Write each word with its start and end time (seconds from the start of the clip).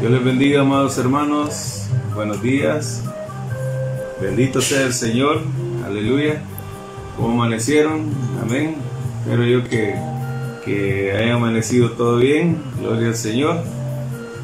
Dios 0.00 0.12
les 0.12 0.24
bendiga, 0.24 0.62
amados 0.62 0.96
hermanos. 0.96 1.86
Buenos 2.14 2.40
días. 2.40 3.04
Bendito 4.18 4.62
sea 4.62 4.86
el 4.86 4.94
Señor. 4.94 5.42
Aleluya. 5.84 6.40
¿Cómo 7.18 7.42
amanecieron? 7.42 8.06
Amén. 8.40 8.76
Espero 9.20 9.44
yo 9.44 9.68
que, 9.68 9.94
que 10.64 11.12
haya 11.12 11.34
amanecido 11.34 11.90
todo 11.90 12.16
bien. 12.16 12.62
Gloria 12.80 13.08
al 13.08 13.14
Señor. 13.14 13.62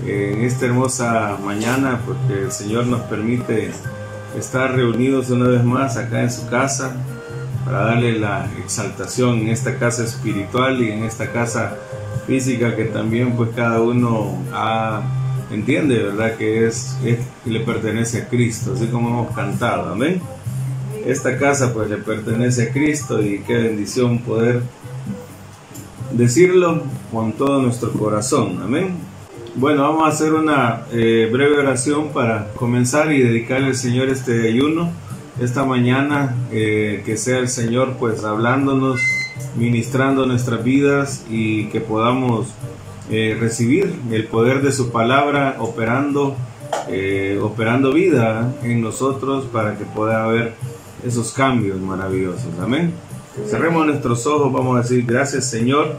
En 0.05 0.43
esta 0.43 0.67
hermosa 0.67 1.39
mañana, 1.43 2.03
porque 2.05 2.43
el 2.43 2.53
Señor 2.53 2.87
nos 2.87 3.01
permite 3.05 3.71
estar 4.39 4.77
reunidos 4.77 5.31
una 5.31 5.49
vez 5.49 5.65
más 5.65 5.97
acá 5.97 6.21
en 6.21 6.31
su 6.31 6.47
casa 6.51 6.95
para 7.65 7.79
darle 7.79 8.19
la 8.19 8.47
exaltación 8.63 9.39
en 9.39 9.49
esta 9.49 9.79
casa 9.79 10.05
espiritual 10.05 10.83
y 10.83 10.91
en 10.91 11.05
esta 11.05 11.33
casa 11.33 11.79
física 12.27 12.77
que 12.77 12.85
también 12.85 13.33
pues 13.37 13.51
cada 13.57 13.81
uno 13.81 14.37
ha 14.53 15.16
entiende, 15.51 16.03
¿verdad? 16.03 16.37
Que 16.37 16.67
es, 16.67 16.97
le 17.45 17.61
pertenece 17.61 18.23
a 18.23 18.29
Cristo, 18.29 18.73
así 18.75 18.87
como 18.87 19.09
hemos 19.09 19.35
cantado, 19.35 19.93
amén. 19.93 20.21
Esta 21.07 21.39
casa 21.39 21.73
pues 21.73 21.89
le 21.89 21.99
pertenece 21.99 22.65
a 22.65 22.73
Cristo 22.73 23.23
y 23.23 23.41
qué 23.41 23.55
bendición 23.55 24.19
poder 24.21 24.63
decirlo 26.13 26.83
con 27.13 27.33
todo 27.33 27.63
nuestro 27.63 27.93
corazón, 27.93 28.61
amén. 28.63 28.97
Bueno, 29.55 29.83
vamos 29.83 30.05
a 30.05 30.09
hacer 30.09 30.35
una 30.35 30.83
eh, 30.93 31.31
breve 31.33 31.59
oración 31.59 32.09
para 32.13 32.53
comenzar 32.55 33.13
y 33.13 33.23
dedicarle 33.23 33.69
al 33.69 33.77
Señor 33.77 34.09
este 34.09 34.49
ayuno 34.49 34.91
esta 35.41 35.65
mañana, 35.65 36.35
eh, 36.51 37.03
que 37.05 37.17
sea 37.17 37.39
el 37.39 37.49
Señor 37.49 37.97
pues 37.99 38.25
hablándonos, 38.25 39.01
ministrando 39.57 40.27
nuestras 40.27 40.65
vidas 40.65 41.25
y 41.31 41.67
que 41.67 41.81
podamos 41.81 42.49
eh, 43.11 43.37
recibir 43.39 43.95
el 44.11 44.27
poder 44.27 44.63
de 44.63 44.73
su 44.73 44.91
palabra 44.91 45.57
operando, 45.61 46.37
eh, 46.89 47.39
operando 47.43 47.93
vida 47.93 48.55
en 48.63 48.81
nosotros 48.81 49.47
para 49.53 49.79
que 49.79 49.85
pueda 49.85 50.25
haber 50.25 50.55
esos 51.05 51.33
cambios 51.33 51.81
maravillosos. 51.81 52.49
Amén. 52.61 52.93
Cerremos 53.49 53.87
nuestros 53.87 54.27
ojos, 54.27 54.53
vamos 54.53 54.77
a 54.77 54.83
decir 54.83 55.05
gracias 55.07 55.45
Señor. 55.45 55.97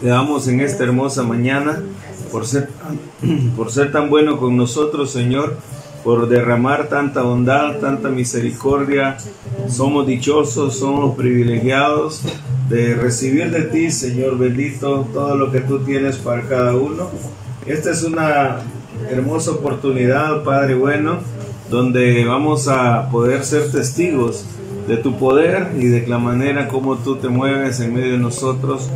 Te 0.00 0.08
damos 0.08 0.46
en 0.48 0.60
esta 0.60 0.84
hermosa 0.84 1.22
mañana 1.22 1.82
por 2.30 2.46
ser, 2.46 2.68
por 3.56 3.72
ser 3.72 3.90
tan 3.90 4.10
bueno 4.10 4.38
con 4.38 4.56
nosotros, 4.56 5.10
Señor, 5.10 5.56
por 6.04 6.28
derramar 6.28 6.88
tanta 6.88 7.22
bondad, 7.22 7.78
tanta 7.78 8.10
misericordia. 8.10 9.16
Somos 9.68 10.06
dichosos, 10.06 10.78
somos 10.78 11.16
privilegiados 11.16 12.22
de 12.68 12.94
recibir 12.94 13.50
de 13.50 13.62
ti, 13.62 13.90
Señor 13.90 14.38
bendito, 14.38 15.08
todo 15.12 15.34
lo 15.34 15.50
que 15.50 15.60
tú 15.60 15.78
tienes 15.80 16.18
para 16.18 16.42
cada 16.42 16.76
uno. 16.76 17.08
Esta 17.66 17.90
es 17.90 18.02
una 18.02 18.58
hermosa 19.10 19.52
oportunidad, 19.52 20.44
Padre 20.44 20.74
bueno, 20.74 21.18
donde 21.70 22.24
vamos 22.26 22.68
a 22.68 23.08
poder 23.10 23.42
ser 23.42 23.72
testigos 23.72 24.44
de 24.86 24.98
tu 24.98 25.16
poder 25.16 25.72
y 25.78 25.86
de 25.86 26.06
la 26.06 26.18
manera 26.18 26.68
como 26.68 26.96
tú 26.96 27.16
te 27.16 27.28
mueves 27.28 27.80
en 27.80 27.94
medio 27.94 28.12
de 28.12 28.18
nosotros. 28.18 28.90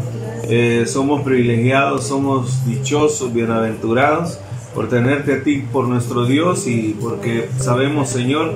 Eh, 0.51 0.84
somos 0.86 1.23
privilegiados, 1.23 2.06
somos 2.06 2.67
dichosos, 2.67 3.33
bienaventurados 3.33 4.39
por 4.79 4.89
tenerte 4.89 5.33
a 5.33 5.43
ti 5.43 5.65
por 5.73 5.89
nuestro 5.89 6.25
Dios 6.25 6.69
y 6.69 6.97
porque 7.01 7.48
sabemos, 7.59 8.11
Señor, 8.11 8.55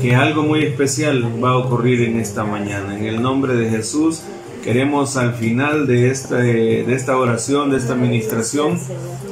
que 0.00 0.14
algo 0.14 0.44
muy 0.44 0.62
especial 0.62 1.42
va 1.42 1.50
a 1.50 1.56
ocurrir 1.56 2.02
en 2.02 2.20
esta 2.20 2.44
mañana. 2.44 2.96
En 2.96 3.06
el 3.06 3.20
nombre 3.20 3.56
de 3.56 3.68
Jesús 3.68 4.22
Queremos 4.62 5.18
al 5.18 5.34
final 5.34 5.86
de 5.86 6.10
esta, 6.10 6.36
de 6.36 6.94
esta 6.94 7.18
oración, 7.18 7.68
de 7.70 7.76
esta 7.76 7.92
administración, 7.92 8.80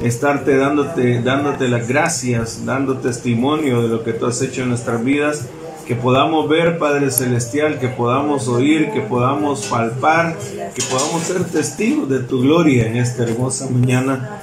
estarte 0.03 0.57
dándote, 0.57 1.23
dándote 1.23 1.69
las 1.69 1.87
gracias, 1.87 2.67
dando 2.67 2.97
testimonio 2.97 3.81
de 3.81 3.87
lo 3.87 4.03
que 4.03 4.13
tú 4.13 4.27
has 4.27 4.39
hecho 4.43 4.61
en 4.61 4.69
nuestras 4.69 5.03
vidas, 5.03 5.47
que 5.87 5.95
podamos 5.95 6.47
ver, 6.47 6.77
Padre 6.77 7.09
Celestial, 7.09 7.79
que 7.79 7.87
podamos 7.87 8.47
oír, 8.47 8.91
que 8.91 9.01
podamos 9.01 9.65
palpar, 9.65 10.37
que 10.75 10.83
podamos 10.83 11.23
ser 11.23 11.43
testigos 11.45 12.07
de 12.09 12.19
tu 12.19 12.41
gloria 12.41 12.85
en 12.85 12.97
esta 12.97 13.23
hermosa 13.23 13.67
mañana, 13.71 14.39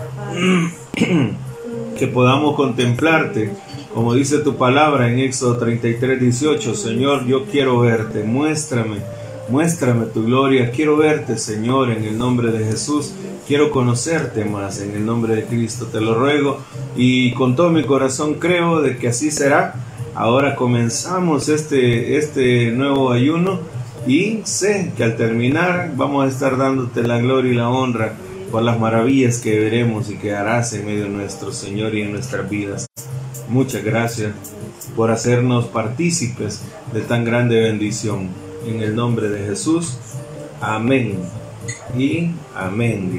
que 2.00 2.08
podamos 2.08 2.56
contemplarte. 2.56 3.52
Como 3.94 4.14
dice 4.14 4.38
tu 4.38 4.56
palabra 4.56 5.12
en 5.12 5.20
Éxodo 5.20 5.56
33, 5.58 6.20
18, 6.20 6.74
Señor, 6.74 7.26
yo 7.26 7.44
quiero 7.44 7.78
verte, 7.78 8.24
muéstrame 8.24 8.96
Muéstrame 9.50 10.06
tu 10.06 10.24
gloria. 10.24 10.70
Quiero 10.70 10.96
verte, 10.96 11.36
Señor, 11.36 11.90
en 11.90 12.04
el 12.04 12.16
nombre 12.16 12.52
de 12.52 12.64
Jesús. 12.64 13.12
Quiero 13.48 13.72
conocerte 13.72 14.44
más 14.44 14.80
en 14.80 14.92
el 14.92 15.04
nombre 15.04 15.34
de 15.34 15.44
Cristo. 15.44 15.86
Te 15.86 16.00
lo 16.00 16.14
ruego 16.14 16.60
y 16.96 17.32
con 17.32 17.56
todo 17.56 17.70
mi 17.70 17.82
corazón 17.82 18.34
creo 18.34 18.80
de 18.80 18.96
que 18.96 19.08
así 19.08 19.32
será. 19.32 19.74
Ahora 20.14 20.54
comenzamos 20.54 21.48
este, 21.48 22.16
este 22.16 22.70
nuevo 22.70 23.10
ayuno 23.10 23.58
y 24.06 24.38
sé 24.44 24.92
que 24.96 25.02
al 25.02 25.16
terminar 25.16 25.94
vamos 25.96 26.24
a 26.24 26.28
estar 26.28 26.56
dándote 26.56 27.02
la 27.02 27.18
gloria 27.18 27.50
y 27.50 27.56
la 27.56 27.70
honra 27.70 28.14
por 28.50 28.62
las 28.62 28.78
maravillas 28.78 29.38
que 29.38 29.58
veremos 29.58 30.10
y 30.10 30.16
que 30.16 30.34
harás 30.34 30.72
en 30.72 30.86
medio 30.86 31.04
de 31.04 31.10
nuestro 31.10 31.52
Señor 31.52 31.94
y 31.94 32.02
en 32.02 32.12
nuestras 32.12 32.48
vidas. 32.50 32.86
Muchas 33.48 33.84
gracias 33.84 34.32
por 34.96 35.10
hacernos 35.10 35.66
partícipes 35.66 36.62
de 36.92 37.00
tan 37.02 37.24
grande 37.24 37.60
bendición 37.60 38.28
en 38.66 38.80
el 38.82 38.94
nombre 38.96 39.28
de 39.28 39.46
Jesús. 39.46 39.98
Amén. 40.60 41.18
Y 41.96 42.30
amén, 42.54 43.10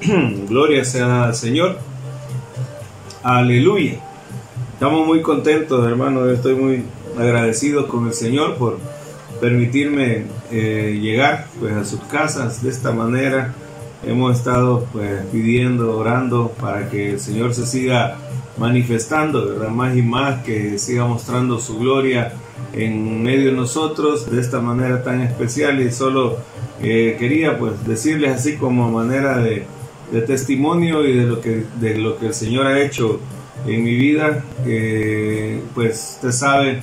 Gloria 0.48 0.84
sea 0.84 1.24
al 1.24 1.34
Señor. 1.34 1.78
Aleluya. 3.22 4.00
Estamos 4.74 5.06
muy 5.06 5.22
contentos, 5.22 5.86
hermanos. 5.86 6.28
Estoy 6.30 6.54
muy 6.54 6.84
agradecido 7.18 7.88
con 7.88 8.06
el 8.06 8.14
Señor 8.14 8.56
por 8.56 8.78
permitirme 9.40 10.24
eh, 10.50 10.98
llegar 11.00 11.46
pues, 11.58 11.74
a 11.74 11.84
sus 11.84 12.00
casas 12.00 12.62
de 12.62 12.70
esta 12.70 12.92
manera. 12.92 13.54
Hemos 14.06 14.38
estado 14.38 14.86
pues, 14.92 15.24
pidiendo, 15.32 15.96
orando 15.96 16.52
para 16.60 16.88
que 16.88 17.12
el 17.12 17.20
Señor 17.20 17.54
se 17.54 17.66
siga 17.66 18.16
manifestando. 18.56 19.68
Más 19.70 19.96
y 19.96 20.02
más 20.02 20.42
que 20.44 20.78
siga 20.78 21.04
mostrando 21.04 21.58
su 21.58 21.78
gloria 21.78 22.32
en 22.72 23.22
medio 23.22 23.50
de 23.50 23.56
nosotros 23.56 24.30
de 24.30 24.40
esta 24.40 24.60
manera 24.60 25.02
tan 25.02 25.20
especial 25.20 25.80
y 25.80 25.90
solo 25.90 26.38
eh, 26.82 27.16
quería 27.18 27.58
pues 27.58 27.86
decirles 27.86 28.36
así 28.36 28.56
como 28.56 28.90
manera 28.90 29.38
de, 29.38 29.66
testimonio 30.26 31.06
y 31.06 31.12
de 31.12 31.24
lo 31.24 31.40
que 31.40 31.64
de 31.80 31.98
lo 31.98 32.18
que 32.18 32.28
el 32.28 32.34
Señor 32.34 32.66
ha 32.66 32.80
hecho 32.80 33.20
en 33.66 33.84
mi 33.84 33.94
vida 33.94 34.42
pues 35.74 36.14
usted 36.16 36.32
sabe 36.32 36.82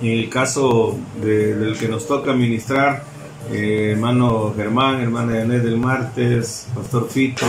en 0.00 0.18
el 0.18 0.28
caso 0.28 0.96
del 1.20 1.76
que 1.78 1.88
nos 1.88 2.06
toca 2.06 2.32
ministrar 2.32 3.04
eh, 3.50 3.92
hermano 3.92 4.52
Germán 4.56 5.00
hermana 5.00 5.32
Janet 5.32 5.62
del 5.62 5.78
Martes 5.78 6.68
pastor 6.74 7.08
Fito 7.08 7.46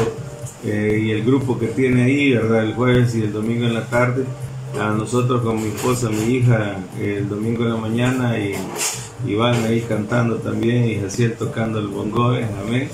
eh, 0.65 1.01
y 1.03 1.11
el 1.11 1.23
grupo 1.23 1.57
que 1.57 1.67
tiene 1.67 2.03
ahí, 2.03 2.33
¿verdad? 2.33 2.63
El 2.63 2.73
jueves 2.73 3.15
y 3.15 3.21
el 3.21 3.31
domingo 3.31 3.65
en 3.65 3.73
la 3.73 3.85
tarde. 3.85 4.25
A 4.79 4.91
nosotros 4.91 5.41
con 5.41 5.61
mi 5.61 5.69
esposa, 5.69 6.09
mi 6.09 6.35
hija, 6.35 6.77
el 6.99 7.27
domingo 7.27 7.63
en 7.63 7.69
la 7.69 7.77
mañana 7.77 8.37
y, 8.37 8.53
y 9.25 9.35
van 9.35 9.55
ahí 9.65 9.81
cantando 9.81 10.35
también 10.35 10.87
y 10.87 10.95
así 10.97 11.27
tocando 11.29 11.79
el 11.79 11.87
bongo, 11.87 12.27
amén. 12.27 12.89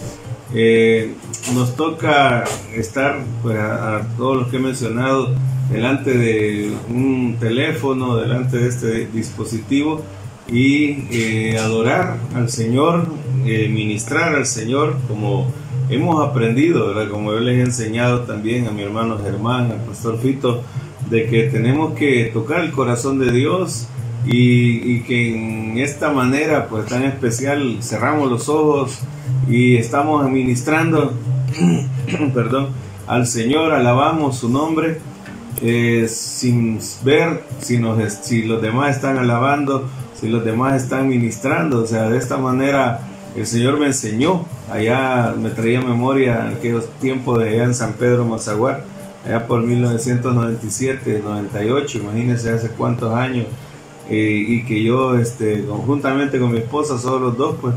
Eh, 0.54 1.14
nos 1.54 1.76
toca 1.76 2.46
estar, 2.74 3.20
pues, 3.42 3.58
a, 3.58 4.08
todos 4.16 4.38
los 4.38 4.48
que 4.48 4.58
he 4.58 4.60
mencionado, 4.60 5.36
delante 5.72 6.18
de 6.18 6.74
un 6.90 7.38
teléfono, 7.40 8.18
delante 8.18 8.58
de 8.58 8.68
este 8.68 9.08
dispositivo 9.08 10.04
y 10.48 11.08
eh, 11.12 11.58
adorar 11.60 12.18
al 12.36 12.50
Señor, 12.50 13.08
ministrar 13.44 14.36
al 14.36 14.46
Señor 14.46 14.98
como 15.08 15.52
hemos 15.90 16.28
aprendido, 16.28 16.94
como 17.10 17.32
yo 17.32 17.40
les 17.40 17.60
he 17.60 17.62
enseñado 17.62 18.22
también 18.22 18.68
a 18.68 18.72
mi 18.72 18.82
hermano 18.82 19.20
Germán, 19.22 19.72
al 19.72 19.82
pastor 19.82 20.20
Fito, 20.20 20.64
de 21.10 21.28
que 21.28 21.44
tenemos 21.44 21.94
que 21.94 22.32
tocar 22.34 22.62
el 22.62 22.72
corazón 22.72 23.20
de 23.20 23.32
Dios 23.32 23.88
y, 24.26 25.02
que 25.02 25.36
en 25.36 25.78
esta 25.78 26.12
manera 26.12 26.68
pues 26.68 26.88
tan 26.88 27.04
especial 27.04 27.78
cerramos 27.82 28.30
los 28.30 28.50
ojos 28.50 29.00
y 29.48 29.76
estamos 29.78 30.26
administrando, 30.26 31.14
perdón, 32.34 32.70
al 33.08 33.28
Señor, 33.28 33.72
alabamos 33.72 34.38
su 34.38 34.50
nombre. 34.50 35.00
Eh, 35.62 36.08
sin 36.10 36.80
ver 37.04 37.44
si, 37.62 37.82
si 38.22 38.44
los 38.44 38.62
demás 38.62 38.96
están 38.96 39.18
alabando, 39.18 39.88
si 40.20 40.28
los 40.28 40.44
demás 40.44 40.82
están 40.82 41.08
ministrando, 41.08 41.84
o 41.84 41.88
sea, 41.88 42.10
de 42.10 42.18
esta 42.18 42.38
manera 42.38 43.00
el 43.36 43.46
Señor 43.46 43.80
me 43.80 43.88
enseñó, 43.88 44.46
allá 44.72 45.34
me 45.38 45.50
traía 45.50 45.82
memoria 45.82 46.50
aquellos 46.50 46.90
tiempos 47.00 47.40
de 47.40 47.50
allá 47.50 47.64
en 47.66 47.76
San 47.76 47.94
Pedro 47.94 48.26
Mazaguar, 48.26 48.84
allá 49.26 49.48
por 49.48 49.62
1997, 49.62 51.22
98, 51.24 51.98
imagínense 52.00 52.50
hace 52.50 52.70
cuántos 52.70 53.14
años, 53.14 53.46
eh, 54.10 54.46
y 54.48 54.64
que 54.66 54.84
yo 54.84 55.18
este, 55.18 55.66
conjuntamente 55.66 56.40
con 56.40 56.52
mi 56.52 56.60
esposa, 56.60 56.98
solo 56.98 57.28
los 57.28 57.38
dos, 57.38 57.56
pues 57.62 57.74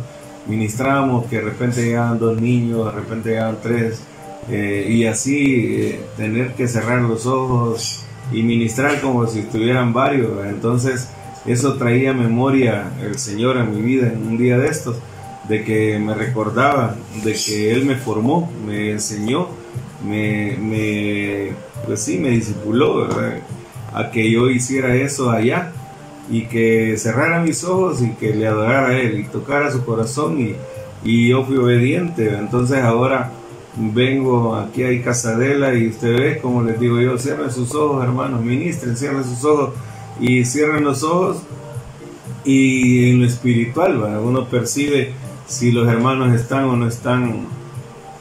ministramos 0.47 1.27
que 1.27 1.37
de 1.37 1.43
repente 1.43 1.85
llegaban 1.85 2.19
dos 2.19 2.41
niños, 2.41 2.87
de 2.87 3.01
repente 3.01 3.31
llegaban 3.31 3.59
tres, 3.63 4.03
eh, 4.51 4.87
y 4.89 5.05
así 5.05 5.77
eh, 5.81 6.01
tener 6.17 6.55
que 6.55 6.69
cerrar 6.69 7.03
los 7.03 7.27
ojos 7.27 8.03
y 8.33 8.43
ministrar 8.43 9.01
como 9.01 9.27
si 9.27 9.41
estuvieran 9.41 9.93
varios. 9.93 10.47
Entonces 10.47 11.09
eso 11.47 11.75
traía 11.75 12.13
memoria 12.13 12.91
el 13.03 13.19
Señor 13.19 13.59
a 13.59 13.65
mi 13.65 13.81
vida 13.83 14.09
en 14.09 14.27
un 14.27 14.39
día 14.39 14.59
de 14.59 14.69
estos, 14.69 14.97
de 15.49 15.65
que 15.65 15.99
me 15.99 16.15
recordaba, 16.15 16.97
de 17.25 17.35
que 17.35 17.73
Él 17.73 17.85
me 17.85 17.97
formó, 17.97 18.51
me 18.67 18.91
enseñó, 18.93 19.49
me, 20.07 20.57
me 20.59 21.53
pues 21.87 22.03
sí, 22.03 22.19
me 22.19 22.31
discipuló 22.31 23.09
a 23.95 24.11
que 24.11 24.31
yo 24.31 24.51
hiciera 24.51 24.95
eso 24.95 25.31
allá 25.31 25.73
y 26.31 26.43
que 26.43 26.97
cerrara 26.99 27.41
mis 27.41 27.65
ojos 27.65 28.03
y 28.03 28.11
que 28.11 28.35
le 28.35 28.47
adorara 28.47 28.89
a 28.89 28.99
Él 28.99 29.19
y 29.21 29.25
tocara 29.25 29.71
su 29.71 29.85
corazón 29.85 30.41
y, 30.41 30.55
y 31.05 31.29
yo 31.29 31.45
fui 31.45 31.57
obediente. 31.57 32.35
Entonces 32.39 32.83
ahora 32.83 33.33
vengo 33.79 34.57
aquí 34.57 34.83
a 34.83 35.03
Casadela 35.03 35.75
y 35.75 35.89
usted 35.89 36.17
ve, 36.17 36.39
como 36.39 36.63
les 36.63 36.81
digo 36.81 37.01
yo, 37.01 37.17
cierren 37.19 37.51
sus 37.51 37.75
ojos, 37.75 38.03
hermanos, 38.03 38.43
ministren, 38.43 38.97
cierren 38.97 39.25
sus 39.25 39.45
ojos 39.45 39.71
y 40.21 40.45
cierren 40.45 40.85
los 40.85 41.03
ojos 41.03 41.39
y 42.45 43.11
en 43.11 43.21
lo 43.21 43.27
espiritual, 43.27 44.03
uno 44.23 44.47
percibe 44.47 45.13
si 45.47 45.71
los 45.71 45.89
hermanos 45.89 46.35
están 46.35 46.65
o 46.65 46.77
no 46.77 46.89
están 46.89 47.47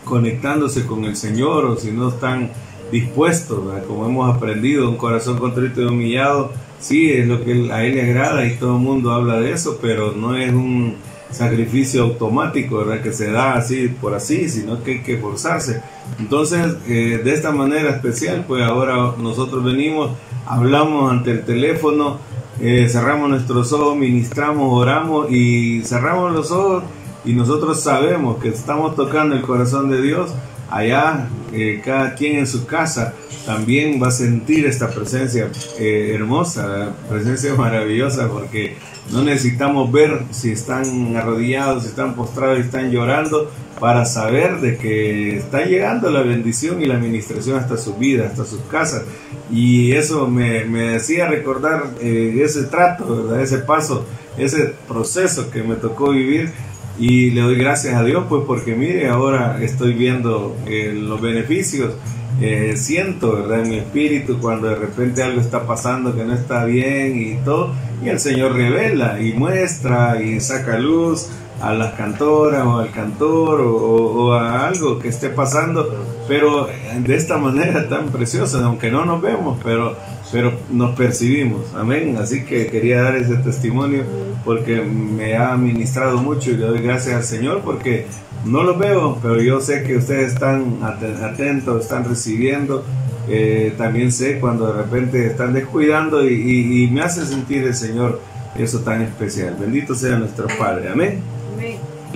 conectándose 0.03 0.85
con 0.85 1.05
el 1.05 1.15
Señor 1.15 1.65
o 1.65 1.75
si 1.75 1.91
no 1.91 2.09
están 2.09 2.51
dispuestos, 2.91 3.59
como 3.87 4.05
hemos 4.05 4.33
aprendido, 4.33 4.89
un 4.89 4.97
corazón 4.97 5.37
contrito 5.37 5.81
y 5.81 5.85
humillado, 5.85 6.51
sí, 6.79 7.11
es 7.11 7.27
lo 7.27 7.43
que 7.43 7.71
a 7.71 7.83
Él 7.83 7.95
le 7.95 8.01
agrada 8.03 8.45
y 8.45 8.55
todo 8.55 8.77
el 8.77 8.81
mundo 8.81 9.11
habla 9.11 9.39
de 9.39 9.51
eso, 9.51 9.79
pero 9.81 10.13
no 10.13 10.35
es 10.35 10.51
un 10.51 10.95
sacrificio 11.31 12.03
automático, 12.03 12.77
¿verdad? 12.77 13.01
Que 13.01 13.11
se 13.11 13.31
da 13.31 13.55
así 13.55 13.87
por 13.89 14.13
así, 14.13 14.49
sino 14.49 14.83
que 14.83 14.91
hay 14.91 15.03
que 15.03 15.17
forzarse. 15.17 15.81
Entonces, 16.19 16.75
eh, 16.87 17.21
de 17.23 17.33
esta 17.33 17.51
manera 17.51 17.89
especial, 17.89 18.45
pues 18.47 18.63
ahora 18.63 19.13
nosotros 19.17 19.63
venimos, 19.63 20.11
hablamos 20.45 21.11
ante 21.11 21.31
el 21.31 21.43
teléfono, 21.43 22.19
eh, 22.59 22.87
cerramos 22.89 23.29
nuestros 23.29 23.71
ojos, 23.73 23.97
ministramos, 23.97 24.73
oramos 24.73 25.31
y 25.31 25.81
cerramos 25.83 26.33
los 26.33 26.51
ojos 26.51 26.83
y 27.25 27.33
nosotros 27.33 27.81
sabemos 27.81 28.37
que 28.41 28.49
estamos 28.49 28.95
tocando 28.95 29.35
el 29.35 29.41
corazón 29.41 29.89
de 29.89 30.01
Dios. 30.01 30.31
Allá, 30.69 31.29
eh, 31.53 31.81
cada 31.83 32.13
quien 32.15 32.39
en 32.39 32.47
su 32.47 32.65
casa 32.65 33.13
también 33.45 34.01
va 34.01 34.07
a 34.07 34.11
sentir 34.11 34.65
esta 34.65 34.89
presencia 34.89 35.49
hermosa, 35.79 36.91
presencia 37.09 37.53
maravillosa, 37.55 38.27
porque 38.27 38.75
no 39.11 39.23
necesitamos 39.23 39.91
ver 39.91 40.23
si 40.31 40.51
están 40.51 41.15
arrodillados, 41.15 41.83
si 41.83 41.89
están 41.89 42.15
postrados, 42.15 42.57
si 42.57 42.63
están 42.63 42.91
llorando, 42.91 43.49
para 43.79 44.05
saber 44.05 44.59
de 44.59 44.77
que 44.77 45.37
está 45.37 45.63
llegando 45.65 46.09
la 46.09 46.21
bendición 46.21 46.81
y 46.81 46.85
la 46.85 46.95
administración 46.95 47.57
hasta 47.57 47.77
su 47.77 47.95
vida, 47.95 48.27
hasta 48.27 48.45
sus 48.45 48.61
casas. 48.61 49.03
Y 49.51 49.93
eso 49.93 50.27
me, 50.27 50.65
me 50.65 50.89
decía 50.91 51.27
recordar 51.27 51.91
eh, 52.01 52.41
ese 52.43 52.63
trato, 52.63 53.39
ese 53.39 53.59
paso, 53.59 54.05
ese 54.37 54.73
proceso 54.87 55.51
que 55.51 55.63
me 55.63 55.75
tocó 55.75 56.11
vivir. 56.11 56.51
Y 56.99 57.29
le 57.29 57.41
doy 57.41 57.55
gracias 57.55 57.93
a 57.93 58.03
Dios, 58.03 58.25
pues 58.27 58.43
porque 58.47 58.75
mire, 58.75 59.07
ahora 59.07 59.59
estoy 59.61 59.93
viendo 59.93 60.57
eh, 60.65 60.91
los 60.95 61.21
beneficios 61.21 61.93
eh, 62.41 62.73
siento. 62.75 63.53
En 63.53 63.69
mi 63.69 63.77
espíritu 63.77 64.39
cuando 64.39 64.67
de 64.67 64.75
repente 64.75 65.23
algo 65.23 65.41
está 65.41 65.65
pasando 65.65 66.15
que 66.15 66.23
no 66.23 66.33
está 66.33 66.65
bien 66.65 67.19
y 67.21 67.35
todo, 67.43 67.71
y 68.03 68.09
el 68.09 68.19
Señor 68.19 68.53
revela 68.53 69.19
y 69.19 69.33
muestra 69.33 70.21
y 70.21 70.39
saca 70.39 70.77
luz 70.77 71.27
a 71.61 71.73
las 71.73 71.93
cantoras 71.93 72.65
o 72.65 72.77
al 72.77 72.91
cantor 72.91 73.61
o, 73.61 74.33
a 74.33 74.67
algo 74.67 74.99
que 74.99 75.07
esté 75.07 75.29
pasando, 75.29 76.05
pero 76.27 76.67
de 76.99 77.15
esta 77.15 77.37
manera 77.37 77.89
tan 77.89 78.09
preciosa, 78.09 78.63
aunque 78.63 78.91
no 78.91 79.05
nos 79.05 79.21
vemos, 79.21 79.59
pero, 79.63 79.95
pero 80.31 80.53
nos 80.69 80.95
percibimos, 80.95 81.73
amén. 81.75 82.17
Así 82.19 82.43
que 82.43 82.67
quería 82.67 83.01
dar 83.01 83.15
ese 83.15 83.35
testimonio 83.37 84.03
porque 84.43 84.81
me 84.81 85.35
ha 85.35 85.55
ministrado 85.55 86.17
mucho 86.17 86.51
y 86.51 86.57
le 86.57 86.65
doy 86.65 86.81
gracias 86.81 87.15
al 87.15 87.23
Señor 87.23 87.61
porque 87.63 88.05
no 88.45 88.63
los 88.63 88.77
veo, 88.77 89.17
pero 89.21 89.41
yo 89.41 89.59
sé 89.59 89.83
que 89.83 89.97
ustedes 89.97 90.33
están 90.33 90.79
atentos, 90.81 91.83
están 91.83 92.05
recibiendo. 92.05 92.83
Eh, 93.29 93.73
también 93.77 94.11
sé 94.11 94.39
cuando 94.39 94.67
de 94.67 94.83
repente 94.83 95.27
están 95.27 95.53
descuidando 95.53 96.25
y, 96.25 96.89
me 96.91 97.01
hace 97.01 97.25
sentir 97.25 97.63
el 97.63 97.73
Señor 97.75 98.21
eso 98.57 98.79
tan 98.79 99.01
especial. 99.01 99.55
Bendito 99.59 99.95
sea 99.95 100.17
nuestro 100.17 100.47
Padre. 100.57 100.89
Amén. 100.89 101.21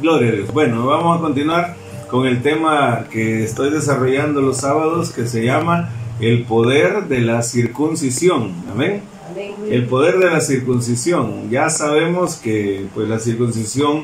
Gloria 0.01 0.29
a 0.29 0.31
Dios. 0.31 0.53
Bueno, 0.53 0.85
vamos 0.85 1.17
a 1.17 1.21
continuar 1.21 1.75
con 2.09 2.25
el 2.25 2.41
tema 2.41 3.05
que 3.11 3.43
estoy 3.43 3.71
desarrollando 3.71 4.41
los 4.41 4.57
sábados 4.57 5.11
que 5.11 5.27
se 5.27 5.43
llama 5.43 5.89
el 6.21 6.43
poder 6.43 7.07
de 7.07 7.21
la 7.21 7.41
circuncisión. 7.41 8.53
Amén. 8.71 9.01
El 9.69 9.85
poder 9.87 10.19
de 10.19 10.29
la 10.29 10.41
circuncisión. 10.41 11.49
Ya 11.49 11.69
sabemos 11.69 12.35
que 12.35 12.85
pues 12.93 13.09
la 13.09 13.19
circuncisión 13.19 14.03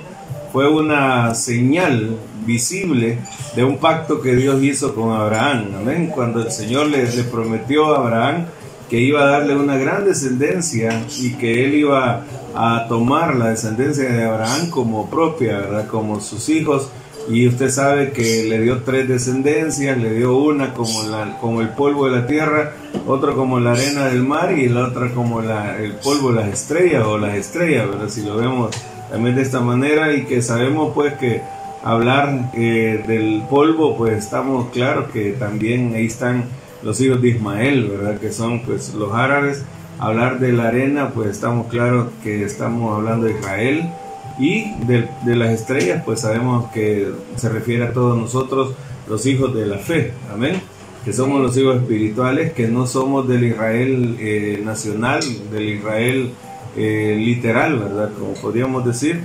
fue 0.52 0.70
una 0.70 1.36
señal 1.36 2.18
visible 2.46 3.20
de 3.56 3.64
un 3.64 3.78
pacto 3.78 4.22
que 4.22 4.36
Dios 4.36 4.64
hizo 4.64 4.96
con 4.96 5.12
Abraham. 5.12 5.76
Amén. 5.80 6.08
Cuando 6.14 6.42
el 6.42 6.52
Señor 6.52 6.88
le, 6.88 7.06
prometió 7.24 7.94
a 7.94 8.00
Abraham 8.00 8.46
que 8.90 9.00
iba 9.00 9.22
a 9.22 9.28
darle 9.28 9.56
una 9.56 9.78
gran 9.78 10.06
descendencia 10.06 11.04
y 11.20 11.34
que 11.34 11.66
él 11.66 11.76
iba 11.76 12.24
a 12.56 12.86
tomar 12.88 13.36
la 13.36 13.50
descendencia 13.50 14.10
de 14.10 14.24
Abraham 14.24 14.70
como 14.70 15.10
propia, 15.10 15.58
¿verdad? 15.58 15.88
Como 15.88 16.22
sus 16.22 16.48
hijos. 16.50 16.90
Y 17.30 17.48
usted 17.48 17.70
sabe 17.70 18.12
que 18.12 18.46
le 18.46 18.62
dio 18.62 18.84
tres 18.84 19.08
descendencias, 19.08 19.98
le 19.98 20.14
dio 20.14 20.38
una 20.38 20.74
como, 20.74 21.04
la, 21.04 21.38
como 21.42 21.62
el 21.62 21.70
polvo 21.70 22.06
de 22.06 22.22
la 22.22 22.28
tierra, 22.28 22.72
otra 23.06 23.34
como 23.34 23.60
la 23.60 23.74
arena 23.74 24.06
del 24.06 24.24
mar 24.24 24.58
y 24.58 24.70
la 24.70 24.86
otra 24.86 25.12
como 25.14 25.42
la, 25.42 25.78
el 25.78 25.94
polvo 25.94 26.32
de 26.32 26.42
las 26.42 26.54
estrellas 26.54 27.06
o 27.06 27.18
las 27.18 27.36
estrellas, 27.36 27.90
¿verdad? 27.90 28.08
Si 28.08 28.22
lo 28.22 28.38
vemos 28.38 28.72
también 29.10 29.36
de 29.36 29.42
esta 29.42 29.60
manera 29.60 30.14
y 30.14 30.24
que 30.26 30.42
sabemos 30.42 30.94
pues 30.94 31.14
que 31.16 31.42
hablar 31.84 32.52
eh, 32.54 33.04
del 33.06 33.44
polvo 33.50 33.98
pues 33.98 34.18
estamos 34.18 34.70
claros 34.72 35.12
que 35.12 35.32
también 35.32 35.94
ahí 35.96 36.06
están 36.06 36.46
los 36.82 37.02
hijos 37.02 37.22
de 37.22 37.30
Ismael, 37.30 37.90
¿verdad? 37.90 38.20
Que 38.20 38.32
son 38.32 38.62
pues 38.62 38.94
los 38.94 39.14
árabes. 39.14 39.64
Hablar 40.00 40.40
de 40.40 40.54
la 40.54 40.68
arena 40.68 41.10
pues 41.14 41.30
estamos 41.30 41.68
claros 41.68 42.08
que 42.24 42.44
estamos 42.44 42.96
hablando 42.96 43.26
de 43.26 43.34
Israel 43.34 43.90
y 44.40 44.74
de, 44.86 45.08
de, 45.26 45.36
las 45.36 45.50
estrellas 45.50 46.04
pues 46.06 46.22
sabemos 46.22 46.72
que 46.72 47.12
se 47.36 47.50
refiere 47.50 47.86
a 47.86 47.94
todos 47.94 48.18
nosotros 48.18 48.74
los 49.10 49.26
hijos 49.26 49.54
de 49.56 49.66
la 49.66 49.78
fe, 49.78 50.12
amén. 50.32 50.62
Que 51.06 51.14
somos 51.14 51.42
los 51.42 51.56
hijos 51.56 51.78
espirituales, 51.78 52.52
que 52.52 52.68
no 52.68 52.86
somos 52.86 53.28
del 53.28 53.46
Israel 53.46 54.18
eh, 54.20 54.62
nacional, 54.64 55.22
del 55.52 55.70
Israel 55.70 56.32
eh, 56.76 57.16
literal, 57.18 57.80
¿verdad? 57.80 58.12
Como 58.20 58.34
podríamos 58.34 58.86
decir, 58.86 59.22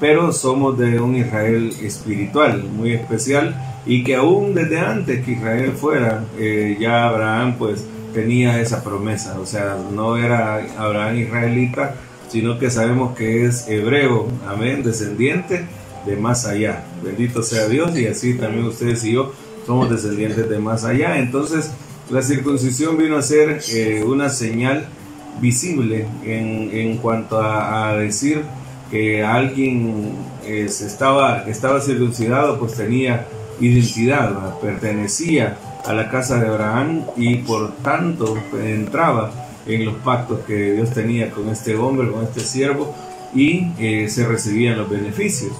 pero 0.00 0.32
somos 0.32 0.78
de 0.78 0.98
un 0.98 1.16
Israel 1.16 1.72
espiritual 1.82 2.64
muy 2.64 2.92
especial 2.92 3.54
y 3.84 4.02
que 4.02 4.16
aún 4.16 4.54
desde 4.54 4.80
antes 4.80 5.24
que 5.24 5.32
Israel 5.32 5.72
fuera, 5.72 6.24
eh, 6.38 6.76
ya 6.80 7.08
Abraham 7.08 7.56
pues 7.58 7.86
tenía 8.14 8.60
esa 8.60 8.82
promesa, 8.82 9.38
o 9.38 9.46
sea, 9.46 9.76
no 9.92 10.16
era 10.16 10.66
Abraham 10.78 11.16
israelita, 11.16 11.94
sino 12.28 12.58
que 12.58 12.70
sabemos 12.70 13.16
que 13.16 13.46
es 13.46 13.68
hebreo, 13.68 14.28
amén, 14.46 14.82
descendiente 14.82 15.66
de 16.06 16.16
más 16.16 16.46
allá. 16.46 16.84
Bendito 17.02 17.42
sea 17.42 17.68
Dios 17.68 17.96
y 17.98 18.06
así 18.06 18.34
también 18.34 18.64
ustedes 18.66 19.04
y 19.04 19.12
yo 19.12 19.32
somos 19.66 19.90
descendientes 19.90 20.48
de 20.48 20.58
más 20.58 20.84
allá. 20.84 21.18
Entonces, 21.18 21.70
la 22.10 22.22
circuncisión 22.22 22.96
vino 22.96 23.16
a 23.16 23.22
ser 23.22 23.60
eh, 23.72 24.04
una 24.04 24.28
señal 24.28 24.86
visible 25.40 26.06
en, 26.24 26.70
en 26.72 26.96
cuanto 26.98 27.40
a, 27.42 27.94
decir 27.96 28.42
que 28.90 29.24
alguien 29.24 30.12
eh, 30.44 30.66
estaba, 30.66 31.44
estaba 31.48 31.80
circuncidado, 31.80 32.58
pues 32.58 32.74
tenía 32.74 33.26
identidad, 33.60 34.58
pertenecía 34.60 35.58
a 35.84 35.92
la 35.92 36.08
casa 36.10 36.38
de 36.38 36.48
Abraham 36.48 37.02
y 37.16 37.36
por 37.36 37.72
tanto 37.78 38.36
entraba 38.62 39.30
en 39.66 39.84
los 39.84 39.94
pactos 39.96 40.40
que 40.46 40.72
Dios 40.72 40.90
tenía 40.90 41.30
con 41.30 41.48
este 41.48 41.76
hombre, 41.76 42.10
con 42.10 42.24
este 42.24 42.40
siervo 42.40 42.94
y 43.34 43.72
eh, 43.78 44.08
se 44.08 44.26
recibían 44.26 44.78
los 44.78 44.88
beneficios. 44.88 45.52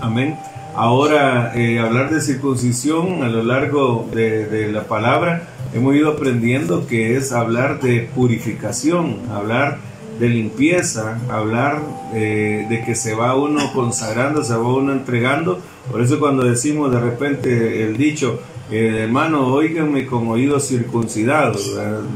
Amén. 0.00 0.36
Ahora, 0.74 1.52
eh, 1.54 1.78
hablar 1.78 2.10
de 2.10 2.20
circuncisión 2.20 3.22
a 3.22 3.28
lo 3.28 3.44
largo 3.44 4.08
de, 4.12 4.46
de 4.46 4.72
la 4.72 4.84
palabra 4.84 5.48
hemos 5.72 5.94
ido 5.94 6.10
aprendiendo 6.10 6.86
que 6.86 7.16
es 7.16 7.32
hablar 7.32 7.80
de 7.80 8.08
purificación, 8.14 9.18
hablar 9.30 9.78
de 10.18 10.28
limpieza, 10.28 11.18
hablar 11.28 11.80
eh, 12.14 12.66
de 12.68 12.84
que 12.84 12.94
se 12.94 13.14
va 13.14 13.34
uno 13.34 13.72
consagrando, 13.72 14.44
se 14.44 14.54
va 14.54 14.74
uno 14.74 14.92
entregando. 14.92 15.60
Por 15.90 16.00
eso 16.00 16.18
cuando 16.20 16.44
decimos 16.44 16.92
de 16.92 17.00
repente 17.00 17.82
el 17.84 17.96
dicho, 17.96 18.40
eh, 18.70 19.00
hermano, 19.02 19.46
oíganme 19.48 20.06
con 20.06 20.28
oídos 20.28 20.68
circuncidados, 20.68 21.70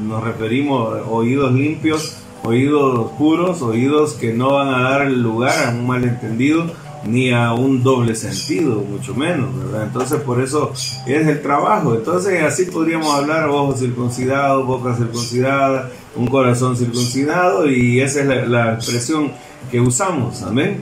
nos 0.06 0.24
referimos 0.24 0.98
a 0.98 1.02
oídos 1.02 1.52
limpios, 1.52 2.16
oídos 2.42 3.12
puros, 3.18 3.60
oídos 3.60 4.14
que 4.14 4.32
no 4.32 4.54
van 4.54 4.68
a 4.68 4.82
dar 4.90 5.10
lugar 5.10 5.66
a 5.66 5.70
un 5.70 5.86
malentendido, 5.86 6.70
ni 7.04 7.32
a 7.32 7.52
un 7.52 7.82
doble 7.82 8.14
sentido, 8.14 8.76
mucho 8.80 9.14
menos, 9.14 9.56
¿verdad? 9.56 9.84
Entonces 9.84 10.20
por 10.20 10.40
eso 10.40 10.72
es 11.06 11.26
el 11.26 11.42
trabajo. 11.42 11.94
Entonces 11.94 12.42
así 12.42 12.64
podríamos 12.64 13.14
hablar 13.14 13.48
ojos 13.48 13.80
circuncidados, 13.80 14.66
boca 14.66 14.96
circuncidada, 14.96 15.90
un 16.16 16.26
corazón 16.26 16.76
circuncidado 16.76 17.70
y 17.70 18.00
esa 18.00 18.20
es 18.20 18.26
la, 18.26 18.46
la 18.46 18.74
expresión 18.74 19.32
que 19.70 19.80
usamos, 19.80 20.42
amén. 20.42 20.80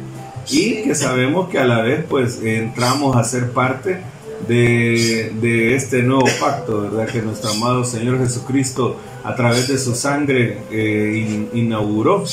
Y 0.48 0.82
que 0.82 0.94
sabemos 0.94 1.48
que 1.48 1.58
a 1.58 1.64
la 1.64 1.82
vez 1.82 2.04
pues 2.08 2.40
entramos 2.42 3.16
a 3.16 3.24
ser 3.24 3.50
parte 3.50 4.00
de, 4.46 5.74
este 5.74 6.02
nuevo 6.02 6.26
pacto, 6.40 6.82
¿verdad? 6.82 7.06
Que 7.08 7.22
nuestro 7.22 7.50
amado 7.50 7.84
Señor 7.84 8.18
Jesucristo 8.18 8.96
a 9.24 9.34
través 9.34 9.68
de 9.68 9.78
su 9.78 9.94
sangre 9.94 10.58
eh, 10.70 11.48
inauguró 11.52 12.24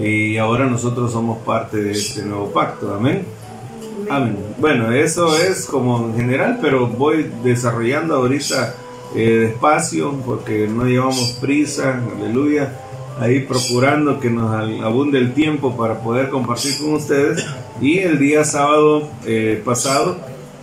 y 0.00 0.36
ahora 0.36 0.66
nosotros 0.66 1.12
somos 1.12 1.38
parte 1.38 1.78
de 1.78 1.92
este 1.92 2.22
nuevo 2.22 2.50
pacto, 2.52 2.94
amén. 2.94 3.24
Amén. 4.10 4.36
Bueno, 4.58 4.92
eso 4.92 5.36
es 5.36 5.66
como 5.66 6.06
en 6.08 6.16
general, 6.16 6.58
pero 6.60 6.86
voy 6.86 7.30
desarrollando 7.42 8.16
ahorita 8.16 8.74
eh, 9.14 9.48
despacio 9.50 10.12
porque 10.24 10.68
no 10.68 10.84
llevamos 10.84 11.38
prisa, 11.40 12.02
aleluya, 12.16 12.78
ahí 13.18 13.40
procurando 13.40 14.20
que 14.20 14.30
nos 14.30 14.54
abunde 14.82 15.18
el 15.18 15.32
tiempo 15.32 15.76
para 15.76 16.00
poder 16.00 16.28
compartir 16.28 16.78
con 16.78 16.94
ustedes. 16.94 17.44
Y 17.80 17.98
el 17.98 18.18
día 18.18 18.44
sábado 18.44 19.08
eh, 19.24 19.60
pasado 19.64 20.16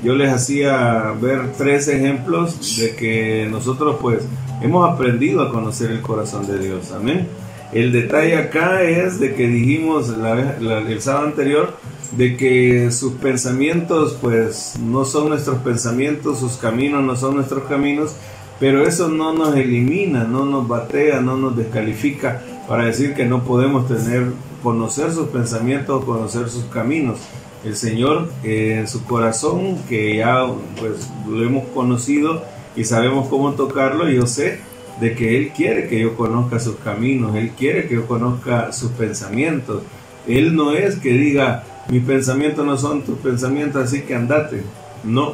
yo 0.03 0.15
les 0.15 0.31
hacía 0.31 1.13
ver 1.21 1.53
tres 1.57 1.87
ejemplos 1.87 2.77
de 2.77 2.95
que 2.95 3.47
nosotros 3.49 3.97
pues 4.01 4.23
hemos 4.61 4.89
aprendido 4.89 5.41
a 5.41 5.51
conocer 5.51 5.91
el 5.91 6.01
corazón 6.01 6.45
de 6.45 6.59
Dios. 6.59 6.91
Amén. 6.91 7.27
El 7.71 7.91
detalle 7.91 8.37
acá 8.37 8.83
es 8.83 9.19
de 9.19 9.33
que 9.33 9.47
dijimos 9.47 10.09
el 10.09 11.01
sábado 11.01 11.27
anterior 11.27 11.73
de 12.11 12.37
que 12.37 12.91
sus 12.91 13.13
pensamientos 13.13 14.17
pues 14.21 14.77
no 14.79 15.05
son 15.05 15.29
nuestros 15.29 15.59
pensamientos, 15.59 16.39
sus 16.39 16.57
caminos 16.57 17.03
no 17.03 17.15
son 17.15 17.35
nuestros 17.35 17.63
caminos, 17.63 18.15
pero 18.59 18.85
eso 18.85 19.07
no 19.07 19.33
nos 19.33 19.55
elimina, 19.55 20.25
no 20.25 20.45
nos 20.45 20.67
batea, 20.67 21.21
no 21.21 21.37
nos 21.37 21.57
descalifica 21.57 22.41
para 22.67 22.85
decir 22.85 23.15
que 23.15 23.25
no 23.25 23.43
podemos 23.43 23.87
tener, 23.87 24.31
conocer 24.61 25.11
sus 25.11 25.29
pensamientos, 25.29 26.05
conocer 26.05 26.49
sus 26.49 26.65
caminos 26.65 27.19
el 27.63 27.75
Señor 27.75 28.29
en 28.43 28.87
su 28.87 29.03
corazón, 29.05 29.77
que 29.87 30.17
ya 30.17 30.45
pues 30.79 31.09
lo 31.27 31.43
hemos 31.43 31.67
conocido 31.69 32.43
y 32.75 32.83
sabemos 32.83 33.27
cómo 33.27 33.53
tocarlo, 33.53 34.09
yo 34.09 34.25
sé 34.27 34.59
de 34.99 35.15
que 35.15 35.37
Él 35.37 35.51
quiere 35.55 35.87
que 35.87 35.99
yo 35.99 36.15
conozca 36.15 36.59
sus 36.59 36.75
caminos, 36.77 37.35
Él 37.35 37.51
quiere 37.57 37.87
que 37.87 37.95
yo 37.95 38.07
conozca 38.07 38.71
sus 38.71 38.91
pensamientos. 38.91 39.83
Él 40.27 40.55
no 40.55 40.73
es 40.73 40.95
que 40.97 41.09
diga, 41.09 41.63
mis 41.89 42.03
pensamientos 42.03 42.65
no 42.65 42.77
son 42.77 43.01
tus 43.01 43.17
pensamientos, 43.19 43.83
así 43.83 44.01
que 44.01 44.15
andate. 44.15 44.63
No, 45.03 45.33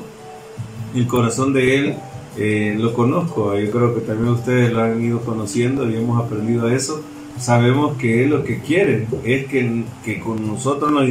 el 0.95 1.07
corazón 1.07 1.53
de 1.53 1.77
Él 1.77 1.95
eh, 2.37 2.75
lo 2.77 2.93
conozco, 2.93 3.57
yo 3.57 3.69
creo 3.71 3.95
que 3.95 4.01
también 4.01 4.29
ustedes 4.29 4.71
lo 4.71 4.81
han 4.81 5.03
ido 5.03 5.21
conociendo 5.21 5.89
y 5.89 5.95
hemos 5.95 6.23
aprendido 6.23 6.69
eso 6.69 7.03
sabemos 7.39 7.97
que 7.97 8.23
Él 8.23 8.31
lo 8.31 8.43
que 8.43 8.59
quiere 8.59 9.07
es 9.23 9.47
que, 9.47 9.83
que 10.03 10.19
con 10.19 10.45
nosotros 10.45 10.91
nos, 10.91 11.03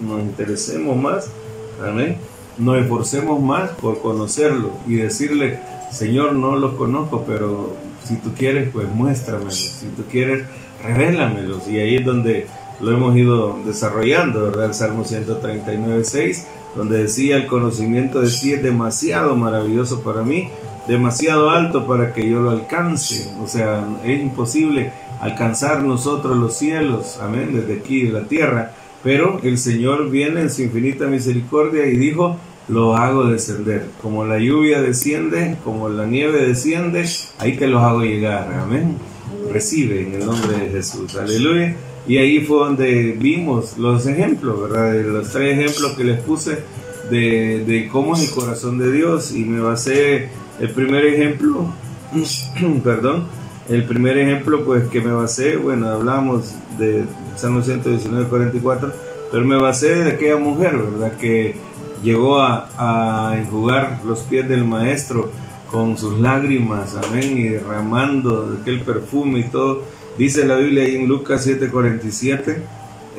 nos 0.00 0.22
interesemos 0.22 0.96
más, 0.96 1.30
amén, 1.86 2.16
nos 2.58 2.78
esforcemos 2.78 3.40
más 3.40 3.70
por 3.70 4.00
conocerlo 4.00 4.72
y 4.86 4.96
decirle, 4.96 5.60
Señor, 5.92 6.32
no 6.32 6.56
los 6.56 6.74
conozco, 6.74 7.24
pero 7.26 7.74
si 8.04 8.16
tú 8.16 8.32
quieres, 8.36 8.70
pues 8.72 8.88
muéstramelos, 8.88 9.54
si 9.54 9.86
tú 9.88 10.04
quieres, 10.10 10.44
revélamelos. 10.82 11.68
Y 11.68 11.78
ahí 11.78 11.96
es 11.96 12.04
donde 12.04 12.46
lo 12.80 12.92
hemos 12.92 13.16
ido 13.16 13.58
desarrollando, 13.64 14.44
¿verdad? 14.44 14.66
El 14.66 14.74
Salmo 14.74 15.04
139, 15.04 16.04
6, 16.04 16.46
donde 16.76 17.02
decía, 17.02 17.36
el 17.36 17.46
conocimiento 17.46 18.20
de 18.20 18.30
ti 18.30 18.52
es 18.52 18.62
demasiado 18.62 19.36
maravilloso 19.36 20.02
para 20.02 20.22
mí, 20.22 20.48
demasiado 20.86 21.50
alto 21.50 21.86
para 21.86 22.12
que 22.12 22.28
yo 22.28 22.40
lo 22.40 22.50
alcance. 22.50 23.30
O 23.42 23.46
sea, 23.46 23.86
es 24.04 24.20
imposible 24.20 24.92
alcanzar 25.20 25.82
nosotros 25.82 26.36
los 26.36 26.56
cielos, 26.56 27.18
amén, 27.20 27.50
desde 27.54 27.80
aquí 27.80 28.08
la 28.08 28.24
tierra. 28.24 28.72
Pero 29.02 29.40
el 29.42 29.58
Señor 29.58 30.10
viene 30.10 30.40
en 30.40 30.50
su 30.50 30.62
infinita 30.62 31.06
misericordia 31.06 31.86
y 31.86 31.96
dijo, 31.96 32.36
lo 32.68 32.96
hago 32.96 33.24
descender. 33.24 33.86
Como 34.02 34.24
la 34.24 34.38
lluvia 34.38 34.82
desciende, 34.82 35.56
como 35.64 35.88
la 35.88 36.06
nieve 36.06 36.46
desciende, 36.46 37.06
ahí 37.38 37.56
te 37.56 37.66
los 37.66 37.82
hago 37.82 38.02
llegar, 38.02 38.52
amén. 38.52 38.96
Recibe 39.52 40.02
en 40.02 40.14
el 40.14 40.26
nombre 40.26 40.58
de 40.58 40.70
Jesús, 40.70 41.16
aleluya. 41.16 41.74
Y 42.06 42.16
ahí 42.16 42.40
fue 42.40 42.58
donde 42.58 43.16
vimos 43.18 43.76
los 43.78 44.06
ejemplos, 44.06 44.60
¿verdad? 44.62 44.94
Los 45.04 45.30
tres 45.30 45.58
ejemplos 45.58 45.92
que 45.92 46.04
les 46.04 46.20
puse 46.20 46.58
de, 47.10 47.64
de 47.66 47.88
cómo 47.88 48.14
es 48.14 48.28
el 48.28 48.30
corazón 48.30 48.78
de 48.78 48.92
Dios. 48.92 49.32
Y 49.32 49.44
me 49.44 49.60
basé, 49.60 50.28
el 50.58 50.70
primer 50.70 51.04
ejemplo, 51.06 51.66
perdón, 52.84 53.26
el 53.68 53.84
primer 53.84 54.18
ejemplo 54.18 54.64
pues 54.64 54.88
que 54.88 55.00
me 55.00 55.12
basé, 55.12 55.56
bueno, 55.56 55.88
hablamos 55.88 56.54
de 56.78 57.04
Salmo 57.36 57.62
119, 57.62 58.28
44, 58.28 58.92
pero 59.30 59.44
me 59.44 59.56
basé 59.56 60.04
de 60.04 60.12
aquella 60.12 60.36
mujer, 60.36 60.76
¿verdad? 60.76 61.16
Que 61.18 61.56
llegó 62.02 62.40
a, 62.40 62.68
a 62.78 63.38
enjugar 63.38 64.00
los 64.04 64.20
pies 64.20 64.48
del 64.48 64.64
maestro 64.64 65.30
con 65.70 65.98
sus 65.98 66.18
lágrimas, 66.18 66.96
amén, 66.96 67.36
y 67.36 67.44
derramando 67.44 68.56
aquel 68.60 68.80
perfume 68.80 69.40
y 69.40 69.44
todo. 69.44 69.82
Dice 70.16 70.46
la 70.46 70.56
Biblia 70.56 70.84
ahí 70.84 70.96
en 70.96 71.06
Lucas 71.06 71.46
7:47 71.46 72.56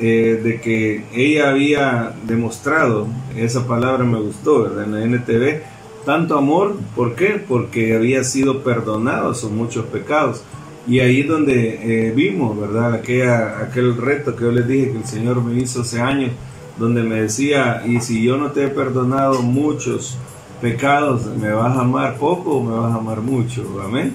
eh, 0.02 0.40
de 0.42 0.60
que 0.60 1.04
ella 1.14 1.50
había 1.50 2.14
demostrado, 2.26 3.06
esa 3.36 3.66
palabra 3.66 4.04
me 4.04 4.18
gustó, 4.18 4.62
¿verdad? 4.62 4.84
En 4.84 4.92
la 4.92 5.04
NTV, 5.04 5.62
tanto 6.10 6.36
amor, 6.36 6.74
¿por 6.96 7.14
qué? 7.14 7.40
Porque 7.46 7.94
había 7.94 8.24
sido 8.24 8.64
perdonado 8.64 9.32
sus 9.32 9.52
muchos 9.52 9.84
pecados. 9.84 10.42
Y 10.88 10.98
ahí 10.98 11.20
es 11.20 11.28
donde 11.28 12.08
eh, 12.08 12.10
vimos, 12.10 12.58
¿verdad? 12.58 12.94
Aquella, 12.94 13.60
aquel 13.60 13.96
reto 13.96 14.34
que 14.34 14.42
yo 14.42 14.50
les 14.50 14.66
dije 14.66 14.90
que 14.90 14.98
el 14.98 15.04
Señor 15.04 15.40
me 15.40 15.54
hizo 15.62 15.82
hace 15.82 16.00
años, 16.00 16.32
donde 16.80 17.04
me 17.04 17.22
decía, 17.22 17.84
y 17.86 18.00
si 18.00 18.24
yo 18.24 18.36
no 18.38 18.50
te 18.50 18.64
he 18.64 18.68
perdonado 18.68 19.40
muchos 19.42 20.18
pecados, 20.60 21.26
¿me 21.40 21.52
vas 21.52 21.76
a 21.76 21.82
amar 21.82 22.16
poco 22.16 22.56
o 22.56 22.64
me 22.64 22.74
vas 22.74 22.92
a 22.92 22.96
amar 22.96 23.20
mucho? 23.20 23.64
Amén. 23.80 24.12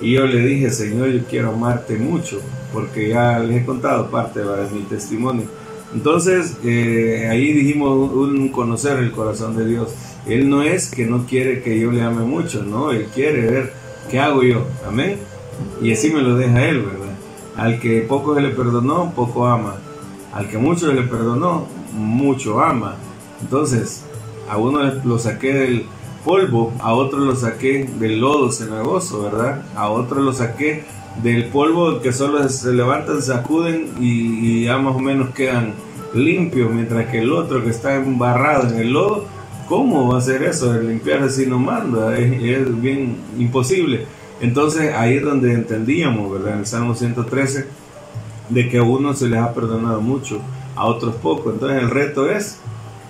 Y 0.00 0.14
yo 0.14 0.26
le 0.26 0.40
dije, 0.40 0.70
Señor, 0.70 1.10
yo 1.10 1.20
quiero 1.30 1.52
amarte 1.52 1.96
mucho, 1.96 2.40
porque 2.72 3.10
ya 3.10 3.38
les 3.38 3.62
he 3.62 3.64
contado 3.64 4.10
parte 4.10 4.40
de 4.40 4.68
mi 4.72 4.80
testimonio. 4.80 5.44
Entonces, 5.94 6.56
eh, 6.64 7.28
ahí 7.30 7.52
dijimos 7.52 8.10
un 8.10 8.48
conocer 8.48 8.98
el 8.98 9.12
corazón 9.12 9.56
de 9.56 9.64
Dios. 9.64 9.90
Él 10.28 10.48
no 10.48 10.62
es 10.62 10.90
que 10.90 11.06
no 11.06 11.26
quiere 11.26 11.62
que 11.62 11.78
yo 11.78 11.90
le 11.92 12.02
ame 12.02 12.24
mucho, 12.24 12.62
no, 12.62 12.90
Él 12.90 13.06
quiere 13.14 13.42
ver 13.42 13.72
qué 14.10 14.18
hago 14.18 14.42
yo, 14.42 14.64
amén. 14.86 15.18
Y 15.80 15.92
así 15.92 16.10
me 16.10 16.20
lo 16.20 16.36
deja 16.36 16.64
Él, 16.64 16.82
¿verdad? 16.82 17.14
Al 17.56 17.80
que 17.80 18.00
poco 18.02 18.38
le 18.38 18.50
perdonó, 18.50 19.12
poco 19.14 19.46
ama. 19.46 19.76
Al 20.32 20.48
que 20.48 20.58
mucho 20.58 20.92
le 20.92 21.02
perdonó, 21.02 21.66
mucho 21.92 22.60
ama. 22.60 22.96
Entonces, 23.40 24.04
a 24.50 24.58
uno 24.58 24.80
lo 25.04 25.18
saqué 25.18 25.54
del 25.54 25.86
polvo, 26.24 26.72
a 26.80 26.92
otro 26.92 27.20
lo 27.20 27.36
saqué 27.36 27.88
del 27.98 28.20
lodo 28.20 28.50
cenagoso, 28.50 29.22
¿verdad? 29.22 29.64
A 29.76 29.88
otro 29.90 30.20
lo 30.20 30.32
saqué 30.32 30.84
del 31.22 31.46
polvo 31.46 32.00
que 32.00 32.12
solo 32.12 32.46
se 32.48 32.72
levantan, 32.72 33.22
sacuden 33.22 33.92
y, 34.00 34.60
y 34.60 34.64
ya 34.64 34.76
más 34.78 34.96
o 34.96 34.98
menos 34.98 35.30
quedan 35.30 35.72
limpios, 36.14 36.70
mientras 36.70 37.06
que 37.10 37.20
el 37.20 37.32
otro 37.32 37.62
que 37.62 37.70
está 37.70 37.94
embarrado 37.94 38.68
en 38.68 38.80
el 38.80 38.92
lodo, 38.92 39.24
¿Cómo 39.68 40.12
va 40.12 40.18
a 40.18 40.20
ser 40.20 40.42
eso? 40.44 40.74
El 40.74 40.88
limpiar 40.88 41.22
así 41.22 41.46
no 41.46 41.58
manda, 41.58 42.16
es, 42.16 42.80
bien 42.80 43.16
imposible. 43.38 44.06
Entonces 44.40 44.94
ahí 44.94 45.16
es 45.16 45.22
donde 45.22 45.52
entendíamos, 45.54 46.30
¿verdad? 46.30 46.54
En 46.54 46.58
el 46.60 46.66
Salmo 46.66 46.94
113, 46.94 47.66
de 48.50 48.68
que 48.68 48.78
a 48.78 48.82
unos 48.82 49.18
se 49.18 49.28
les 49.28 49.40
ha 49.40 49.52
perdonado 49.52 50.00
mucho, 50.00 50.40
a 50.76 50.86
otros 50.86 51.16
poco. 51.16 51.50
Entonces 51.50 51.82
el 51.82 51.90
reto 51.90 52.30
es, 52.30 52.58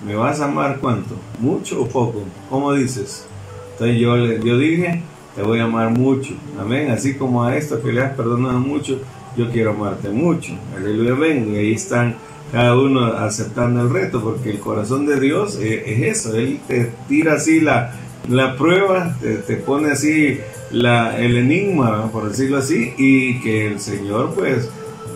¿me 0.06 0.14
vas 0.14 0.40
a 0.40 0.46
amar 0.46 0.78
cuánto? 0.80 1.14
¿Mucho 1.40 1.82
o 1.82 1.88
poco? 1.88 2.22
¿Cómo 2.48 2.72
dices? 2.72 3.26
Entonces 3.72 3.98
yo, 3.98 4.16
yo 4.16 4.56
dije, 4.56 5.02
te 5.34 5.42
voy 5.42 5.58
a 5.58 5.64
amar 5.64 5.90
mucho. 5.90 6.32
Amén. 6.58 6.90
Así 6.90 7.14
como 7.14 7.44
a 7.44 7.54
esto 7.56 7.82
que 7.82 7.92
le 7.92 8.00
has 8.00 8.16
perdonado 8.16 8.58
mucho, 8.58 9.00
yo 9.36 9.50
quiero 9.50 9.72
amarte 9.72 10.08
mucho. 10.08 10.54
Aleluya, 10.74 11.12
amén. 11.12 11.52
Y 11.52 11.58
ahí 11.58 11.72
están 11.74 12.16
cada 12.52 12.76
uno 12.76 13.04
aceptando 13.04 13.82
el 13.82 13.90
reto, 13.90 14.22
porque 14.22 14.50
el 14.50 14.60
corazón 14.60 15.06
de 15.06 15.18
Dios 15.20 15.56
es, 15.56 16.16
eso, 16.18 16.34
Él 16.36 16.60
te 16.66 16.90
tira 17.08 17.34
así 17.34 17.60
la, 17.60 17.92
la 18.28 18.56
prueba, 18.56 19.16
te, 19.20 19.56
pone 19.56 19.90
así 19.90 20.38
la, 20.70 21.18
el 21.18 21.36
enigma, 21.36 22.10
por 22.12 22.28
decirlo 22.28 22.58
así, 22.58 22.94
y 22.96 23.40
que 23.40 23.66
el 23.66 23.80
Señor 23.80 24.32
pues 24.34 24.68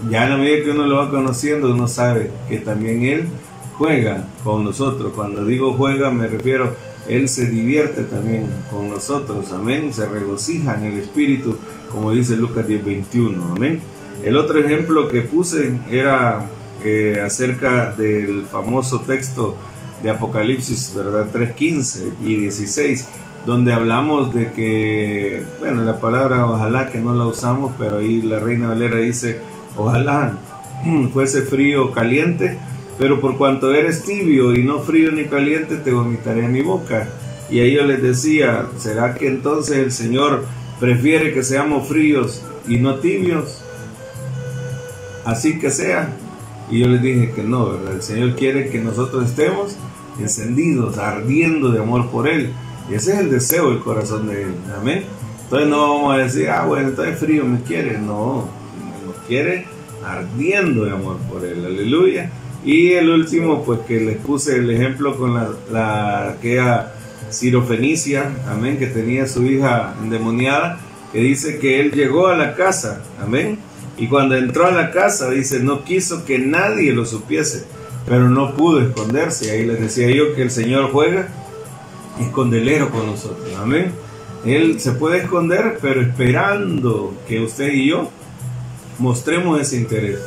ya 0.08 0.24
en 0.24 0.30
la 0.30 0.36
medida 0.38 0.64
que 0.64 0.70
uno 0.70 0.86
lo 0.86 0.96
va 0.96 1.10
conociendo, 1.10 1.72
uno 1.72 1.86
sabe 1.86 2.30
que 2.48 2.58
también 2.58 3.02
Él 3.02 3.24
juega 3.76 4.24
con 4.44 4.64
nosotros. 4.64 5.12
Cuando 5.14 5.44
digo 5.44 5.74
juega 5.74 6.10
me 6.10 6.26
refiero, 6.26 6.74
Él 7.08 7.28
se 7.28 7.46
divierte 7.46 8.04
también 8.04 8.46
con 8.70 8.88
nosotros, 8.88 9.52
amén, 9.52 9.92
se 9.92 10.06
regocija 10.06 10.76
en 10.78 10.84
el 10.92 10.98
Espíritu, 10.98 11.56
como 11.90 12.12
dice 12.12 12.36
Lucas 12.36 12.66
10, 12.66 12.84
21, 12.84 13.54
amén. 13.56 13.80
El 14.24 14.36
otro 14.36 14.58
ejemplo 14.58 15.08
que 15.08 15.22
puse 15.22 15.78
era 15.90 16.46
acerca 17.24 17.92
del 17.92 18.44
famoso 18.46 19.00
texto 19.00 19.56
de 20.02 20.10
Apocalipsis, 20.10 20.92
¿verdad? 20.94 21.26
3.15 21.32 22.12
y 22.24 22.36
16, 22.36 23.08
donde 23.46 23.72
hablamos 23.72 24.34
de 24.34 24.52
que, 24.52 25.42
bueno, 25.58 25.82
la 25.82 26.00
palabra 26.00 26.46
ojalá 26.46 26.90
que 26.90 26.98
no 26.98 27.14
la 27.14 27.26
usamos, 27.26 27.72
pero 27.78 27.98
ahí 27.98 28.22
la 28.22 28.38
Reina 28.38 28.68
Valera 28.68 28.96
dice, 28.96 29.40
ojalá 29.76 30.38
fuese 31.12 31.42
frío 31.42 31.86
o 31.86 31.92
caliente, 31.92 32.58
pero 32.98 33.20
por 33.20 33.36
cuanto 33.36 33.72
eres 33.72 34.04
tibio 34.04 34.54
y 34.54 34.62
no 34.62 34.80
frío 34.80 35.10
ni 35.12 35.24
caliente, 35.24 35.76
te 35.76 35.92
vomitaré 35.92 36.44
en 36.44 36.52
mi 36.52 36.62
boca. 36.62 37.08
Y 37.50 37.60
ahí 37.60 37.74
yo 37.74 37.84
les 37.84 38.02
decía, 38.02 38.66
¿será 38.78 39.14
que 39.14 39.26
entonces 39.26 39.78
el 39.78 39.90
Señor 39.90 40.44
prefiere 40.78 41.32
que 41.32 41.42
seamos 41.42 41.88
fríos 41.88 42.42
y 42.68 42.76
no 42.76 42.96
tibios? 42.96 43.64
Así 45.24 45.58
que 45.58 45.70
sea. 45.70 46.10
Y 46.70 46.80
yo 46.80 46.88
les 46.88 47.02
dije 47.02 47.32
que 47.32 47.42
no. 47.42 47.74
El 47.90 48.02
Señor 48.02 48.36
quiere 48.36 48.70
que 48.70 48.78
nosotros 48.78 49.28
estemos 49.28 49.76
encendidos, 50.18 50.98
ardiendo 50.98 51.70
de 51.70 51.80
amor 51.80 52.10
por 52.10 52.28
Él. 52.28 52.52
Y 52.90 52.94
ese 52.94 53.12
es 53.12 53.18
el 53.20 53.30
deseo 53.30 53.70
del 53.70 53.80
corazón 53.80 54.28
de 54.28 54.44
Él. 54.44 54.54
Amén. 54.78 55.04
Entonces 55.44 55.68
no 55.68 55.94
vamos 55.94 56.14
a 56.14 56.18
decir, 56.18 56.48
ah, 56.48 56.64
bueno, 56.66 56.90
está 56.90 57.04
frío, 57.12 57.44
me 57.44 57.60
quiere. 57.60 57.98
No, 57.98 58.48
nos 59.06 59.16
quiere 59.26 59.66
ardiendo 60.04 60.84
de 60.84 60.92
amor 60.92 61.16
por 61.30 61.44
Él. 61.44 61.64
Aleluya. 61.64 62.30
Y 62.64 62.92
el 62.92 63.10
último, 63.10 63.64
pues 63.64 63.80
que 63.80 64.00
les 64.00 64.18
puse 64.18 64.56
el 64.56 64.70
ejemplo 64.70 65.16
con 65.16 65.34
la, 65.34 65.50
la 65.72 66.30
aquella 66.30 66.92
Fenicia, 67.66 68.30
amén, 68.48 68.76
que 68.76 68.86
tenía 68.86 69.26
su 69.26 69.44
hija 69.44 69.94
endemoniada, 70.02 70.80
que 71.12 71.20
dice 71.20 71.58
que 71.58 71.80
él 71.80 71.92
llegó 71.92 72.26
a 72.26 72.36
la 72.36 72.54
casa, 72.54 73.02
amén, 73.22 73.58
y 74.00 74.06
cuando 74.06 74.34
entró 74.34 74.64
a 74.64 74.70
la 74.70 74.92
casa, 74.92 75.28
dice, 75.28 75.60
no 75.60 75.84
quiso 75.84 76.24
que 76.24 76.38
nadie 76.38 76.90
lo 76.92 77.04
supiese, 77.04 77.66
pero 78.06 78.30
no 78.30 78.54
pudo 78.54 78.80
esconderse. 78.80 79.50
Ahí 79.50 79.66
les 79.66 79.78
decía 79.78 80.10
yo 80.10 80.34
que 80.34 80.40
el 80.40 80.50
Señor 80.50 80.90
juega 80.90 81.28
escondelero 82.18 82.88
con 82.88 83.04
nosotros, 83.04 83.46
amén. 83.60 83.92
Él 84.46 84.80
se 84.80 84.92
puede 84.92 85.18
esconder, 85.18 85.78
pero 85.82 86.00
esperando 86.00 87.14
que 87.28 87.40
usted 87.40 87.74
y 87.74 87.90
yo 87.90 88.10
mostremos 88.98 89.60
ese 89.60 89.76
interés. 89.76 90.18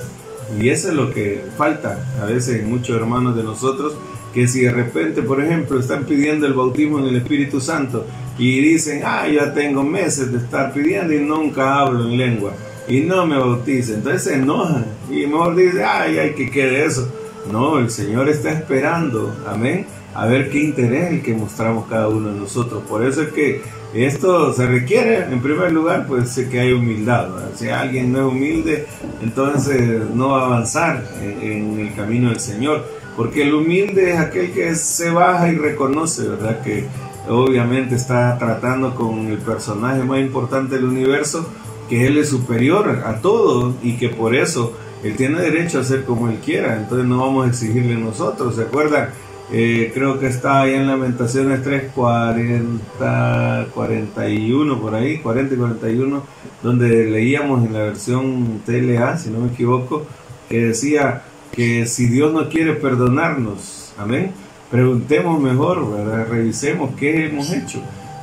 Y 0.61 0.69
eso 0.69 0.89
es 0.89 0.93
lo 0.93 1.11
que 1.11 1.43
falta 1.57 2.13
a 2.21 2.25
veces 2.25 2.61
en 2.61 2.69
muchos 2.69 2.95
hermanos 2.95 3.35
de 3.35 3.41
nosotros, 3.41 3.95
que 4.35 4.47
si 4.47 4.61
de 4.61 4.71
repente, 4.71 5.23
por 5.23 5.43
ejemplo, 5.43 5.79
están 5.79 6.05
pidiendo 6.05 6.45
el 6.45 6.53
bautismo 6.53 6.99
en 6.99 7.07
el 7.07 7.15
Espíritu 7.15 7.59
Santo 7.59 8.05
y 8.37 8.61
dicen, 8.61 9.01
ah, 9.03 9.27
ya 9.27 9.51
tengo 9.51 9.81
meses 9.81 10.31
de 10.31 10.37
estar 10.37 10.71
pidiendo 10.73 11.11
y 11.11 11.21
nunca 11.21 11.79
hablo 11.79 12.03
en 12.03 12.17
lengua 12.17 12.53
y 12.87 13.01
no 13.01 13.25
me 13.25 13.37
bautiza, 13.37 13.93
entonces 13.93 14.23
se 14.23 14.35
enojan 14.35 14.85
y 15.09 15.25
mejor 15.27 15.55
dice, 15.55 15.83
ay, 15.83 16.17
hay 16.17 16.33
que 16.33 16.49
quede 16.49 16.85
eso. 16.85 17.07
No, 17.51 17.77
el 17.79 17.89
Señor 17.89 18.29
está 18.29 18.51
esperando, 18.51 19.35
amén, 19.45 19.85
a 20.15 20.25
ver 20.25 20.49
qué 20.49 20.59
interés 20.59 21.11
el 21.11 21.21
que 21.21 21.33
mostramos 21.33 21.87
cada 21.87 22.07
uno 22.07 22.29
de 22.29 22.39
nosotros. 22.39 22.83
Por 22.87 23.05
eso 23.05 23.23
es 23.23 23.29
que 23.29 23.61
esto 23.93 24.53
se 24.53 24.65
requiere, 24.65 25.25
en 25.25 25.39
primer 25.39 25.71
lugar, 25.71 26.07
pues 26.07 26.33
que 26.49 26.59
hay 26.59 26.73
humildad. 26.73 27.29
Si 27.55 27.69
alguien 27.69 28.11
no 28.11 28.27
es 28.27 28.33
humilde, 28.33 28.87
entonces 29.21 30.09
no 30.13 30.29
va 30.29 30.41
a 30.41 30.45
avanzar 30.45 31.03
en, 31.21 31.79
el 31.79 31.93
camino 31.93 32.29
del 32.29 32.39
Señor. 32.39 32.83
Porque 33.15 33.43
el 33.43 33.53
humilde 33.53 34.13
es 34.13 34.19
aquel 34.19 34.51
que 34.51 34.73
se 34.73 35.11
baja 35.11 35.49
y 35.49 35.57
reconoce, 35.57 36.27
¿verdad? 36.27 36.63
Que 36.63 36.85
obviamente 37.29 37.93
está 37.93 38.35
tratando 38.39 38.95
con 38.95 39.27
el 39.27 39.37
personaje 39.37 40.03
más 40.03 40.19
importante 40.19 40.75
del 40.75 40.85
universo, 40.85 41.47
que 41.89 42.07
Él 42.07 42.17
es 42.17 42.29
superior 42.29 43.03
a 43.05 43.21
todo 43.21 43.75
y 43.83 43.93
que 43.97 44.09
por 44.09 44.35
eso 44.35 44.73
Él 45.03 45.15
tiene 45.15 45.41
derecho 45.41 45.79
a 45.79 45.81
hacer 45.81 46.05
como 46.05 46.29
Él 46.29 46.39
quiera. 46.43 46.77
Entonces 46.77 47.07
no 47.07 47.19
vamos 47.19 47.45
a 47.45 47.49
exigirle 47.49 47.95
nosotros. 47.95 48.55
¿Se 48.55 48.63
acuerdan? 48.63 49.09
Eh, 49.51 49.91
creo 49.93 50.19
que 50.19 50.27
está 50.27 50.61
ahí 50.61 50.73
en 50.73 50.87
Lamentaciones 50.87 51.61
3, 51.61 51.91
40, 51.93 53.67
41 53.73 54.81
por 54.81 54.95
ahí, 54.95 55.19
40 55.19 55.53
y 55.53 55.57
41, 55.57 56.23
donde 56.63 57.05
leíamos 57.05 57.65
en 57.65 57.73
la 57.73 57.79
versión 57.79 58.61
TLA, 58.65 59.17
si 59.17 59.29
no 59.29 59.39
me 59.39 59.51
equivoco, 59.51 60.07
que 60.49 60.67
decía 60.67 61.23
que 61.51 61.85
si 61.85 62.07
Dios 62.07 62.33
no 62.33 62.49
quiere 62.49 62.73
perdonarnos, 62.73 63.93
amén, 63.99 64.31
preguntemos 64.71 65.39
mejor, 65.39 65.87
revisemos 66.29 66.95
qué 66.95 67.27
hemos 67.27 67.51
hecho. 67.51 67.79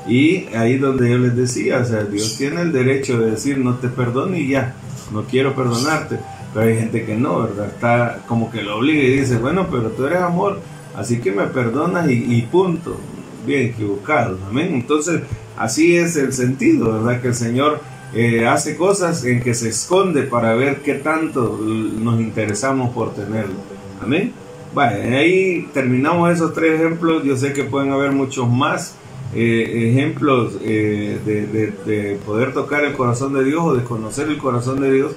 Y 0.06 0.46
ahí 0.54 0.78
donde 0.78 1.10
yo 1.10 1.18
les 1.18 1.36
decía, 1.36 1.78
o 1.78 1.84
sea, 1.84 2.02
Dios 2.04 2.36
tiene 2.36 2.62
el 2.62 2.72
derecho 2.72 3.18
de 3.18 3.32
decir 3.32 3.58
no 3.58 3.76
te 3.76 3.88
perdono 3.88 4.36
y 4.36 4.48
ya, 4.48 4.74
no 5.12 5.24
quiero 5.24 5.54
perdonarte. 5.54 6.18
Pero 6.52 6.66
hay 6.66 6.76
gente 6.76 7.04
que 7.04 7.14
no, 7.16 7.42
¿verdad? 7.42 7.66
Está 7.66 8.22
como 8.26 8.50
que 8.50 8.62
lo 8.62 8.78
obliga 8.78 9.02
y 9.02 9.18
dice, 9.18 9.38
bueno, 9.38 9.68
pero 9.70 9.90
tú 9.90 10.06
eres 10.06 10.20
amor, 10.20 10.60
Así 10.94 11.20
que 11.20 11.32
me 11.32 11.46
perdonas 11.46 12.10
y, 12.10 12.42
punto. 12.42 12.98
Bien 13.46 13.68
equivocado, 13.68 14.38
amén. 14.48 14.74
Entonces, 14.74 15.22
así 15.56 15.96
es 15.96 16.16
el 16.16 16.32
sentido, 16.32 16.92
¿verdad? 16.92 17.22
Que 17.22 17.28
el 17.28 17.34
Señor 17.34 17.80
eh, 18.12 18.46
hace 18.46 18.76
cosas 18.76 19.24
en 19.24 19.40
que 19.40 19.54
se 19.54 19.70
esconde 19.70 20.24
para 20.24 20.54
ver 20.54 20.82
qué 20.82 20.94
tanto 20.94 21.58
nos 21.58 22.20
interesamos 22.20 22.90
por 22.90 23.14
tenerlo. 23.14 23.54
Amén. 24.02 24.32
Vale, 24.74 25.16
ahí 25.16 25.68
terminamos 25.72 26.30
esos 26.30 26.52
tres 26.52 26.80
ejemplos. 26.80 27.24
Yo 27.24 27.36
sé 27.36 27.52
que 27.54 27.64
pueden 27.64 27.92
haber 27.92 28.12
muchos 28.12 28.48
más 28.48 28.94
eh, 29.34 29.90
ejemplos 29.90 30.54
eh, 30.62 31.18
de, 31.24 32.18
poder 32.26 32.52
tocar 32.52 32.84
el 32.84 32.94
corazón 32.94 33.32
de 33.34 33.44
Dios 33.44 33.62
o 33.62 33.74
de 33.74 33.84
conocer 33.84 34.28
el 34.28 34.38
corazón 34.38 34.80
de 34.80 34.92
Dios, 34.92 35.12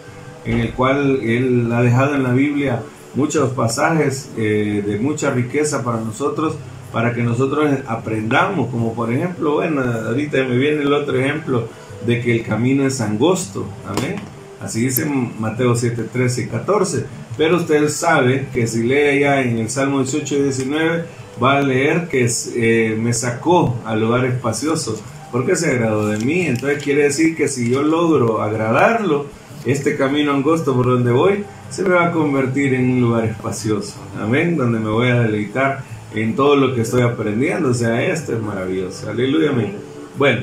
en 0.46 0.60
el 0.60 0.74
cual 0.74 1.20
Él 1.24 1.70
ha 1.72 1.82
dejado 1.82 2.16
en 2.16 2.24
la 2.24 2.32
Biblia 2.32 2.84
muchos 3.16 3.52
pasajes 3.52 4.30
eh, 4.38 4.84
de 4.86 5.00
mucha 5.00 5.32
riqueza 5.32 5.84
para 5.84 6.00
nosotros, 6.00 6.56
para 6.92 7.14
que 7.14 7.24
nosotros 7.24 7.72
aprendamos, 7.88 8.70
como 8.70 8.94
por 8.94 9.12
ejemplo, 9.12 9.54
bueno, 9.56 9.82
ahorita 9.82 10.44
me 10.44 10.58
viene 10.58 10.84
el 10.84 10.94
otro 10.94 11.18
ejemplo 11.18 11.68
de 12.06 12.22
que 12.22 12.36
el 12.36 12.44
camino 12.44 12.86
es 12.86 13.02
angosto, 13.02 13.66
amén. 13.88 14.18
Así 14.62 14.82
dice 14.82 15.06
Mateo 15.06 15.76
7, 15.76 16.04
13 16.12 16.42
y 16.44 16.48
14. 16.48 17.06
Pero 17.36 17.58
usted 17.58 17.90
sabe 17.90 18.48
que 18.54 18.68
si 18.68 18.84
lee 18.84 19.20
ya 19.22 19.42
en 19.42 19.58
el 19.58 19.70
Salmo 19.70 20.00
18 20.00 20.36
y 20.36 20.42
19, 20.44 21.06
va 21.42 21.58
a 21.58 21.62
leer 21.62 22.08
que 22.08 22.30
eh, 22.56 22.98
me 23.00 23.14
sacó 23.14 23.78
al 23.86 24.02
lugar 24.02 24.26
espacioso, 24.26 25.02
porque 25.32 25.56
se 25.56 25.72
agradó 25.72 26.08
de 26.08 26.24
mí. 26.24 26.42
Entonces 26.42 26.84
quiere 26.84 27.04
decir 27.04 27.36
que 27.36 27.48
si 27.48 27.70
yo 27.70 27.84
logro 27.84 28.42
agradarlo, 28.42 29.26
este 29.66 29.96
camino 29.96 30.34
angosto 30.34 30.76
por 30.76 30.86
donde 30.86 31.12
voy, 31.12 31.46
se 31.70 31.84
me 31.84 31.96
va 31.96 32.08
a 32.08 32.12
convertir 32.12 32.74
en 32.74 32.90
un 32.92 33.02
lugar 33.02 33.26
espacioso. 33.26 33.96
Amén, 34.20 34.58
donde 34.58 34.80
me 34.80 34.90
voy 34.90 35.10
a 35.10 35.22
deleitar 35.22 35.84
en 36.14 36.36
todo 36.36 36.56
lo 36.56 36.76
que 36.76 36.82
estoy 36.82 37.02
aprendiendo. 37.02 37.70
O 37.70 37.74
sea, 37.74 38.04
esto 38.04 38.34
es 38.34 38.42
maravilloso. 38.42 39.10
Aleluya, 39.10 39.50
amén. 39.52 39.76
Bueno, 40.18 40.42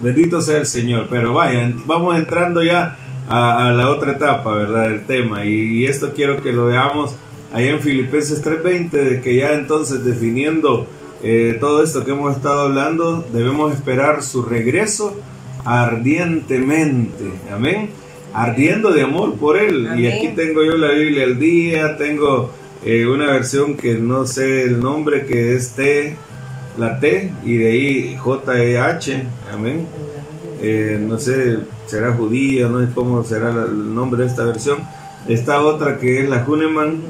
bendito 0.00 0.40
sea 0.40 0.58
el 0.58 0.66
Señor. 0.66 1.06
Pero 1.10 1.32
vayan, 1.32 1.82
vamos 1.86 2.16
entrando 2.16 2.62
ya 2.62 2.96
a, 3.28 3.72
la 3.72 3.90
otra 3.90 4.12
etapa, 4.12 4.54
¿verdad? 4.54 4.88
Del 4.90 5.04
tema. 5.06 5.44
Y, 5.44 5.86
esto 5.86 6.12
quiero 6.14 6.42
que 6.42 6.52
lo 6.52 6.66
veamos 6.66 7.14
ahí 7.52 7.68
en 7.68 7.80
Filipenses 7.80 8.42
3:20, 8.42 8.90
de 8.90 9.20
que 9.20 9.36
ya 9.36 9.54
entonces 9.54 10.04
definiendo 10.04 10.86
eh, 11.22 11.56
todo 11.60 11.82
esto 11.82 12.04
que 12.04 12.12
hemos 12.12 12.36
estado 12.36 12.60
hablando, 12.60 13.26
debemos 13.32 13.74
esperar 13.74 14.22
su 14.22 14.42
regreso 14.42 15.18
ardientemente. 15.64 17.24
Amén 17.52 17.90
ardiendo 18.32 18.90
de 18.92 19.02
amor 19.02 19.34
por 19.34 19.56
Él. 19.56 19.98
Y 19.98 20.06
aquí 20.06 20.28
tengo 20.28 20.62
yo 20.62 20.76
la 20.76 20.92
Biblia 20.92 21.24
al 21.24 21.38
día, 21.38 21.96
tengo 21.96 22.50
eh, 22.84 23.06
una 23.06 23.26
versión 23.26 23.76
que 23.76 23.94
no 23.94 24.26
sé 24.26 24.62
el 24.62 24.80
nombre, 24.80 25.26
que 25.26 25.54
es 25.54 25.72
T, 25.72 26.16
la 26.76 27.00
T, 27.00 27.32
y 27.44 27.56
de 27.56 27.70
ahí 27.70 28.16
J-E-H, 28.16 29.22
amén. 29.52 29.86
Eh, 30.60 30.98
no 31.00 31.18
sé, 31.18 31.58
será 31.86 32.12
judía, 32.12 32.68
no 32.68 32.84
sé 32.84 32.92
cómo 32.94 33.22
será 33.24 33.50
el 33.50 33.94
nombre 33.94 34.22
de 34.22 34.28
esta 34.28 34.44
versión. 34.44 34.78
Esta 35.26 35.60
otra 35.62 35.98
que 35.98 36.22
es 36.22 36.28
la 36.28 36.44
Huneman, 36.46 37.00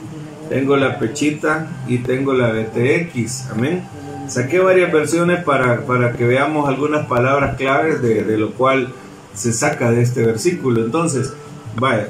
tengo 0.49 0.77
la 0.77 0.99
Pechita 0.99 1.69
y 1.87 1.99
tengo 1.99 2.33
la 2.33 2.53
BTX, 2.53 3.51
amén. 3.51 3.83
Saqué 4.29 4.59
varias 4.59 4.93
versiones 4.93 5.43
para, 5.43 5.87
para 5.87 6.13
que 6.13 6.25
veamos 6.25 6.69
algunas 6.69 7.07
palabras 7.07 7.57
claves 7.57 8.03
de, 8.03 8.37
lo 8.37 8.53
cual 8.53 8.93
se 9.35 9.53
saca 9.53 9.91
de 9.91 10.03
este 10.03 10.25
versículo. 10.25 10.85
Entonces, 10.85 11.33
vaya, 11.77 12.09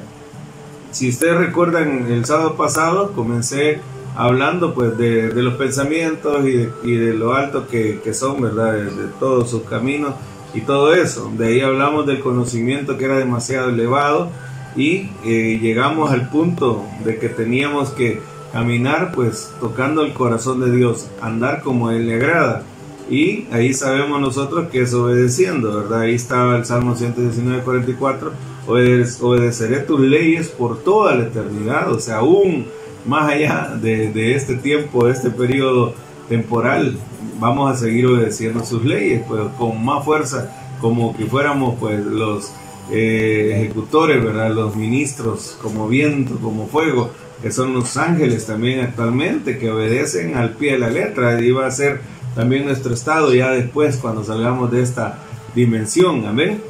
si 0.91 1.11
ustedes 1.11 1.37
recuerdan 1.37 2.11
el 2.11 2.25
sábado 2.25 2.57
pasado, 2.57 3.13
comencé 3.13 3.81
hablando 4.17 4.75
pues 4.75 4.99
de, 4.99 5.31
los 5.35 5.55
pensamientos 5.55 6.45
y 6.45 6.97
de, 6.97 7.15
lo 7.15 7.35
alto 7.35 7.69
que, 7.69 8.01
son, 8.13 8.41
¿verdad? 8.41 8.73
De, 8.73 9.07
todos 9.21 9.51
sus 9.51 9.63
caminos 9.63 10.15
y 10.55 10.63
todo 10.63 10.93
eso. 10.93 11.31
De 11.39 11.49
ahí 11.49 11.61
hablamos 11.61 12.05
del 12.07 12.19
conocimiento 12.19 12.99
que 12.99 13.05
era 13.05 13.17
demasiado 13.17 13.69
elevado 13.69 14.31
y 14.79 15.11
eh, 15.25 15.59
llegamos 15.61 16.13
al 16.13 16.31
punto 16.31 16.87
de 17.05 17.19
que 17.19 17.29
teníamos 17.29 17.91
que 17.91 18.21
caminar 18.53 19.11
pues 19.13 19.53
tocando 19.61 20.03
el 20.05 20.13
corazón 20.13 20.61
de 20.61 20.71
Dios, 20.71 21.09
andar 21.21 21.63
como 21.63 21.89
a 21.89 21.97
Él 21.97 22.07
le 22.07 22.15
agrada. 22.15 22.63
Y 23.11 23.47
ahí 23.51 23.75
sabemos 23.75 24.21
nosotros 24.21 24.69
que 24.71 24.83
es 24.83 24.95
obedeciendo, 24.95 25.75
¿verdad? 25.75 26.03
Ahí 26.03 26.15
estaba 26.15 26.57
el 26.57 26.65
Salmo 26.65 26.95
119, 26.95 27.63
44. 27.63 28.33
obedeceré 28.67 29.81
tus 29.81 30.01
leyes 30.01 30.49
por 30.49 30.79
toda 30.85 31.17
la 31.17 31.25
eternidad, 31.25 31.91
o 31.91 31.99
sea, 31.99 32.19
aún 32.19 32.67
más 33.05 33.33
allá 33.33 33.77
de, 33.81 34.35
este 34.35 34.57
tiempo, 34.57 35.07
de 35.07 35.13
este 35.13 35.31
periodo 35.31 35.95
temporal, 36.29 36.97
vamos 37.41 37.73
a 37.73 37.77
seguir 37.77 38.07
obedeciendo 38.07 38.65
sus 38.65 38.85
leyes, 38.85 39.25
pues 39.27 39.41
con 39.59 39.85
más 39.85 40.05
fuerza, 40.05 40.53
como 40.81 41.17
que 41.17 41.25
fuéramos 41.25 41.77
pues 41.81 42.05
los 42.05 42.53
eh, 42.91 43.53
ejecutores, 43.57 44.23
¿verdad? 44.23 44.51
Los 44.51 44.77
ministros, 44.77 45.59
como 45.63 45.89
viento, 45.89 46.37
como 46.39 46.67
fuego, 46.67 47.11
que 47.43 47.53
son 47.53 47.75
los 47.75 47.97
ángeles 47.97 48.47
también 48.47 48.81
actualmente, 48.81 49.59
que 49.59 49.71
obedecen 49.71 50.37
al 50.37 50.53
pie 50.53 50.73
de 50.73 50.79
la 50.79 50.91
letra, 50.91 51.41
y 51.41 51.51
va 51.51 51.67
a 51.67 51.71
ser 51.71 52.01
también 52.35 52.65
nuestro 52.65 52.95
estado 52.95 53.35
ya 53.35 53.51
después 53.51 53.97
cuando 53.97 54.25
salgamos 54.25 54.71
de 54.71 54.83
esta 54.83 55.19
dimensión, 55.55 56.27
amén. 56.27 56.61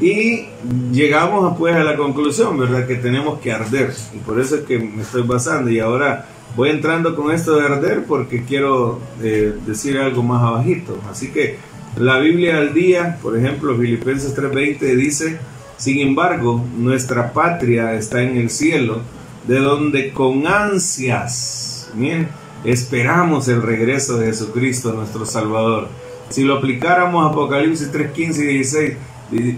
Y 0.00 0.46
llegamos 0.92 1.56
pues 1.56 1.74
a 1.74 1.84
la 1.84 1.96
conclusión, 1.96 2.58
¿verdad? 2.58 2.86
Que 2.86 2.96
tenemos 2.96 3.40
que 3.40 3.52
arder, 3.52 3.92
y 4.14 4.18
por 4.18 4.40
eso 4.40 4.56
es 4.56 4.62
que 4.62 4.78
me 4.78 5.02
estoy 5.02 5.22
basando, 5.22 5.70
y 5.70 5.78
ahora 5.78 6.26
voy 6.56 6.70
entrando 6.70 7.16
con 7.16 7.32
esto 7.32 7.56
de 7.56 7.66
arder 7.66 8.04
porque 8.06 8.44
quiero 8.44 9.00
eh, 9.22 9.54
decir 9.66 9.98
algo 9.98 10.22
más 10.22 10.42
abajito. 10.42 10.98
Así 11.10 11.32
que 11.32 11.58
la 11.96 12.18
Biblia 12.18 12.58
al 12.58 12.74
día, 12.74 13.18
por 13.22 13.38
ejemplo, 13.38 13.76
Filipenses 13.76 14.34
3:20 14.34 14.96
dice, 14.96 15.38
sin 15.76 16.00
embargo, 16.00 16.64
nuestra 16.76 17.32
patria 17.32 17.94
está 17.94 18.22
en 18.22 18.36
el 18.36 18.50
cielo, 18.50 19.02
de 19.46 19.58
donde 19.58 20.12
con 20.12 20.46
ansias, 20.46 21.90
bien, 21.94 22.28
esperamos 22.64 23.48
el 23.48 23.62
regreso 23.62 24.18
de 24.18 24.26
Jesucristo, 24.26 24.92
nuestro 24.92 25.24
Salvador. 25.24 25.88
Si 26.30 26.42
lo 26.42 26.54
aplicáramos 26.54 27.24
a 27.24 27.30
Apocalipsis 27.30 27.92
3:15 27.92 28.38
y 28.42 28.46
16, 28.46 28.96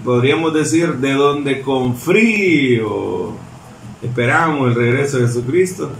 podríamos 0.05 0.53
decir, 0.53 0.95
de 0.97 1.13
donde 1.15 1.63
con 1.63 1.97
frío 1.97 3.33
esperamos 4.03 4.69
el 4.69 4.75
regreso 4.75 5.19
de 5.19 5.27
Jesucristo. 5.27 5.91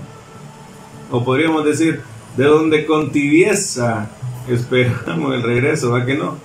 O 1.11 1.25
podríamos 1.25 1.65
decir, 1.65 2.03
de 2.37 2.45
donde 2.45 2.85
con 2.85 3.13
tibieza 3.13 4.11
esperamos 4.53 5.35
el 5.35 5.43
regreso, 5.43 5.91
¿va 5.91 6.05
que 6.05 6.15
no? 6.15 6.37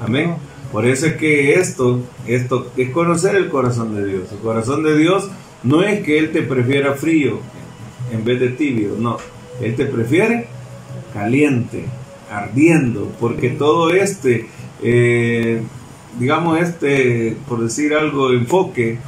Amén. 0.00 0.36
Por 0.70 0.86
eso 0.86 1.06
es 1.06 1.14
que 1.14 1.54
esto, 1.54 2.00
esto 2.26 2.72
es 2.76 2.90
conocer 2.90 3.36
el 3.36 3.48
corazón 3.48 3.94
de 3.94 4.06
Dios. 4.06 4.32
El 4.32 4.38
corazón 4.38 4.82
de 4.82 4.96
Dios 4.96 5.28
no 5.62 5.82
es 5.82 6.02
que 6.02 6.18
Él 6.18 6.32
te 6.32 6.42
prefiera 6.42 6.94
frío 6.94 7.40
en 8.10 8.24
vez 8.24 8.40
de 8.40 8.48
tibio, 8.48 8.96
no. 8.98 9.18
Él 9.60 9.76
te 9.76 9.86
prefiere 9.86 10.46
caliente, 11.12 11.84
ardiendo, 12.30 13.12
porque 13.20 13.50
todo 13.50 13.90
este, 13.90 14.46
eh, 14.82 15.60
digamos 16.18 16.60
este, 16.60 17.36
por 17.48 17.62
decir 17.62 17.94
algo, 17.94 18.32
enfoque 18.32 18.98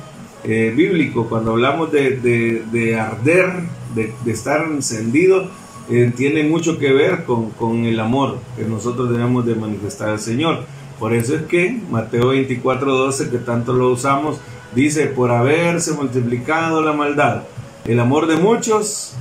eh, 0.45 0.73
bíblico, 0.77 1.29
cuando 1.29 1.53
hablamos 1.53 1.91
de, 1.91 2.97
arder, 2.99 3.53
de, 3.95 4.13
de 4.25 4.33
estar 4.33 4.67
encendido, 4.67 5.49
eh, 5.91 6.13
tiene 6.17 6.45
mucho 6.45 6.79
que 6.79 6.93
ver 6.93 7.25
con, 7.25 7.85
el 7.85 8.01
amor 8.01 8.39
que 8.57 8.65
nosotros 8.65 9.11
debemos 9.11 9.45
de 9.45 9.55
manifestar 9.55 10.09
al 10.11 10.19
Señor. 10.19 10.65
Por 10.99 11.13
eso 11.13 11.35
es 11.35 11.43
que 11.43 11.81
Mateo 11.91 12.29
24, 12.29 12.91
12, 12.91 13.31
que 13.31 13.39
tanto 13.39 13.73
lo 13.73 13.91
usamos, 13.91 14.39
dice, 14.75 15.07
por 15.07 15.31
haberse 15.31 15.93
multiplicado 15.93 16.81
la 16.83 16.93
maldad, 16.93 17.43
el 17.85 18.01
amor 18.01 18.27
de 18.27 18.37
muchos, 18.37 19.15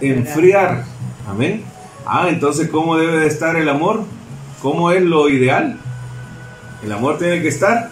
enfriar. 0.00 0.84
Amén. 1.28 1.64
Ah, 2.06 2.28
entonces, 2.28 2.68
¿cómo 2.70 2.96
debe 2.96 3.18
de 3.18 3.26
estar 3.26 3.56
el 3.56 3.68
amor? 3.68 4.04
¿Cómo 4.62 4.90
es 4.90 5.02
lo 5.02 5.28
ideal? 5.28 5.78
El 6.82 6.92
amor 6.92 7.18
tiene 7.18 7.42
que 7.42 7.48
estar 7.48 7.90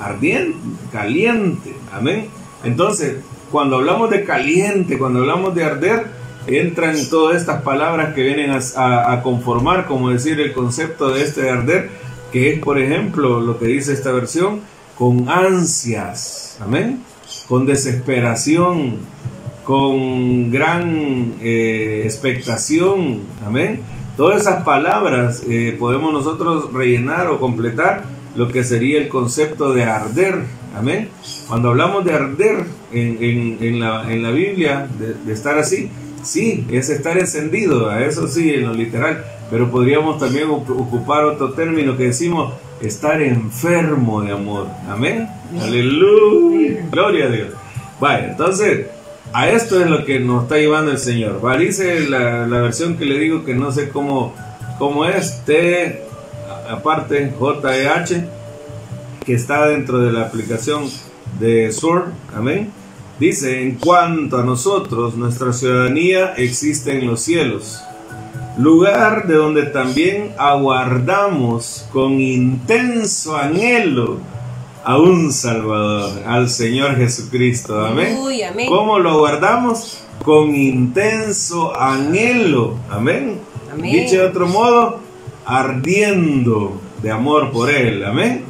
ardiente, 0.00 0.58
caliente. 0.90 1.74
Amén. 1.92 2.28
Entonces, 2.64 3.18
cuando 3.52 3.76
hablamos 3.76 4.10
de 4.10 4.24
caliente, 4.24 4.98
cuando 4.98 5.20
hablamos 5.20 5.54
de 5.54 5.64
arder, 5.64 6.15
entran 6.46 6.96
todas 7.10 7.36
estas 7.36 7.62
palabras 7.62 8.14
que 8.14 8.22
vienen 8.22 8.50
a, 8.76 9.20
conformar, 9.22 9.86
como 9.86 10.10
decir, 10.10 10.40
el 10.40 10.52
concepto 10.52 11.12
de 11.12 11.22
este 11.22 11.42
de 11.42 11.50
arder, 11.50 11.90
que 12.32 12.52
es, 12.52 12.60
por 12.60 12.78
ejemplo, 12.78 13.40
lo 13.40 13.58
que 13.58 13.66
dice 13.66 13.92
esta 13.92 14.12
versión, 14.12 14.60
con 14.96 15.28
ansias, 15.28 16.58
amén, 16.60 17.02
con 17.48 17.66
desesperación, 17.66 18.96
con 19.64 20.50
gran 20.50 21.34
eh, 21.40 22.02
expectación, 22.04 23.20
amén. 23.44 23.80
Todas 24.16 24.42
esas 24.42 24.62
palabras 24.64 25.42
eh, 25.48 25.76
podemos 25.78 26.12
nosotros 26.12 26.72
rellenar 26.72 27.28
o 27.28 27.38
completar 27.38 28.04
lo 28.34 28.48
que 28.48 28.64
sería 28.64 28.98
el 28.98 29.08
concepto 29.08 29.74
de 29.74 29.84
arder, 29.84 30.42
amén. 30.76 31.08
Cuando 31.48 31.70
hablamos 31.70 32.04
de 32.04 32.14
arder 32.14 32.64
en 32.92 33.80
la, 33.80 34.30
Biblia, 34.30 34.88
de 34.98 35.32
estar 35.32 35.58
así, 35.58 35.90
Sí, 36.26 36.66
es 36.72 36.90
estar 36.90 37.16
encendido, 37.16 37.88
a 37.88 38.04
eso 38.04 38.26
sí, 38.26 38.52
en 38.52 38.64
lo 38.64 38.74
literal, 38.74 39.24
pero 39.48 39.70
podríamos 39.70 40.18
también 40.18 40.50
ocupar 40.50 41.24
otro 41.24 41.52
término 41.52 41.96
que 41.96 42.04
decimos 42.04 42.54
estar 42.80 43.22
enfermo 43.22 44.22
de 44.22 44.32
amor. 44.32 44.66
Amén. 44.88 45.28
Aleluya. 45.62 46.84
Gloria 46.90 47.26
a 47.26 47.28
Dios. 47.28 47.48
Vale, 48.00 48.30
entonces, 48.30 48.86
a 49.32 49.48
esto 49.50 49.80
es 49.80 49.88
lo 49.88 50.04
que 50.04 50.18
nos 50.18 50.42
está 50.42 50.56
llevando 50.56 50.90
el 50.90 50.98
Señor. 50.98 51.40
Vale, 51.40 51.66
dice 51.66 52.08
la, 52.08 52.44
versión 52.46 52.96
que 52.96 53.04
le 53.04 53.20
digo 53.20 53.44
que 53.44 53.54
no 53.54 53.70
sé 53.70 53.90
cómo, 53.90 54.34
cómo 54.80 55.04
es, 55.04 55.44
T, 55.44 56.02
aparte 56.68 57.32
JEH, 57.38 58.24
que 59.24 59.32
está 59.32 59.68
dentro 59.68 60.00
de 60.00 60.10
la 60.10 60.22
aplicación 60.22 60.90
de 61.38 61.70
Sur. 61.70 62.06
Amén 62.34 62.72
Dice, 63.18 63.62
en 63.62 63.76
cuanto 63.76 64.38
a 64.38 64.44
nosotros, 64.44 65.16
nuestra 65.16 65.52
ciudadanía 65.54 66.34
existe 66.36 66.98
en 66.98 67.06
los 67.06 67.20
cielos, 67.22 67.82
lugar 68.58 69.26
de 69.26 69.34
donde 69.34 69.64
también 69.64 70.32
aguardamos 70.36 71.86
con 71.92 72.20
intenso 72.20 73.36
anhelo 73.36 74.18
a 74.84 74.98
un 74.98 75.32
Salvador, 75.32 76.22
al 76.26 76.50
Señor 76.50 76.96
Jesucristo. 76.96 77.86
Amén. 77.86 78.18
¿Cómo 78.68 78.98
lo 78.98 79.10
aguardamos? 79.10 79.98
Con 80.22 80.54
intenso 80.54 81.74
anhelo. 81.74 82.76
Amén. 82.90 83.40
Amén. 83.72 83.92
Dicho 83.92 84.16
de 84.16 84.26
otro 84.26 84.46
modo, 84.46 85.00
ardiendo 85.46 86.80
de 87.02 87.10
amor 87.10 87.50
por 87.50 87.70
Él. 87.70 88.04
Amén. 88.04 88.44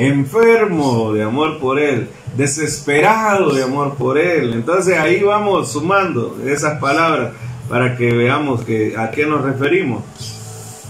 Enfermo 0.00 1.12
de 1.12 1.22
amor 1.22 1.58
por 1.58 1.78
Él 1.78 2.08
desesperado 2.36 3.54
de 3.54 3.62
amor 3.62 3.94
por 3.94 4.18
Él. 4.18 4.52
Entonces 4.52 4.98
ahí 4.98 5.22
vamos 5.22 5.72
sumando 5.72 6.38
esas 6.46 6.78
palabras 6.78 7.32
para 7.68 7.96
que 7.96 8.12
veamos 8.12 8.62
que, 8.64 8.96
a 8.96 9.10
qué 9.10 9.26
nos 9.26 9.42
referimos. 9.42 10.04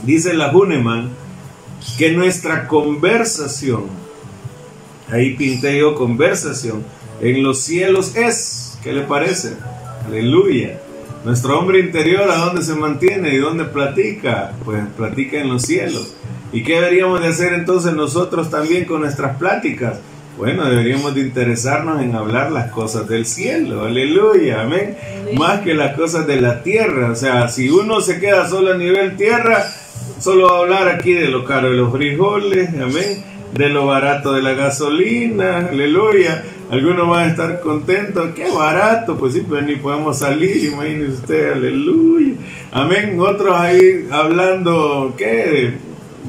Dice 0.02 0.34
la 0.34 0.54
Huneman 0.54 1.10
que 1.98 2.12
nuestra 2.12 2.66
conversación, 2.68 3.84
ahí 5.10 5.36
pinté 5.36 5.78
yo 5.78 5.94
conversación, 5.94 6.84
en 7.20 7.42
los 7.42 7.60
cielos 7.60 8.16
es, 8.16 8.78
¿qué 8.82 8.92
le 8.92 9.02
parece? 9.02 9.54
Aleluya. 10.06 10.80
Nuestro 11.26 11.58
hombre 11.58 11.80
interior, 11.80 12.30
¿a 12.30 12.36
dónde 12.36 12.62
se 12.62 12.76
mantiene 12.76 13.34
y 13.34 13.38
dónde 13.38 13.64
platica? 13.64 14.52
Pues 14.64 14.80
platica 14.96 15.40
en 15.40 15.48
los 15.48 15.62
cielos. 15.62 16.14
¿Y 16.52 16.62
qué 16.62 16.74
deberíamos 16.74 17.20
de 17.20 17.26
hacer 17.26 17.52
entonces 17.52 17.94
nosotros 17.94 18.48
también 18.48 18.84
con 18.84 19.00
nuestras 19.00 19.36
pláticas? 19.36 19.98
Bueno, 20.38 20.66
deberíamos 20.66 21.16
de 21.16 21.22
interesarnos 21.22 22.00
en 22.00 22.14
hablar 22.14 22.52
las 22.52 22.70
cosas 22.70 23.08
del 23.08 23.26
cielo, 23.26 23.86
aleluya, 23.86 24.62
amén. 24.62 24.96
Más 25.36 25.62
que 25.62 25.74
las 25.74 25.96
cosas 25.96 26.28
de 26.28 26.40
la 26.40 26.62
tierra. 26.62 27.10
O 27.10 27.16
sea, 27.16 27.48
si 27.48 27.70
uno 27.70 28.00
se 28.00 28.20
queda 28.20 28.48
solo 28.48 28.74
a 28.74 28.76
nivel 28.76 29.16
tierra, 29.16 29.64
solo 30.20 30.46
va 30.46 30.58
a 30.58 30.60
hablar 30.60 30.88
aquí 30.88 31.12
de 31.12 31.26
lo 31.26 31.44
caro 31.44 31.70
de 31.70 31.76
los 31.76 31.90
frijoles, 31.90 32.68
amén. 32.68 33.24
De 33.52 33.68
lo 33.68 33.84
barato 33.84 34.32
de 34.32 34.42
la 34.42 34.52
gasolina, 34.52 35.70
aleluya. 35.70 36.44
Algunos 36.70 37.08
van 37.08 37.28
a 37.28 37.30
estar 37.30 37.60
contentos, 37.60 38.30
qué 38.34 38.50
barato, 38.50 39.16
pues 39.16 39.34
sí, 39.34 39.44
pero 39.48 39.62
ni 39.62 39.76
podemos 39.76 40.18
salir, 40.18 40.64
imagínese 40.64 41.12
usted, 41.12 41.52
aleluya. 41.52 42.34
Amén. 42.72 43.16
Otros 43.20 43.54
ahí 43.56 44.08
hablando, 44.10 45.14
¿qué? 45.16 45.74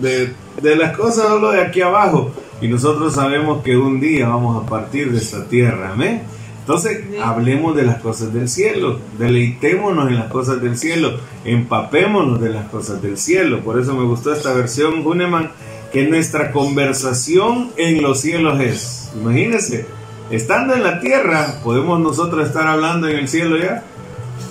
De, 0.01 0.33
de 0.61 0.75
las 0.75 0.95
cosas 0.95 1.27
solo 1.27 1.51
de 1.51 1.61
aquí 1.61 1.81
abajo 1.81 2.31
y 2.61 2.67
nosotros 2.67 3.13
sabemos 3.13 3.63
que 3.63 3.77
un 3.77 3.99
día 3.99 4.27
vamos 4.27 4.63
a 4.63 4.67
partir 4.67 5.11
de 5.11 5.19
esta 5.19 5.47
tierra, 5.47 5.91
amén. 5.93 6.21
Entonces, 6.59 6.99
hablemos 7.23 7.75
de 7.75 7.83
las 7.83 8.01
cosas 8.01 8.33
del 8.33 8.49
cielo, 8.49 8.99
deleitémonos 9.17 10.09
en 10.09 10.15
las 10.15 10.29
cosas 10.29 10.61
del 10.61 10.77
cielo, 10.77 11.17
empapémonos 11.45 12.41
de 12.41 12.49
las 12.49 12.67
cosas 12.67 13.01
del 13.01 13.17
cielo. 13.17 13.61
Por 13.61 13.79
eso 13.79 13.95
me 13.95 14.03
gustó 14.03 14.33
esta 14.33 14.53
versión, 14.53 15.05
Huneman, 15.05 15.51
que 15.93 16.05
nuestra 16.07 16.51
conversación 16.51 17.71
en 17.77 18.01
los 18.01 18.19
cielos 18.19 18.59
es. 18.59 19.11
Imagínense, 19.15 19.85
estando 20.29 20.73
en 20.73 20.83
la 20.83 20.99
tierra, 20.99 21.59
podemos 21.63 21.99
nosotros 21.99 22.47
estar 22.47 22.67
hablando 22.67 23.07
en 23.07 23.17
el 23.17 23.27
cielo 23.27 23.57
ya. 23.57 23.83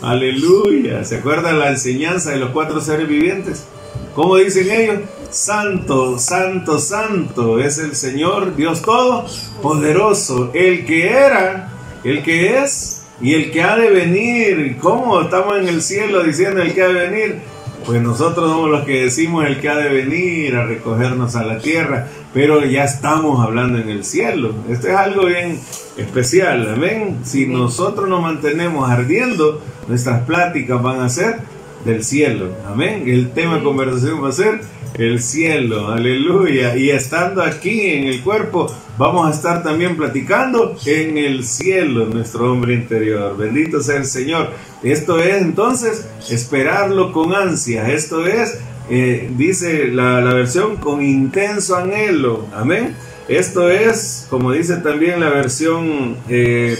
Aleluya. 0.02 1.04
¿Se 1.04 1.16
acuerda 1.16 1.52
la 1.52 1.70
enseñanza 1.70 2.30
de 2.30 2.38
los 2.38 2.50
cuatro 2.50 2.80
seres 2.80 3.08
vivientes? 3.08 3.66
¿Cómo 4.14 4.36
dicen 4.36 4.70
ellos? 4.70 5.00
Santo, 5.30 6.18
santo, 6.18 6.78
santo 6.78 7.58
es 7.58 7.78
el 7.78 7.94
Señor 7.94 8.56
Dios 8.56 8.82
Todopoderoso, 8.82 10.50
el 10.54 10.86
que 10.86 11.10
era, 11.10 11.70
el 12.04 12.22
que 12.22 12.58
es 12.58 13.02
y 13.20 13.34
el 13.34 13.50
que 13.50 13.62
ha 13.62 13.76
de 13.76 13.90
venir. 13.90 14.78
¿Cómo 14.80 15.20
estamos 15.20 15.58
en 15.58 15.68
el 15.68 15.82
cielo 15.82 16.22
diciendo 16.22 16.62
el 16.62 16.74
que 16.74 16.82
ha 16.82 16.88
de 16.88 17.08
venir? 17.08 17.42
Pues 17.86 18.02
nosotros 18.02 18.50
somos 18.50 18.68
los 18.68 18.84
que 18.84 19.02
decimos 19.02 19.46
el 19.46 19.60
que 19.60 19.68
ha 19.68 19.76
de 19.76 19.88
venir 19.88 20.56
a 20.56 20.66
recogernos 20.66 21.36
a 21.36 21.44
la 21.44 21.60
tierra, 21.60 22.08
pero 22.34 22.64
ya 22.64 22.82
estamos 22.82 23.46
hablando 23.46 23.78
en 23.78 23.88
el 23.88 24.04
cielo. 24.04 24.52
Esto 24.68 24.88
es 24.88 24.96
algo 24.96 25.26
bien 25.26 25.60
especial, 25.96 26.68
amén. 26.74 27.20
Si 27.22 27.46
nosotros 27.46 28.08
nos 28.08 28.20
mantenemos 28.22 28.90
ardiendo, 28.90 29.62
nuestras 29.86 30.22
pláticas 30.22 30.82
van 30.82 31.00
a 31.00 31.08
ser 31.08 31.36
del 31.84 32.02
cielo. 32.02 32.48
Amén. 32.66 33.04
El 33.06 33.30
tema 33.30 33.58
de 33.58 33.62
conversación 33.62 34.22
va 34.22 34.30
a 34.30 34.32
ser 34.32 34.62
el 34.94 35.22
cielo. 35.22 35.88
Aleluya. 35.88 36.76
Y 36.76 36.90
estando 36.90 37.40
aquí 37.40 37.92
en 37.92 38.08
el 38.08 38.20
cuerpo, 38.22 38.66
vamos 38.98 39.28
a 39.28 39.30
estar 39.30 39.62
también 39.62 39.96
platicando 39.96 40.76
en 40.86 41.18
el 41.18 41.44
cielo, 41.44 42.06
nuestro 42.06 42.52
hombre 42.52 42.74
interior. 42.74 43.36
Bendito 43.36 43.80
sea 43.80 43.96
el 43.96 44.06
Señor. 44.06 44.50
Esto 44.82 45.18
es 45.18 45.42
entonces 45.42 46.08
esperarlo 46.30 47.12
con 47.12 47.34
ansia. 47.34 47.90
Esto 47.90 48.26
es, 48.26 48.58
eh, 48.90 49.30
dice 49.36 49.88
la, 49.88 50.20
versión, 50.20 50.76
con 50.76 51.02
intenso 51.02 51.76
anhelo. 51.76 52.46
Amén. 52.54 52.94
Esto 53.28 53.68
es, 53.68 54.26
como 54.30 54.52
dice 54.52 54.76
también 54.76 55.18
la 55.18 55.30
versión 55.30 56.16
eh, 56.28 56.78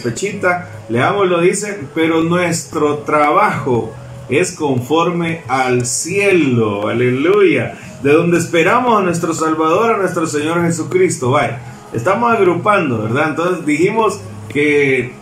leamos 0.89 1.29
lo 1.29 1.41
dice, 1.41 1.81
pero 1.93 2.23
nuestro 2.23 2.99
trabajo 2.99 3.93
es 4.29 4.53
conforme 4.53 5.43
al 5.49 5.85
cielo, 5.87 6.89
aleluya, 6.89 7.77
de 8.03 8.13
donde 8.13 8.39
esperamos 8.39 9.01
a 9.01 9.03
nuestro 9.03 9.35
Salvador, 9.35 9.95
a 9.95 9.99
nuestro 9.99 10.27
Señor 10.27 10.63
Jesucristo. 10.63 11.33
Vaya, 11.33 11.76
estamos 11.93 12.33
agrupando, 12.33 13.03
¿verdad? 13.03 13.31
Entonces 13.31 13.67
dijimos 13.67 14.21
que 14.49 15.13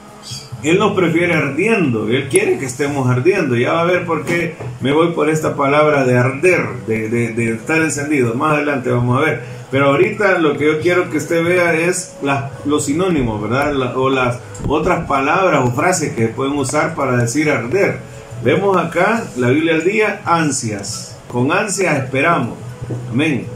Él 0.62 0.78
nos 0.78 0.94
prefiere 0.94 1.34
ardiendo, 1.34 2.08
Él 2.08 2.28
quiere 2.28 2.58
que 2.58 2.66
estemos 2.66 3.08
ardiendo. 3.08 3.56
Ya 3.56 3.72
va 3.72 3.82
a 3.82 3.84
ver 3.84 4.04
por 4.06 4.24
qué 4.24 4.56
me 4.80 4.92
voy 4.92 5.12
por 5.12 5.28
esta 5.28 5.56
palabra 5.56 6.04
de 6.04 6.16
arder, 6.16 6.66
de, 6.86 7.54
estar 7.54 7.82
encendido. 7.82 8.34
Más 8.34 8.54
adelante 8.54 8.90
vamos 8.90 9.18
a 9.18 9.24
ver. 9.24 9.42
Pero 9.70 9.86
ahorita 9.86 10.38
lo 10.38 10.56
que 10.56 10.66
yo 10.66 10.80
quiero 10.80 11.10
que 11.10 11.16
usted 11.16 11.42
vea 11.42 11.74
es 11.74 12.16
los 12.64 12.84
sinónimos, 12.84 13.42
¿verdad? 13.42 13.74
o 13.96 14.08
las 14.08 14.38
otras 14.68 15.06
palabras 15.06 15.62
o 15.64 15.72
frases 15.72 16.14
que 16.14 16.28
pueden 16.28 16.54
usar 16.54 16.94
para 16.94 17.16
decir 17.16 17.50
arder. 17.50 17.98
Vemos 18.44 18.76
acá 18.76 19.24
la 19.36 19.48
Biblia 19.48 19.74
al 19.74 19.84
día, 19.84 20.20
ansias. 20.24 21.18
Con 21.28 21.50
ansias 21.50 21.96
esperamos. 22.04 22.56
Amén. 23.10 23.53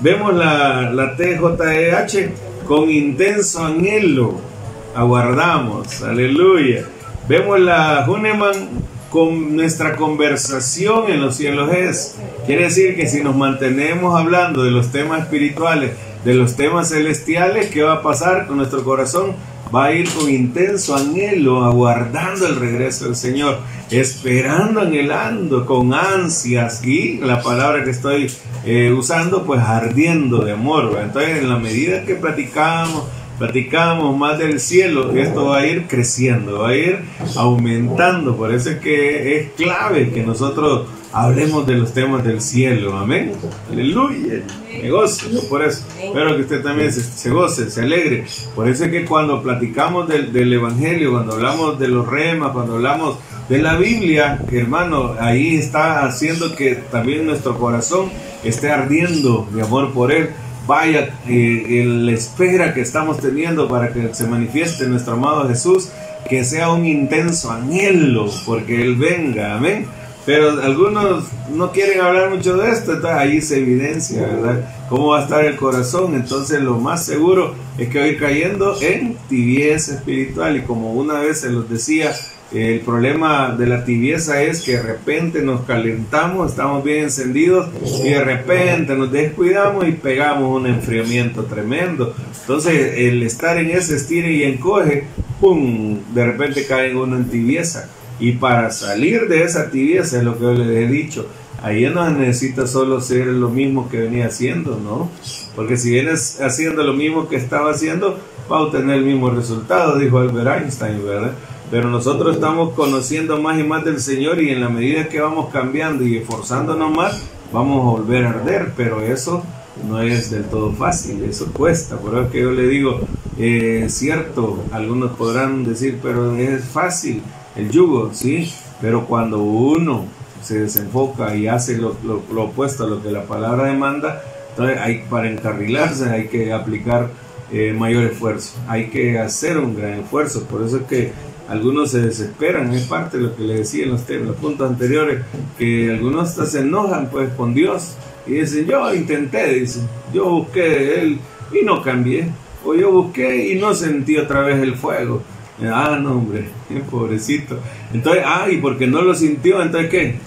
Vemos 0.00 0.34
la, 0.34 0.90
la 0.92 1.16
TJEH, 1.16 2.30
con 2.66 2.88
intenso 2.88 3.64
anhelo 3.64 4.48
aguardamos. 4.94 6.02
Aleluya. 6.02 6.84
Vemos 7.28 7.60
la 7.60 8.04
Huneman 8.08 8.68
con 9.10 9.56
nuestra 9.56 9.96
conversación 9.96 11.10
en 11.10 11.20
los 11.20 11.36
cielos 11.36 11.72
es. 11.72 12.16
Quiere 12.46 12.64
decir 12.64 12.94
que 12.96 13.06
si 13.06 13.22
nos 13.22 13.36
mantenemos 13.36 14.18
hablando 14.18 14.64
de 14.64 14.70
los 14.70 14.92
temas 14.92 15.22
espirituales, 15.22 15.92
de 16.28 16.34
los 16.34 16.56
temas 16.56 16.90
celestiales, 16.90 17.70
¿qué 17.70 17.82
va 17.82 17.94
a 17.94 18.02
pasar 18.02 18.46
con 18.46 18.58
nuestro 18.58 18.84
corazón? 18.84 19.34
va 19.74 19.86
a 19.86 19.92
ir 19.92 20.08
con 20.10 20.30
intenso 20.30 20.94
anhelo, 20.94 21.64
aguardando 21.64 22.46
el 22.46 22.56
regreso 22.56 23.04
del 23.04 23.16
Señor, 23.16 23.58
esperando, 23.90 24.80
anhelando, 24.80 25.66
con 25.66 25.92
ansias 25.92 26.84
y 26.84 27.18
la 27.18 27.42
palabra 27.42 27.84
que 27.84 27.90
estoy 27.90 28.30
eh, 28.64 28.92
usando, 28.92 29.44
pues 29.44 29.60
ardiendo 29.60 30.38
de 30.38 30.52
amor. 30.52 30.98
Entonces, 31.02 31.42
en 31.42 31.50
la 31.50 31.58
medida 31.58 32.04
que 32.04 32.14
platicamos, 32.14 33.04
platicamos 33.38 34.16
más 34.16 34.38
del 34.38 34.60
cielo, 34.60 35.12
esto 35.12 35.46
va 35.46 35.58
a 35.58 35.66
ir 35.66 35.86
creciendo, 35.86 36.60
va 36.60 36.70
a 36.70 36.76
ir 36.76 36.98
aumentando. 37.36 38.36
Por 38.36 38.52
eso 38.52 38.70
es 38.70 38.78
que 38.78 39.38
es 39.38 39.50
clave 39.52 40.10
que 40.10 40.22
nosotros 40.22 40.88
hablemos 41.12 41.66
de 41.66 41.74
los 41.74 41.92
temas 41.92 42.24
del 42.24 42.40
cielo. 42.40 42.96
Amén. 42.96 43.32
Aleluya. 43.70 44.42
Me 44.82 44.90
gozo 44.90 45.26
por 45.48 45.62
eso. 45.62 45.84
Espero 46.02 46.36
que 46.36 46.42
usted 46.42 46.62
también 46.62 46.92
se, 46.92 47.30
goce, 47.30 47.70
se 47.70 47.82
alegre. 47.82 48.26
Por 48.54 48.68
eso 48.68 48.84
es 48.84 48.90
que 48.90 49.04
cuando 49.04 49.42
platicamos 49.42 50.08
del, 50.08 50.32
del, 50.32 50.52
Evangelio, 50.52 51.12
cuando 51.12 51.34
hablamos 51.34 51.78
de 51.78 51.88
los 51.88 52.06
remas, 52.06 52.52
cuando 52.52 52.74
hablamos 52.74 53.18
de 53.48 53.58
la 53.58 53.76
Biblia, 53.76 54.40
hermano, 54.52 55.14
ahí 55.18 55.56
está 55.56 56.04
haciendo 56.04 56.54
que 56.54 56.74
también 56.74 57.26
nuestro 57.26 57.58
corazón 57.58 58.10
esté 58.44 58.70
ardiendo 58.70 59.48
de 59.52 59.62
amor 59.62 59.92
por 59.92 60.12
Él. 60.12 60.30
Vaya, 60.68 61.10
eh, 61.26 61.82
la 61.84 62.12
espera 62.12 62.72
que 62.72 62.82
estamos 62.82 63.18
teniendo 63.18 63.66
para 63.66 63.92
que 63.92 64.14
se 64.14 64.28
manifieste 64.28 64.86
nuestro 64.86 65.14
amado 65.14 65.48
Jesús, 65.48 65.88
que 66.28 66.44
sea 66.44 66.70
un 66.70 66.86
intenso 66.86 67.50
anhelo 67.50 68.30
porque 68.46 68.80
Él 68.80 68.94
venga. 68.94 69.56
Amén 69.56 69.86
pero 70.28 70.60
algunos 70.60 71.24
no 71.54 71.72
quieren 71.72 72.02
hablar 72.02 72.28
mucho 72.28 72.58
de 72.58 72.70
esto, 72.70 72.92
entonces 72.92 73.18
ahí 73.18 73.40
se 73.40 73.60
evidencia, 73.60 74.26
¿verdad? 74.26 74.60
Cómo 74.90 75.12
va 75.12 75.20
a 75.20 75.22
estar 75.22 75.42
el 75.42 75.56
corazón. 75.56 76.14
Entonces 76.14 76.60
lo 76.60 76.76
más 76.76 77.06
seguro 77.06 77.54
es 77.78 77.88
que 77.88 77.98
va 77.98 78.04
a 78.04 78.08
ir 78.08 78.18
cayendo 78.18 78.76
en 78.82 79.16
tibieza 79.30 79.94
espiritual. 79.94 80.58
Y 80.58 80.60
como 80.64 80.92
una 80.92 81.14
vez 81.20 81.40
se 81.40 81.48
los 81.48 81.70
decía, 81.70 82.14
el 82.52 82.80
problema 82.80 83.54
de 83.58 83.66
la 83.66 83.84
tibieza 83.84 84.42
es 84.42 84.62
que 84.62 84.72
de 84.72 84.82
repente 84.82 85.42
nos 85.42 85.62
calentamos, 85.62 86.50
estamos 86.50 86.82
bien 86.82 87.04
encendidos 87.04 87.68
y 88.02 88.08
de 88.08 88.24
repente 88.24 88.94
nos 88.94 89.12
descuidamos 89.12 89.86
y 89.86 89.92
pegamos 89.92 90.58
un 90.58 90.66
enfriamiento 90.66 91.44
tremendo. 91.44 92.14
Entonces 92.40 92.94
el 92.96 93.22
estar 93.22 93.58
en 93.58 93.70
ese 93.70 93.96
estire 93.96 94.32
y 94.32 94.44
encoge, 94.44 95.04
¡pum! 95.40 95.98
De 96.14 96.24
repente 96.24 96.64
cae 96.66 96.96
uno 96.96 97.16
en 97.16 97.28
tibieza. 97.28 97.90
Y 98.18 98.32
para 98.32 98.70
salir 98.70 99.28
de 99.28 99.42
esa 99.42 99.70
tibieza 99.70 100.16
es 100.16 100.24
lo 100.24 100.36
que 100.36 100.44
yo 100.44 100.54
les 100.54 100.68
he 100.68 100.86
dicho. 100.86 101.28
Ahí 101.62 101.88
no 101.92 102.08
necesita 102.10 102.66
solo 102.66 103.00
ser 103.00 103.26
lo 103.26 103.50
mismo 103.50 103.88
que 103.88 103.98
venía 103.98 104.26
haciendo, 104.26 104.80
¿no? 104.82 105.10
Porque 105.54 105.76
si 105.76 105.90
vienes 105.90 106.40
haciendo 106.40 106.82
lo 106.82 106.94
mismo 106.94 107.28
que 107.28 107.36
estaba 107.36 107.72
haciendo, 107.72 108.18
va 108.50 108.58
a 108.58 108.60
obtener 108.62 108.96
el 108.96 109.04
mismo 109.04 109.28
resultado, 109.28 109.98
dijo 109.98 110.18
Albert 110.18 110.62
Einstein, 110.62 111.04
¿verdad? 111.04 111.32
Pero 111.70 111.90
nosotros 111.90 112.36
estamos 112.36 112.72
conociendo 112.74 113.40
más 113.40 113.58
y 113.58 113.62
más 113.62 113.84
del 113.84 114.00
Señor 114.00 114.40
y 114.42 114.50
en 114.50 114.60
la 114.60 114.70
medida 114.70 115.08
que 115.08 115.20
vamos 115.20 115.50
cambiando 115.52 116.04
y 116.04 116.16
esforzándonos 116.16 116.90
más, 116.90 117.22
vamos 117.52 117.80
a 117.80 118.00
volver 118.00 118.24
a 118.24 118.30
arder, 118.30 118.72
pero 118.76 119.02
eso 119.02 119.42
no 119.86 120.00
es 120.00 120.30
del 120.30 120.44
todo 120.44 120.72
fácil, 120.72 121.22
eso 121.24 121.52
cuesta. 121.52 121.96
Por 121.98 122.16
eso 122.16 122.30
que 122.30 122.40
yo 122.40 122.52
le 122.52 122.66
digo, 122.68 123.00
eh, 123.38 123.86
cierto, 123.88 124.64
algunos 124.72 125.12
podrán 125.12 125.64
decir, 125.64 125.98
pero 126.02 126.36
es 126.36 126.64
fácil 126.64 127.22
el 127.54 127.70
yugo, 127.70 128.10
¿sí? 128.14 128.52
Pero 128.80 129.06
cuando 129.06 129.38
uno 129.42 130.06
se 130.42 130.60
desenfoca 130.60 131.34
y 131.36 131.48
hace 131.48 131.76
lo, 131.76 131.96
opuesto 132.36 132.84
a 132.84 132.86
lo 132.86 133.02
que 133.02 133.10
la 133.10 133.24
palabra 133.24 133.64
demanda, 133.64 134.22
entonces 134.50 134.78
hay, 134.78 135.04
para 135.10 135.30
encarrilarse 135.30 136.08
hay 136.08 136.28
que 136.28 136.52
aplicar 136.52 137.10
eh, 137.52 137.74
mayor 137.76 138.04
esfuerzo, 138.04 138.54
hay 138.68 138.88
que 138.88 139.18
hacer 139.18 139.58
un 139.58 139.76
gran 139.76 140.00
esfuerzo, 140.00 140.44
por 140.44 140.62
eso 140.62 140.78
es 140.78 140.82
que 140.84 141.12
algunos 141.48 141.90
se 141.90 142.02
desesperan, 142.02 142.72
es 142.72 142.86
parte 142.86 143.16
de 143.16 143.24
lo 143.24 143.36
que 143.36 143.42
le 143.42 143.54
decía 143.58 143.84
en 143.84 143.92
los, 143.92 144.08
en 144.10 144.26
los 144.26 144.36
puntos 144.36 144.70
anteriores, 144.70 145.24
que 145.56 145.90
algunos 145.90 146.28
hasta 146.28 146.46
se 146.46 146.60
enojan 146.60 147.08
pues 147.10 147.32
con 147.34 147.54
Dios 147.54 147.96
y 148.26 148.32
dicen, 148.32 148.66
yo 148.66 148.94
intenté, 148.94 149.54
dicen, 149.54 149.88
yo 150.12 150.28
busqué 150.28 150.60
de 150.60 151.00
Él 151.00 151.18
y 151.52 151.64
no 151.64 151.82
cambié, 151.82 152.28
o 152.64 152.74
yo 152.74 152.92
busqué 152.92 153.48
y 153.48 153.58
no 153.58 153.74
sentí 153.74 154.18
otra 154.18 154.42
vez 154.42 154.60
el 154.62 154.74
fuego. 154.74 155.22
Ah, 155.62 155.98
no, 156.00 156.12
hombre, 156.12 156.48
pobrecito. 156.90 157.58
Entonces, 157.92 158.22
ah, 158.26 158.46
y 158.50 158.58
porque 158.58 158.86
no 158.86 159.02
lo 159.02 159.14
sintió, 159.14 159.62
entonces, 159.62 159.90
¿qué? 159.90 160.18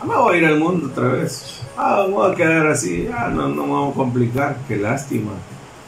Ah, 0.00 0.04
me 0.06 0.14
voy 0.14 0.36
a 0.36 0.38
ir 0.38 0.46
al 0.46 0.58
mundo 0.58 0.86
otra 0.86 1.08
vez. 1.08 1.60
Ah, 1.76 2.04
vamos 2.06 2.30
a 2.30 2.34
quedar 2.34 2.66
así. 2.68 3.08
Ah, 3.12 3.30
no, 3.34 3.48
no 3.48 3.62
vamos 3.62 3.92
a 3.92 3.96
complicar. 3.96 4.56
Qué 4.66 4.76
lástima. 4.76 5.32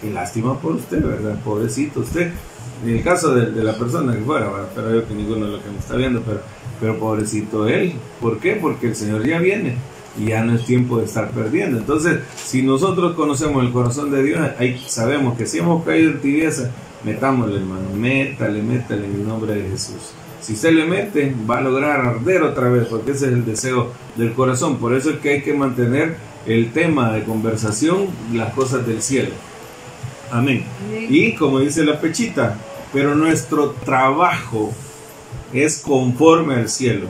Qué 0.00 0.10
lástima 0.10 0.58
por 0.58 0.72
usted, 0.72 1.02
¿verdad? 1.02 1.38
Pobrecito 1.44 2.00
usted. 2.00 2.32
En 2.82 2.96
el 2.96 3.02
caso 3.02 3.34
de, 3.34 3.62
la 3.62 3.74
persona 3.74 4.14
que 4.14 4.20
fuera, 4.20 4.50
pero 4.74 4.94
yo 4.94 5.06
que 5.06 5.14
ninguno 5.14 5.46
de 5.46 5.52
los 5.52 5.62
que 5.62 5.70
me 5.70 5.78
está 5.78 5.96
viendo, 5.96 6.22
pero, 6.22 6.40
pero 6.80 6.98
pobrecito 6.98 7.68
él. 7.68 7.92
¿Por 8.20 8.38
qué? 8.38 8.54
Porque 8.54 8.88
el 8.88 8.96
Señor 8.96 9.26
ya 9.26 9.38
viene 9.38 9.76
y 10.18 10.26
ya 10.26 10.42
no 10.42 10.54
es 10.54 10.64
tiempo 10.64 10.98
de 10.98 11.04
estar 11.04 11.30
perdiendo. 11.30 11.78
Entonces, 11.78 12.20
si 12.36 12.62
nosotros 12.62 13.14
conocemos 13.14 13.62
el 13.64 13.72
corazón 13.72 14.10
de 14.10 14.22
Dios, 14.22 14.40
ahí 14.58 14.82
sabemos 14.86 15.36
que 15.36 15.46
si 15.46 15.58
hemos 15.58 15.84
caído 15.84 16.10
en 16.10 16.20
tibieza, 16.20 16.70
metámosle, 17.04 17.56
hermano, 17.56 17.90
métale, 17.94 18.62
métale 18.62 19.06
en 19.06 19.14
el 19.14 19.28
nombre 19.28 19.54
de 19.54 19.68
Jesús. 19.68 20.12
Si 20.40 20.56
se 20.56 20.72
le 20.72 20.86
mete, 20.86 21.34
va 21.48 21.58
a 21.58 21.60
lograr 21.60 22.00
arder 22.00 22.42
otra 22.42 22.70
vez, 22.70 22.86
porque 22.88 23.12
ese 23.12 23.26
es 23.26 23.32
el 23.32 23.44
deseo 23.44 23.92
del 24.16 24.32
corazón. 24.32 24.78
Por 24.78 24.94
eso 24.94 25.10
es 25.10 25.18
que 25.18 25.30
hay 25.30 25.42
que 25.42 25.52
mantener 25.52 26.16
el 26.46 26.72
tema 26.72 27.12
de 27.12 27.24
conversación, 27.24 28.06
las 28.32 28.54
cosas 28.54 28.86
del 28.86 29.02
cielo. 29.02 29.30
Amén. 30.30 30.64
Y 31.08 31.34
como 31.34 31.60
dice 31.60 31.84
la 31.84 32.00
pechita, 32.00 32.56
pero 32.92 33.14
nuestro 33.14 33.70
trabajo 33.70 34.72
es 35.52 35.78
conforme 35.78 36.54
al 36.54 36.68
cielo. 36.68 37.08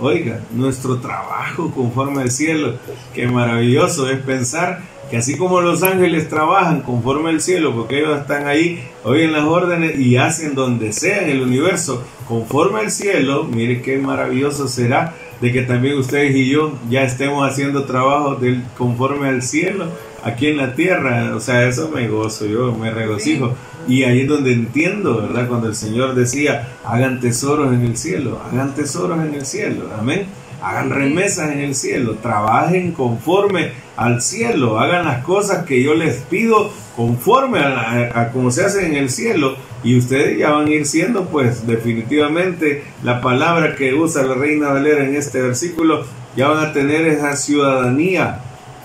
Oiga, 0.00 0.40
nuestro 0.52 0.98
trabajo 0.98 1.70
conforme 1.72 2.22
al 2.22 2.30
cielo, 2.30 2.74
qué 3.14 3.26
maravilloso 3.26 4.08
es 4.08 4.18
pensar 4.20 4.80
que 5.10 5.16
así 5.16 5.36
como 5.36 5.60
los 5.60 5.82
ángeles 5.82 6.28
trabajan 6.28 6.82
conforme 6.82 7.30
al 7.30 7.40
cielo, 7.40 7.74
porque 7.74 7.98
ellos 7.98 8.20
están 8.20 8.46
ahí, 8.46 8.82
oyen 9.04 9.32
las 9.32 9.44
órdenes 9.44 9.98
y 9.98 10.16
hacen 10.16 10.54
donde 10.54 10.92
sea 10.92 11.22
en 11.22 11.30
el 11.30 11.42
universo, 11.42 12.04
conforme 12.28 12.80
al 12.80 12.90
cielo, 12.90 13.44
mire 13.44 13.82
qué 13.82 13.98
maravilloso 13.98 14.68
será 14.68 15.14
de 15.40 15.52
que 15.52 15.62
también 15.62 15.98
ustedes 15.98 16.34
y 16.36 16.48
yo 16.48 16.72
ya 16.88 17.02
estemos 17.02 17.48
haciendo 17.48 17.84
trabajo 17.84 18.36
del, 18.36 18.62
conforme 18.78 19.28
al 19.28 19.42
cielo 19.42 19.86
aquí 20.22 20.48
en 20.48 20.58
la 20.58 20.74
tierra. 20.74 21.34
O 21.34 21.40
sea, 21.40 21.66
eso 21.66 21.90
me 21.92 22.08
gozo, 22.08 22.46
yo 22.46 22.72
me 22.72 22.90
regocijo. 22.90 23.54
Y 23.90 24.04
ahí 24.04 24.20
es 24.20 24.28
donde 24.28 24.52
entiendo, 24.52 25.20
¿verdad? 25.20 25.48
Cuando 25.48 25.66
el 25.66 25.74
Señor 25.74 26.14
decía, 26.14 26.68
hagan 26.84 27.18
tesoros 27.18 27.74
en 27.74 27.84
el 27.84 27.96
cielo, 27.96 28.40
hagan 28.48 28.72
tesoros 28.72 29.18
en 29.18 29.34
el 29.34 29.44
cielo, 29.44 29.90
amén. 29.98 30.26
Hagan 30.62 30.90
remesas 30.90 31.50
en 31.50 31.58
el 31.58 31.74
cielo, 31.74 32.14
trabajen 32.22 32.92
conforme 32.92 33.72
al 33.96 34.22
cielo, 34.22 34.78
hagan 34.78 35.06
las 35.06 35.24
cosas 35.24 35.64
que 35.64 35.82
yo 35.82 35.94
les 35.94 36.18
pido 36.18 36.70
conforme 36.94 37.58
a, 37.58 38.30
como 38.32 38.52
se 38.52 38.64
hace 38.64 38.86
en 38.86 38.94
el 38.94 39.10
cielo 39.10 39.56
y 39.82 39.98
ustedes 39.98 40.38
ya 40.38 40.50
van 40.50 40.68
a 40.68 40.70
ir 40.70 40.86
siendo 40.86 41.24
pues 41.24 41.66
definitivamente 41.66 42.84
la 43.02 43.20
palabra 43.20 43.74
que 43.74 43.94
usa 43.94 44.22
la 44.22 44.34
reina 44.34 44.68
Valera 44.68 45.04
en 45.04 45.16
este 45.16 45.42
versículo, 45.42 46.04
ya 46.36 46.46
van 46.46 46.64
a 46.64 46.72
tener 46.72 47.08
esa 47.08 47.34
ciudadanía, 47.34 48.40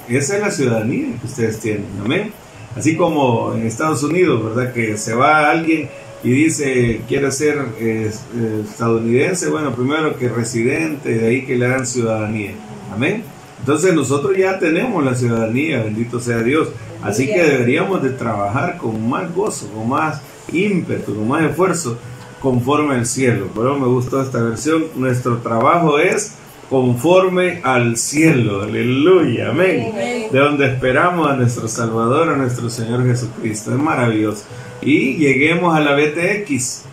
esa 0.10 0.38
es 0.38 0.42
la 0.42 0.50
ciudadanía 0.50 1.08
que 1.20 1.28
ustedes 1.28 1.60
tienen, 1.60 1.86
amén. 2.04 2.45
Así 2.76 2.96
como 2.96 3.54
en 3.54 3.66
Estados 3.66 4.04
Unidos, 4.04 4.44
¿verdad? 4.44 4.74
Que 4.74 4.98
se 4.98 5.16
va 5.16 5.50
alguien 5.50 5.90
y 6.24 6.30
dice 6.30 7.02
quiere 7.08 7.32
ser 7.32 7.58
eh, 7.80 8.12
eh, 8.36 8.64
estadounidense, 8.70 9.50
bueno, 9.50 9.74
primero 9.74 10.18
que 10.18 10.28
residente, 10.28 11.18
de 11.18 11.28
ahí 11.28 11.46
que 11.46 11.56
le 11.56 11.68
dan 11.68 11.86
ciudadanía. 11.86 12.52
Amén. 12.94 13.24
Entonces 13.60 13.94
nosotros 13.94 14.38
ya 14.38 14.60
tenemos 14.60 15.04
la 15.04 15.16
ciudadanía, 15.16 15.84
bendito 15.84 16.20
sea 16.20 16.40
Dios. 16.40 16.70
Así 17.02 17.28
que 17.28 17.44
deberíamos 17.44 18.02
de 18.02 18.10
trabajar 18.10 18.78
con 18.78 19.08
más 19.08 19.34
gozo, 19.34 19.68
con 19.70 19.90
más 19.90 20.22
ímpetu, 20.52 21.16
con 21.16 21.28
más 21.28 21.44
esfuerzo, 21.44 21.98
conforme 22.42 22.96
al 22.96 23.06
cielo. 23.06 23.48
Pero 23.56 23.78
me 23.78 23.88
gustó 23.88 24.22
esta 24.22 24.42
versión. 24.42 24.86
Nuestro 24.96 25.38
trabajo 25.38 26.00
es 26.00 26.34
conforme 26.70 27.62
al 27.64 27.98
cielo. 27.98 28.64
Aleluya, 28.64 29.50
amén. 29.50 30.30
De 30.32 30.40
donde 30.40 30.66
esperamos 30.68 31.30
a 31.30 31.36
nuestro 31.36 31.68
Salvador, 31.68 32.30
a 32.30 32.38
nuestro 32.38 32.70
Señor 32.70 33.06
Jesucristo. 33.06 33.72
Es 33.72 33.78
maravilloso 33.78 34.46
y 34.82 35.16
lleguemos 35.16 35.76
a 35.76 35.80
la 35.80 35.96
BTX. 35.96 36.84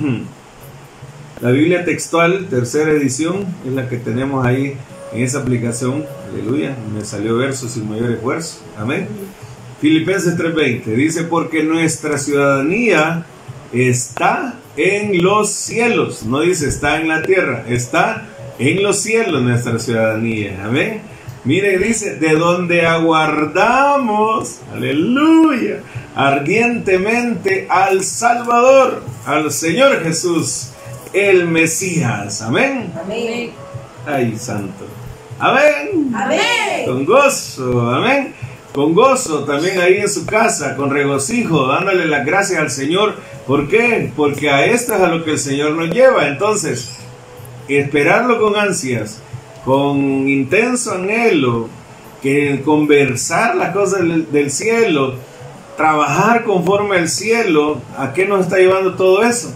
La 1.40 1.52
Biblia 1.52 1.86
textual, 1.86 2.48
tercera 2.50 2.90
edición, 2.90 3.46
es 3.66 3.72
la 3.72 3.88
que 3.88 3.96
tenemos 3.96 4.44
ahí 4.44 4.74
en 5.14 5.22
esa 5.22 5.38
aplicación. 5.38 6.04
Aleluya, 6.30 6.76
me 6.94 7.02
salió 7.02 7.38
verso 7.38 7.66
sin 7.66 7.88
mayor 7.88 8.10
esfuerzo. 8.10 8.60
Amén. 8.76 9.08
Filipenses 9.80 10.36
3:20 10.36 10.84
dice, 10.94 11.22
porque 11.22 11.62
nuestra 11.62 12.18
ciudadanía 12.18 13.24
está 13.72 14.56
en 14.76 15.22
los 15.22 15.48
cielos. 15.48 16.24
No 16.24 16.40
dice 16.40 16.68
está 16.68 17.00
en 17.00 17.08
la 17.08 17.22
tierra, 17.22 17.64
está 17.66 18.28
en 18.60 18.82
los 18.82 19.00
cielos 19.00 19.42
nuestra 19.42 19.78
ciudadanía. 19.78 20.62
Amén. 20.64 21.00
Mire, 21.44 21.78
dice, 21.78 22.16
de 22.16 22.34
donde 22.34 22.86
aguardamos, 22.86 24.58
aleluya, 24.74 25.80
ardientemente 26.14 27.66
al 27.70 28.04
Salvador, 28.04 29.02
al 29.24 29.50
Señor 29.50 30.02
Jesús, 30.02 30.72
el 31.14 31.48
Mesías. 31.48 32.42
Amén. 32.42 32.92
Amén. 33.02 33.52
Ay, 34.06 34.36
santo. 34.36 34.84
Amén. 35.38 36.12
Amén. 36.14 36.84
Con 36.84 37.06
gozo, 37.06 37.90
amén. 37.90 38.34
Con 38.74 38.94
gozo 38.94 39.44
también 39.44 39.80
ahí 39.80 39.96
en 39.96 40.10
su 40.10 40.26
casa, 40.26 40.76
con 40.76 40.90
regocijo, 40.90 41.66
dándole 41.66 42.04
las 42.04 42.26
gracias 42.26 42.60
al 42.60 42.70
Señor. 42.70 43.14
¿Por 43.46 43.66
qué? 43.68 44.12
Porque 44.14 44.50
a 44.50 44.66
esto 44.66 44.94
es 44.94 45.00
a 45.00 45.08
lo 45.08 45.24
que 45.24 45.32
el 45.32 45.38
Señor 45.38 45.72
nos 45.72 45.88
lleva. 45.88 46.28
Entonces, 46.28 46.98
esperarlo 47.78 48.40
con 48.40 48.56
ansias 48.56 49.22
con 49.64 50.28
intenso 50.28 50.94
anhelo, 50.94 51.68
que 52.22 52.62
conversar 52.64 53.56
las 53.56 53.72
cosas 53.72 54.00
del, 54.00 54.50
cielo, 54.50 55.14
trabajar 55.76 56.44
conforme 56.44 56.98
al 56.98 57.08
cielo, 57.08 57.80
¿a 57.96 58.12
qué 58.12 58.26
nos 58.26 58.40
está 58.40 58.56
llevando 58.58 58.94
todo 58.94 59.22
eso? 59.22 59.54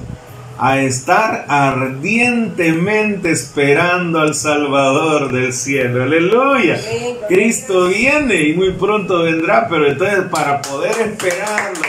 A 0.58 0.78
estar 0.78 1.46
ardientemente 1.48 3.32
esperando 3.32 4.20
al 4.20 4.34
Salvador 4.34 5.32
del 5.32 5.52
cielo. 5.52 6.04
Aleluya. 6.04 6.80
Cristo 7.28 7.88
viene 7.88 8.40
y 8.40 8.52
muy 8.54 8.72
pronto 8.72 9.24
vendrá, 9.24 9.68
pero 9.68 9.86
entonces 9.88 10.20
para 10.30 10.62
poder 10.62 10.94
esperarlo, 11.00 11.80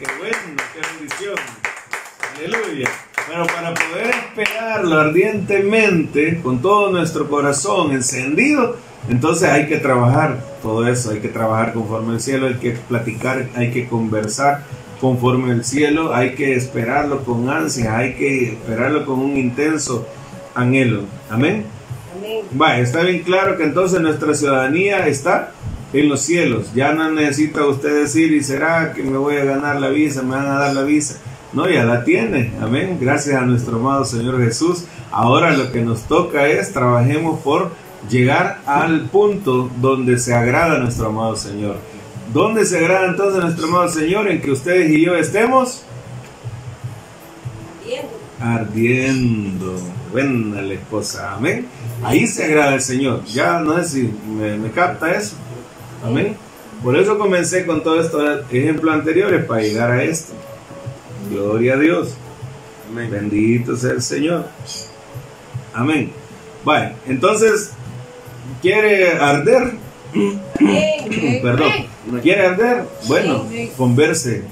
qué 0.00 0.06
bueno, 0.18 0.62
qué 0.74 0.80
bendición. 0.98 1.36
Aleluya. 2.36 2.90
Pero 3.28 3.46
para 3.46 3.74
poder 3.74 4.05
esperarlo 4.36 5.00
ardientemente, 5.00 6.40
con 6.42 6.60
todo 6.60 6.90
nuestro 6.90 7.28
corazón 7.28 7.92
encendido, 7.92 8.76
entonces 9.08 9.48
hay 9.48 9.66
que 9.66 9.78
trabajar 9.78 10.44
todo 10.62 10.86
eso, 10.86 11.10
hay 11.12 11.20
que 11.20 11.28
trabajar 11.28 11.72
conforme 11.72 12.14
al 12.14 12.20
cielo, 12.20 12.46
hay 12.46 12.54
que 12.54 12.72
platicar, 12.72 13.48
hay 13.54 13.70
que 13.70 13.88
conversar 13.88 14.64
conforme 15.00 15.52
al 15.52 15.64
cielo, 15.64 16.14
hay 16.14 16.34
que 16.34 16.54
esperarlo 16.54 17.24
con 17.24 17.48
ansia, 17.48 17.96
hay 17.96 18.14
que 18.14 18.52
esperarlo 18.52 19.06
con 19.06 19.20
un 19.20 19.36
intenso 19.38 20.06
anhelo. 20.54 21.02
Amén. 21.30 21.64
Amén. 22.18 22.44
Va, 22.60 22.78
está 22.78 23.02
bien 23.02 23.20
claro 23.22 23.56
que 23.56 23.64
entonces 23.64 24.00
nuestra 24.00 24.34
ciudadanía 24.34 25.06
está 25.06 25.52
en 25.92 26.08
los 26.08 26.20
cielos. 26.20 26.72
Ya 26.74 26.92
no 26.92 27.10
necesita 27.10 27.64
usted 27.64 28.02
decir, 28.02 28.32
¿y 28.32 28.42
será 28.42 28.92
que 28.92 29.02
me 29.02 29.16
voy 29.16 29.36
a 29.36 29.44
ganar 29.44 29.80
la 29.80 29.88
visa? 29.88 30.22
¿Me 30.22 30.36
van 30.36 30.46
a 30.46 30.58
dar 30.58 30.74
la 30.74 30.82
visa? 30.82 31.20
No, 31.52 31.68
ya 31.68 31.84
la 31.84 32.04
tiene. 32.04 32.52
Amén. 32.60 32.98
Gracias 33.00 33.36
a 33.36 33.46
nuestro 33.46 33.76
amado 33.76 34.04
Señor 34.04 34.42
Jesús. 34.42 34.84
Ahora 35.10 35.56
lo 35.56 35.72
que 35.72 35.80
nos 35.82 36.02
toca 36.02 36.48
es 36.48 36.72
trabajemos 36.72 37.40
por 37.40 37.70
llegar 38.10 38.60
al 38.66 39.06
punto 39.06 39.70
donde 39.80 40.18
se 40.18 40.34
agrada 40.34 40.78
nuestro 40.78 41.06
amado 41.08 41.36
Señor. 41.36 41.76
¿Dónde 42.32 42.64
se 42.66 42.78
agrada 42.78 43.06
entonces 43.06 43.42
nuestro 43.42 43.68
amado 43.68 43.88
Señor? 43.88 44.28
En 44.28 44.40
que 44.40 44.50
ustedes 44.50 44.90
y 44.90 45.04
yo 45.04 45.16
estemos 45.16 45.82
ardiendo. 48.40 49.76
Buena 50.12 50.62
la 50.62 50.74
esposa. 50.74 51.34
Amén. 51.34 51.66
Ahí 52.02 52.26
se 52.26 52.44
agrada 52.44 52.74
el 52.74 52.80
Señor. 52.80 53.24
Ya 53.24 53.60
no 53.60 53.76
sé 53.78 53.88
si 53.88 54.14
me, 54.28 54.56
me 54.56 54.70
capta 54.70 55.12
eso. 55.12 55.36
Amén. 56.04 56.36
Por 56.82 56.96
eso 56.96 57.18
comencé 57.18 57.64
con 57.66 57.82
todos 57.82 58.06
estos 58.06 58.44
ejemplos 58.50 58.94
anteriores 58.94 59.44
para 59.44 59.62
llegar 59.62 59.90
a 59.90 60.02
esto. 60.02 60.34
Gloria 61.30 61.74
a 61.74 61.78
Dios. 61.78 62.14
Bendito 62.94 63.76
sea 63.76 63.92
el 63.92 64.02
Señor. 64.02 64.46
Amén. 65.74 66.10
Bueno, 66.64 66.90
entonces, 67.06 67.72
¿quiere 68.62 69.12
arder? 69.12 69.74
Perdón, 71.42 71.72
¿quiere 72.22 72.46
arder? 72.46 72.84
Bueno, 73.06 73.46
converse 73.76 74.44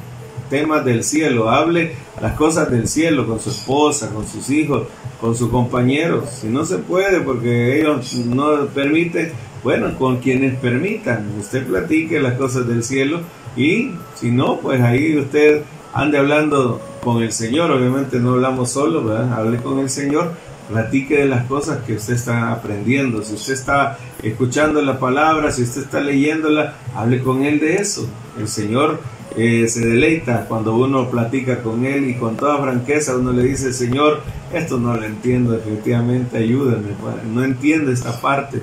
temas 0.50 0.84
del 0.84 1.02
cielo, 1.02 1.50
hable 1.50 1.94
las 2.20 2.34
cosas 2.34 2.70
del 2.70 2.86
cielo 2.86 3.26
con 3.26 3.40
su 3.40 3.50
esposa, 3.50 4.10
con 4.10 4.26
sus 4.26 4.50
hijos, 4.50 4.86
con 5.20 5.34
sus 5.34 5.50
compañeros. 5.50 6.28
Si 6.40 6.48
no 6.48 6.64
se 6.64 6.78
puede 6.78 7.20
porque 7.20 7.80
ellos 7.80 8.14
no 8.14 8.66
permiten, 8.66 9.32
bueno, 9.62 9.96
con 9.98 10.18
quienes 10.18 10.56
permitan, 10.58 11.32
usted 11.40 11.66
platique 11.66 12.20
las 12.20 12.34
cosas 12.34 12.68
del 12.68 12.84
cielo 12.84 13.20
y 13.56 13.92
si 14.14 14.30
no, 14.30 14.58
pues 14.58 14.80
ahí 14.80 15.16
usted 15.16 15.62
ande 15.94 16.18
hablando 16.18 16.80
con 17.02 17.22
el 17.22 17.32
Señor, 17.32 17.70
obviamente 17.70 18.18
no 18.18 18.32
hablamos 18.32 18.70
solo, 18.70 19.04
¿verdad? 19.04 19.32
Hable 19.32 19.58
con 19.58 19.78
el 19.78 19.88
Señor, 19.88 20.32
platique 20.68 21.18
de 21.18 21.26
las 21.26 21.46
cosas 21.46 21.84
que 21.84 21.94
usted 21.94 22.14
está 22.14 22.50
aprendiendo, 22.52 23.22
si 23.22 23.34
usted 23.34 23.52
está 23.52 23.98
escuchando 24.22 24.82
la 24.82 24.98
palabra, 24.98 25.52
si 25.52 25.62
usted 25.62 25.82
está 25.82 26.00
leyéndola, 26.00 26.74
hable 26.94 27.22
con 27.22 27.44
Él 27.44 27.60
de 27.60 27.76
eso. 27.76 28.08
El 28.38 28.48
Señor 28.48 29.00
eh, 29.36 29.68
se 29.68 29.86
deleita 29.86 30.46
cuando 30.46 30.74
uno 30.76 31.08
platica 31.10 31.62
con 31.62 31.84
Él 31.86 32.10
y 32.10 32.14
con 32.14 32.36
toda 32.36 32.60
franqueza 32.60 33.16
uno 33.16 33.32
le 33.32 33.44
dice, 33.44 33.72
Señor, 33.72 34.22
esto 34.52 34.78
no 34.78 34.96
lo 34.96 35.04
entiendo, 35.04 35.52
definitivamente 35.52 36.38
ayúdame, 36.38 36.88
no 37.32 37.44
entiendo 37.44 37.92
esta 37.92 38.20
parte, 38.20 38.60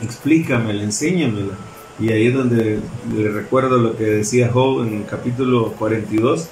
explícamela, 0.00 0.82
enséñamela 0.82 1.54
y 2.02 2.10
ahí 2.10 2.26
es 2.26 2.34
donde 2.34 2.80
le 3.16 3.30
recuerdo 3.30 3.78
lo 3.78 3.96
que 3.96 4.04
decía 4.04 4.50
Job 4.52 4.82
en 4.82 4.94
el 4.94 5.06
capítulo 5.06 5.72
42. 5.78 6.48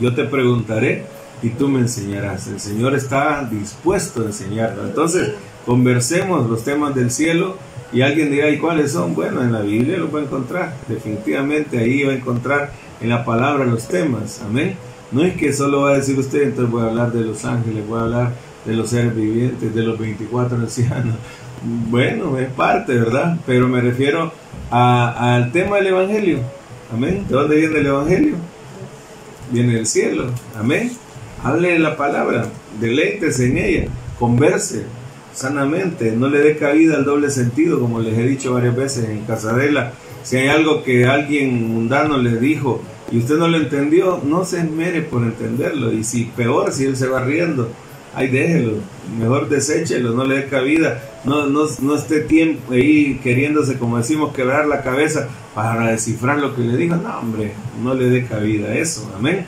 Yo 0.00 0.14
te 0.14 0.24
preguntaré 0.24 1.06
y 1.42 1.48
tú 1.48 1.66
me 1.66 1.80
enseñarás. 1.80 2.46
El 2.46 2.60
Señor 2.60 2.94
está 2.94 3.48
dispuesto 3.50 4.22
a 4.22 4.26
enseñarlo. 4.26 4.84
Entonces, 4.84 5.32
conversemos 5.66 6.48
los 6.48 6.62
temas 6.62 6.94
del 6.94 7.10
cielo 7.10 7.56
y 7.92 8.02
alguien 8.02 8.30
dirá, 8.30 8.48
¿y 8.48 8.58
cuáles 8.58 8.92
son? 8.92 9.16
Bueno, 9.16 9.42
en 9.42 9.52
la 9.52 9.62
Biblia 9.62 9.96
lo 9.96 10.08
va 10.08 10.20
encontrar. 10.20 10.76
Definitivamente 10.86 11.78
ahí 11.78 12.04
va 12.04 12.12
a 12.12 12.16
encontrar 12.16 12.70
en 13.00 13.08
la 13.08 13.24
palabra 13.24 13.64
los 13.64 13.88
temas. 13.88 14.40
Amén. 14.46 14.76
No 15.10 15.24
es 15.24 15.34
que 15.36 15.52
solo 15.52 15.80
va 15.80 15.90
a 15.90 15.96
decir 15.96 16.16
usted, 16.16 16.42
entonces 16.42 16.70
voy 16.70 16.82
a 16.82 16.90
hablar 16.90 17.10
de 17.10 17.22
los 17.22 17.44
ángeles, 17.44 17.84
voy 17.88 17.98
a 17.98 18.02
hablar 18.02 18.32
de 18.64 18.76
los 18.76 18.90
seres 18.90 19.16
vivientes, 19.16 19.74
de 19.74 19.82
los 19.82 19.98
24 19.98 20.58
ancianos. 20.58 21.16
Bueno, 21.62 22.38
es 22.38 22.48
parte, 22.50 22.94
¿verdad? 22.94 23.38
Pero 23.46 23.68
me 23.68 23.80
refiero 23.80 24.32
al 24.70 25.50
tema 25.52 25.76
del 25.76 25.88
Evangelio. 25.88 26.38
Amén. 26.92 27.24
¿De 27.28 27.34
dónde 27.34 27.56
viene 27.56 27.78
el 27.78 27.86
Evangelio? 27.86 28.34
Viene 29.50 29.74
del 29.74 29.86
cielo. 29.86 30.26
Amén. 30.58 30.92
Hable 31.42 31.78
la 31.78 31.96
palabra, 31.96 32.46
deleítese 32.80 33.46
en 33.46 33.58
ella, 33.58 33.84
converse 34.18 34.86
sanamente, 35.32 36.12
no 36.12 36.28
le 36.28 36.40
dé 36.40 36.56
cabida 36.56 36.96
al 36.96 37.04
doble 37.04 37.30
sentido, 37.30 37.78
como 37.78 38.00
les 38.00 38.18
he 38.18 38.26
dicho 38.26 38.54
varias 38.54 38.74
veces 38.74 39.08
en 39.08 39.24
Casadela. 39.24 39.92
Si 40.24 40.36
hay 40.36 40.48
algo 40.48 40.82
que 40.82 41.06
alguien 41.06 41.72
mundano 41.72 42.18
le 42.18 42.38
dijo 42.38 42.82
y 43.12 43.18
usted 43.18 43.36
no 43.36 43.46
lo 43.46 43.56
entendió, 43.56 44.20
no 44.24 44.44
se 44.44 44.58
esmere 44.58 45.02
por 45.02 45.22
entenderlo. 45.22 45.92
Y 45.92 46.02
si 46.02 46.24
peor, 46.24 46.72
si 46.72 46.86
él 46.86 46.96
se 46.96 47.06
va 47.06 47.22
riendo, 47.22 47.70
ay 48.14 48.28
déjelo, 48.28 48.72
mejor 49.18 49.48
deséchelo, 49.48 50.12
no 50.12 50.24
le 50.24 50.38
dé 50.38 50.46
cabida, 50.46 51.00
no, 51.24 51.46
no, 51.46 51.64
no 51.80 51.94
esté 51.94 52.20
tiempo 52.20 52.72
ahí 52.72 53.20
queriéndose, 53.22 53.78
como 53.78 53.98
decimos, 53.98 54.34
quebrar 54.34 54.66
la 54.66 54.82
cabeza 54.82 55.28
para 55.54 55.90
descifrar 55.90 56.38
lo 56.38 56.54
que 56.54 56.62
le 56.62 56.76
dijo, 56.76 56.96
no 56.96 57.18
hombre, 57.18 57.52
no 57.82 57.94
le 57.94 58.08
dé 58.10 58.26
cabida 58.26 58.68
a 58.68 58.74
eso, 58.74 59.10
amén. 59.16 59.46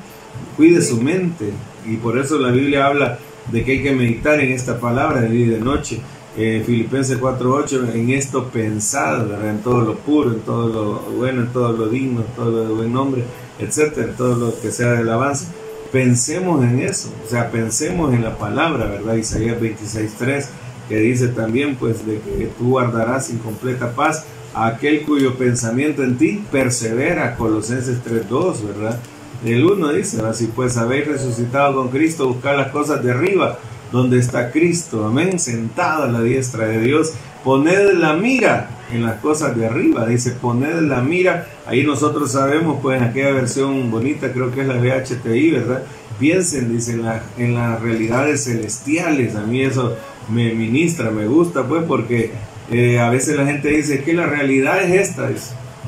Cuide 0.57 0.83
su 0.83 1.01
mente 1.01 1.51
y 1.87 1.97
por 1.97 2.19
eso 2.19 2.39
la 2.39 2.51
Biblia 2.51 2.87
habla 2.87 3.19
de 3.51 3.65
que 3.65 3.73
hay 3.73 3.83
que 3.83 3.93
meditar 3.93 4.41
en 4.41 4.53
esta 4.53 4.79
palabra 4.79 5.23
de 5.23 5.31
día 5.31 5.47
y 5.47 5.51
de 5.51 5.61
noche. 5.61 6.01
Eh, 6.37 6.63
Filipenses 6.65 7.21
4.8, 7.21 7.95
en 7.95 8.11
esto 8.11 8.49
pensad, 8.49 9.49
en 9.49 9.59
todo 9.63 9.81
lo 9.81 9.97
puro, 9.97 10.31
en 10.33 10.41
todo 10.41 10.69
lo 10.69 11.17
bueno, 11.17 11.43
en 11.43 11.49
todo 11.49 11.73
lo 11.73 11.89
digno, 11.89 12.21
en 12.21 12.37
todo 12.37 12.51
lo 12.51 12.69
de 12.69 12.75
buen 12.75 12.93
nombre, 12.93 13.25
etcétera, 13.59 14.09
en 14.09 14.17
todo 14.17 14.37
lo 14.37 14.61
que 14.61 14.71
sea 14.71 14.93
de 14.93 14.99
alabanza 14.99 15.47
pensemos 15.91 16.63
en 16.65 16.81
eso, 16.81 17.11
o 17.25 17.29
sea, 17.29 17.51
pensemos 17.51 18.15
en 18.15 18.23
la 18.23 18.39
palabra, 18.39 18.87
¿verdad? 18.87 19.15
Isaías 19.15 19.61
26.3, 19.61 20.47
que 20.91 20.97
dice 20.97 21.29
también, 21.29 21.77
pues, 21.77 22.05
de 22.05 22.19
que 22.19 22.51
tú 22.59 22.71
guardarás 22.71 23.31
en 23.31 23.39
completa 23.39 23.93
paz 23.93 24.25
a 24.53 24.67
aquel 24.67 25.03
cuyo 25.03 25.37
pensamiento 25.37 26.03
en 26.03 26.19
ti 26.19 26.45
persevera, 26.51 27.37
Colosenses 27.37 27.99
3.2, 28.05 28.67
¿verdad? 28.67 28.99
El 29.45 29.65
1 29.65 29.93
dice, 29.93 30.21
así 30.23 30.51
pues 30.55 30.77
habéis 30.77 31.07
resucitado 31.07 31.77
con 31.77 31.91
Cristo, 31.91 32.27
buscar 32.27 32.57
las 32.57 32.73
cosas 32.73 33.05
de 33.05 33.13
arriba, 33.13 33.57
donde 33.93 34.19
está 34.19 34.51
Cristo, 34.51 35.07
amén, 35.07 35.39
sentado 35.39 36.03
a 36.03 36.09
la 36.09 36.23
diestra 36.23 36.67
de 36.67 36.81
Dios, 36.81 37.13
poned 37.45 37.93
la 37.93 38.15
mira 38.15 38.71
en 38.93 39.05
las 39.05 39.21
cosas 39.21 39.57
de 39.57 39.67
arriba, 39.67 40.07
dice, 40.07 40.33
poned 40.33 40.81
la 40.81 41.03
mira, 41.03 41.47
ahí 41.67 41.85
nosotros 41.85 42.33
sabemos, 42.33 42.81
pues 42.83 43.01
en 43.01 43.09
aquella 43.09 43.31
versión 43.31 43.93
bonita, 43.93 44.33
creo 44.33 44.53
que 44.53 44.63
es 44.63 44.67
la 44.67 44.75
VHTI, 44.75 45.51
¿verdad? 45.53 45.85
Piensen, 46.19 46.73
dice, 46.73 46.95
en, 46.95 47.05
la, 47.05 47.23
en 47.39 47.55
las 47.55 47.81
realidades 47.81 48.45
celestiales, 48.45 49.37
a 49.37 49.43
mí 49.43 49.63
eso 49.63 49.97
me 50.29 50.53
ministra, 50.55 51.11
me 51.11 51.27
gusta, 51.27 51.65
pues, 51.65 51.85
porque 51.85 52.31
eh, 52.71 52.99
a 52.99 53.11
veces 53.11 53.37
la 53.37 53.47
gente 53.47 53.69
dice 53.69 54.03
que 54.03 54.13
la 54.13 54.27
realidad 54.27 54.83
es 54.83 55.09
esta, 55.09 55.29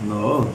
no, 0.09 0.49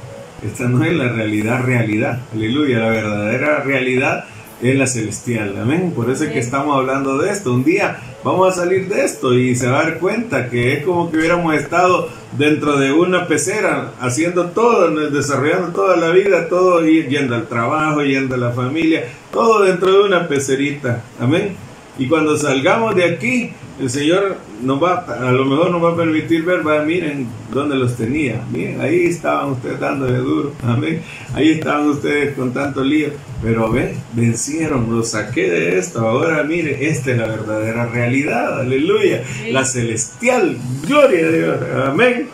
esta 0.45 0.65
no 0.65 0.84
es 0.84 0.93
la 0.93 1.09
realidad, 1.09 1.63
realidad, 1.63 2.19
aleluya, 2.34 2.80
la 2.80 2.89
verdadera 2.89 3.59
realidad 3.61 4.25
es 4.61 4.75
la 4.75 4.88
celestial, 4.88 5.55
amén, 5.61 5.93
por 5.95 6.09
eso 6.09 6.25
es 6.25 6.32
que 6.32 6.39
estamos 6.39 6.75
hablando 6.75 7.17
de 7.17 7.32
esto, 7.32 7.53
un 7.53 7.63
día 7.63 7.99
vamos 8.23 8.51
a 8.51 8.61
salir 8.61 8.89
de 8.89 9.05
esto 9.05 9.34
y 9.34 9.55
se 9.55 9.67
va 9.67 9.80
a 9.80 9.84
dar 9.84 9.99
cuenta 9.99 10.49
que 10.49 10.73
es 10.73 10.84
como 10.84 11.09
que 11.09 11.17
hubiéramos 11.17 11.53
estado 11.55 12.09
dentro 12.38 12.78
de 12.78 12.91
una 12.91 13.28
pecera 13.28 13.93
haciendo 14.01 14.47
todo, 14.47 14.89
desarrollando 15.09 15.69
toda 15.69 15.95
la 15.95 16.09
vida, 16.09 16.49
todo 16.49 16.86
yendo 16.86 17.36
al 17.36 17.47
trabajo, 17.47 18.03
yendo 18.03 18.36
a 18.36 18.38
la 18.38 18.51
familia, 18.51 19.05
todo 19.32 19.63
dentro 19.63 19.91
de 19.91 20.03
una 20.03 20.28
pecerita. 20.28 21.03
Amén. 21.19 21.66
Y 21.97 22.07
cuando 22.07 22.37
salgamos 22.37 22.95
de 22.95 23.05
aquí, 23.05 23.51
el 23.79 23.89
Señor 23.89 24.37
nos 24.63 24.81
va, 24.81 25.05
a 25.05 25.31
lo 25.31 25.45
mejor 25.45 25.69
nos 25.69 25.83
va 25.83 25.91
a 25.91 25.95
permitir 25.95 26.43
ver, 26.43 26.67
va, 26.67 26.81
miren 26.81 27.27
dónde 27.51 27.75
los 27.75 27.95
tenía. 27.95 28.41
Miren, 28.51 28.81
ahí 28.81 29.05
estaban 29.05 29.51
ustedes 29.51 29.79
dando 29.79 30.05
de 30.05 30.17
duro. 30.17 30.51
Amén. 30.63 31.01
Ahí 31.33 31.51
estaban 31.51 31.87
ustedes 31.89 32.35
con 32.35 32.53
tanto 32.53 32.83
lío. 32.83 33.09
Pero 33.43 33.71
ven, 33.71 33.93
vencieron, 34.13 34.95
los 34.95 35.11
saqué 35.11 35.49
de 35.49 35.77
esto. 35.77 36.07
Ahora 36.07 36.43
miren, 36.43 36.77
esta 36.79 37.11
es 37.11 37.17
la 37.17 37.27
verdadera 37.27 37.85
realidad. 37.85 38.61
Aleluya. 38.61 39.23
La 39.51 39.63
celestial. 39.63 40.57
Gloria 40.87 41.27
a 41.27 41.31
Dios. 41.31 41.57
Amén. 41.85 42.29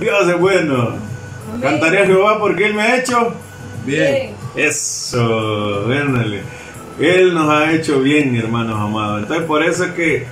Dios 0.00 0.28
es 0.28 0.38
bueno. 0.38 0.94
Cantaré 1.60 1.98
a 2.02 2.06
Jehová 2.06 2.38
porque 2.40 2.66
Él 2.66 2.74
me 2.74 2.82
ha 2.82 2.96
hecho 2.98 3.32
bien. 3.86 4.32
Eso. 4.56 5.86
Véndale. 5.86 6.59
Él 6.98 7.34
nos 7.34 7.48
ha 7.48 7.72
hecho 7.72 8.00
bien, 8.00 8.36
hermanos 8.36 8.78
amados. 8.78 9.22
Entonces, 9.22 9.46
por 9.46 9.62
eso 9.62 9.84
es 9.84 9.92
que 9.92 10.26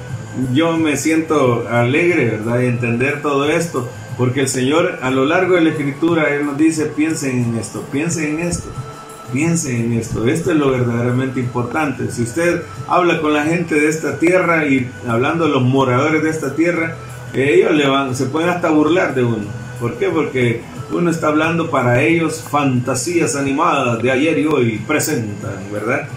yo 0.53 0.77
me 0.77 0.97
siento 0.97 1.67
alegre, 1.69 2.27
¿verdad? 2.31 2.59
De 2.59 2.69
entender 2.69 3.23
todo 3.23 3.49
esto, 3.49 3.89
porque 4.17 4.41
el 4.41 4.49
Señor 4.49 4.99
a 5.03 5.11
lo 5.11 5.25
largo 5.25 5.55
de 5.55 5.63
la 5.63 5.71
Escritura, 5.71 6.35
Él 6.35 6.47
nos 6.47 6.59
dice, 6.59 6.87
piensen 6.87 7.45
en 7.45 7.57
esto, 7.57 7.83
piensen 7.91 8.39
en 8.39 8.41
esto, 8.41 8.69
piensen 9.33 9.77
en 9.77 9.93
esto, 9.95 10.27
esto 10.27 10.51
es 10.51 10.57
lo 10.57 10.71
verdaderamente 10.71 11.41
importante. 11.41 12.11
Si 12.11 12.23
usted 12.23 12.63
habla 12.87 13.21
con 13.21 13.33
la 13.33 13.45
gente 13.45 13.75
de 13.75 13.89
esta 13.89 14.19
tierra 14.19 14.67
y 14.67 14.91
hablando 15.07 15.47
de 15.47 15.53
los 15.53 15.63
moradores 15.63 16.23
de 16.23 16.31
esta 16.31 16.55
tierra, 16.55 16.97
ellos 17.35 17.73
le 17.73 17.87
van, 17.87 18.15
se 18.15 18.27
pueden 18.27 18.49
hasta 18.49 18.71
burlar 18.71 19.15
de 19.15 19.23
uno. 19.23 19.45
¿Por 19.81 19.95
qué? 19.95 20.09
Porque 20.09 20.63
uno 20.91 21.11
está 21.11 21.29
hablando 21.29 21.71
para 21.71 22.03
ellos 22.03 22.45
fantasías 22.51 23.37
animadas 23.37 24.03
de 24.03 24.11
ayer 24.11 24.39
y 24.39 24.47
hoy, 24.47 24.79
presentan, 24.87 25.53
¿verdad? 25.73 26.09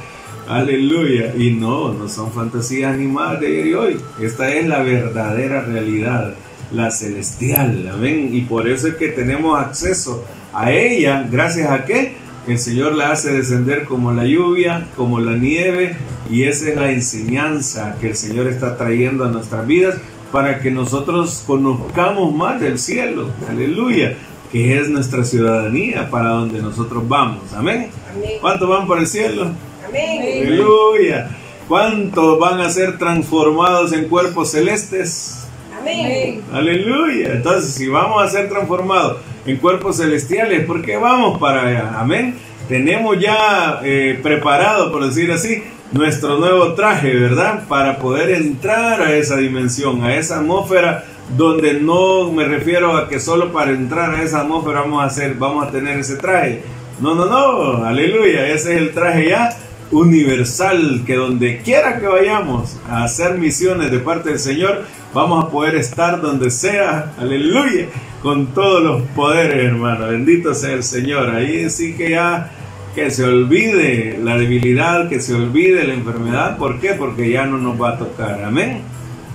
Aleluya. 0.51 1.33
Y 1.37 1.51
no, 1.51 1.93
no 1.93 2.09
son 2.09 2.29
fantasías 2.33 2.93
animadas 2.93 3.39
de 3.39 3.47
ayer 3.47 3.67
y 3.67 3.73
hoy. 3.73 3.97
Esta 4.19 4.53
es 4.53 4.67
la 4.67 4.83
verdadera 4.83 5.61
realidad, 5.61 6.33
la 6.73 6.91
celestial. 6.91 7.89
Amén. 7.93 8.31
Y 8.33 8.41
por 8.41 8.67
eso 8.67 8.89
es 8.89 8.95
que 8.95 9.07
tenemos 9.07 9.57
acceso 9.57 10.25
a 10.53 10.73
ella. 10.73 11.25
¿Gracias 11.31 11.71
a 11.71 11.85
qué? 11.85 12.15
El 12.49 12.59
Señor 12.59 12.95
la 12.95 13.11
hace 13.11 13.31
descender 13.31 13.85
como 13.85 14.11
la 14.11 14.25
lluvia, 14.25 14.87
como 14.97 15.21
la 15.21 15.37
nieve. 15.37 15.95
Y 16.29 16.43
esa 16.43 16.67
es 16.67 16.75
la 16.75 16.91
enseñanza 16.91 17.95
que 18.01 18.09
el 18.09 18.17
Señor 18.17 18.47
está 18.47 18.75
trayendo 18.75 19.23
a 19.23 19.29
nuestras 19.29 19.65
vidas 19.65 19.95
para 20.33 20.59
que 20.59 20.69
nosotros 20.69 21.45
conozcamos 21.47 22.35
más 22.35 22.59
del 22.59 22.77
cielo. 22.77 23.29
Aleluya. 23.49 24.17
Que 24.51 24.77
es 24.77 24.89
nuestra 24.89 25.23
ciudadanía 25.23 26.09
para 26.09 26.31
donde 26.31 26.61
nosotros 26.61 27.07
vamos. 27.07 27.53
Amén. 27.53 27.87
Amén. 28.13 28.31
¿Cuántos 28.41 28.67
van 28.67 28.85
por 28.85 28.99
el 28.99 29.07
cielo? 29.07 29.49
Aleluya. 29.91 31.29
¿Cuántos 31.67 32.39
van 32.39 32.59
a 32.61 32.69
ser 32.69 32.97
transformados 32.97 33.93
en 33.93 34.07
cuerpos 34.07 34.51
celestes? 34.51 35.47
Amén. 35.79 36.41
Aleluya. 36.51 37.33
Entonces, 37.33 37.73
si 37.73 37.87
vamos 37.87 38.23
a 38.23 38.29
ser 38.29 38.49
transformados 38.49 39.17
en 39.45 39.57
cuerpos 39.57 39.97
celestiales, 39.97 40.65
¿por 40.65 40.81
qué 40.81 40.97
vamos 40.97 41.39
para 41.39 41.67
allá? 41.67 41.95
Amén. 41.97 42.35
Tenemos 42.67 43.19
ya 43.19 43.81
eh, 43.83 44.19
preparado, 44.21 44.91
por 44.91 45.05
decir 45.05 45.31
así, 45.31 45.63
nuestro 45.91 46.37
nuevo 46.37 46.73
traje, 46.73 47.13
¿verdad? 47.13 47.67
Para 47.67 47.97
poder 47.97 48.31
entrar 48.31 49.01
a 49.01 49.13
esa 49.15 49.37
dimensión, 49.37 50.03
a 50.03 50.15
esa 50.15 50.39
atmósfera 50.39 51.03
donde 51.35 51.75
no 51.75 52.31
me 52.31 52.45
refiero 52.45 52.95
a 52.95 53.09
que 53.09 53.19
solo 53.19 53.51
para 53.51 53.71
entrar 53.71 54.13
a 54.13 54.21
esa 54.23 54.41
atmósfera 54.41 54.81
vamos 54.81 55.03
a 55.03 55.07
hacer, 55.07 55.35
vamos 55.35 55.67
a 55.67 55.71
tener 55.71 55.99
ese 55.99 56.15
traje. 56.15 56.63
No, 56.99 57.15
no, 57.15 57.25
no, 57.25 57.83
aleluya, 57.83 58.47
ese 58.47 58.75
es 58.75 58.81
el 58.81 58.93
traje 58.93 59.29
ya 59.29 59.49
universal, 59.91 61.03
que 61.05 61.15
donde 61.15 61.61
quiera 61.61 61.99
que 61.99 62.07
vayamos 62.07 62.77
a 62.87 63.03
hacer 63.03 63.37
misiones 63.37 63.91
de 63.91 63.99
parte 63.99 64.29
del 64.29 64.39
Señor, 64.39 64.85
vamos 65.13 65.45
a 65.45 65.49
poder 65.49 65.75
estar 65.75 66.21
donde 66.21 66.49
sea, 66.49 67.13
aleluya, 67.17 67.87
con 68.21 68.47
todos 68.47 68.83
los 68.83 69.01
poderes, 69.09 69.65
hermano. 69.65 70.07
Bendito 70.07 70.53
sea 70.53 70.73
el 70.73 70.83
Señor. 70.83 71.29
Ahí 71.29 71.69
sí 71.69 71.95
que 71.95 72.11
ya 72.11 72.51
que 72.95 73.09
se 73.09 73.23
olvide 73.23 74.17
la 74.21 74.37
debilidad, 74.37 75.07
que 75.07 75.19
se 75.19 75.33
olvide 75.33 75.85
la 75.85 75.93
enfermedad. 75.93 76.57
¿Por 76.57 76.79
qué? 76.79 76.93
Porque 76.93 77.29
ya 77.29 77.45
no 77.45 77.57
nos 77.57 77.81
va 77.81 77.91
a 77.91 77.97
tocar. 77.97 78.43
Amén. 78.43 78.81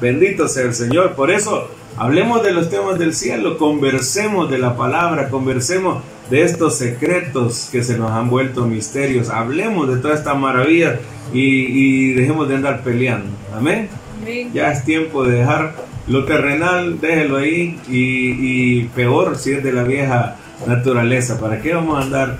Bendito 0.00 0.46
sea 0.48 0.64
el 0.64 0.74
Señor. 0.74 1.14
Por 1.14 1.30
eso, 1.30 1.70
hablemos 1.96 2.42
de 2.42 2.52
los 2.52 2.68
temas 2.68 2.98
del 2.98 3.14
cielo, 3.14 3.56
conversemos 3.56 4.50
de 4.50 4.58
la 4.58 4.76
palabra, 4.76 5.30
conversemos 5.30 6.02
de 6.30 6.42
estos 6.42 6.76
secretos 6.76 7.68
que 7.70 7.82
se 7.82 7.96
nos 7.98 8.10
han 8.10 8.28
vuelto 8.28 8.66
misterios. 8.66 9.30
Hablemos 9.30 9.88
de 9.88 9.96
toda 10.00 10.14
esta 10.14 10.34
maravilla 10.34 10.98
y, 11.32 12.12
dejemos 12.14 12.48
de 12.48 12.56
andar 12.56 12.82
peleando. 12.82 13.30
Amén. 13.54 13.88
Ya 14.52 14.72
es 14.72 14.84
tiempo 14.84 15.24
de 15.24 15.38
dejar 15.38 15.74
lo 16.08 16.24
terrenal, 16.24 17.00
déjelo 17.00 17.36
ahí 17.36 17.78
y, 17.88 18.84
peor 18.94 19.36
si 19.36 19.52
es 19.52 19.62
de 19.62 19.72
la 19.72 19.84
vieja 19.84 20.36
naturaleza. 20.66 21.38
¿Para 21.38 21.60
qué 21.60 21.74
vamos 21.74 21.98
a 21.98 22.02
andar 22.02 22.38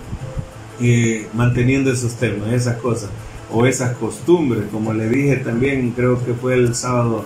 eh, 0.80 1.28
manteniendo 1.34 1.93
esos 1.93 2.14
temas, 2.14 2.53
esas 2.53 2.76
cosas 2.78 3.11
o 3.53 3.66
esas 3.66 3.97
costumbres? 3.97 4.64
Como 4.72 4.93
le 4.93 5.09
dije 5.09 5.37
también, 5.37 5.93
creo 5.93 6.24
que 6.24 6.34
fue 6.34 6.55
el 6.55 6.74
sábado 6.74 7.24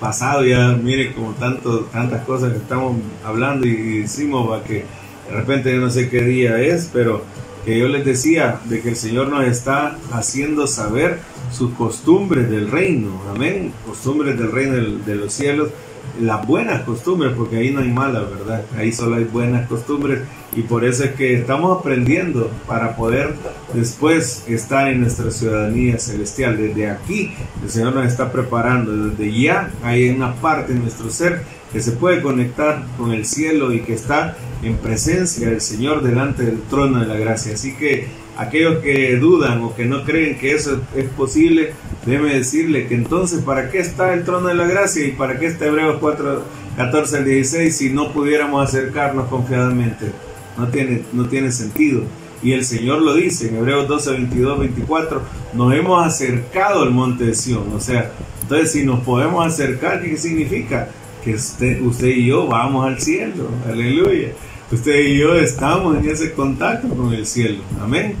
pasado, 0.00 0.44
ya 0.44 0.72
mire 0.72 1.12
como 1.12 1.32
tanto, 1.32 1.80
tantas 1.92 2.24
cosas 2.24 2.52
que 2.52 2.58
estamos 2.58 2.96
hablando 3.24 3.66
y, 3.66 3.70
y 3.70 3.98
decimos 4.00 4.48
para 4.48 4.64
que 4.64 4.84
de 5.30 5.36
repente 5.36 5.72
yo 5.72 5.80
no 5.80 5.90
sé 5.90 6.08
qué 6.08 6.22
día 6.22 6.60
es, 6.60 6.90
pero 6.92 7.22
que 7.64 7.78
yo 7.78 7.88
les 7.88 8.04
decía 8.04 8.60
de 8.64 8.80
que 8.80 8.90
el 8.90 8.96
Señor 8.96 9.28
nos 9.28 9.44
está 9.44 9.96
haciendo 10.12 10.66
saber 10.66 11.18
sus 11.52 11.72
costumbres 11.74 12.50
del 12.50 12.70
reino, 12.70 13.22
amén, 13.34 13.72
costumbres 13.86 14.38
del 14.38 14.50
reino 14.50 14.74
de 14.74 15.14
los 15.14 15.32
cielos, 15.32 15.70
las 16.20 16.46
buenas 16.46 16.82
costumbres, 16.82 17.32
porque 17.36 17.58
ahí 17.58 17.70
no 17.70 17.80
hay 17.80 17.90
malas, 17.90 18.24
¿verdad? 18.30 18.64
Ahí 18.76 18.92
solo 18.92 19.16
hay 19.16 19.24
buenas 19.24 19.68
costumbres. 19.68 20.20
Y 20.56 20.62
por 20.62 20.84
eso 20.84 21.04
es 21.04 21.12
que 21.12 21.38
estamos 21.38 21.78
aprendiendo 21.78 22.50
para 22.66 22.96
poder 22.96 23.34
después 23.72 24.44
estar 24.48 24.88
en 24.88 25.02
nuestra 25.02 25.30
ciudadanía 25.30 25.98
celestial. 25.98 26.56
Desde 26.56 26.90
aquí 26.90 27.32
el 27.62 27.70
Señor 27.70 27.94
nos 27.94 28.06
está 28.06 28.32
preparando, 28.32 29.10
desde 29.10 29.32
ya 29.32 29.70
hay 29.82 30.10
una 30.10 30.34
parte 30.34 30.72
de 30.72 30.80
nuestro 30.80 31.10
ser 31.10 31.44
que 31.72 31.80
se 31.80 31.92
puede 31.92 32.20
conectar 32.20 32.84
con 32.96 33.12
el 33.12 33.24
cielo 33.24 33.72
y 33.72 33.80
que 33.80 33.94
está 33.94 34.36
en 34.62 34.76
presencia 34.76 35.48
del 35.48 35.60
Señor 35.60 36.02
delante 36.02 36.42
del 36.42 36.60
trono 36.62 37.00
de 37.00 37.06
la 37.06 37.16
gracia. 37.16 37.54
Así 37.54 37.74
que 37.74 38.08
aquellos 38.36 38.78
que 38.78 39.16
dudan 39.16 39.62
o 39.62 39.74
que 39.74 39.84
no 39.84 40.04
creen 40.04 40.38
que 40.38 40.52
eso 40.52 40.80
es 40.96 41.08
posible, 41.10 41.72
déjeme 42.04 42.34
decirle 42.34 42.86
que 42.86 42.94
entonces, 42.94 43.42
¿para 43.42 43.70
qué 43.70 43.78
está 43.78 44.14
el 44.14 44.24
trono 44.24 44.48
de 44.48 44.54
la 44.54 44.66
gracia 44.66 45.04
y 45.06 45.12
para 45.12 45.38
qué 45.38 45.46
está 45.46 45.66
Hebreos 45.66 45.98
4, 46.00 46.42
14 46.76 47.16
al 47.18 47.24
16 47.24 47.76
si 47.76 47.90
no 47.90 48.12
pudiéramos 48.12 48.68
acercarnos 48.68 49.28
confiadamente? 49.28 50.06
No 50.58 50.68
tiene, 50.68 51.02
no 51.12 51.26
tiene 51.26 51.52
sentido. 51.52 52.02
Y 52.42 52.52
el 52.52 52.64
Señor 52.64 53.02
lo 53.02 53.14
dice 53.14 53.48
en 53.48 53.56
Hebreos 53.56 53.86
12, 53.86 54.12
22, 54.12 54.58
24, 54.60 55.22
nos 55.52 55.74
hemos 55.74 56.04
acercado 56.04 56.82
al 56.82 56.90
monte 56.90 57.24
de 57.24 57.34
Sion. 57.34 57.70
O 57.74 57.80
sea, 57.80 58.10
entonces 58.42 58.72
si 58.72 58.84
nos 58.84 59.00
podemos 59.00 59.46
acercar, 59.46 60.02
¿qué 60.02 60.16
significa? 60.16 60.88
Que 61.24 61.34
usted, 61.34 61.80
usted 61.82 62.08
y 62.08 62.26
yo 62.26 62.46
vamos 62.46 62.86
al 62.86 63.00
cielo. 63.00 63.48
Aleluya. 63.68 64.28
Usted 64.72 65.00
y 65.00 65.18
yo 65.18 65.34
estamos 65.34 65.98
en 65.98 66.08
ese 66.08 66.32
contacto 66.32 66.88
con 66.88 67.12
el 67.12 67.26
cielo. 67.26 67.62
Amén. 67.82 68.14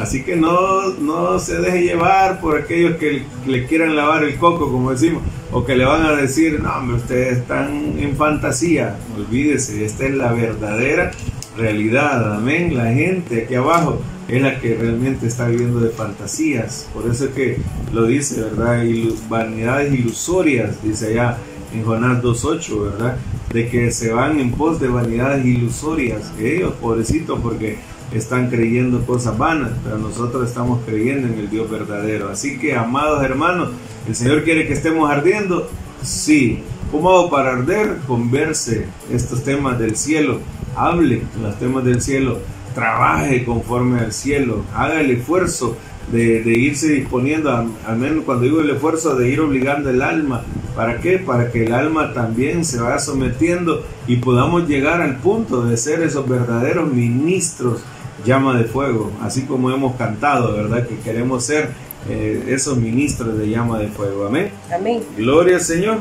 Así 0.00 0.22
que 0.22 0.36
no, 0.36 0.94
no 0.94 1.38
se 1.38 1.60
deje 1.60 1.82
llevar 1.82 2.40
por 2.40 2.58
aquellos 2.58 2.96
que 2.96 3.22
le 3.46 3.66
quieran 3.66 3.96
lavar 3.96 4.24
el 4.24 4.36
coco, 4.36 4.70
como 4.70 4.92
decimos, 4.92 5.22
o 5.52 5.64
que 5.64 5.76
le 5.76 5.84
van 5.84 6.06
a 6.06 6.12
decir, 6.12 6.60
no, 6.62 6.74
hombre, 6.74 6.96
ustedes 6.96 7.38
están 7.38 7.98
en 7.98 8.16
fantasía. 8.16 8.96
Olvídese, 9.14 9.84
esta 9.84 10.06
es 10.06 10.14
la 10.14 10.32
verdadera 10.32 11.10
realidad, 11.56 12.34
amén. 12.34 12.76
La 12.76 12.92
gente 12.92 13.44
aquí 13.44 13.54
abajo 13.54 14.00
es 14.28 14.40
la 14.40 14.58
que 14.60 14.76
realmente 14.76 15.26
está 15.26 15.48
viviendo 15.48 15.80
de 15.80 15.90
fantasías. 15.90 16.88
Por 16.94 17.10
eso 17.10 17.26
es 17.26 17.30
que 17.32 17.58
lo 17.92 18.06
dice, 18.06 18.40
¿verdad? 18.40 18.82
vanidades 19.28 19.92
ilusorias, 19.92 20.82
dice 20.82 21.08
allá 21.08 21.38
en 21.72 21.84
Jonás 21.84 22.22
2.8, 22.22 22.82
¿verdad? 22.92 23.16
De 23.52 23.68
que 23.68 23.90
se 23.90 24.12
van 24.12 24.40
en 24.40 24.52
pos 24.52 24.80
de 24.80 24.88
vanidades 24.88 25.44
ilusorias. 25.44 26.32
Ellos, 26.40 26.74
pobrecitos, 26.80 27.40
porque 27.40 27.78
están 28.12 28.50
creyendo 28.50 29.04
cosas 29.06 29.38
vanas, 29.38 29.72
pero 29.84 29.98
nosotros 29.98 30.48
estamos 30.48 30.80
creyendo 30.84 31.28
en 31.28 31.38
el 31.38 31.50
Dios 31.50 31.70
verdadero. 31.70 32.28
Así 32.28 32.58
que, 32.58 32.74
amados 32.74 33.22
hermanos, 33.22 33.70
¿el 34.08 34.14
Señor 34.14 34.44
quiere 34.44 34.66
que 34.66 34.72
estemos 34.72 35.10
ardiendo? 35.10 35.68
Sí. 36.02 36.62
¿Cómo 36.90 37.10
hago 37.10 37.30
para 37.30 37.52
arder? 37.52 37.98
Converse 38.06 38.86
estos 39.12 39.44
temas 39.44 39.78
del 39.78 39.96
cielo 39.96 40.40
hable 40.76 41.22
los 41.40 41.58
temas 41.58 41.84
del 41.84 42.00
cielo, 42.00 42.38
trabaje 42.74 43.44
conforme 43.44 44.00
al 44.00 44.12
cielo, 44.12 44.64
haga 44.74 45.00
el 45.00 45.10
esfuerzo 45.10 45.76
de, 46.12 46.42
irse 46.56 46.88
disponiendo, 46.88 47.50
al 47.50 47.96
menos 47.98 48.24
cuando 48.24 48.44
digo 48.44 48.60
el 48.60 48.70
esfuerzo 48.70 49.14
de 49.14 49.28
ir 49.28 49.40
obligando 49.40 49.90
el 49.90 50.02
alma. 50.02 50.42
¿Para 50.80 50.98
qué? 50.98 51.18
Para 51.18 51.52
que 51.52 51.66
el 51.66 51.74
alma 51.74 52.14
también 52.14 52.64
se 52.64 52.80
vaya 52.80 52.98
sometiendo 52.98 53.84
y 54.06 54.16
podamos 54.16 54.66
llegar 54.66 55.02
al 55.02 55.18
punto 55.18 55.66
de 55.66 55.76
ser 55.76 56.00
esos 56.00 56.26
verdaderos 56.26 56.90
ministros 56.90 57.82
llama 58.24 58.56
de 58.56 58.64
fuego, 58.64 59.12
así 59.20 59.42
como 59.42 59.70
hemos 59.70 59.96
cantado, 59.96 60.54
¿verdad? 60.54 60.86
Que 60.86 60.96
queremos 61.00 61.44
ser 61.44 61.68
eh, 62.08 62.46
esos 62.48 62.78
ministros 62.78 63.36
de 63.36 63.50
llama 63.50 63.78
de 63.78 63.88
fuego. 63.88 64.24
Amén. 64.24 64.52
Amén. 64.74 65.02
Gloria 65.18 65.56
al 65.56 65.60
Señor. 65.60 65.98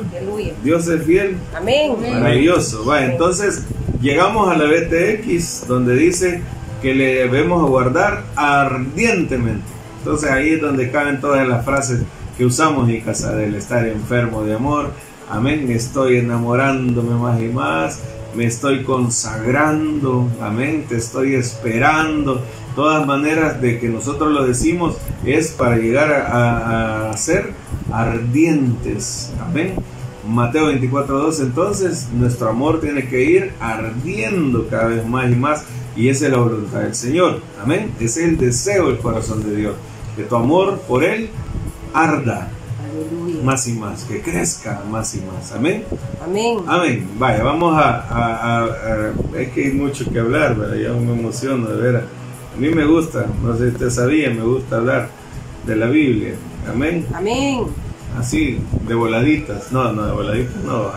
Dios 0.63 0.87
es 0.87 1.03
fiel. 1.03 1.35
Amén. 1.53 1.97
Maravilloso. 1.99 2.85
Va, 2.85 3.03
entonces 3.03 3.65
llegamos 4.01 4.49
a 4.49 4.55
la 4.55 4.63
BTX 4.63 5.67
donde 5.67 5.93
dice 5.97 6.41
que 6.81 6.95
le 6.95 7.15
debemos 7.15 7.69
guardar 7.69 8.23
ardientemente. 8.37 9.65
Entonces 9.97 10.31
ahí 10.31 10.51
es 10.51 10.61
donde 10.61 10.89
caben 10.89 11.19
todas 11.19 11.45
las 11.45 11.65
frases 11.65 12.03
que 12.39 12.45
usamos 12.45 12.87
en 12.87 13.01
casa 13.01 13.35
del 13.35 13.53
estar 13.55 13.85
enfermo 13.85 14.43
de 14.45 14.53
amor. 14.53 14.91
Amén. 15.29 15.69
Estoy 15.71 16.19
enamorándome 16.19 17.15
más 17.15 17.41
y 17.41 17.49
más. 17.49 17.99
Me 18.33 18.45
estoy 18.45 18.85
consagrando. 18.85 20.25
Amén. 20.41 20.85
Te 20.87 20.95
estoy 20.95 21.35
esperando. 21.35 22.41
Todas 22.77 23.05
maneras 23.05 23.61
de 23.61 23.77
que 23.77 23.89
nosotros 23.89 24.31
lo 24.31 24.47
decimos 24.47 24.95
es 25.25 25.51
para 25.51 25.75
llegar 25.75 26.13
a, 26.13 27.11
ser 27.17 27.51
ardientes. 27.91 29.33
Amén. 29.41 29.73
Mateo 30.25 30.71
24.2, 30.71 31.41
entonces 31.41 32.07
nuestro 32.13 32.49
amor 32.49 32.79
tiene 32.79 33.09
que 33.09 33.21
ir 33.23 33.51
ardiendo 33.59 34.67
cada 34.69 34.85
vez 34.85 35.05
más 35.05 35.29
y 35.29 35.35
más 35.35 35.65
y 35.97 36.07
es 36.07 36.21
la 36.21 36.37
voluntad 36.37 36.79
del 36.79 36.95
Señor. 36.95 37.41
Amén. 37.61 37.91
Es 37.99 38.15
el 38.15 38.37
deseo 38.37 38.87
del 38.87 38.99
corazón 38.99 39.43
de 39.43 39.57
Dios. 39.57 39.75
Que 40.15 40.23
tu 40.23 40.37
amor 40.37 40.79
por 40.87 41.03
Él 41.03 41.29
arda 41.93 42.49
más 43.43 43.67
y 43.67 43.73
más, 43.73 44.03
que 44.03 44.21
crezca 44.21 44.81
más 44.89 45.15
y 45.15 45.21
más. 45.21 45.51
Amén. 45.51 45.83
Amén. 46.23 46.59
Amén. 46.67 47.07
Vaya, 47.17 47.43
vamos 47.43 47.73
a, 47.77 48.67
Es 49.37 49.49
que 49.49 49.65
hay 49.65 49.71
mucho 49.71 50.11
que 50.11 50.19
hablar, 50.19 50.55
¿verdad? 50.55 50.75
Ya 50.75 50.93
me 50.93 51.13
emociono 51.13 51.67
de 51.67 51.81
ver. 51.81 51.95
A 51.97 52.59
mí 52.59 52.69
me 52.69 52.85
gusta, 52.85 53.25
no 53.43 53.55
sé 53.55 53.69
si 53.69 53.75
usted 53.75 53.89
sabía, 53.89 54.29
me 54.31 54.41
gusta 54.41 54.77
hablar 54.77 55.09
de 55.65 55.75
la 55.75 55.85
Biblia. 55.85 56.33
Amén. 56.67 57.05
Amén 57.13 57.65
así, 58.17 58.59
de 58.87 58.95
voladitas. 58.95 59.71
No, 59.71 59.91
no, 59.93 60.05
de 60.05 60.11
voladitas 60.11 60.63
no. 60.63 60.91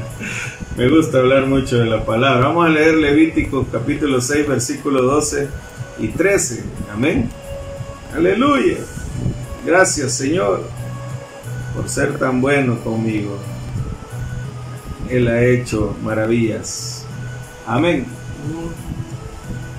Me 0.76 0.88
gusta 0.88 1.18
hablar 1.18 1.46
mucho 1.46 1.78
de 1.78 1.86
la 1.86 2.04
palabra. 2.04 2.48
Vamos 2.48 2.66
a 2.66 2.70
leer 2.70 2.94
Levítico 2.94 3.66
capítulo 3.70 4.20
6, 4.20 4.48
versículo 4.48 5.02
12 5.02 5.48
y 6.00 6.08
13. 6.08 6.64
Amén. 6.92 7.28
Aleluya. 8.14 8.76
Gracias 9.64 10.12
Señor 10.12 10.62
por 11.74 11.88
ser 11.88 12.18
tan 12.18 12.40
bueno 12.40 12.78
conmigo. 12.80 13.38
Él 15.08 15.28
ha 15.28 15.42
hecho 15.42 15.96
maravillas. 16.02 17.04
Amén. 17.66 18.06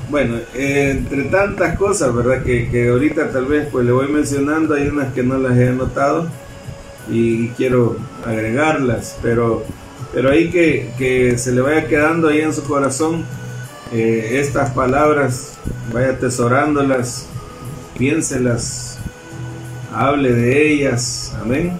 Bueno, 0.10 0.38
entre 0.54 1.24
tantas 1.24 1.78
cosas, 1.78 2.14
¿verdad? 2.14 2.44
Que, 2.44 2.70
que 2.70 2.90
ahorita 2.90 3.32
tal 3.32 3.46
vez 3.46 3.68
pues 3.72 3.86
le 3.86 3.92
voy 3.92 4.08
mencionando, 4.08 4.76
hay 4.76 4.88
unas 4.88 5.14
que 5.14 5.24
no 5.24 5.38
las 5.38 5.58
he 5.58 5.70
anotado 5.70 6.28
y 7.10 7.50
quiero 7.50 7.98
agregarlas, 8.26 9.18
pero, 9.22 9.64
pero 10.14 10.30
ahí 10.30 10.50
que, 10.52 10.92
que 10.98 11.38
se 11.38 11.52
le 11.52 11.62
vaya 11.62 11.88
quedando 11.88 12.28
ahí 12.30 12.42
en 12.42 12.54
su 12.54 12.64
corazón 12.64 13.26
eh, 13.92 14.40
estas 14.40 14.72
palabras, 14.72 15.54
vaya 15.92 16.12
atesorándolas, 16.12 17.28
piénselas, 17.98 18.93
hable 19.94 20.34
de 20.34 20.72
ellas, 20.72 21.36
amén, 21.42 21.74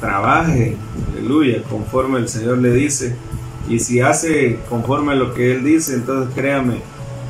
trabaje, 0.00 0.76
aleluya, 1.12 1.62
conforme 1.64 2.18
el 2.18 2.28
Señor 2.28 2.58
le 2.58 2.72
dice, 2.72 3.14
y 3.68 3.78
si 3.78 4.00
hace 4.00 4.58
conforme 4.68 5.12
a 5.12 5.16
lo 5.16 5.34
que 5.34 5.52
Él 5.52 5.64
dice, 5.64 5.94
entonces 5.94 6.34
créame 6.34 6.80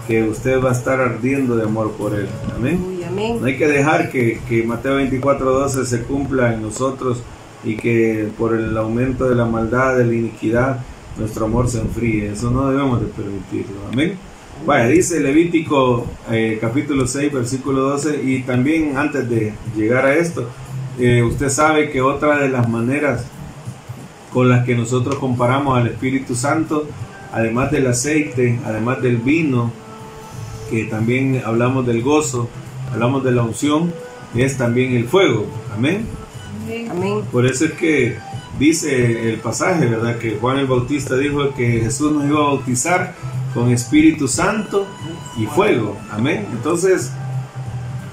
que 0.07 0.23
usted 0.25 0.63
va 0.63 0.71
a 0.71 0.73
estar 0.73 1.01
ardiendo 1.01 1.57
de 1.57 1.65
amor 1.65 1.93
por 1.93 2.15
Él, 2.15 2.29
amén. 2.57 3.01
No 3.41 3.47
hay 3.47 3.59
que 3.59 3.67
dejar 3.67 4.11
que, 4.11 4.41
que 4.49 4.63
Mateo 4.63 4.99
24:12 5.01 5.85
se 5.85 6.03
cumpla 6.03 6.55
en 6.55 6.63
nosotros 6.63 7.23
y 7.65 7.77
que 7.77 8.29
por 8.39 8.55
el 8.55 8.77
aumento 8.77 9.29
de 9.29 9.35
la 9.35 9.45
maldad, 9.45 9.97
de 9.97 10.07
la 10.07 10.15
iniquidad, 10.15 10.81
nuestro 11.19 11.47
amor 11.47 11.69
se 11.69 11.81
enfríe. 11.81 12.31
Eso 12.33 12.51
no 12.51 12.71
debemos 12.71 13.01
de 13.01 13.07
permitirlo. 13.09 13.77
Amén. 13.93 14.17
Vaya, 14.67 14.89
dice 14.89 15.21
Levítico 15.21 16.07
eh, 16.31 16.59
capítulo 16.61 17.07
6, 17.07 17.33
versículo 17.33 17.81
12, 17.83 18.23
y 18.23 18.43
también 18.43 18.97
antes 18.97 19.29
de 19.29 19.55
llegar 19.75 20.05
a 20.05 20.15
esto, 20.15 20.49
eh, 20.99 21.23
usted 21.23 21.49
sabe 21.49 21.91
que 21.91 22.03
otra 22.03 22.39
de 22.39 22.51
las 22.51 22.69
maneras 22.69 23.25
con 24.33 24.51
las 24.51 24.67
que 24.67 24.75
nosotros 24.75 25.17
comparamos 25.17 25.79
al 25.79 25.87
Espíritu 25.87 26.35
Santo, 26.35 26.87
además 27.33 27.71
del 27.71 27.87
aceite, 27.87 28.61
además 28.67 29.01
del 29.01 29.17
vino, 29.17 29.73
que 30.71 30.85
también 30.85 31.43
hablamos 31.45 31.87
del 31.87 32.03
gozo, 32.03 32.49
hablamos 32.93 33.25
de 33.25 33.33
la 33.33 33.43
unción, 33.43 33.93
es 34.35 34.59
también 34.59 34.93
el 34.93 35.09
fuego. 35.09 35.47
Amén. 35.75 36.07
Amén. 36.91 37.23
Por 37.33 37.47
eso 37.47 37.65
es 37.65 37.73
que 37.73 38.19
dice 38.59 39.31
el 39.31 39.37
pasaje, 39.39 39.87
¿verdad? 39.87 40.19
Que 40.19 40.37
Juan 40.37 40.59
el 40.59 40.67
Bautista 40.67 41.17
dijo 41.17 41.55
que 41.55 41.81
Jesús 41.81 42.13
nos 42.13 42.27
iba 42.27 42.39
a 42.39 42.43
bautizar 42.43 43.15
con 43.55 43.71
Espíritu 43.71 44.29
Santo 44.29 44.87
y 45.39 45.47
fuego. 45.47 45.97
Amén. 46.11 46.47
Entonces, 46.53 47.13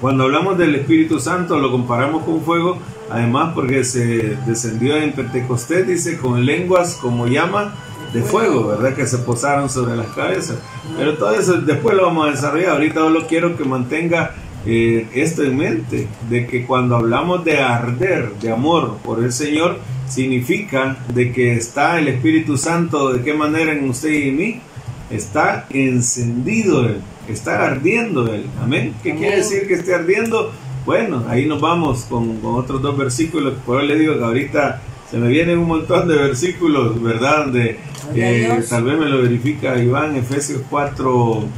cuando 0.01 0.25
hablamos 0.25 0.57
del 0.57 0.75
Espíritu 0.75 1.19
Santo, 1.19 1.57
lo 1.59 1.71
comparamos 1.71 2.23
con 2.23 2.41
fuego, 2.41 2.77
además 3.09 3.53
porque 3.55 3.83
se 3.83 4.38
descendió 4.45 4.95
en 4.97 5.13
Pentecostés, 5.13 5.88
dice, 5.88 6.17
con 6.17 6.45
lenguas 6.45 6.95
como 7.01 7.27
llama 7.27 7.73
de 8.13 8.21
fuego, 8.21 8.67
¿verdad? 8.67 8.95
Que 8.95 9.05
se 9.07 9.17
posaron 9.19 9.69
sobre 9.69 9.95
las 9.95 10.07
cabezas. 10.07 10.57
Pero 10.97 11.17
todo 11.17 11.31
eso 11.31 11.53
después 11.53 11.95
lo 11.95 12.05
vamos 12.05 12.27
a 12.27 12.31
desarrollar. 12.31 12.71
Ahorita 12.71 12.99
solo 13.01 13.27
quiero 13.27 13.57
que 13.57 13.63
mantenga 13.63 14.35
eh, 14.65 15.07
esto 15.13 15.43
en 15.43 15.57
mente, 15.57 16.07
de 16.29 16.45
que 16.45 16.65
cuando 16.65 16.95
hablamos 16.95 17.43
de 17.43 17.59
arder, 17.59 18.33
de 18.41 18.51
amor 18.51 18.97
por 19.03 19.23
el 19.23 19.31
Señor, 19.31 19.79
significa 20.07 20.97
de 21.13 21.31
que 21.31 21.53
está 21.53 21.99
el 21.99 22.07
Espíritu 22.07 22.57
Santo, 22.57 23.13
de 23.13 23.23
qué 23.23 23.33
manera 23.33 23.71
en 23.71 23.89
usted 23.89 24.09
y 24.09 24.29
en 24.29 24.38
mí, 24.38 24.61
está 25.10 25.66
encendido 25.70 26.86
Él, 26.86 27.01
está 27.28 27.66
ardiendo 27.66 28.34
Él. 28.34 28.45
Amén. 28.62 28.93
¿Qué 29.03 29.16
quiere 29.16 29.38
decir 29.38 29.68
que 29.68 29.76
esté 29.76 29.95
ardiendo? 29.95 30.51
Bueno, 30.86 31.26
ahí 31.28 31.45
nos 31.45 31.60
vamos 31.60 32.05
con, 32.10 32.39
otros 32.43 32.82
dos 32.82 32.97
versículos. 32.97 33.55
Por 33.66 33.84
eso 33.84 33.88
le 33.88 33.99
digo 33.99 34.18
que 34.18 34.24
ahorita 34.24 34.82
se 35.10 35.18
me 35.18 35.28
vienen 35.28 35.60
un 35.60 35.68
montón 35.68 36.08
de 36.08 36.16
versículos, 36.16 37.01
¿verdad? 37.01 37.45
Donde 37.45 37.78
eh, 38.16 38.64
tal 38.70 38.84
vez 38.84 38.97
me 38.97 39.05
lo 39.05 39.22
verifica 39.22 39.82
Iván, 39.82 40.16
Efesios 40.16 40.62
4, 40.70 41.49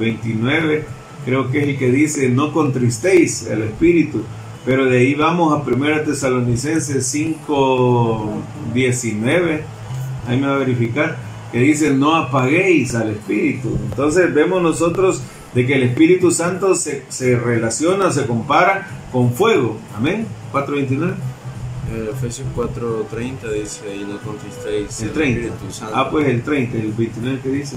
29, 0.00 0.74
eh, 0.74 0.84
creo 1.24 1.50
que 1.50 1.58
es 1.58 1.68
el 1.68 1.78
que 1.78 1.90
dice, 1.90 2.28
no 2.30 2.52
contristéis 2.52 3.46
el 3.46 3.62
espíritu. 3.62 4.22
Pero 4.64 4.84
de 4.86 4.98
ahí 4.98 5.14
vamos 5.14 5.52
a 5.52 5.62
1 5.66 6.00
Tesalonicenses 6.02 7.06
5, 7.06 8.42
19, 8.74 9.62
ahí 10.26 10.40
me 10.40 10.46
va 10.46 10.54
a 10.54 10.58
verificar, 10.58 11.16
que 11.52 11.58
dice, 11.58 11.90
no 11.90 12.14
apaguéis 12.14 12.94
al 12.94 13.10
espíritu. 13.10 13.76
Entonces 13.90 14.32
vemos 14.34 14.62
nosotros 14.62 15.22
de 15.54 15.66
que 15.66 15.74
el 15.74 15.82
Espíritu 15.84 16.30
Santo 16.30 16.74
se, 16.74 17.04
se 17.08 17.38
relaciona, 17.38 18.10
se 18.10 18.26
compara 18.26 18.86
con 19.12 19.32
fuego. 19.32 19.78
Amén. 19.96 20.26
4.29. 20.52 21.14
Eh, 21.90 22.10
Efesios 22.12 22.46
4.30 22.54 23.50
dice, 23.52 23.96
y 23.96 24.04
no 24.04 24.18
contristéis 24.18 25.00
el, 25.00 25.10
30. 25.10 25.40
Espíritu 25.40 25.72
Santo. 25.72 25.94
Ah, 25.96 26.10
pues 26.10 26.28
el 26.28 26.42
30, 26.42 26.76
el 26.76 26.92
29 26.92 27.40
que 27.42 27.48
dice. 27.48 27.76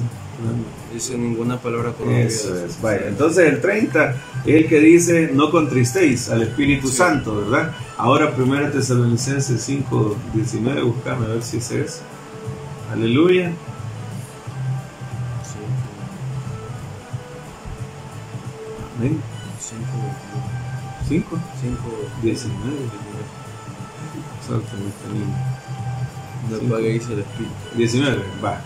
Dice 0.91 1.17
ninguna 1.17 1.57
palabra 1.61 1.93
Eso 2.17 2.65
es. 2.65 2.82
Vaya, 2.82 3.07
entonces 3.07 3.47
el 3.47 3.61
30 3.61 4.15
es 4.45 4.55
el 4.55 4.67
que 4.67 4.80
dice, 4.80 5.30
no 5.34 5.51
contristéis 5.51 6.30
al 6.30 6.41
Espíritu 6.41 6.88
Santo, 6.88 7.36
¿verdad? 7.36 7.74
Ahora 7.97 8.34
1 8.36 8.72
Tesalonicenses 8.72 9.69
5.19, 9.69 10.84
buscame 10.84 11.26
a 11.28 11.30
ver 11.30 11.43
si 11.43 11.57
es. 11.57 12.01
Aleluya. 12.92 13.54
Amén. 18.98 19.22
5. 19.60 19.86
5. 21.08 21.39
19. 22.22 23.02
No 26.50 26.58
apaguéis 26.58 27.08
el 27.10 27.20
espíritu. 27.20 27.54
19, 27.76 28.24
va. 28.44 28.62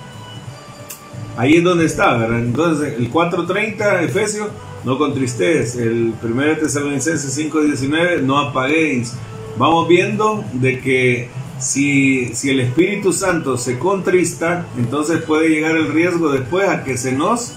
Ahí 1.37 1.55
es 1.55 1.63
donde 1.63 1.85
está, 1.85 2.17
¿verdad? 2.17 2.39
Entonces, 2.39 2.93
el 2.97 3.11
4.30, 3.11 4.03
Efesios, 4.03 4.49
no 4.83 4.97
contristéis. 4.97 5.75
El 5.75 6.13
1 6.21 6.57
Tesalonicenses 6.57 7.37
5.19, 7.37 8.21
no 8.21 8.39
apaguéis. 8.39 9.13
Vamos 9.57 9.87
viendo 9.87 10.43
de 10.53 10.79
que 10.79 11.29
si, 11.59 12.33
si 12.33 12.49
el 12.49 12.59
Espíritu 12.59 13.13
Santo 13.13 13.57
se 13.57 13.79
contrista, 13.79 14.65
entonces 14.77 15.21
puede 15.21 15.49
llegar 15.49 15.75
el 15.75 15.91
riesgo 15.93 16.31
después 16.31 16.67
a 16.67 16.83
que 16.83 16.97
se 16.97 17.11
nos 17.11 17.53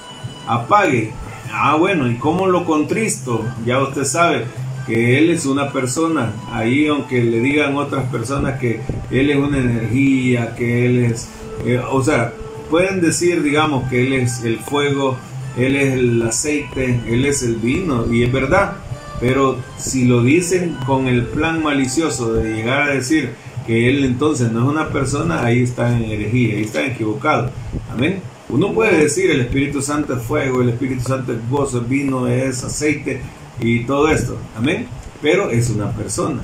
apague. 0.47 1.13
Ah, 1.53 1.77
bueno, 1.77 2.11
¿y 2.11 2.17
cómo 2.17 2.47
lo 2.47 2.65
contristo? 2.65 3.45
Ya 3.65 3.83
usted 3.83 4.05
sabe, 4.05 4.45
que 4.87 5.19
Él 5.19 5.31
es 5.31 5.47
una 5.47 5.73
persona. 5.73 6.33
Ahí 6.51 6.87
aunque 6.87 7.23
le 7.23 7.41
digan 7.41 7.77
otras 7.77 8.05
personas 8.11 8.59
que 8.59 8.81
Él 9.11 9.31
es 9.31 9.37
una 9.37 9.59
energía, 9.59 10.55
que 10.57 10.87
Él 10.87 11.05
es... 11.05 11.29
Eh, 11.65 11.81
o 11.91 12.03
sea, 12.03 12.33
pueden 12.71 13.01
decir, 13.01 13.43
digamos, 13.43 13.89
que 13.91 14.07
Él 14.07 14.13
es 14.15 14.45
el 14.45 14.59
fuego, 14.59 15.17
Él 15.57 15.77
es 15.77 15.95
el 15.95 16.23
aceite, 16.23 17.01
Él 17.07 17.27
es 17.27 17.43
el 17.43 17.57
vino, 17.57 18.13
y 18.13 18.25
es 18.25 18.33
verdad. 18.33 18.79
Pero 19.21 19.59
si 19.77 20.07
lo 20.07 20.23
dicen 20.23 20.77
con 20.87 21.07
el 21.09 21.27
plan 21.27 21.63
malicioso 21.63 22.33
de 22.35 22.55
llegar 22.55 22.83
a 22.83 22.95
decir 22.95 23.35
que 23.69 23.91
Él 23.91 24.03
entonces 24.03 24.51
no 24.51 24.63
es 24.63 24.69
una 24.71 24.89
persona, 24.89 25.45
ahí 25.45 25.63
está 25.63 25.95
en 25.95 26.05
herejía, 26.05 26.57
ahí 26.57 26.63
está 26.63 26.87
equivocado. 26.87 27.51
Amén. 27.93 28.23
Uno 28.49 28.73
puede 28.73 28.97
decir 28.97 29.31
el 29.31 29.43
Espíritu 29.43 29.83
Santo 29.83 30.15
es 30.15 30.23
fuego, 30.23 30.63
el 30.63 30.71
Espíritu 30.71 31.03
Santo 31.03 31.35
es 31.35 31.51
gozo, 31.51 31.81
el 31.81 31.85
vino 31.85 32.27
es 32.27 32.65
aceite, 32.65 33.21
y 33.61 33.81
todo 33.85 34.09
esto. 34.09 34.39
Amén. 34.57 34.87
Pero 35.21 35.51
es 35.51 35.69
una 35.69 35.93
persona. 35.93 36.41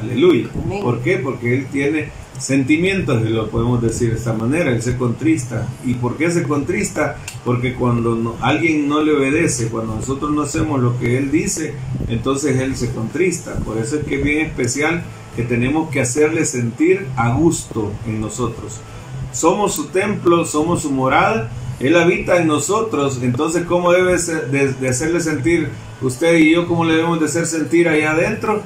Aleluya. 0.00 0.50
¿Por 0.80 1.00
qué? 1.00 1.16
Porque 1.16 1.52
Él 1.52 1.66
tiene 1.66 2.10
sentimientos, 2.38 3.26
y 3.26 3.30
lo 3.30 3.50
podemos 3.50 3.82
decir 3.82 4.10
de 4.10 4.16
esta 4.16 4.34
manera, 4.34 4.70
Él 4.70 4.80
se 4.80 4.96
contrista. 4.96 5.66
¿Y 5.84 5.94
por 5.94 6.16
qué 6.16 6.30
se 6.30 6.44
contrista? 6.44 7.16
Porque 7.44 7.74
cuando 7.74 8.36
alguien 8.40 8.88
no 8.88 9.02
le 9.02 9.16
obedece, 9.16 9.66
cuando 9.66 9.96
nosotros 9.96 10.30
no 10.30 10.42
hacemos 10.42 10.80
lo 10.80 10.96
que 11.00 11.18
Él 11.18 11.32
dice, 11.32 11.74
entonces 12.06 12.60
Él 12.60 12.76
se 12.76 12.92
contrista. 12.92 13.56
Por 13.64 13.78
eso 13.78 13.96
es 13.96 14.04
que 14.04 14.18
es 14.18 14.22
bien 14.22 14.46
especial 14.46 15.02
que 15.36 15.42
tenemos 15.42 15.90
que 15.90 16.00
hacerle 16.00 16.44
sentir 16.44 17.06
a 17.16 17.30
gusto 17.30 17.92
en 18.06 18.20
nosotros. 18.20 18.80
Somos 19.32 19.74
su 19.74 19.86
templo, 19.88 20.44
somos 20.44 20.82
su 20.82 20.90
morada, 20.90 21.50
Él 21.80 21.96
habita 21.96 22.38
en 22.38 22.48
nosotros, 22.48 23.20
entonces 23.22 23.64
¿cómo 23.66 23.92
debe 23.92 24.16
de 24.16 24.88
hacerle 24.88 25.20
sentir 25.20 25.70
usted 26.00 26.34
y 26.38 26.52
yo, 26.52 26.66
¿cómo 26.66 26.84
le 26.84 26.94
debemos 26.94 27.20
de 27.20 27.26
hacer 27.26 27.46
sentir 27.46 27.88
allá 27.88 28.12
adentro? 28.12 28.62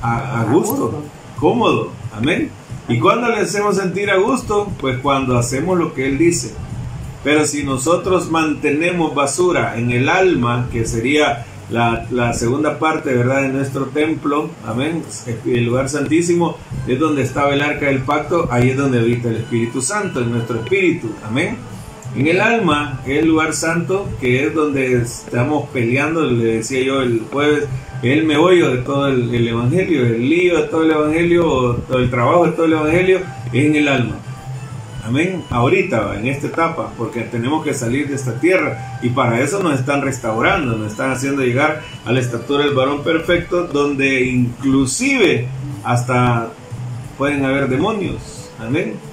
A, 0.00 0.46
gusto, 0.50 1.02
cómodo, 1.38 1.90
amén. 2.16 2.50
¿Y 2.88 2.98
cuando 3.00 3.28
le 3.28 3.40
hacemos 3.40 3.76
sentir 3.76 4.10
a 4.10 4.16
gusto? 4.16 4.70
Pues 4.80 4.98
cuando 5.00 5.36
hacemos 5.36 5.76
lo 5.76 5.92
que 5.92 6.06
Él 6.06 6.18
dice. 6.18 6.54
Pero 7.24 7.44
si 7.44 7.64
nosotros 7.64 8.30
mantenemos 8.30 9.14
basura 9.14 9.76
en 9.76 9.90
el 9.90 10.08
alma, 10.08 10.68
que 10.72 10.86
sería 10.86 11.44
la, 11.70 12.06
la, 12.10 12.32
segunda 12.32 12.78
parte, 12.78 13.12
¿verdad?, 13.14 13.42
de 13.42 13.48
nuestro 13.48 13.86
templo, 13.86 14.50
amén, 14.66 15.02
el 15.46 15.64
lugar 15.64 15.88
santísimo 15.88 16.56
es 16.86 16.98
donde 16.98 17.22
estaba 17.22 17.54
el 17.54 17.62
arca 17.62 17.86
del 17.86 18.00
pacto, 18.00 18.48
ahí 18.50 18.70
es 18.70 18.76
donde 18.76 19.00
habita 19.00 19.28
el 19.28 19.36
Espíritu 19.36 19.82
Santo, 19.82 20.20
en 20.20 20.32
nuestro 20.32 20.60
espíritu, 20.60 21.10
amén. 21.26 21.56
En 22.16 22.26
el 22.26 22.40
alma, 22.40 23.00
el 23.06 23.26
lugar 23.26 23.52
santo, 23.52 24.08
que 24.18 24.46
es 24.46 24.54
donde 24.54 25.02
estamos 25.02 25.68
peleando, 25.68 26.22
le 26.22 26.56
decía 26.56 26.82
yo 26.82 27.02
el 27.02 27.20
jueves, 27.30 27.68
el 28.02 28.24
meollo 28.24 28.70
de 28.70 28.78
todo 28.78 29.08
el, 29.08 29.46
evangelio, 29.46 30.06
el 30.06 30.28
lío 30.28 30.56
de 30.56 30.68
todo 30.68 30.84
el 30.84 30.90
evangelio, 30.90 31.74
todo 31.86 31.98
el 31.98 32.08
trabajo 32.08 32.46
de 32.46 32.52
todo 32.52 32.66
el 32.66 32.72
evangelio, 32.72 33.20
es 33.52 33.64
en 33.64 33.76
el 33.76 33.88
alma. 33.88 34.16
Amén. 35.08 35.42
Ahorita, 35.50 36.16
en 36.18 36.26
esta 36.26 36.48
etapa, 36.48 36.92
porque 36.96 37.22
tenemos 37.22 37.64
que 37.64 37.74
salir 37.74 38.08
de 38.08 38.14
esta 38.14 38.38
tierra 38.38 38.98
y 39.02 39.08
para 39.08 39.40
eso 39.40 39.62
nos 39.62 39.80
están 39.80 40.02
restaurando, 40.02 40.76
nos 40.76 40.92
están 40.92 41.10
haciendo 41.10 41.42
llegar 41.42 41.82
a 42.04 42.12
la 42.12 42.20
estatura 42.20 42.64
del 42.64 42.74
varón 42.74 43.02
perfecto, 43.02 43.66
donde 43.66 44.22
inclusive 44.26 45.48
hasta 45.82 46.50
pueden 47.16 47.44
haber 47.44 47.68
demonios. 47.68 48.50
Amén 48.60 49.08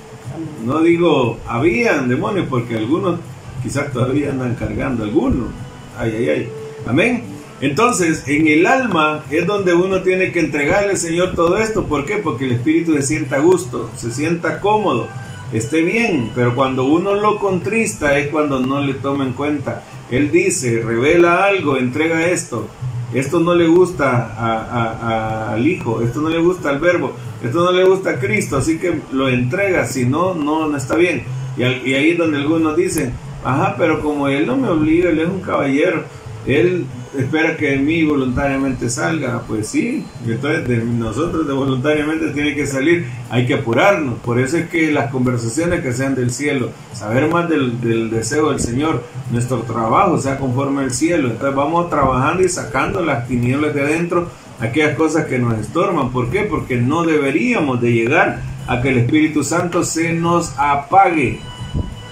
no 0.66 0.82
digo 0.82 1.38
habían 1.48 2.10
demonios, 2.10 2.48
porque 2.50 2.76
algunos 2.76 3.20
quizás 3.64 3.92
todavía 3.92 4.32
andan 4.32 4.56
cargando 4.56 5.04
algunos. 5.04 5.50
Ay, 5.98 6.14
ay, 6.18 6.30
ay. 6.30 6.50
Amén. 6.86 7.24
Entonces, 7.62 8.28
en 8.28 8.48
el 8.48 8.66
alma 8.66 9.24
es 9.32 9.48
donde 9.48 9.74
uno 9.74 10.02
tiene 10.02 10.32
que 10.32 10.42
entregarle 10.42 10.92
al 10.92 10.98
Señor 10.98 11.36
todo 11.36 11.58
esto. 11.58 11.86
¿Por 11.86 12.06
qué? 12.06 12.18
Porque 12.18 12.46
el 12.46 12.52
espíritu 12.52 12.94
se 12.96 13.02
sienta 13.02 13.38
a 13.38 13.40
gusto, 13.40 13.90
se 13.96 14.12
sienta 14.12 14.60
cómodo, 14.60 15.08
esté 15.54 15.82
bien. 15.82 16.32
Pero 16.36 16.56
cuando 16.56 16.86
uno 16.86 17.14
lo 17.16 17.40
contrista 17.40 18.18
es 18.18 18.28
cuando 18.30 18.60
no 18.60 18.82
le 18.82 18.96
toma 18.96 19.26
en 19.26 19.34
cuenta. 19.34 19.84
Él 20.12 20.32
dice, 20.32 20.82
revela 20.82 21.46
algo, 21.46 21.78
entrega 21.78 22.28
esto. 22.28 22.68
Esto 23.14 23.40
no 23.40 23.56
le 23.56 23.68
gusta 23.68 25.54
al 25.54 25.66
Hijo, 25.66 26.02
esto 26.02 26.22
no 26.22 26.30
le 26.30 26.40
gusta 26.40 26.70
al 26.70 26.80
Verbo, 26.80 27.14
esto 27.42 27.64
no 27.64 27.72
le 27.72 27.86
gusta 27.86 28.10
a 28.10 28.20
Cristo, 28.20 28.58
así 28.58 28.78
que 28.78 29.00
lo 29.14 29.30
entrega, 29.30 29.86
si 29.86 30.06
no, 30.06 30.34
no, 30.34 30.76
está 30.76 30.96
bien. 30.96 31.24
Y, 31.56 31.62
y 31.62 31.94
ahí 31.94 32.10
es 32.10 32.18
donde 32.18 32.40
algunos 32.40 32.76
dicen, 32.76 33.14
ajá, 33.44 33.76
pero 33.78 34.02
como 34.02 34.28
Él 34.28 34.46
no 34.46 34.58
me 34.58 34.68
obliga, 34.68 35.12
Él 35.12 35.20
es 35.20 35.30
un 35.30 35.40
caballero, 35.40 36.04
Él 36.46 36.86
espera 37.18 37.58
que 37.58 37.72
de 37.72 37.78
mí 37.78 38.04
voluntariamente 38.04 38.90
salga, 38.90 39.42
pues 39.48 39.68
sí, 39.68 40.06
entonces 40.26 40.68
de 40.68 40.78
nosotros 40.78 41.48
de 41.48 41.54
voluntariamente 41.54 42.32
tiene 42.32 42.56
que 42.56 42.68
salir, 42.68 43.06
hay 43.30 43.46
que 43.46 43.56
apurarnos, 43.56 44.20
por 44.20 44.40
eso 44.40 44.58
es 44.58 44.70
que 44.70 44.92
las 44.92 45.12
conversaciones 45.12 45.82
que 45.82 45.94
sean 45.94 46.16
del 46.16 46.32
cielo, 46.32 46.72
saber 46.94 47.30
más 47.30 47.50
del, 47.50 47.80
deseo 48.10 48.52
del 48.52 48.60
Señor, 48.60 49.04
nuestro 49.32 49.60
trabajo 49.60 50.18
sea 50.18 50.38
conforme 50.38 50.84
al 50.84 50.92
cielo, 50.92 51.30
entonces 51.30 51.56
vamos 51.56 51.90
trabajando 51.90 52.44
y 52.44 52.50
sacando 52.50 53.04
las 53.04 53.28
tinieblas 53.28 53.74
de 53.74 53.82
adentro, 53.82 54.30
aquellas 54.60 54.96
cosas 54.96 55.26
que 55.26 55.40
nos 55.40 55.58
estorban, 55.60 56.12
¿por 56.12 56.30
qué? 56.30 56.42
Porque 56.42 56.78
no 56.78 57.04
deberíamos 57.04 57.82
de 57.82 57.92
llegar 57.92 58.42
a 58.68 58.82
que 58.82 58.90
el 58.90 58.98
Espíritu 59.00 59.44
Santo 59.44 59.84
se 59.84 60.14
nos 60.14 60.54
apague. 60.58 61.40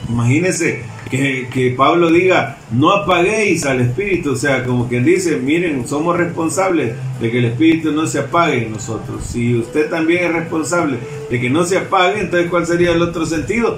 Imagínense, 0.09 0.83
que, 1.20 1.74
Pablo 1.78 2.09
diga, 2.09 2.57
no 2.72 2.91
apaguéis 2.91 3.66
al 3.66 3.82
Espíritu, 3.82 4.32
o 4.32 4.36
sea, 4.36 4.64
como 4.64 4.88
quien 4.88 5.05
dice, 5.05 5.38
miren, 5.38 5.88
somos 5.88 6.18
responsables 6.18 6.93
de 7.22 7.32
que 7.32 7.38
el 7.38 7.45
Espíritu 7.45 7.91
no 7.91 8.07
se 8.07 8.20
apague 8.20 8.66
en 8.66 8.72
nosotros. 8.72 9.24
Si 9.24 9.55
usted 9.55 9.89
también 9.89 10.26
es 10.26 10.34
responsable 10.34 10.97
de 11.30 11.39
que 11.39 11.49
no 11.51 11.66
se 11.66 11.78
apague, 11.78 12.22
entonces 12.22 12.49
¿cuál 12.49 12.66
sería 12.66 12.91
el 12.91 13.01
otro 13.01 13.28
sentido? 13.28 13.78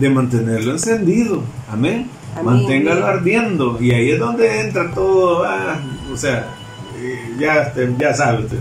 De 0.00 0.08
mantenerlo 0.08 0.72
encendido. 0.72 1.42
Amén. 1.70 2.08
Manténgalo 2.42 3.06
ardiendo. 3.06 3.78
Y 3.80 3.92
ahí 3.92 4.10
es 4.10 4.18
donde 4.18 4.60
entra 4.60 4.90
todo. 4.92 5.44
Ah, 5.44 5.78
o 6.10 6.16
sea, 6.16 6.54
eh, 6.98 7.34
ya, 7.38 7.72
ya 7.98 8.14
sabe 8.14 8.44
usted, 8.44 8.58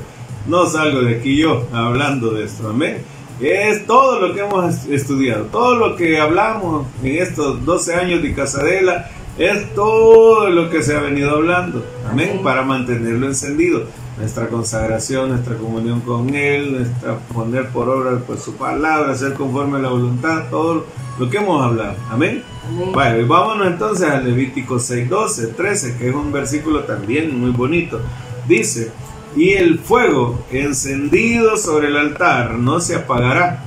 no 0.47 0.65
salgo 0.65 1.01
de 1.01 1.17
aquí 1.17 1.37
yo 1.37 1.65
hablando 1.71 2.31
de 2.31 2.43
esto, 2.43 2.69
amén. 2.69 2.97
Es 3.39 3.85
todo 3.85 4.25
lo 4.25 4.33
que 4.33 4.41
hemos 4.41 4.85
estudiado, 4.85 5.45
todo 5.45 5.75
lo 5.75 5.95
que 5.95 6.19
hablamos 6.19 6.87
en 7.03 7.21
estos 7.21 7.65
12 7.65 7.95
años 7.95 8.21
de 8.21 8.33
Casadela, 8.33 9.09
es 9.37 9.73
todo 9.73 10.49
lo 10.49 10.69
que 10.69 10.81
se 10.81 10.95
ha 10.95 11.01
venido 11.01 11.31
hablando, 11.31 11.85
amén, 12.09 12.39
para 12.41 12.61
mantenerlo 12.61 13.27
encendido. 13.27 13.83
Nuestra 14.17 14.47
consagración, 14.47 15.27
nuestra 15.27 15.57
comunión 15.57 15.99
con 15.99 16.33
Él, 16.33 16.71
nuestra 16.71 17.17
poner 17.33 17.67
por 17.67 17.89
obra 17.89 18.17
pues, 18.25 18.41
su 18.41 18.55
palabra, 18.55 19.13
ser 19.13 19.33
conforme 19.33 19.79
a 19.79 19.81
la 19.81 19.89
voluntad, 19.89 20.45
todo 20.49 20.85
lo 21.19 21.29
que 21.29 21.35
hemos 21.35 21.61
hablado, 21.61 21.95
amén. 22.09 22.41
Bueno, 22.93 23.27
vámonos 23.27 23.67
entonces 23.67 24.09
a 24.09 24.21
Levítico 24.21 24.79
6, 24.79 25.09
12, 25.09 25.47
13, 25.47 25.97
que 25.97 26.09
es 26.09 26.15
un 26.15 26.31
versículo 26.31 26.85
también 26.85 27.37
muy 27.37 27.51
bonito. 27.51 27.99
Dice, 28.47 28.91
y 29.35 29.53
el 29.53 29.79
fuego 29.79 30.45
encendido 30.51 31.57
sobre 31.57 31.87
el 31.87 31.97
altar 31.97 32.55
no 32.55 32.79
se 32.79 32.95
apagará. 32.95 33.63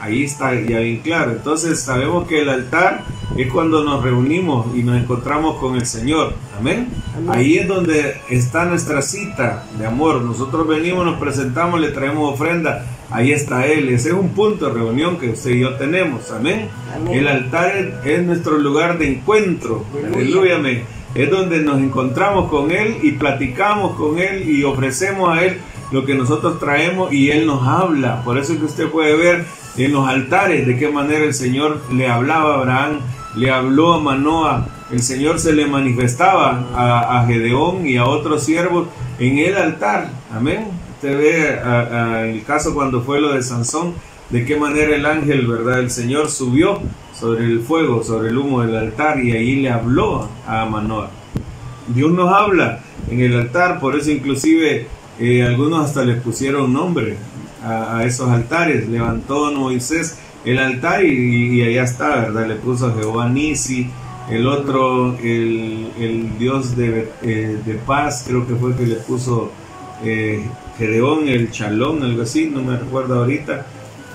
Ahí 0.00 0.24
está 0.24 0.54
ya 0.54 0.78
bien 0.78 1.00
claro. 1.00 1.32
Entonces 1.32 1.80
sabemos 1.80 2.26
que 2.26 2.40
el 2.40 2.48
altar 2.48 3.04
es 3.36 3.52
cuando 3.52 3.84
nos 3.84 4.02
reunimos 4.02 4.74
y 4.74 4.82
nos 4.82 4.96
encontramos 4.96 5.58
con 5.58 5.76
el 5.76 5.84
Señor. 5.84 6.32
Amén. 6.58 6.88
Ahí 7.28 7.58
es 7.58 7.68
donde 7.68 8.16
está 8.30 8.64
nuestra 8.64 9.02
cita 9.02 9.66
de 9.78 9.86
amor. 9.86 10.22
Nosotros 10.22 10.66
venimos, 10.66 11.04
nos 11.04 11.20
presentamos, 11.20 11.80
le 11.80 11.90
traemos 11.90 12.32
ofrenda. 12.32 12.86
Ahí 13.10 13.32
está 13.32 13.66
Él. 13.66 13.90
Ese 13.90 14.08
es 14.08 14.14
un 14.14 14.30
punto 14.30 14.66
de 14.66 14.72
reunión 14.72 15.18
que 15.18 15.30
usted 15.30 15.50
y 15.50 15.60
yo 15.60 15.74
tenemos. 15.74 16.30
Amén. 16.30 16.68
El 17.10 17.28
altar 17.28 18.00
es, 18.02 18.22
nuestro 18.22 18.56
lugar 18.56 18.96
de 18.96 19.12
encuentro. 19.12 19.84
Aleluya. 20.14 20.56
Amén 20.56 20.99
es 21.14 21.30
donde 21.30 21.60
nos 21.60 21.80
encontramos 21.80 22.50
con 22.50 22.70
Él 22.70 22.98
y 23.02 23.12
platicamos 23.12 23.96
con 23.96 24.18
Él 24.18 24.48
y 24.48 24.64
ofrecemos 24.64 25.28
a 25.28 25.44
Él 25.44 25.58
lo 25.90 26.04
que 26.04 26.14
nosotros 26.14 26.58
traemos 26.58 27.12
y 27.12 27.30
Él 27.30 27.46
nos 27.46 27.66
habla. 27.66 28.22
Por 28.22 28.38
eso 28.38 28.52
es 28.52 28.58
que 28.60 28.64
usted 28.64 28.88
puede 28.88 29.16
ver 29.16 29.44
en 29.76 29.92
los 29.92 30.08
altares 30.08 30.66
de 30.66 30.78
qué 30.78 30.88
manera 30.88 31.24
el 31.24 31.34
Señor 31.34 31.80
le 31.92 32.08
hablaba 32.08 32.54
a 32.54 32.58
Abraham, 32.58 33.00
le 33.36 33.50
habló 33.50 33.94
a 33.94 34.00
Manoa, 34.00 34.68
el 34.90 35.02
Señor 35.02 35.38
se 35.38 35.52
le 35.52 35.66
manifestaba 35.66 36.66
a, 36.74 37.24
Gedeón 37.26 37.86
y 37.86 37.96
a 37.96 38.04
otros 38.04 38.42
siervos 38.44 38.88
en 39.18 39.38
el 39.38 39.56
altar. 39.56 40.10
Amén. 40.32 40.66
Usted 40.94 41.16
ve 41.16 42.30
el 42.32 42.44
caso 42.44 42.74
cuando 42.74 43.00
fue 43.02 43.20
lo 43.20 43.32
de 43.32 43.42
Sansón, 43.42 43.94
de 44.30 44.44
qué 44.44 44.56
manera 44.56 44.94
el 44.94 45.06
ángel, 45.06 45.46
¿verdad? 45.46 45.80
El 45.80 45.90
Señor 45.90 46.28
subió 46.28 46.80
sobre 47.20 47.44
el 47.44 47.60
fuego, 47.60 48.02
sobre 48.02 48.30
el 48.30 48.38
humo 48.38 48.62
del 48.62 48.74
altar 48.76 49.20
y 49.20 49.32
ahí 49.32 49.56
le 49.56 49.70
habló 49.70 50.26
a 50.46 50.64
Manoah. 50.64 51.10
Dios 51.88 52.10
nos 52.12 52.32
habla 52.32 52.80
en 53.10 53.20
el 53.20 53.38
altar, 53.38 53.78
por 53.78 53.96
eso 53.96 54.10
inclusive 54.10 54.86
eh, 55.18 55.42
algunos 55.42 55.84
hasta 55.84 56.02
le 56.04 56.14
pusieron 56.14 56.72
nombre 56.72 57.16
a, 57.62 58.04
esos 58.04 58.30
altares. 58.30 58.88
Levantó 58.88 59.52
Moisés 59.52 60.18
el 60.44 60.58
altar 60.58 61.04
y, 61.04 61.62
allá 61.62 61.82
está, 61.82 62.08
¿verdad? 62.16 62.46
Le 62.48 62.54
puso 62.56 62.94
Jehová 62.94 63.28
Nisi, 63.28 63.90
el 64.30 64.46
otro, 64.46 65.18
el, 65.22 66.30
Dios 66.38 66.74
de, 66.74 67.10
eh, 67.22 67.58
de, 67.66 67.74
paz, 67.74 68.24
creo 68.26 68.46
que 68.46 68.54
fue 68.54 68.70
el 68.70 68.76
que 68.76 68.86
le 68.86 68.94
puso 68.94 69.50
eh, 70.04 70.42
Gedeón, 70.78 71.28
el 71.28 71.50
Chalón, 71.50 72.02
algo 72.02 72.22
así, 72.22 72.46
no 72.46 72.62
me 72.62 72.78
recuerdo 72.78 73.18
ahorita 73.18 73.66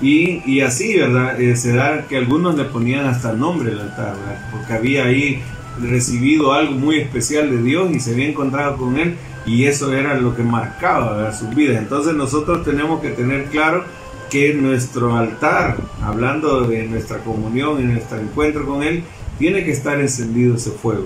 y, 0.01 0.59
así, 0.61 0.97
¿verdad? 0.97 1.39
Eh, 1.39 1.55
se 1.55 1.73
da 1.73 2.05
que 2.07 2.17
algunos 2.17 2.55
le 2.55 2.65
ponían 2.65 3.05
hasta 3.05 3.31
el 3.31 3.39
nombre 3.39 3.71
al 3.71 3.81
altar, 3.81 4.15
¿verdad? 4.17 4.49
Porque 4.51 4.73
había 4.73 5.05
ahí 5.05 5.41
recibido 5.81 6.53
algo 6.53 6.73
muy 6.73 6.99
especial 6.99 7.49
de 7.49 7.61
Dios 7.61 7.91
y 7.93 7.99
se 7.99 8.11
había 8.11 8.27
encontrado 8.27 8.77
con 8.77 8.97
Él 8.97 9.15
y 9.45 9.65
eso 9.65 9.93
era 9.93 10.15
lo 10.15 10.35
que 10.35 10.43
marcaba 10.43 11.31
sus 11.33 11.53
vidas. 11.55 11.77
Entonces 11.77 12.13
nosotros 12.13 12.63
tenemos 12.65 13.01
que 13.01 13.09
tener 13.09 13.45
claro 13.45 13.83
que 14.29 14.53
nuestro 14.53 15.15
altar, 15.15 15.77
hablando 16.01 16.61
de 16.61 16.87
nuestra 16.87 17.19
comunión 17.19 17.79
y 17.79 17.83
nuestro 17.85 18.19
encuentro 18.19 18.65
con 18.65 18.83
Él, 18.83 19.03
tiene 19.39 19.63
que 19.63 19.71
estar 19.71 19.99
encendido 19.99 20.55
ese 20.55 20.71
fuego. 20.71 21.05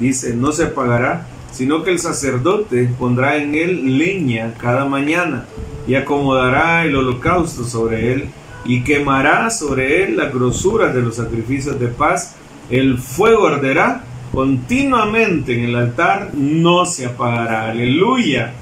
Dice, 0.00 0.34
no 0.34 0.52
se 0.52 0.64
apagará, 0.64 1.26
sino 1.52 1.84
que 1.84 1.90
el 1.90 1.98
sacerdote 1.98 2.90
pondrá 2.98 3.36
en 3.36 3.54
él 3.54 3.96
leña 3.96 4.54
cada 4.60 4.84
mañana 4.86 5.46
y 5.86 5.94
acomodará 5.94 6.84
el 6.84 6.96
holocausto 6.96 7.64
sobre 7.64 8.12
él 8.12 8.28
y 8.64 8.82
quemará 8.82 9.50
sobre 9.50 10.04
él 10.04 10.16
la 10.16 10.30
grosura 10.30 10.92
de 10.92 11.02
los 11.02 11.16
sacrificios 11.16 11.78
de 11.78 11.88
paz. 11.88 12.36
El 12.70 12.98
fuego 12.98 13.46
arderá 13.46 14.04
continuamente 14.32 15.54
en 15.54 15.64
el 15.64 15.76
altar, 15.76 16.30
no 16.34 16.86
se 16.86 17.06
apagará. 17.06 17.70
Aleluya. 17.70 18.54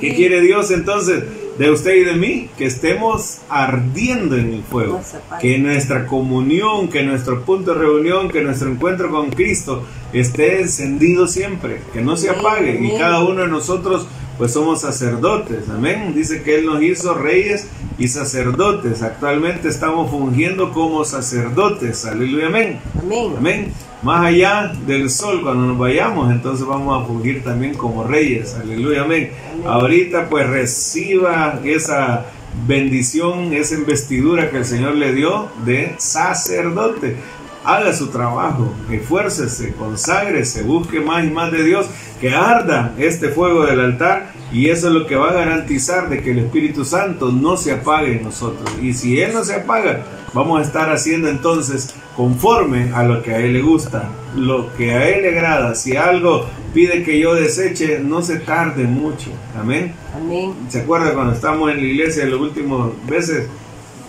¿Qué 0.00 0.14
quiere 0.14 0.40
Dios 0.40 0.70
entonces? 0.70 1.24
de 1.58 1.70
usted 1.70 1.94
y 1.94 2.04
de 2.04 2.14
mí, 2.14 2.48
que 2.58 2.66
estemos 2.66 3.38
ardiendo 3.48 4.36
en 4.36 4.54
el 4.54 4.62
fuego, 4.62 5.00
que 5.40 5.58
nuestra 5.58 6.06
comunión, 6.06 6.88
que 6.88 7.02
nuestro 7.04 7.44
punto 7.44 7.74
de 7.74 7.80
reunión, 7.80 8.28
que 8.28 8.42
nuestro 8.42 8.70
encuentro 8.70 9.10
con 9.10 9.30
Cristo 9.30 9.84
esté 10.12 10.60
encendido 10.60 11.28
siempre, 11.28 11.80
que 11.92 12.00
no 12.00 12.16
se 12.16 12.30
apague 12.30 12.80
y 12.82 12.98
cada 12.98 13.22
uno 13.22 13.42
de 13.42 13.48
nosotros 13.48 14.08
pues 14.38 14.52
somos 14.52 14.80
sacerdotes, 14.80 15.68
amén. 15.68 16.12
Dice 16.14 16.42
que 16.42 16.56
Él 16.58 16.66
nos 16.66 16.82
hizo 16.82 17.14
reyes 17.14 17.68
y 17.98 18.08
sacerdotes. 18.08 19.02
Actualmente 19.02 19.68
estamos 19.68 20.10
fungiendo 20.10 20.72
como 20.72 21.04
sacerdotes, 21.04 22.04
aleluya, 22.04 22.46
amén. 22.46 22.80
Amén. 23.00 23.34
Amén. 23.36 23.72
Más 24.02 24.26
allá 24.26 24.72
del 24.86 25.08
sol, 25.08 25.40
cuando 25.42 25.66
nos 25.66 25.78
vayamos, 25.78 26.30
entonces 26.30 26.66
vamos 26.66 27.02
a 27.02 27.06
fungir 27.06 27.42
también 27.42 27.74
como 27.74 28.04
reyes, 28.04 28.54
aleluya, 28.54 29.02
amén. 29.02 29.30
Ahorita 29.66 30.28
pues 30.28 30.46
reciba 30.48 31.60
esa 31.64 32.26
bendición, 32.66 33.52
esa 33.52 33.74
investidura 33.74 34.50
que 34.50 34.58
el 34.58 34.64
Señor 34.64 34.94
le 34.94 35.14
dio 35.14 35.48
de 35.64 35.94
sacerdote 35.98 37.16
haga 37.64 37.92
su 37.92 38.08
trabajo, 38.08 38.72
esfuércese, 38.90 39.74
conságrese, 39.74 40.62
busque 40.62 41.00
más 41.00 41.24
y 41.24 41.30
más 41.30 41.50
de 41.50 41.64
Dios, 41.64 41.86
que 42.20 42.34
arda 42.34 42.94
este 42.98 43.28
fuego 43.28 43.64
del 43.64 43.80
altar 43.80 44.32
y 44.52 44.70
eso 44.70 44.88
es 44.88 44.94
lo 44.94 45.06
que 45.06 45.16
va 45.16 45.30
a 45.30 45.34
garantizar 45.34 46.08
de 46.08 46.22
que 46.22 46.30
el 46.30 46.38
Espíritu 46.38 46.84
Santo 46.84 47.32
no 47.32 47.56
se 47.56 47.72
apague 47.72 48.18
en 48.18 48.22
nosotros. 48.22 48.70
Y 48.80 48.92
si 48.92 49.20
Él 49.20 49.32
no 49.32 49.42
se 49.42 49.56
apaga, 49.56 50.04
vamos 50.32 50.60
a 50.60 50.62
estar 50.62 50.90
haciendo 50.90 51.28
entonces 51.28 51.92
conforme 52.16 52.92
a 52.94 53.02
lo 53.02 53.20
que 53.20 53.34
a 53.34 53.38
Él 53.38 53.54
le 53.54 53.62
gusta, 53.62 54.10
lo 54.36 54.72
que 54.76 54.92
a 54.92 55.08
Él 55.08 55.22
le 55.22 55.30
agrada. 55.30 55.74
Si 55.74 55.96
algo 55.96 56.46
pide 56.72 57.02
que 57.02 57.18
yo 57.18 57.34
deseche, 57.34 57.98
no 57.98 58.22
se 58.22 58.38
tarde 58.38 58.84
mucho. 58.84 59.30
Amén. 59.58 59.92
Amén. 60.14 60.54
¿Se 60.68 60.82
acuerda 60.82 61.14
cuando 61.14 61.32
estamos 61.32 61.72
en 61.72 61.78
la 61.78 61.84
iglesia 61.84 62.24
las 62.26 62.40
últimas 62.40 62.90
veces? 63.08 63.48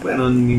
Bueno, 0.04 0.30
ni, 0.30 0.58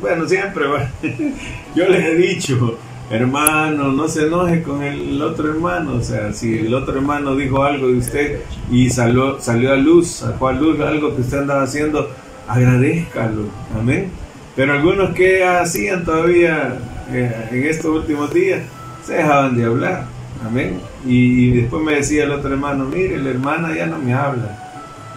bueno, 0.00 0.28
siempre, 0.28 0.64
yo 1.74 1.88
les 1.88 2.04
he 2.04 2.14
dicho, 2.16 2.78
hermano, 3.10 3.92
no 3.92 4.08
se 4.08 4.26
enoje 4.26 4.62
con 4.62 4.82
el 4.82 5.20
otro 5.22 5.48
hermano, 5.48 5.94
o 5.94 6.02
sea, 6.02 6.32
si 6.32 6.58
el 6.58 6.74
otro 6.74 6.96
hermano 6.96 7.34
dijo 7.36 7.62
algo 7.62 7.88
de 7.88 7.98
usted 7.98 8.40
y 8.70 8.90
salió, 8.90 9.40
salió 9.40 9.72
a 9.72 9.76
luz, 9.76 10.08
sacó 10.08 10.48
a 10.48 10.52
luz 10.52 10.78
algo 10.80 11.14
que 11.14 11.22
usted 11.22 11.38
andaba 11.38 11.62
haciendo, 11.62 12.10
agradezcalo, 12.46 13.44
amén. 13.78 14.10
Pero 14.54 14.72
algunos 14.72 15.14
que 15.14 15.44
hacían 15.44 16.04
todavía 16.04 16.78
eh, 17.12 17.48
en 17.50 17.64
estos 17.66 17.96
últimos 17.96 18.32
días, 18.34 18.62
se 19.04 19.14
dejaban 19.14 19.56
de 19.56 19.64
hablar, 19.64 20.04
amén. 20.44 20.80
Y, 21.06 21.48
y 21.48 21.50
después 21.62 21.82
me 21.82 21.94
decía 21.94 22.24
el 22.24 22.32
otro 22.32 22.50
hermano, 22.50 22.84
mire, 22.84 23.18
la 23.18 23.30
hermana 23.30 23.74
ya 23.74 23.86
no 23.86 23.98
me 23.98 24.12
habla. 24.12 24.58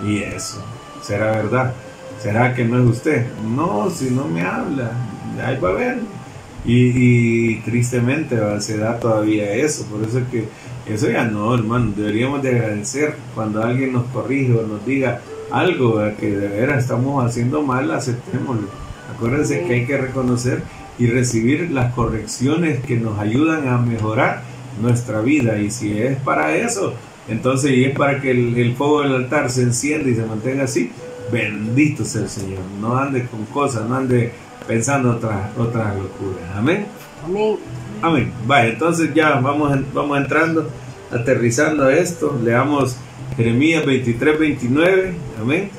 Y 0.06 0.20
eso, 0.20 0.64
será 1.02 1.32
verdad. 1.32 1.74
¿Será 2.22 2.54
que 2.54 2.64
no 2.64 2.78
es 2.78 2.98
usted? 2.98 3.26
No, 3.44 3.90
si 3.90 4.12
no 4.12 4.28
me 4.28 4.44
habla, 4.44 4.92
ahí 5.44 5.58
va 5.58 5.70
a 5.70 5.74
ver. 5.74 6.00
Y, 6.64 7.56
tristemente 7.62 8.38
se 8.62 8.78
da 8.78 9.00
todavía 9.00 9.52
eso, 9.54 9.86
por 9.86 10.04
eso 10.04 10.20
es 10.20 10.28
que 10.28 10.46
eso 10.86 11.10
ya 11.10 11.24
no, 11.26 11.56
hermano, 11.56 11.92
deberíamos 11.96 12.44
de 12.44 12.50
agradecer 12.50 13.16
cuando 13.34 13.64
alguien 13.64 13.94
nos 13.94 14.06
corrige 14.08 14.54
o 14.54 14.68
nos 14.68 14.86
diga 14.86 15.22
algo 15.50 16.00
que 16.20 16.30
de 16.30 16.48
veras 16.48 16.84
estamos 16.84 17.26
haciendo 17.26 17.64
mal, 17.64 17.90
aceptémoslo. 17.90 18.68
Acuérdense 19.16 19.64
que 19.66 19.74
hay 19.74 19.86
que 19.88 19.98
reconocer 19.98 20.62
y 21.00 21.08
recibir 21.08 21.72
las 21.72 21.94
correcciones 21.96 22.84
que 22.84 22.98
nos 22.98 23.18
ayudan 23.18 23.68
a 23.68 23.80
mejorar 23.80 24.44
nuestra 24.80 25.22
vida 25.22 25.58
y 25.58 25.72
si 25.72 25.98
es 25.98 26.18
para 26.18 26.56
eso, 26.56 26.94
entonces 27.28 27.72
y 27.72 27.86
es 27.86 27.98
para 27.98 28.22
que 28.22 28.32
el, 28.32 28.56
el 28.56 28.76
fuego 28.76 29.02
del 29.02 29.16
altar 29.16 29.50
se 29.50 29.64
encienda 29.64 30.10
y 30.10 30.16
se 30.16 30.26
mantenga 30.26 30.66
así, 30.66 30.92
Bendito 31.32 32.04
sea 32.06 32.24
el 32.24 32.30
Señor. 32.30 32.60
No 32.80 32.98
ande 32.98 33.26
con 33.26 33.46
cosas, 33.46 33.88
no 33.88 33.96
ande 33.96 34.32
pensando 34.68 35.12
otras 35.12 35.58
otras 35.58 35.96
locuras. 35.96 36.44
Amén. 36.56 36.86
Amén. 37.26 37.58
Amén. 38.02 38.34
Vaya, 38.48 38.70
entonces 38.70 39.14
ya 39.14 39.40
vamos, 39.40 39.78
vamos 39.94 40.18
entrando, 40.18 40.70
aterrizando 41.12 41.86
a 41.86 41.94
esto. 41.94 42.40
Leamos 42.44 42.98
Jeremías 43.38 43.86
23, 43.86 44.40
29. 44.40 45.14
Amén. 45.40 45.70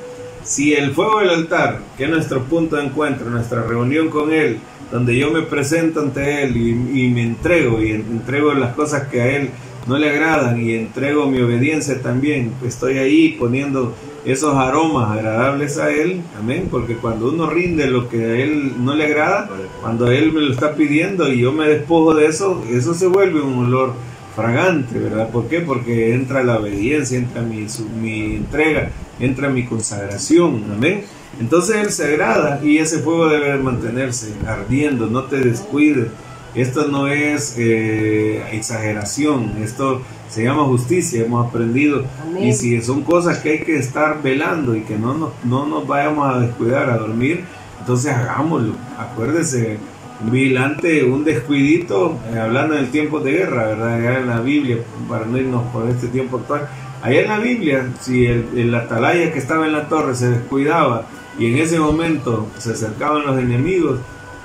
Si 0.43 0.73
el 0.73 0.91
fuego 0.91 1.19
del 1.19 1.29
altar, 1.29 1.79
que 1.97 2.03
es 2.03 2.09
nuestro 2.09 2.43
punto 2.43 2.75
de 2.75 2.85
encuentro, 2.85 3.29
nuestra 3.29 3.63
reunión 3.63 4.09
con 4.09 4.33
Él, 4.33 4.59
donde 4.91 5.17
yo 5.17 5.31
me 5.31 5.41
presento 5.41 6.01
ante 6.01 6.43
Él 6.43 6.57
y, 6.57 7.09
me 7.09 7.23
entrego 7.23 7.81
y 7.81 7.91
entrego 7.91 8.53
las 8.53 8.75
cosas 8.75 9.07
que 9.07 9.21
a 9.21 9.37
Él 9.37 9.49
no 9.87 9.97
le 9.97 10.09
agradan 10.09 10.61
y 10.61 10.73
entrego 10.75 11.29
mi 11.29 11.39
obediencia 11.41 12.01
también, 12.01 12.51
estoy 12.65 12.97
ahí 12.97 13.35
poniendo 13.39 13.95
esos 14.25 14.55
aromas 14.55 15.11
agradables 15.11 15.77
a 15.77 15.91
Él, 15.91 16.21
amén, 16.39 16.67
porque 16.71 16.95
cuando 16.95 17.29
uno 17.29 17.49
rinde 17.49 17.87
lo 17.87 18.07
que 18.09 18.23
a 18.23 18.35
Él 18.37 18.73
no 18.79 18.95
le 18.95 19.05
agrada, 19.05 19.49
cuando 19.81 20.09
Él 20.09 20.31
me 20.31 20.41
lo 20.41 20.53
está 20.53 20.75
pidiendo 20.75 21.31
y 21.31 21.41
yo 21.41 21.51
me 21.51 21.67
despojo 21.67 22.13
de 22.13 22.27
eso, 22.27 22.63
eso 22.69 22.93
se 22.93 23.07
vuelve 23.07 23.41
un 23.41 23.65
olor 23.65 23.93
fragante, 24.35 24.97
¿verdad? 24.97 25.29
¿Por 25.29 25.47
qué? 25.47 25.61
Porque 25.61 26.13
entra 26.13 26.43
la 26.43 26.57
obediencia, 26.57 27.17
entra 27.17 27.41
mi, 27.41 27.67
mi 28.01 28.37
entrega, 28.37 28.89
entra 29.19 29.49
mi 29.49 29.65
consagración, 29.65 30.63
amén. 30.73 31.03
Entonces 31.39 31.75
Él 31.77 31.91
se 31.91 32.05
agrada 32.05 32.59
y 32.63 32.77
ese 32.77 32.99
fuego 32.99 33.27
debe 33.27 33.57
mantenerse 33.57 34.33
ardiendo, 34.47 35.07
no 35.07 35.23
te 35.23 35.37
descuides. 35.37 36.07
Esto 36.55 36.87
no 36.87 37.07
es 37.07 37.55
eh, 37.57 38.43
exageración, 38.51 39.53
esto 39.63 40.01
se 40.29 40.43
llama 40.43 40.63
justicia, 40.65 41.23
hemos 41.23 41.47
aprendido. 41.47 42.03
Y 42.39 42.53
si 42.53 42.79
son 42.81 43.03
cosas 43.03 43.39
que 43.39 43.51
hay 43.51 43.59
que 43.59 43.77
estar 43.77 44.21
velando 44.21 44.75
y 44.75 44.81
que 44.81 44.97
no 44.97 45.15
nos, 45.15 45.31
no 45.43 45.65
nos 45.65 45.87
vayamos 45.87 46.35
a 46.35 46.39
descuidar, 46.39 46.89
a 46.89 46.97
dormir, 46.97 47.43
entonces 47.79 48.13
hagámoslo. 48.13 48.73
Acuérdese, 48.97 49.79
vigilante, 50.21 51.03
un 51.03 51.23
descuidito, 51.23 52.19
eh, 52.31 52.39
hablando 52.39 52.75
del 52.75 52.89
tiempo 52.89 53.19
de 53.19 53.31
guerra, 53.31 53.67
¿verdad? 53.67 53.93
Allá 53.95 54.19
en 54.19 54.27
la 54.27 54.39
Biblia, 54.39 54.77
para 55.09 55.25
no 55.25 55.37
irnos 55.37 55.63
por 55.71 55.89
este 55.89 56.07
tiempo 56.07 56.37
actual. 56.37 56.67
Allá 57.01 57.21
en 57.21 57.27
la 57.27 57.39
Biblia, 57.39 57.89
si 57.99 58.25
el, 58.25 58.47
el 58.55 58.75
atalaya 58.75 59.33
que 59.33 59.39
estaba 59.39 59.65
en 59.65 59.73
la 59.73 59.89
torre 59.89 60.15
se 60.15 60.29
descuidaba 60.29 61.05
y 61.37 61.47
en 61.47 61.57
ese 61.57 61.79
momento 61.79 62.47
se 62.59 62.71
acercaban 62.71 63.25
los 63.25 63.39
enemigos, 63.39 63.99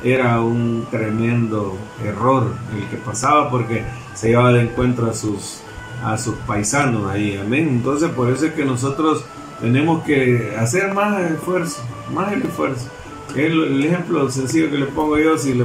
era 0.05 0.41
un 0.41 0.87
tremendo 0.91 1.77
error 2.05 2.53
el 2.77 2.89
que 2.89 2.97
pasaba 2.97 3.51
porque 3.51 3.83
se 4.15 4.29
llevaba 4.29 4.53
de 4.53 4.63
encuentro 4.63 5.11
a 5.11 5.15
sus, 5.15 5.61
a 6.05 6.17
sus 6.19 6.35
paisanos 6.47 7.11
ahí, 7.11 7.37
amén. 7.37 7.69
Entonces 7.69 8.11
por 8.11 8.31
eso 8.31 8.47
es 8.47 8.53
que 8.53 8.65
nosotros 8.65 9.25
tenemos 9.61 10.05
que 10.05 10.55
hacer 10.59 10.95
más 10.95 11.21
esfuerzo, 11.31 11.83
más 12.13 12.33
esfuerzo. 12.33 12.89
El, 13.37 13.85
ejemplo 13.85 14.31
sencillo 14.31 14.71
que 14.71 14.79
le 14.79 14.87
pongo 14.87 15.19
yo, 15.19 15.37
si 15.37 15.61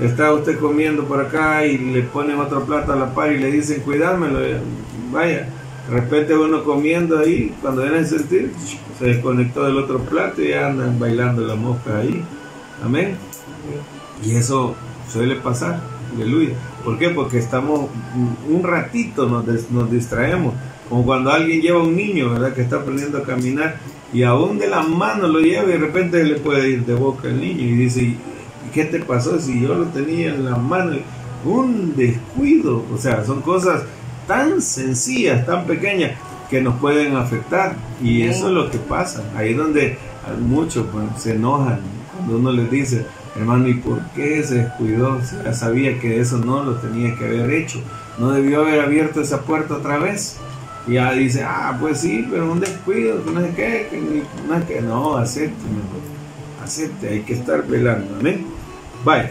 está 0.00 0.32
usted 0.32 0.58
comiendo 0.58 1.04
por 1.04 1.20
acá 1.20 1.64
y 1.64 1.78
le 1.78 2.02
ponen 2.02 2.38
otro 2.38 2.64
plato 2.64 2.92
a 2.92 2.96
la 2.96 3.14
par 3.14 3.32
y 3.32 3.38
le 3.38 3.50
dicen 3.50 3.80
cuidármelo, 3.80 4.40
vaya, 5.12 5.48
de 5.88 5.94
repente 5.94 6.36
uno 6.36 6.64
comiendo 6.64 7.18
ahí, 7.18 7.54
cuando 7.62 7.82
viene 7.82 7.98
a 7.98 8.04
sentir, 8.04 8.52
se 8.98 9.04
desconectó 9.06 9.64
del 9.64 9.78
otro 9.78 10.00
plato 10.00 10.42
y 10.42 10.52
andan 10.52 10.98
bailando 10.98 11.42
la 11.42 11.54
mosca 11.54 11.98
ahí. 11.98 12.22
Amén. 12.84 13.16
Y 14.24 14.34
eso 14.34 14.74
suele 15.10 15.36
pasar, 15.36 15.80
aleluya. 16.14 16.54
¿Por 16.84 16.98
qué? 16.98 17.10
Porque 17.10 17.38
estamos 17.38 17.88
un 18.48 18.62
ratito, 18.62 19.26
nos, 19.26 19.70
nos 19.70 19.90
distraemos. 19.90 20.54
Como 20.88 21.04
cuando 21.04 21.30
alguien 21.30 21.60
lleva 21.60 21.80
a 21.80 21.82
un 21.82 21.96
niño, 21.96 22.30
¿verdad? 22.30 22.54
Que 22.54 22.62
está 22.62 22.76
aprendiendo 22.76 23.18
a 23.18 23.22
caminar 23.22 23.76
y 24.12 24.22
aún 24.22 24.58
de 24.58 24.68
la 24.68 24.82
mano 24.82 25.28
lo 25.28 25.40
lleva 25.40 25.64
y 25.64 25.72
de 25.72 25.78
repente 25.78 26.24
le 26.24 26.36
puede 26.36 26.70
ir 26.70 26.86
de 26.86 26.94
boca 26.94 27.28
el 27.28 27.40
niño 27.40 27.60
y 27.60 27.72
dice, 27.76 28.14
¿qué 28.72 28.84
te 28.84 29.00
pasó 29.00 29.38
si 29.38 29.60
yo 29.60 29.74
lo 29.74 29.84
tenía 29.86 30.28
en 30.28 30.46
la 30.46 30.56
mano? 30.56 30.96
Un 31.44 31.94
descuido, 31.94 32.84
o 32.92 32.96
sea, 32.96 33.24
son 33.24 33.42
cosas 33.42 33.82
tan 34.26 34.62
sencillas, 34.62 35.44
tan 35.46 35.66
pequeñas 35.66 36.12
que 36.48 36.62
nos 36.62 36.76
pueden 36.76 37.16
afectar 37.16 37.76
y 38.02 38.22
eso 38.22 38.48
es 38.48 38.54
lo 38.54 38.70
que 38.70 38.78
pasa. 38.78 39.22
Ahí 39.36 39.52
donde 39.52 39.98
muchos 40.40 40.86
pues, 40.90 41.04
se 41.22 41.34
enojan 41.34 41.80
cuando 42.16 42.38
uno 42.38 42.52
les 42.52 42.70
dice, 42.70 43.06
hermano, 43.38 43.68
¿y 43.68 43.74
por 43.74 44.00
qué 44.14 44.42
se 44.42 44.56
descuidó? 44.56 45.20
Si 45.22 45.36
ya 45.36 45.52
sabía 45.52 45.98
que 45.98 46.20
eso 46.20 46.38
no 46.38 46.62
lo 46.62 46.74
tenía 46.76 47.14
que 47.16 47.24
haber 47.24 47.50
hecho, 47.50 47.80
no 48.18 48.32
debió 48.32 48.60
haber 48.60 48.80
abierto 48.80 49.20
esa 49.20 49.42
puerta 49.42 49.74
otra 49.74 49.98
vez. 49.98 50.36
Y 50.86 50.94
ya 50.94 51.12
dice, 51.12 51.44
ah, 51.44 51.76
pues 51.80 52.00
sí, 52.00 52.26
pero 52.30 52.50
un 52.50 52.60
descuido, 52.60 53.20
no 53.32 53.40
sé 53.40 53.52
qué, 53.54 54.22
no 54.48 54.54
es 54.54 54.64
que, 54.64 54.80
no, 54.80 55.16
acepte, 55.16 55.54
acepte, 56.64 57.08
hay 57.08 57.20
que 57.20 57.34
estar 57.34 57.66
velando, 57.66 58.16
amén. 58.18 58.46
Vaya, 59.04 59.30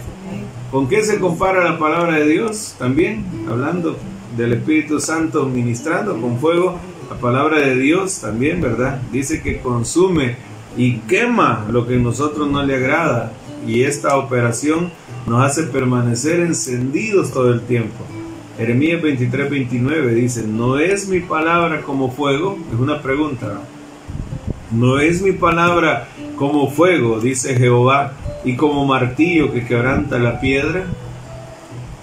¿con 0.71 0.87
qué 0.87 1.03
se 1.03 1.19
compara 1.19 1.63
la 1.63 1.79
palabra 1.79 2.15
de 2.17 2.27
Dios? 2.27 2.75
También, 2.77 3.25
hablando 3.49 3.97
del 4.37 4.53
Espíritu 4.53 4.99
Santo 4.99 5.45
ministrando 5.47 6.19
con 6.21 6.37
fuego, 6.39 6.77
la 7.09 7.17
palabra 7.17 7.59
de 7.59 7.75
Dios 7.75 8.19
también, 8.19 8.61
¿verdad? 8.61 9.01
Dice 9.11 9.41
que 9.41 9.59
consume 9.59 10.35
y 10.77 10.97
quema 10.99 11.65
lo 11.71 11.87
que 11.87 11.95
a 11.95 11.99
nosotros 11.99 12.49
no 12.51 12.63
le 12.63 12.75
agrada 12.75 13.31
y 13.67 13.83
esta 13.83 14.17
operación 14.17 14.91
nos 15.27 15.43
hace 15.43 15.63
permanecer 15.63 16.39
encendidos 16.39 17.31
todo 17.31 17.51
el 17.51 17.61
tiempo. 17.61 18.05
Jeremías 18.57 19.01
23, 19.01 19.49
29 19.51 20.15
dice, 20.15 20.43
no 20.47 20.79
es 20.79 21.07
mi 21.07 21.19
palabra 21.19 21.81
como 21.81 22.09
fuego, 22.09 22.57
es 22.73 22.79
una 22.79 23.03
pregunta, 23.03 23.61
no 24.71 24.99
es 24.99 25.21
mi 25.21 25.33
palabra 25.33 26.07
como 26.37 26.71
fuego, 26.71 27.19
dice 27.19 27.55
Jehová, 27.55 28.13
y 28.43 28.55
como 28.55 28.85
martillo 28.85 29.51
que 29.51 29.65
quebranta 29.65 30.17
la 30.17 30.39
piedra. 30.39 30.85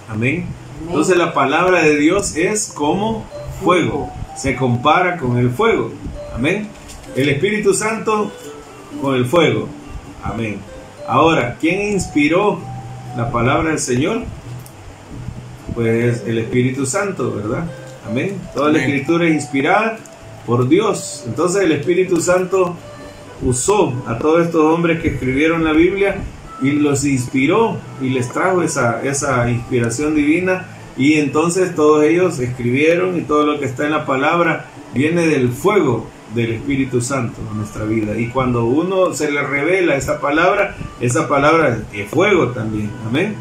Amén. 0.08 0.46
Entonces 0.86 1.16
la 1.16 1.32
palabra 1.32 1.82
de 1.82 1.96
Dios 1.96 2.36
es 2.36 2.72
como 2.72 3.24
fuego, 3.62 4.10
se 4.36 4.54
compara 4.54 5.16
con 5.16 5.38
el 5.38 5.50
fuego. 5.50 5.90
Amén. 6.34 6.68
El 7.16 7.30
Espíritu 7.30 7.74
Santo 7.74 8.30
con 9.00 9.14
el 9.14 9.24
fuego. 9.24 9.68
Amén. 10.22 10.73
Ahora, 11.06 11.56
¿quién 11.60 11.92
inspiró 11.92 12.58
la 13.16 13.30
palabra 13.30 13.70
del 13.70 13.78
Señor? 13.78 14.22
Pues 15.74 16.22
el 16.26 16.38
Espíritu 16.38 16.86
Santo, 16.86 17.32
¿verdad? 17.34 17.64
Amén. 18.08 18.40
Toda 18.54 18.70
la 18.70 18.78
escritura 18.78 19.26
es 19.26 19.34
inspirada 19.34 19.98
por 20.46 20.68
Dios. 20.68 21.24
Entonces 21.26 21.62
el 21.62 21.72
Espíritu 21.72 22.20
Santo 22.20 22.76
usó 23.42 23.92
a 24.06 24.18
todos 24.18 24.46
estos 24.46 24.62
hombres 24.62 25.02
que 25.02 25.08
escribieron 25.08 25.64
la 25.64 25.72
Biblia 25.72 26.16
y 26.62 26.70
los 26.72 27.04
inspiró 27.04 27.76
y 28.00 28.08
les 28.10 28.30
trajo 28.32 28.62
esa, 28.62 29.02
esa 29.02 29.50
inspiración 29.50 30.14
divina 30.14 30.66
y 30.96 31.14
entonces 31.14 31.74
todos 31.74 32.04
ellos 32.04 32.38
escribieron 32.38 33.18
y 33.18 33.22
todo 33.22 33.44
lo 33.44 33.58
que 33.58 33.66
está 33.66 33.84
en 33.84 33.90
la 33.90 34.06
palabra 34.06 34.66
viene 34.94 35.26
del 35.26 35.50
fuego 35.50 36.06
del 36.34 36.52
Espíritu 36.52 37.00
Santo 37.00 37.40
en 37.50 37.58
nuestra 37.58 37.84
vida. 37.84 38.18
Y 38.18 38.28
cuando 38.28 38.64
uno 38.64 39.12
se 39.14 39.30
le 39.30 39.42
revela 39.42 39.96
esa 39.96 40.20
palabra, 40.20 40.76
esa 41.00 41.28
palabra 41.28 41.82
es 41.92 42.08
fuego 42.08 42.48
también. 42.48 42.90
Amén. 43.06 43.34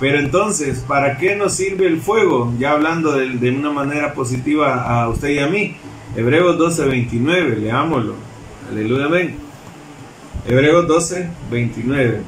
Pero 0.00 0.18
entonces, 0.18 0.84
¿para 0.86 1.16
qué 1.16 1.36
nos 1.36 1.54
sirve 1.54 1.86
el 1.86 2.00
fuego? 2.00 2.52
Ya 2.58 2.72
hablando 2.72 3.12
de, 3.12 3.30
de 3.30 3.50
una 3.50 3.70
manera 3.70 4.14
positiva 4.14 4.82
a 4.82 5.08
usted 5.08 5.28
y 5.28 5.38
a 5.38 5.46
mí. 5.46 5.76
Hebreos 6.16 6.58
12, 6.58 6.86
29, 6.86 7.56
leámoslo. 7.56 8.14
Aleluya, 8.70 9.06
amén. 9.06 9.36
Hebreos 10.46 10.88
12, 10.88 11.28
29. 11.50 12.22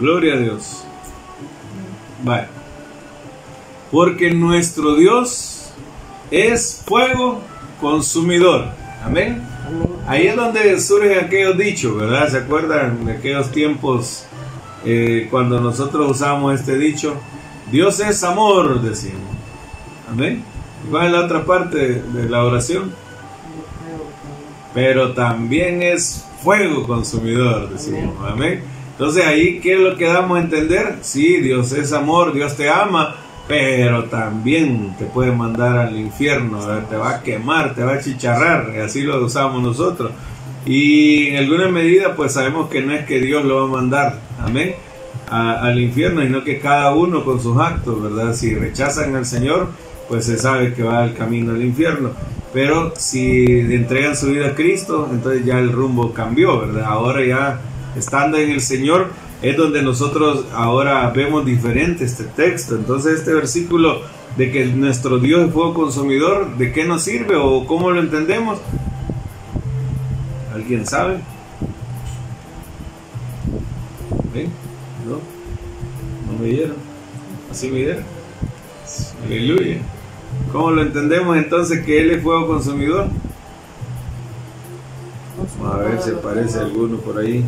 Gloria 0.00 0.34
a 0.34 0.36
Dios. 0.38 0.84
Vale. 2.24 2.63
Porque 3.94 4.32
nuestro 4.32 4.96
Dios 4.96 5.70
es 6.32 6.82
fuego 6.84 7.40
consumidor. 7.80 8.64
Amén. 9.04 9.40
Ahí 10.08 10.26
es 10.26 10.34
donde 10.34 10.80
surgen 10.80 11.24
aquellos 11.24 11.56
dichos, 11.56 11.96
¿verdad? 11.96 12.28
¿Se 12.28 12.38
acuerdan 12.38 13.04
de 13.04 13.12
aquellos 13.12 13.52
tiempos 13.52 14.24
eh, 14.84 15.28
cuando 15.30 15.60
nosotros 15.60 16.10
usamos 16.10 16.58
este 16.58 16.76
dicho? 16.76 17.14
Dios 17.70 18.00
es 18.00 18.24
amor, 18.24 18.82
decimos. 18.82 19.30
Amén. 20.10 20.42
¿Cuál 20.90 21.06
es 21.06 21.12
la 21.12 21.20
otra 21.20 21.44
parte 21.44 22.02
de 22.02 22.28
la 22.28 22.42
oración? 22.42 22.92
Pero 24.74 25.12
también 25.12 25.84
es 25.84 26.26
fuego 26.42 26.84
consumidor, 26.84 27.70
decimos. 27.70 28.16
Amén. 28.28 28.60
Entonces 28.90 29.24
ahí, 29.24 29.60
¿qué 29.60 29.74
es 29.74 29.78
lo 29.78 29.96
que 29.96 30.06
damos 30.06 30.36
a 30.36 30.40
entender? 30.40 30.98
Sí, 31.02 31.36
Dios 31.36 31.70
es 31.70 31.92
amor, 31.92 32.32
Dios 32.32 32.56
te 32.56 32.68
ama, 32.68 33.18
pero 33.46 34.04
también 34.04 34.94
te 34.98 35.04
puede 35.04 35.32
mandar 35.32 35.78
al 35.78 35.96
infierno, 35.96 36.60
te 36.88 36.96
va 36.96 37.16
a 37.16 37.22
quemar, 37.22 37.74
te 37.74 37.82
va 37.82 37.94
a 37.94 38.00
chicharrar, 38.00 38.72
y 38.74 38.78
así 38.78 39.02
lo 39.02 39.24
usamos 39.24 39.62
nosotros. 39.62 40.12
Y 40.66 41.28
en 41.28 41.36
alguna 41.36 41.68
medida, 41.68 42.16
pues 42.16 42.32
sabemos 42.32 42.70
que 42.70 42.80
no 42.80 42.94
es 42.94 43.04
que 43.04 43.20
Dios 43.20 43.44
lo 43.44 43.56
va 43.56 43.64
a 43.64 43.80
mandar, 43.80 44.18
amén, 44.42 44.74
al 45.28 45.78
infierno, 45.78 46.22
sino 46.22 46.44
que 46.44 46.58
cada 46.58 46.94
uno 46.94 47.24
con 47.24 47.40
sus 47.40 47.58
actos, 47.58 48.02
¿verdad? 48.02 48.34
Si 48.34 48.54
rechazan 48.54 49.14
al 49.14 49.26
Señor, 49.26 49.68
pues 50.08 50.26
se 50.26 50.38
sabe 50.38 50.74
que 50.74 50.82
va 50.82 51.02
al 51.02 51.14
camino 51.14 51.52
al 51.52 51.62
infierno. 51.62 52.10
Pero 52.52 52.94
si 52.96 53.44
entregan 53.44 54.16
su 54.16 54.28
vida 54.28 54.48
a 54.48 54.54
Cristo, 54.54 55.08
entonces 55.10 55.44
ya 55.44 55.58
el 55.58 55.72
rumbo 55.72 56.12
cambió, 56.12 56.60
¿verdad? 56.60 56.84
Ahora 56.84 57.24
ya 57.24 57.60
estando 57.96 58.38
en 58.38 58.50
el 58.50 58.60
Señor, 58.60 59.08
es 59.44 59.58
donde 59.58 59.82
nosotros 59.82 60.46
ahora 60.54 61.10
vemos 61.10 61.44
diferente 61.44 62.04
este 62.04 62.24
texto. 62.24 62.76
Entonces 62.76 63.18
este 63.18 63.34
versículo 63.34 64.00
de 64.38 64.50
que 64.50 64.64
nuestro 64.64 65.18
Dios 65.18 65.46
es 65.46 65.52
fuego 65.52 65.74
consumidor, 65.74 66.56
¿de 66.56 66.72
qué 66.72 66.84
nos 66.84 67.02
sirve 67.02 67.36
o 67.36 67.66
cómo 67.66 67.90
lo 67.90 68.00
entendemos? 68.00 68.58
¿Alguien 70.54 70.86
sabe? 70.86 71.18
¿No? 75.06 75.20
¿No 76.32 76.38
me 76.40 76.48
dieron? 76.48 76.76
¿Así 77.50 77.68
me 77.68 77.80
dieron? 77.80 78.04
Aleluya. 79.26 79.78
¿Cómo 80.52 80.70
lo 80.70 80.82
entendemos 80.82 81.36
entonces 81.36 81.84
que 81.84 82.00
Él 82.00 82.10
es 82.12 82.22
fuego 82.22 82.46
consumidor? 82.46 83.08
A 85.62 85.76
ver 85.78 86.00
si 86.00 86.10
aparece 86.12 86.60
alguno 86.60 86.96
por 86.96 87.18
ahí. 87.18 87.44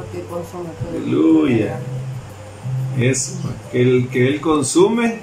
Porque 0.00 0.24
consume 0.28 0.70
todo. 0.80 0.90
Aleluya. 0.96 1.78
Es 2.98 3.38
que, 3.70 3.82
el, 3.82 4.08
que 4.08 4.28
Él 4.28 4.40
consume 4.40 5.18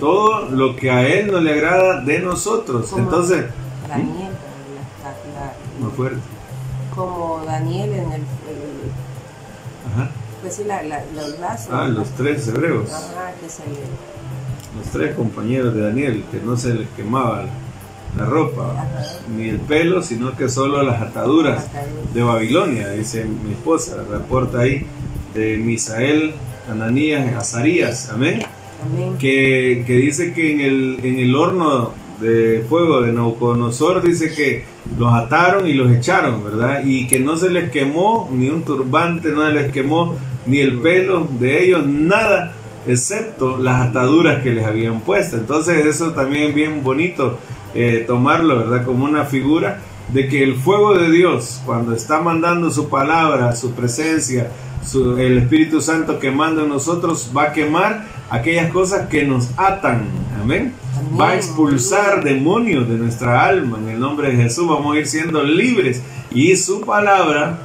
todo 0.00 0.48
lo 0.50 0.76
que 0.76 0.90
a 0.90 1.06
Él 1.06 1.30
no 1.32 1.40
le 1.40 1.52
agrada 1.52 2.00
de 2.02 2.20
nosotros. 2.20 2.88
Como 2.90 3.02
Entonces, 3.04 3.46
Daniel, 3.88 4.30
fuerte. 5.96 6.18
como 6.94 7.42
Daniel 7.46 7.90
en 7.92 7.98
el, 8.12 8.20
el- 8.20 8.22
Ajá. 9.94 10.10
pues 10.42 10.54
sí, 10.56 10.64
la, 10.64 10.82
la- 10.82 11.04
los 11.14 11.38
lazos. 11.38 11.68
Ah, 11.72 11.86
los 11.88 12.08
tres 12.10 12.46
hebreos. 12.48 12.90
Ajá, 12.92 13.32
que 13.40 13.48
se 13.48 13.62
le. 13.64 13.76
Los 14.78 14.86
tres 14.92 15.14
compañeros 15.16 15.74
de 15.74 15.80
Daniel, 15.82 16.24
que 16.30 16.38
no 16.40 16.56
se 16.56 16.74
les 16.74 16.88
quemaba 16.90 17.46
la 18.18 18.26
ropa, 18.26 18.86
ni 19.36 19.48
el 19.48 19.58
pelo, 19.60 20.02
sino 20.02 20.36
que 20.36 20.48
solo 20.48 20.82
las 20.82 21.00
ataduras 21.00 21.68
de 22.12 22.22
Babilonia, 22.22 22.90
dice 22.90 23.24
mi 23.24 23.52
esposa, 23.52 23.96
reporta 24.10 24.60
ahí 24.60 24.86
de 25.34 25.56
Misael, 25.56 26.32
Ananías, 26.70 27.34
Azarías, 27.34 28.10
amén, 28.10 28.42
Amén. 28.84 29.16
que, 29.18 29.84
que 29.86 29.94
dice 29.94 30.32
que 30.32 30.52
en 30.52 30.60
el, 30.60 31.00
en 31.02 31.18
el 31.18 31.34
horno 31.34 31.92
de 32.20 32.64
fuego 32.68 33.02
de 33.02 33.12
Nauconosor 33.12 34.02
dice 34.02 34.34
que 34.34 34.64
los 34.98 35.12
ataron 35.12 35.68
y 35.68 35.74
los 35.74 35.90
echaron, 35.92 36.42
¿verdad? 36.42 36.82
Y 36.84 37.06
que 37.06 37.20
no 37.20 37.36
se 37.36 37.50
les 37.50 37.70
quemó 37.70 38.28
ni 38.32 38.48
un 38.48 38.62
turbante, 38.62 39.30
no 39.30 39.46
se 39.46 39.52
les 39.52 39.72
quemó 39.72 40.16
ni 40.46 40.58
el 40.58 40.78
pelo 40.80 41.28
de 41.38 41.64
ellos, 41.64 41.86
nada, 41.86 42.54
excepto 42.86 43.58
las 43.58 43.88
ataduras 43.88 44.42
que 44.42 44.50
les 44.50 44.64
habían 44.64 45.00
puesto. 45.00 45.36
Entonces 45.36 45.86
eso 45.86 46.12
también 46.12 46.48
es 46.48 46.54
bien 46.54 46.82
bonito 46.82 47.38
eh, 47.74 48.04
tomarlo, 48.06 48.56
¿verdad? 48.58 48.84
Como 48.84 49.04
una 49.04 49.24
figura 49.24 49.80
de 50.12 50.26
que 50.28 50.42
el 50.42 50.54
fuego 50.56 50.96
de 50.98 51.10
Dios, 51.10 51.60
cuando 51.66 51.94
está 51.94 52.20
mandando 52.20 52.70
su 52.70 52.88
palabra, 52.88 53.54
su 53.54 53.72
presencia, 53.72 54.50
su- 54.86 55.18
el 55.18 55.38
Espíritu 55.38 55.80
Santo 55.82 56.18
quemando 56.18 56.62
en 56.62 56.70
nosotros, 56.70 57.30
va 57.36 57.44
a 57.44 57.52
quemar 57.52 58.06
aquellas 58.30 58.70
cosas 58.72 59.08
que 59.08 59.24
nos 59.24 59.50
atan. 59.58 60.06
Amén. 60.40 60.72
Amén. 60.98 61.20
Va 61.20 61.30
a 61.30 61.36
expulsar 61.36 62.24
demonios 62.24 62.88
de 62.88 62.96
nuestra 62.96 63.44
alma. 63.46 63.78
En 63.82 63.88
el 63.90 64.00
nombre 64.00 64.30
de 64.30 64.42
Jesús 64.42 64.66
vamos 64.68 64.96
a 64.96 64.98
ir 64.98 65.06
siendo 65.06 65.42
libres. 65.42 66.02
Y 66.30 66.56
su 66.56 66.80
palabra 66.82 67.58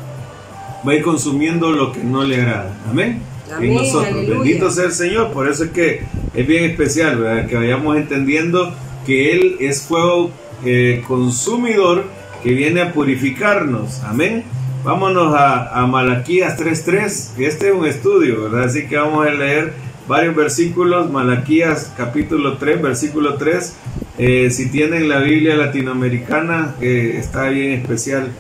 va 0.86 0.92
a 0.92 0.96
ir 0.96 1.02
consumiendo 1.04 1.72
lo 1.72 1.92
que 1.94 2.04
no 2.04 2.24
le 2.24 2.42
agrada. 2.42 2.76
Amén. 2.90 3.22
Amén, 3.56 3.70
En 3.72 3.76
nosotros. 3.78 4.08
aleluya. 4.08 4.40
Bendito 4.40 4.70
sea 4.72 4.86
el 4.86 4.92
Señor. 4.92 5.32
Por 5.32 5.48
eso 5.48 5.64
es 5.66 5.72
que 5.72 6.04
es 6.34 6.48
bien 6.48 6.66
especial, 6.66 7.18
¿verdad? 7.20 7.48
Que 7.48 7.56
vayamos 7.56 7.96
entendiendo 7.98 8.74
que 9.06 9.34
Él 9.34 9.58
es 9.60 9.84
fuego 9.84 10.32
eh, 10.66 11.04
consumidor 11.08 12.06
que 12.44 12.54
viene 12.54 12.82
a 12.82 12.94
purificarnos. 12.94 14.02
Amén. 14.04 14.44
Vámonos 14.84 15.34
a, 15.34 15.80
a 15.80 15.88
Malaquías 15.88 16.60
3.3. 16.60 17.42
Este 17.42 17.70
es 17.70 17.74
un 17.74 17.86
estudio, 17.86 18.44
¿verdad? 18.44 18.64
Así 18.64 18.88
que 18.88 18.98
vamos 18.98 19.26
a 19.26 19.32
leer 19.32 19.74
varios 20.08 20.36
versículos. 20.36 21.10
Malaquías 21.10 21.94
capítulo 21.96 22.58
3, 22.58 22.82
versículo 22.82 23.36
3. 23.36 23.76
Eh, 24.18 24.52
si 24.52 24.70
tienen 24.70 25.10
la 25.10 25.20
Biblia 25.20 25.56
latinoamericana, 25.56 26.76
eh, 26.82 27.16
está 27.18 27.50
bien 27.50 27.72
especial 27.72 28.32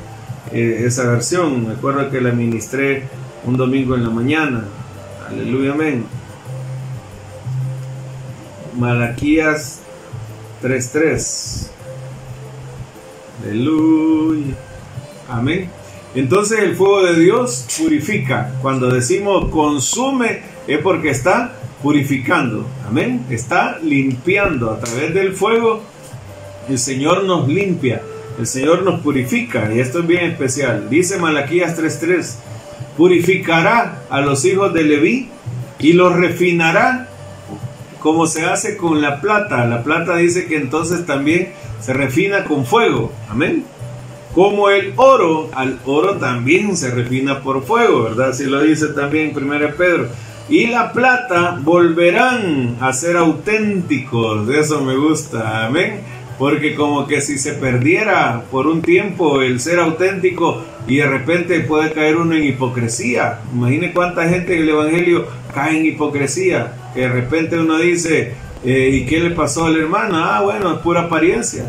eh, 0.51 0.83
esa 0.85 1.09
versión. 1.09 1.67
Me 1.67 1.73
acuerdo 1.73 2.09
que 2.09 2.21
la 2.21 2.31
ministré 2.31 3.03
un 3.45 3.57
domingo 3.57 3.95
en 3.95 4.03
la 4.03 4.09
mañana. 4.09 4.65
Aleluya, 5.27 5.73
amén. 5.73 6.05
Malaquías 8.77 9.82
3.3. 10.63 11.67
Aleluya. 13.43 14.55
Amén. 15.29 15.69
Entonces 16.15 16.59
el 16.59 16.75
fuego 16.75 17.03
de 17.03 17.19
Dios 17.19 17.67
purifica. 17.77 18.53
Cuando 18.61 18.89
decimos 18.89 19.49
consume 19.49 20.41
es 20.67 20.79
porque 20.79 21.09
está 21.09 21.53
purificando. 21.81 22.65
Amén. 22.87 23.25
Está 23.29 23.79
limpiando 23.79 24.71
a 24.71 24.79
través 24.79 25.13
del 25.13 25.33
fuego. 25.33 25.81
El 26.69 26.79
Señor 26.79 27.25
nos 27.25 27.49
limpia. 27.49 28.01
El 28.39 28.47
Señor 28.47 28.83
nos 28.83 29.01
purifica. 29.01 29.69
Y 29.73 29.79
esto 29.79 29.99
es 29.99 30.07
bien 30.07 30.23
especial. 30.31 30.89
Dice 30.89 31.17
Malaquías 31.17 31.77
3.3. 31.77 32.35
Purificará 32.95 34.03
a 34.09 34.21
los 34.21 34.45
hijos 34.45 34.73
de 34.73 34.83
Leví 34.83 35.29
y 35.79 35.93
los 35.93 36.15
refinará 36.15 37.09
como 38.03 38.27
se 38.27 38.45
hace 38.45 38.75
con 38.75 39.01
la 39.01 39.21
plata. 39.21 39.65
La 39.65 39.81
plata 39.81 40.17
dice 40.17 40.45
que 40.45 40.57
entonces 40.57 41.05
también 41.05 41.53
se 41.79 41.93
refina 41.93 42.43
con 42.43 42.65
fuego. 42.65 43.13
Amén. 43.29 43.63
Como 44.35 44.69
el 44.69 44.91
oro, 44.97 45.49
al 45.53 45.79
oro 45.85 46.17
también 46.17 46.75
se 46.75 46.91
refina 46.91 47.39
por 47.39 47.63
fuego, 47.63 48.03
¿verdad? 48.03 48.31
Así 48.31 48.43
lo 48.43 48.61
dice 48.61 48.87
también 48.87 49.31
1 49.33 49.75
Pedro. 49.77 50.09
Y 50.49 50.67
la 50.67 50.91
plata 50.91 51.57
volverán 51.61 52.75
a 52.81 52.91
ser 52.91 53.15
auténticos. 53.15 54.49
Eso 54.49 54.81
me 54.81 54.97
gusta. 54.97 55.65
Amén. 55.65 56.01
Porque 56.37 56.75
como 56.75 57.07
que 57.07 57.21
si 57.21 57.37
se 57.37 57.53
perdiera 57.53 58.43
por 58.51 58.67
un 58.67 58.81
tiempo 58.81 59.41
el 59.41 59.61
ser 59.61 59.79
auténtico 59.79 60.61
y 60.87 60.97
de 60.97 61.07
repente 61.07 61.61
puede 61.61 61.93
caer 61.93 62.17
uno 62.17 62.35
en 62.35 62.43
hipocresía. 62.43 63.39
Imagine 63.53 63.93
cuánta 63.93 64.27
gente 64.27 64.55
en 64.55 64.63
el 64.63 64.69
Evangelio 64.69 65.25
cae 65.53 65.77
en 65.77 65.85
hipocresía. 65.85 66.73
De 66.95 67.07
repente 67.07 67.57
uno 67.57 67.77
dice, 67.77 68.33
eh, 68.63 68.89
¿y 68.93 69.05
qué 69.05 69.19
le 69.19 69.31
pasó 69.31 69.65
al 69.65 69.77
hermano? 69.77 70.15
Ah, 70.17 70.41
bueno, 70.41 70.73
es 70.73 70.79
pura 70.79 71.01
apariencia. 71.01 71.65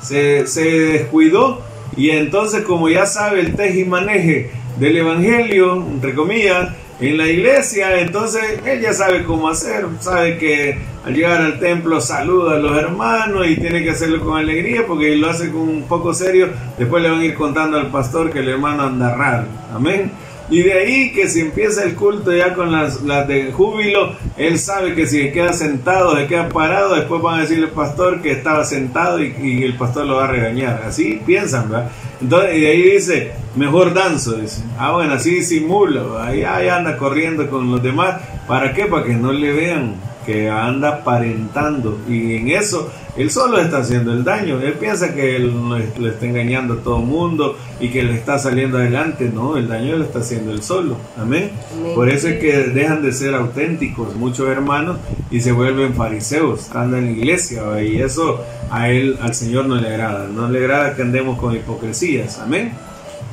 Se, 0.00 0.46
se 0.46 0.62
descuidó 0.62 1.62
y 1.96 2.10
entonces 2.10 2.62
como 2.62 2.88
ya 2.88 3.06
sabe 3.06 3.40
el 3.40 3.54
tej 3.54 3.78
y 3.78 3.84
maneje 3.84 4.50
del 4.78 4.96
Evangelio, 4.98 5.76
entre 5.76 6.14
comillas, 6.14 6.70
en 7.00 7.18
la 7.18 7.26
iglesia, 7.26 8.00
entonces 8.00 8.42
él 8.64 8.80
ya 8.80 8.92
sabe 8.92 9.24
cómo 9.24 9.48
hacer, 9.48 9.84
sabe 10.00 10.38
que 10.38 10.78
al 11.04 11.14
llegar 11.14 11.42
al 11.42 11.58
templo 11.58 12.00
saluda 12.00 12.56
a 12.56 12.58
los 12.58 12.76
hermanos 12.76 13.46
y 13.46 13.56
tiene 13.56 13.82
que 13.82 13.90
hacerlo 13.90 14.24
con 14.24 14.38
alegría 14.38 14.86
porque 14.86 15.14
lo 15.16 15.28
hace 15.28 15.50
con 15.50 15.60
un 15.60 15.82
poco 15.82 16.14
serio, 16.14 16.48
después 16.78 17.02
le 17.02 17.10
van 17.10 17.20
a 17.20 17.24
ir 17.24 17.34
contando 17.34 17.76
al 17.76 17.90
pastor 17.90 18.32
que 18.32 18.38
el 18.38 18.48
hermano 18.48 18.84
anda 18.84 19.14
raro, 19.14 19.46
amén. 19.74 20.10
Y 20.48 20.62
de 20.62 20.72
ahí 20.74 21.12
que 21.12 21.28
si 21.28 21.40
empieza 21.40 21.82
el 21.82 21.94
culto 21.94 22.32
ya 22.32 22.54
con 22.54 22.70
las, 22.70 23.02
las 23.02 23.26
de 23.26 23.52
júbilo, 23.52 24.14
él 24.36 24.58
sabe 24.58 24.94
que 24.94 25.06
si 25.06 25.22
se 25.22 25.32
queda 25.32 25.52
sentado, 25.52 26.16
se 26.16 26.26
queda 26.26 26.48
parado, 26.48 26.94
después 26.94 27.20
van 27.20 27.38
a 27.38 27.42
decirle 27.42 27.66
al 27.66 27.72
pastor 27.72 28.22
que 28.22 28.30
estaba 28.30 28.64
sentado 28.64 29.22
y, 29.22 29.34
y 29.42 29.64
el 29.64 29.76
pastor 29.76 30.06
lo 30.06 30.16
va 30.16 30.24
a 30.24 30.28
regañar. 30.28 30.82
Así 30.86 31.20
piensan, 31.26 31.68
¿verdad? 31.68 31.90
Entonces, 32.20 32.56
y 32.56 32.60
de 32.60 32.68
ahí 32.68 32.82
dice, 32.82 33.32
mejor 33.56 33.92
danzo, 33.92 34.34
dice. 34.34 34.62
Ah, 34.78 34.92
bueno, 34.92 35.14
así 35.14 35.42
simulo, 35.42 36.20
ahí, 36.22 36.44
ahí 36.44 36.68
anda 36.68 36.96
corriendo 36.96 37.48
con 37.50 37.70
los 37.70 37.82
demás. 37.82 38.20
¿Para 38.46 38.72
qué? 38.72 38.86
Para 38.86 39.04
que 39.04 39.14
no 39.14 39.32
le 39.32 39.52
vean 39.52 39.96
que 40.26 40.50
anda 40.50 40.88
aparentando. 40.88 41.98
Y 42.08 42.36
en 42.36 42.48
eso, 42.48 42.90
él 43.16 43.30
solo 43.30 43.58
está 43.58 43.78
haciendo 43.78 44.12
el 44.12 44.24
daño. 44.24 44.60
Él 44.60 44.74
piensa 44.74 45.14
que 45.14 45.36
él 45.36 45.54
le, 45.98 46.08
está 46.10 46.26
engañando 46.26 46.74
a 46.74 46.76
todo 46.78 46.98
el 46.98 47.06
mundo 47.06 47.56
y 47.80 47.88
que 47.88 48.02
le 48.02 48.14
está 48.14 48.38
saliendo 48.38 48.78
adelante. 48.78 49.30
No, 49.32 49.56
el 49.56 49.68
daño 49.68 49.96
lo 49.96 50.04
está 50.04 50.18
haciendo 50.18 50.52
él 50.52 50.62
solo. 50.62 50.96
Amén. 51.16 51.52
Amén. 51.72 51.94
Por 51.94 52.10
eso 52.10 52.28
es 52.28 52.40
que 52.40 52.52
dejan 52.64 53.02
de 53.02 53.12
ser 53.12 53.34
auténticos 53.34 54.16
muchos 54.16 54.48
hermanos 54.48 54.98
y 55.30 55.40
se 55.40 55.52
vuelven 55.52 55.94
fariseos, 55.94 56.74
andan 56.74 57.00
en 57.00 57.06
la 57.06 57.10
iglesia 57.12 57.82
y 57.82 58.00
eso 58.00 58.40
a 58.70 58.88
él, 58.90 59.18
al 59.20 59.34
Señor 59.34 59.66
no 59.66 59.76
le 59.76 59.88
agrada, 59.88 60.28
no 60.28 60.48
le 60.48 60.58
agrada 60.58 60.94
que 60.94 61.02
andemos 61.02 61.38
con 61.38 61.54
hipocresías, 61.54 62.38
amén. 62.38 62.72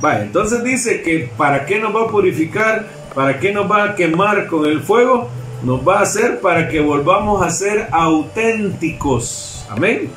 Vale, 0.02 0.24
entonces 0.24 0.64
dice 0.64 1.02
que 1.02 1.32
para 1.38 1.66
qué 1.66 1.80
nos 1.80 1.96
va 1.96 2.04
a 2.04 2.08
purificar, 2.08 2.88
para 3.16 3.40
qué 3.40 3.54
nos 3.54 3.72
va 3.72 3.84
a 3.84 3.96
quemar 3.96 4.48
con 4.48 4.66
el 4.66 4.82
fuego, 4.82 5.30
nos 5.64 5.88
va 5.88 6.00
a 6.00 6.04
hacer 6.04 6.40
para 6.40 6.68
que 6.68 6.80
volvamos 6.80 7.42
a 7.42 7.50
ser 7.50 7.88
auténticos, 7.92 9.66
amén. 9.70 10.10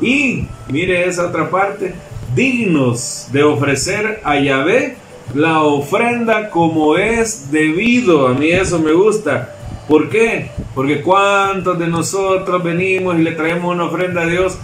Y 0.00 0.46
mire 0.68 1.06
esa 1.06 1.26
otra 1.26 1.50
parte, 1.50 1.94
dignos 2.34 3.28
de 3.30 3.42
ofrecer 3.42 4.20
a 4.24 4.38
Yahvé 4.38 4.96
la 5.34 5.62
ofrenda 5.62 6.50
como 6.50 6.96
es 6.96 7.50
debido. 7.50 8.28
A 8.28 8.34
mí 8.34 8.50
eso 8.50 8.78
me 8.78 8.92
gusta. 8.92 9.54
¿Por 9.88 10.08
qué? 10.08 10.50
Porque 10.74 11.02
cuántos 11.02 11.78
de 11.78 11.86
nosotros 11.86 12.62
venimos 12.62 13.18
y 13.18 13.22
le 13.22 13.32
traemos 13.32 13.74
una 13.74 13.84
ofrenda 13.84 14.22
a 14.22 14.26
Dios, 14.26 14.58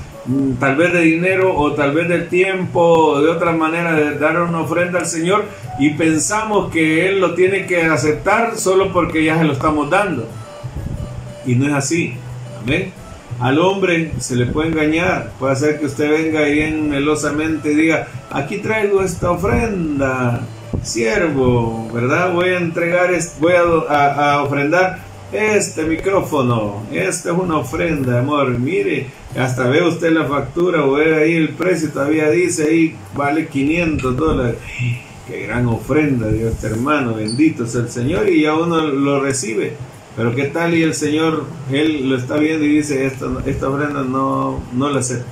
tal 0.61 0.77
vez 0.77 0.93
de 0.93 1.01
dinero 1.01 1.57
o 1.57 1.73
tal 1.73 1.93
vez 1.93 2.09
del 2.09 2.29
tiempo 2.29 2.81
o 2.81 3.23
de 3.23 3.31
otra 3.31 3.53
manera 3.53 3.95
de 3.95 4.19
dar 4.19 4.41
una 4.43 4.61
ofrenda 4.61 4.99
al 5.01 5.07
Señor 5.07 5.45
y 5.79 5.91
pensamos 5.91 6.71
que 6.71 7.09
Él 7.09 7.21
lo 7.21 7.35
tiene 7.35 7.67
que 7.67 7.83
aceptar 7.83 8.57
solo 8.57 8.93
porque 8.93 9.25
ya 9.25 9.39
se 9.39 9.45
lo 9.45 9.53
estamos 9.55 9.89
dando. 9.91 10.29
Y 11.47 11.55
no 11.55 11.67
es 11.69 11.73
así. 11.75 12.15
Amén. 12.63 12.93
Al 13.41 13.59
hombre 13.61 14.13
se 14.19 14.35
le 14.37 14.47
puede 14.47 14.69
engañar. 14.69 15.31
Puede 15.39 15.57
ser 15.57 15.79
que 15.79 15.87
usted 15.87 16.11
venga 16.11 16.43
bien 16.43 16.91
melosamente 16.91 17.73
y 17.73 17.77
diga, 17.77 18.09
aquí 18.31 18.59
traigo 18.59 19.03
esta 19.03 19.31
ofrenda. 19.31 20.41
siervo, 20.83 21.89
¿verdad? 21.93 22.33
Voy 22.33 22.51
a 22.51 22.59
entregar, 22.59 23.11
voy 23.41 23.53
a, 23.55 23.63
a- 23.95 24.33
a 24.35 24.43
ofrendar 24.43 24.99
este 25.33 25.85
micrófono. 25.85 26.83
Esta 26.93 27.31
es 27.31 27.39
una 27.39 27.59
ofrenda, 27.59 28.21
amor. 28.21 28.59
Mire, 28.59 29.07
hasta 29.37 29.69
ve 29.69 29.87
usted 29.87 30.13
la 30.13 30.25
factura 30.25 30.85
o 30.85 30.93
ve 30.93 31.15
ahí 31.15 31.35
el 31.35 31.51
precio, 31.51 31.91
todavía 31.91 32.31
dice 32.31 32.65
ahí, 32.65 32.97
vale 33.15 33.47
500 33.49 34.17
dólares. 34.17 34.57
Qué 35.27 35.47
gran 35.47 35.67
ofrenda, 35.67 36.29
Dios 36.29 36.63
hermano, 36.65 37.15
bendito 37.15 37.67
sea 37.67 37.83
el 37.83 37.91
Señor 37.91 38.29
y 38.31 38.43
ya 38.43 38.55
uno 38.55 38.81
lo 38.87 39.21
recibe. 39.21 39.75
Pero 40.17 40.35
qué 40.35 40.47
tal 40.47 40.75
y 40.75 40.83
el 40.83 40.95
Señor, 40.95 41.45
Él 41.71 42.09
lo 42.09 42.17
está 42.17 42.39
viendo 42.39 42.65
y 42.65 42.77
dice, 42.79 43.07
esta, 43.07 43.27
esta 43.45 43.69
ofrenda 43.69 44.03
no, 44.03 44.61
no 44.73 44.91
la 44.91 45.01
acepta. 45.01 45.27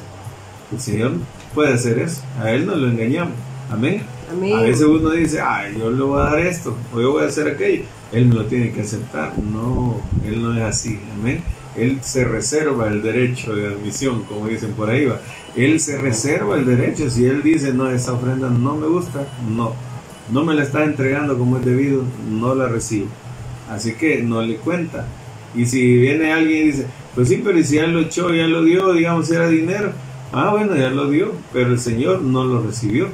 El 0.71 0.81
Señor 0.81 1.13
puede 1.55 1.73
hacer 1.73 1.99
eso, 1.99 2.23
a 2.41 2.53
Él 2.53 2.67
no 2.67 2.77
lo 2.77 2.89
engañamos. 2.89 3.33
Amén. 3.71 4.03
Amén. 4.31 4.57
A 4.57 4.61
veces 4.61 4.87
uno 4.87 5.11
dice, 5.11 5.41
ay, 5.41 5.77
yo 5.79 5.91
le 5.91 6.03
voy 6.03 6.21
a 6.21 6.25
dar 6.25 6.39
esto, 6.41 6.77
o 6.95 7.01
yo 7.01 7.13
voy 7.13 7.25
a 7.25 7.29
hacer 7.29 7.49
aquello. 7.49 7.85
Él 8.17 8.29
me 8.29 8.35
lo 8.35 8.47
tiene 8.47 8.73
que 8.73 8.81
aceptar. 8.81 9.39
No, 9.39 10.01
Él 10.25 10.43
no 10.43 10.57
es 10.57 10.63
así. 10.63 10.99
Amén. 11.13 11.43
Él 11.77 11.99
se 12.03 12.25
reserva 12.25 12.89
el 12.89 13.03
derecho 13.03 13.55
de 13.55 13.67
admisión, 13.67 14.23
como 14.23 14.49
dicen 14.49 14.73
por 14.73 14.89
ahí. 14.89 15.05
Va. 15.05 15.21
Él 15.55 15.79
se 15.81 15.99
reserva 15.99 16.57
el 16.57 16.65
derecho. 16.65 17.11
Si 17.11 17.27
Él 17.27 17.43
dice, 17.43 17.75
no, 17.75 17.91
esa 17.91 18.15
ofrenda 18.15 18.49
no 18.49 18.75
me 18.75 18.87
gusta, 18.87 19.29
no. 19.47 19.75
No 20.33 20.45
me 20.47 20.55
la 20.55 20.63
está 20.63 20.85
entregando 20.85 21.37
como 21.37 21.59
es 21.59 21.67
debido, 21.67 22.05
no 22.31 22.55
la 22.55 22.69
recibo. 22.69 23.09
Así 23.69 23.93
que 23.93 24.23
no 24.23 24.41
le 24.41 24.57
cuenta. 24.57 25.07
Y 25.55 25.67
si 25.67 25.99
viene 25.99 26.33
alguien 26.33 26.63
y 26.63 26.71
dice, 26.71 26.87
pues 27.15 27.29
sí, 27.29 27.43
pero 27.45 27.63
si 27.63 27.77
ya 27.77 27.87
lo 27.87 28.01
echó, 28.01 28.33
ya 28.33 28.47
lo 28.47 28.65
dio, 28.65 28.95
digamos, 28.95 29.31
era 29.31 29.47
dinero. 29.47 29.93
Ah, 30.33 30.53
bueno, 30.53 30.75
ya 30.75 30.89
lo 30.89 31.11
dio, 31.11 31.33
pero 31.53 31.69
el 31.71 31.79
Señor 31.79 32.23
no 32.23 32.45
lo 32.45 32.63
recibió. 32.63 33.09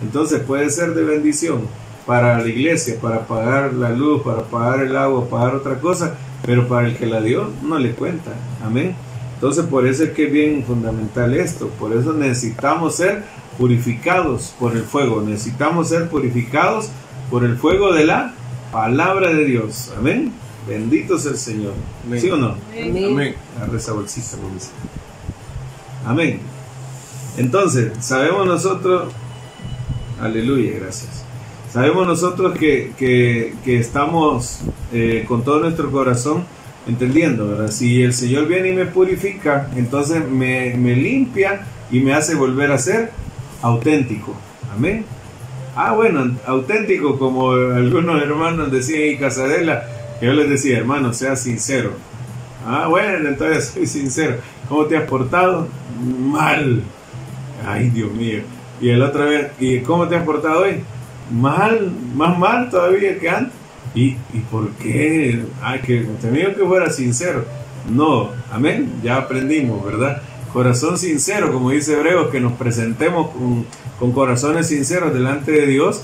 Entonces 0.00 0.42
puede 0.42 0.70
ser 0.70 0.94
de 0.94 1.02
bendición 1.02 1.62
para 2.06 2.40
la 2.40 2.46
iglesia, 2.46 2.96
para 3.00 3.26
pagar 3.26 3.72
la 3.74 3.90
luz, 3.90 4.22
para 4.22 4.42
pagar 4.42 4.80
el 4.80 4.96
agua, 4.96 5.28
pagar 5.28 5.54
otra 5.54 5.78
cosa, 5.80 6.14
pero 6.44 6.68
para 6.68 6.88
el 6.88 6.96
que 6.96 7.06
la 7.06 7.20
dio 7.20 7.50
no 7.62 7.78
le 7.78 7.92
cuenta. 7.92 8.32
Amén. 8.64 8.94
Entonces 9.34 9.64
por 9.66 9.86
eso 9.86 10.04
es 10.04 10.10
que 10.10 10.26
es 10.26 10.32
bien 10.32 10.64
fundamental 10.64 11.34
esto, 11.34 11.68
por 11.78 11.92
eso 11.92 12.12
necesitamos 12.12 12.96
ser 12.96 13.24
purificados 13.58 14.54
por 14.58 14.76
el 14.76 14.82
fuego, 14.82 15.22
necesitamos 15.22 15.88
ser 15.88 16.08
purificados 16.08 16.88
por 17.30 17.44
el 17.44 17.56
fuego 17.56 17.92
de 17.92 18.04
la 18.04 18.34
palabra 18.72 19.32
de 19.32 19.44
Dios. 19.44 19.92
Amén. 19.96 20.32
Bendito 20.66 21.18
sea 21.18 21.32
el 21.32 21.38
Señor. 21.38 21.74
Amén. 22.06 22.20
¿Sí 22.20 22.30
o 22.30 22.36
no? 22.36 22.56
Amén. 22.72 23.04
Amén. 23.12 23.34
Agarra 23.56 23.76
esa 23.76 23.92
bolsita, 23.92 24.36
bolsita. 24.36 24.74
Amén. 26.06 26.40
Entonces, 27.36 27.92
sabemos 28.00 28.46
nosotros, 28.46 29.12
aleluya, 30.20 30.78
gracias. 30.78 31.23
Sabemos 31.74 32.06
nosotros 32.06 32.56
que, 32.56 32.92
que- 32.96 33.52
estamos 33.80 34.60
eh, 34.92 35.24
con 35.26 35.42
todo 35.42 35.58
nuestro 35.58 35.90
corazón 35.90 36.44
entendiendo, 36.86 37.48
¿verdad? 37.48 37.68
Si 37.72 38.00
el 38.00 38.12
Señor 38.14 38.46
viene 38.46 38.68
y 38.68 38.74
me 38.74 38.86
purifica, 38.86 39.68
entonces 39.74 40.24
me, 40.24 40.74
me 40.76 40.94
limpia 40.94 41.66
y 41.90 41.98
me 41.98 42.14
hace 42.14 42.36
volver 42.36 42.70
a 42.70 42.78
ser 42.78 43.10
auténtico. 43.60 44.36
Amén. 44.72 45.04
Ah, 45.74 45.94
bueno, 45.94 46.36
auténtico, 46.46 47.18
como 47.18 47.50
algunos 47.50 48.22
hermanos 48.22 48.70
decían 48.70 49.02
en 49.02 49.16
Casadela, 49.18 49.84
que 50.20 50.26
yo 50.26 50.32
les 50.32 50.48
decía, 50.48 50.78
hermano, 50.78 51.12
sea 51.12 51.34
sincero. 51.34 51.90
Ah, 52.64 52.86
bueno, 52.88 53.28
entonces 53.30 53.64
soy 53.74 53.88
sincero. 53.88 54.36
¿Cómo 54.68 54.84
te 54.84 54.96
has 54.96 55.08
portado? 55.10 55.66
Mal. 56.00 56.82
Ay, 57.66 57.90
Dios 57.90 58.12
mío. 58.12 58.42
Y 58.80 58.90
el 58.90 59.02
otra 59.02 59.24
vez, 59.24 59.50
¿y 59.58 59.80
cómo 59.80 60.06
te 60.06 60.14
has 60.14 60.22
portado 60.24 60.60
hoy? 60.62 60.76
Mal, 61.30 61.90
más 62.14 62.38
mal 62.38 62.70
todavía 62.70 63.18
que 63.18 63.28
antes. 63.28 63.54
¿Y, 63.94 64.16
y 64.32 64.40
por 64.50 64.70
qué? 64.72 65.44
Ay, 65.62 65.80
que 65.80 66.06
que 66.20 66.64
fuera 66.66 66.90
sincero. 66.90 67.44
No, 67.90 68.30
amén, 68.50 68.92
ya 69.02 69.16
aprendimos, 69.16 69.84
¿verdad? 69.84 70.22
Corazón 70.52 70.98
sincero, 70.98 71.52
como 71.52 71.70
dice 71.70 71.94
Hebreos, 71.94 72.30
que 72.30 72.40
nos 72.40 72.52
presentemos 72.54 73.30
con, 73.30 73.66
con 73.98 74.12
corazones 74.12 74.68
sinceros 74.68 75.12
delante 75.12 75.52
de 75.52 75.66
Dios. 75.66 76.02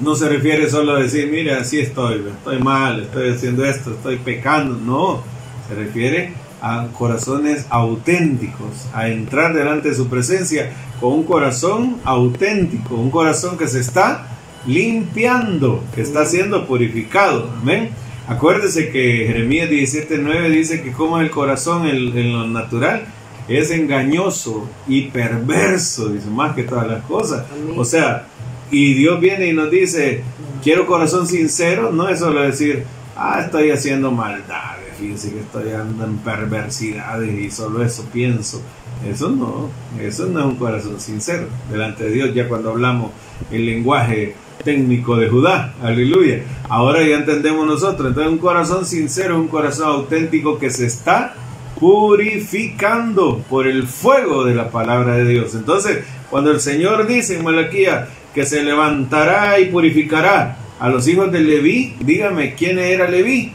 No 0.00 0.14
se 0.14 0.28
refiere 0.28 0.70
solo 0.70 0.96
a 0.96 1.00
decir, 1.00 1.28
mire, 1.30 1.52
así 1.54 1.78
estoy, 1.78 2.24
estoy 2.26 2.58
mal, 2.58 3.02
estoy 3.02 3.30
haciendo 3.30 3.64
esto, 3.64 3.90
estoy 3.90 4.16
pecando. 4.16 4.76
No, 4.76 5.22
se 5.68 5.74
refiere 5.74 6.32
a 6.60 6.86
corazones 6.96 7.66
auténticos, 7.70 8.88
a 8.92 9.08
entrar 9.08 9.54
delante 9.54 9.90
de 9.90 9.94
su 9.94 10.08
presencia 10.08 10.72
con 11.00 11.14
un 11.14 11.22
corazón 11.24 11.96
auténtico, 12.04 12.96
un 12.96 13.10
corazón 13.10 13.56
que 13.56 13.66
se 13.66 13.80
está 13.80 14.26
limpiando, 14.66 15.82
que 15.94 16.02
está 16.02 16.24
siendo 16.26 16.66
purificado. 16.66 17.50
Amén. 17.60 17.90
Acuérdese 18.28 18.90
que 18.90 19.24
Jeremías 19.26 19.68
17:9 19.70 20.50
dice 20.50 20.82
que 20.82 20.92
como 20.92 21.20
el 21.20 21.30
corazón 21.30 21.86
en, 21.86 22.16
en 22.16 22.32
lo 22.32 22.46
natural 22.46 23.04
es 23.48 23.70
engañoso 23.70 24.68
y 24.86 25.08
perverso, 25.08 26.10
dice 26.10 26.30
más 26.30 26.54
que 26.54 26.62
todas 26.62 26.86
las 26.86 27.02
cosas. 27.02 27.46
O 27.76 27.84
sea, 27.84 28.26
y 28.70 28.94
Dios 28.94 29.20
viene 29.20 29.48
y 29.48 29.52
nos 29.52 29.70
dice, 29.70 30.22
quiero 30.62 30.86
corazón 30.86 31.26
sincero, 31.26 31.90
no 31.92 32.08
es 32.08 32.20
solo 32.20 32.42
decir, 32.42 32.84
ah, 33.16 33.40
estoy 33.44 33.70
haciendo 33.70 34.12
maldades, 34.12 34.79
fíjense 35.00 35.32
que 35.32 35.40
estoy 35.40 35.72
andando 35.72 36.04
en 36.04 36.18
perversidades 36.18 37.38
y 37.38 37.50
solo 37.50 37.82
eso 37.82 38.04
pienso. 38.12 38.62
Eso 39.08 39.30
no, 39.30 39.70
eso 39.98 40.26
no 40.26 40.40
es 40.40 40.46
un 40.46 40.56
corazón 40.56 41.00
sincero 41.00 41.46
delante 41.70 42.04
de 42.04 42.10
Dios, 42.10 42.34
ya 42.34 42.48
cuando 42.48 42.70
hablamos 42.70 43.12
el 43.50 43.64
lenguaje 43.64 44.34
técnico 44.62 45.16
de 45.16 45.30
Judá, 45.30 45.72
aleluya. 45.82 46.42
Ahora 46.68 47.02
ya 47.02 47.16
entendemos 47.16 47.66
nosotros, 47.66 48.08
entonces 48.08 48.30
un 48.30 48.38
corazón 48.38 48.84
sincero, 48.84 49.40
un 49.40 49.48
corazón 49.48 49.88
auténtico 49.88 50.58
que 50.58 50.68
se 50.68 50.84
está 50.84 51.34
purificando 51.78 53.38
por 53.48 53.66
el 53.66 53.84
fuego 53.88 54.44
de 54.44 54.54
la 54.54 54.70
palabra 54.70 55.16
de 55.16 55.24
Dios. 55.24 55.54
Entonces, 55.54 56.00
cuando 56.28 56.50
el 56.50 56.60
Señor 56.60 57.06
dice 57.06 57.38
en 57.38 57.44
Malaquía 57.44 58.08
que 58.34 58.44
se 58.44 58.62
levantará 58.62 59.58
y 59.60 59.70
purificará 59.70 60.58
a 60.78 60.90
los 60.90 61.08
hijos 61.08 61.32
de 61.32 61.40
Leví, 61.40 61.96
dígame, 62.00 62.54
¿quién 62.54 62.78
era 62.78 63.08
Leví? 63.08 63.54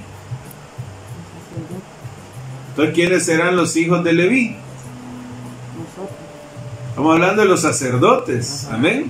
Entonces, 2.76 2.94
¿quiénes 2.94 3.26
serán 3.26 3.56
los 3.56 3.78
hijos 3.78 4.04
de 4.04 4.12
Leví? 4.12 4.58
Nosotros. 5.78 6.18
Estamos 6.90 7.14
hablando 7.14 7.42
de 7.44 7.48
los 7.48 7.62
sacerdotes, 7.62 8.68
amén. 8.70 9.10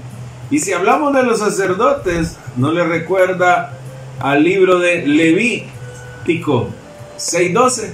Y 0.51 0.59
si 0.59 0.71
hablamos 0.71 1.15
de 1.15 1.23
los 1.23 1.39
sacerdotes, 1.39 2.37
¿no 2.57 2.71
le 2.71 2.83
recuerda 2.83 3.73
al 4.19 4.43
libro 4.43 4.77
de 4.77 5.07
Levítico 5.07 6.69
6.12? 7.17 7.89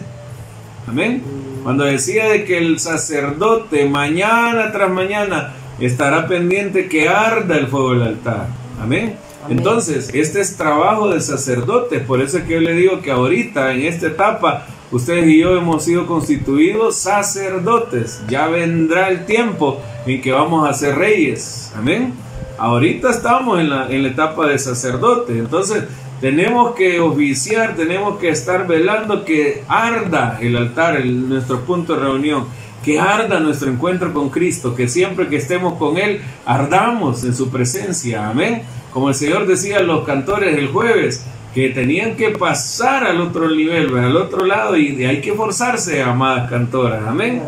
Amén. 0.89 1.24
Cuando 1.63 1.86
decía 1.86 2.26
de 2.26 2.43
que 2.43 2.57
el 2.57 2.78
sacerdote 2.78 3.86
mañana 3.88 4.74
tras 4.74 4.91
mañana 4.91 5.53
estará 5.80 6.28
pendiente 6.28 6.89
que 6.89 7.07
arda 7.07 7.55
el 7.55 7.67
fuego 7.67 7.91
del 7.91 8.01
altar. 8.01 8.47
Amén. 8.82 9.15
Entonces, 9.47 10.09
este 10.13 10.41
es 10.41 10.58
trabajo 10.58 11.08
del 11.08 11.21
sacerdote. 11.21 12.00
Por 12.00 12.20
eso 12.21 12.39
es 12.39 12.43
que 12.43 12.55
yo 12.55 12.59
le 12.59 12.74
digo 12.74 13.00
que 13.00 13.12
ahorita, 13.12 13.71
en 13.71 13.83
esta 13.83 14.08
etapa, 14.08 14.66
ustedes 14.92 15.28
y 15.28 15.39
yo 15.39 15.55
hemos 15.55 15.84
sido 15.84 16.05
constituidos 16.05 16.97
sacerdotes. 16.97 18.22
Ya 18.30 18.47
vendrá 18.47 19.09
el 19.09 19.26
tiempo 19.26 19.82
en 20.05 20.22
que 20.22 20.32
vamos 20.32 20.70
a 20.70 20.74
ser 20.74 20.96
reyes. 20.97 21.72
Amén. 21.76 22.13
Ahorita 22.58 23.09
estamos 23.09 23.59
en 23.59 23.70
la, 23.70 23.89
en 23.89 24.04
la 24.04 24.09
etapa 24.09 24.47
de 24.47 24.59
sacerdote. 24.59 25.39
Entonces, 25.39 25.86
tenemos 26.22 26.76
que 26.76 27.00
oficiar, 27.00 27.76
tenemos 27.76 28.20
que 28.20 28.30
estar 28.30 28.68
velando 28.68 29.26
que 29.26 29.63
arda 29.68 30.38
el 30.39 30.55
altar, 30.55 31.04
nuestro 31.04 31.62
punto 31.62 31.96
de 31.96 32.01
reunión, 32.01 32.46
que 32.84 33.00
arda 33.00 33.39
nuestro 33.39 33.72
encuentro 33.72 34.13
con 34.13 34.30
Cristo, 34.30 34.76
que 34.76 34.88
siempre 34.88 35.28
que 35.30 35.38
estemos 35.38 35.80
con 35.80 35.97
Él, 35.97 36.22
ardamos 36.46 37.24
en 37.24 37.34
su 37.34 37.50
presencia. 37.50 38.30
Amén. 38.30 38.62
Como 38.93 39.09
el 39.09 39.16
Señor 39.16 39.47
decía 39.47 39.78
a 39.78 39.82
los 39.84 40.05
cantores 40.05 40.55
el 40.58 40.68
jueves, 40.68 41.26
que 41.53 41.69
tenían 41.69 42.15
que 42.15 42.29
pasar 42.29 43.05
al 43.05 43.19
otro 43.21 43.49
nivel, 43.49 43.87
¿verdad? 43.87 44.09
al 44.09 44.17
otro 44.17 44.45
lado, 44.45 44.78
y 44.78 45.03
hay 45.05 45.21
que 45.21 45.33
forzarse, 45.33 46.01
amadas 46.01 46.49
cantoras. 46.49 47.03
Amén. 47.05 47.41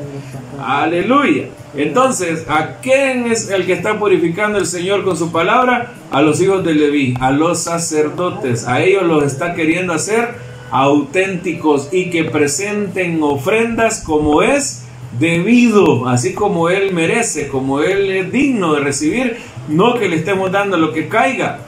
Aleluya. 0.66 1.46
Entonces, 1.76 2.46
¿a 2.48 2.78
quién 2.82 3.32
es 3.32 3.50
el 3.50 3.66
que 3.66 3.74
está 3.74 3.98
purificando 3.98 4.60
el 4.60 4.68
Señor 4.68 5.04
con 5.04 5.18
su 5.18 5.32
palabra? 5.32 5.94
A 6.12 6.22
los 6.22 6.40
hijos 6.42 6.64
de 6.64 6.76
Leví, 6.76 7.16
a 7.20 7.32
los 7.32 7.64
sacerdotes. 7.64 8.68
A 8.68 8.82
ellos 8.82 9.04
los 9.04 9.24
está 9.24 9.56
queriendo 9.56 9.94
hacer 9.94 10.36
auténticos 10.70 11.90
y 11.92 12.10
que 12.10 12.26
presenten 12.26 13.22
ofrendas 13.24 14.04
como 14.04 14.44
es 14.44 14.84
debido, 15.20 16.08
así 16.08 16.34
como 16.34 16.70
Él 16.70 16.94
merece, 16.94 17.48
como 17.48 17.82
Él 17.82 18.10
es 18.12 18.32
digno 18.32 18.74
de 18.74 18.82
recibir, 18.82 19.38
no 19.68 19.96
que 19.96 20.10
le 20.10 20.18
estemos 20.18 20.52
dando 20.52 20.78
lo 20.78 20.92
que 20.92 21.08
caiga, 21.08 21.60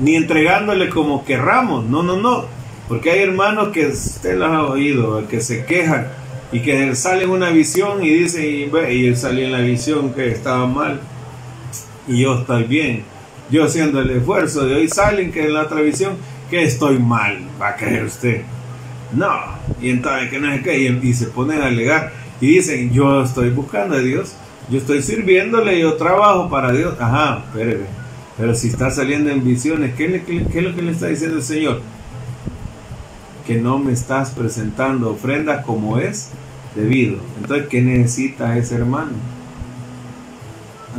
ni 0.00 0.16
entregándole 0.16 0.88
como 0.88 1.24
querramos, 1.24 1.84
no, 1.84 2.02
no, 2.02 2.16
no, 2.16 2.44
porque 2.88 3.10
hay 3.10 3.20
hermanos 3.20 3.68
que 3.68 3.86
usted 3.86 4.38
los 4.38 4.50
ha 4.50 4.64
oído, 4.64 5.26
que 5.28 5.40
se 5.40 5.64
quejan 5.64 6.08
y 6.52 6.60
que 6.60 6.94
salen 6.94 7.30
una 7.30 7.50
visión 7.50 8.02
y 8.02 8.08
dicen, 8.08 8.44
y, 8.44 8.90
y 8.90 9.16
salí 9.16 9.44
en 9.44 9.52
la 9.52 9.60
visión 9.60 10.14
que 10.14 10.28
estaba 10.28 10.66
mal 10.66 11.00
y 12.08 12.22
yo 12.22 12.40
estoy 12.40 12.64
bien. 12.64 13.04
yo 13.50 13.64
haciendo 13.64 14.00
el 14.00 14.10
esfuerzo 14.10 14.68
y 14.68 14.72
hoy 14.72 14.88
salen 14.88 15.30
que 15.30 15.44
en 15.44 15.54
la 15.54 15.62
otra 15.62 15.80
visión 15.80 16.14
que 16.50 16.64
estoy 16.64 16.98
mal, 16.98 17.38
va 17.60 17.68
a 17.68 17.76
creer 17.76 18.04
usted. 18.04 18.42
No, 19.12 19.30
y 19.80 19.90
entonces 19.90 20.30
que 20.30 20.38
no 20.38 20.52
es 20.52 20.62
que 20.62 20.78
y, 20.78 21.12
se 21.12 21.26
ponen 21.26 21.62
a 21.62 21.66
alegar 21.66 22.12
y 22.40 22.48
dicen, 22.54 22.92
yo 22.92 23.22
estoy 23.22 23.50
buscando 23.50 23.96
a 23.96 24.00
Dios, 24.00 24.34
yo 24.70 24.78
estoy 24.78 25.02
sirviéndole, 25.02 25.78
yo 25.78 25.94
trabajo 25.94 26.48
para 26.48 26.72
Dios. 26.72 26.94
Ajá, 27.00 27.44
espéreme, 27.46 27.86
pero 28.38 28.54
si 28.54 28.68
está 28.68 28.90
saliendo 28.90 29.30
en 29.30 29.44
visiones, 29.44 29.94
¿qué, 29.96 30.22
qué 30.24 30.58
es 30.58 30.64
lo 30.64 30.74
que 30.74 30.82
le 30.82 30.92
está 30.92 31.08
diciendo 31.08 31.38
el 31.38 31.42
Señor? 31.42 31.80
Que 33.46 33.60
no 33.60 33.78
me 33.78 33.92
estás 33.92 34.30
presentando 34.30 35.10
ofrenda 35.10 35.62
como 35.62 35.98
es 35.98 36.30
debido. 36.76 37.18
Entonces, 37.40 37.66
¿qué 37.68 37.82
necesita 37.82 38.56
ese 38.56 38.76
hermano? 38.76 39.10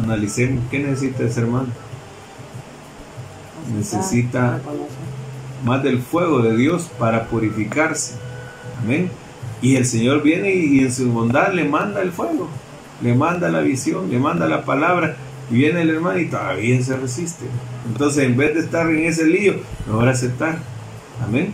Analicemos, 0.04 0.64
¿qué 0.70 0.80
necesita 0.80 1.24
ese 1.24 1.40
hermano? 1.40 1.68
Necesita 3.74 4.60
más 5.64 5.82
del 5.82 6.02
fuego 6.02 6.42
de 6.42 6.58
Dios 6.58 6.90
para 7.00 7.28
purificarse. 7.28 8.16
Amén. 8.84 9.10
Y 9.62 9.76
el 9.78 9.86
Señor 9.86 10.24
viene 10.24 10.54
y 10.54 10.80
en 10.80 10.92
su 10.92 11.10
bondad 11.12 11.54
le 11.54 11.66
manda 11.66 12.02
el 12.02 12.12
fuego, 12.12 12.48
le 13.02 13.14
manda 13.14 13.50
la 13.50 13.62
visión, 13.62 14.10
le 14.10 14.20
manda 14.20 14.48
la 14.48 14.64
palabra. 14.64 15.16
Y 15.50 15.56
viene 15.56 15.82
el 15.82 15.90
hermano 15.90 16.20
y 16.20 16.28
todavía 16.28 16.82
se 16.82 16.96
resiste. 16.98 17.46
Entonces, 17.88 18.24
en 18.24 18.38
vez 18.38 18.54
de 18.54 18.62
estar 18.62 18.90
en 18.90 19.06
ese 19.06 19.26
lío, 19.26 19.56
mejor 19.88 20.08
aceptar. 20.10 20.60
Amén. 21.24 21.54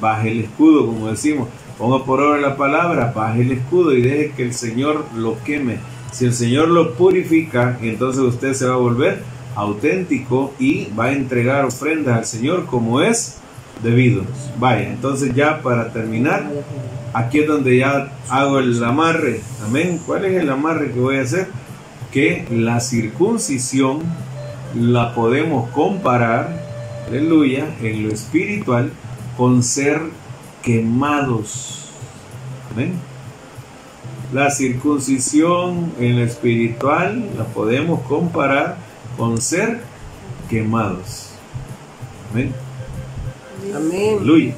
Baje 0.00 0.30
el 0.30 0.40
escudo, 0.40 0.86
como 0.86 1.10
decimos. 1.10 1.48
Ponga 1.78 2.04
por 2.04 2.20
obra 2.20 2.40
la 2.40 2.56
palabra, 2.56 3.12
baje 3.14 3.42
el 3.42 3.52
escudo 3.52 3.94
y 3.94 4.02
deje 4.02 4.32
que 4.36 4.42
el 4.42 4.52
Señor 4.52 5.04
lo 5.16 5.42
queme. 5.44 5.78
Si 6.10 6.24
el 6.24 6.32
Señor 6.32 6.68
lo 6.68 6.94
purifica, 6.94 7.78
entonces 7.80 8.22
usted 8.22 8.54
se 8.54 8.66
va 8.66 8.74
a 8.74 8.78
volver 8.78 9.22
auténtico 9.54 10.54
y 10.58 10.88
va 10.98 11.06
a 11.06 11.12
entregar 11.12 11.64
ofrendas 11.64 12.18
al 12.18 12.24
Señor 12.24 12.66
como 12.66 13.00
es 13.00 13.38
debido. 13.82 14.22
Vaya, 14.58 14.88
entonces 14.88 15.34
ya 15.34 15.62
para 15.62 15.92
terminar, 15.92 16.50
aquí 17.12 17.40
es 17.40 17.46
donde 17.46 17.78
ya 17.78 18.12
hago 18.28 18.58
el 18.58 18.82
amarre. 18.82 19.40
Amén. 19.64 20.00
¿Cuál 20.06 20.24
es 20.24 20.42
el 20.42 20.50
amarre 20.50 20.92
que 20.92 21.00
voy 21.00 21.16
a 21.16 21.22
hacer? 21.22 21.48
Que 22.12 22.46
la 22.50 22.80
circuncisión 22.80 24.02
la 24.74 25.14
podemos 25.14 25.70
comparar, 25.70 26.62
aleluya, 27.06 27.66
en 27.82 28.04
lo 28.04 28.12
espiritual 28.12 28.92
con 29.36 29.62
ser 29.62 30.00
quemados. 30.62 31.90
Amén. 32.72 32.94
La 34.32 34.50
circuncisión 34.50 35.92
en 35.98 36.18
lo 36.18 36.24
espiritual 36.24 37.24
la 37.36 37.44
podemos 37.44 38.00
comparar 38.02 38.76
con 39.16 39.40
ser 39.40 39.80
quemados. 40.50 41.30
Amén. 42.30 42.52
Amén. 43.74 44.16
Aleluya. 44.18 44.54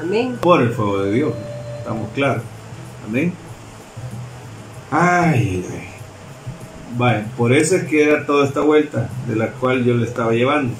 Amén. 0.00 0.38
Por 0.40 0.62
el 0.62 0.70
fuego 0.70 1.02
de 1.02 1.12
Dios. 1.12 1.34
Estamos 1.78 2.08
claros. 2.14 2.42
Amén. 3.06 3.32
Ay, 4.90 5.64
ay. 5.70 5.89
Vale, 6.96 7.24
por 7.36 7.52
eso 7.52 7.76
es 7.76 7.84
que 7.84 8.02
era 8.02 8.26
toda 8.26 8.46
esta 8.46 8.60
vuelta 8.60 9.08
de 9.28 9.36
la 9.36 9.48
cual 9.52 9.84
yo 9.84 9.94
le 9.94 10.06
estaba 10.06 10.32
llevando. 10.32 10.74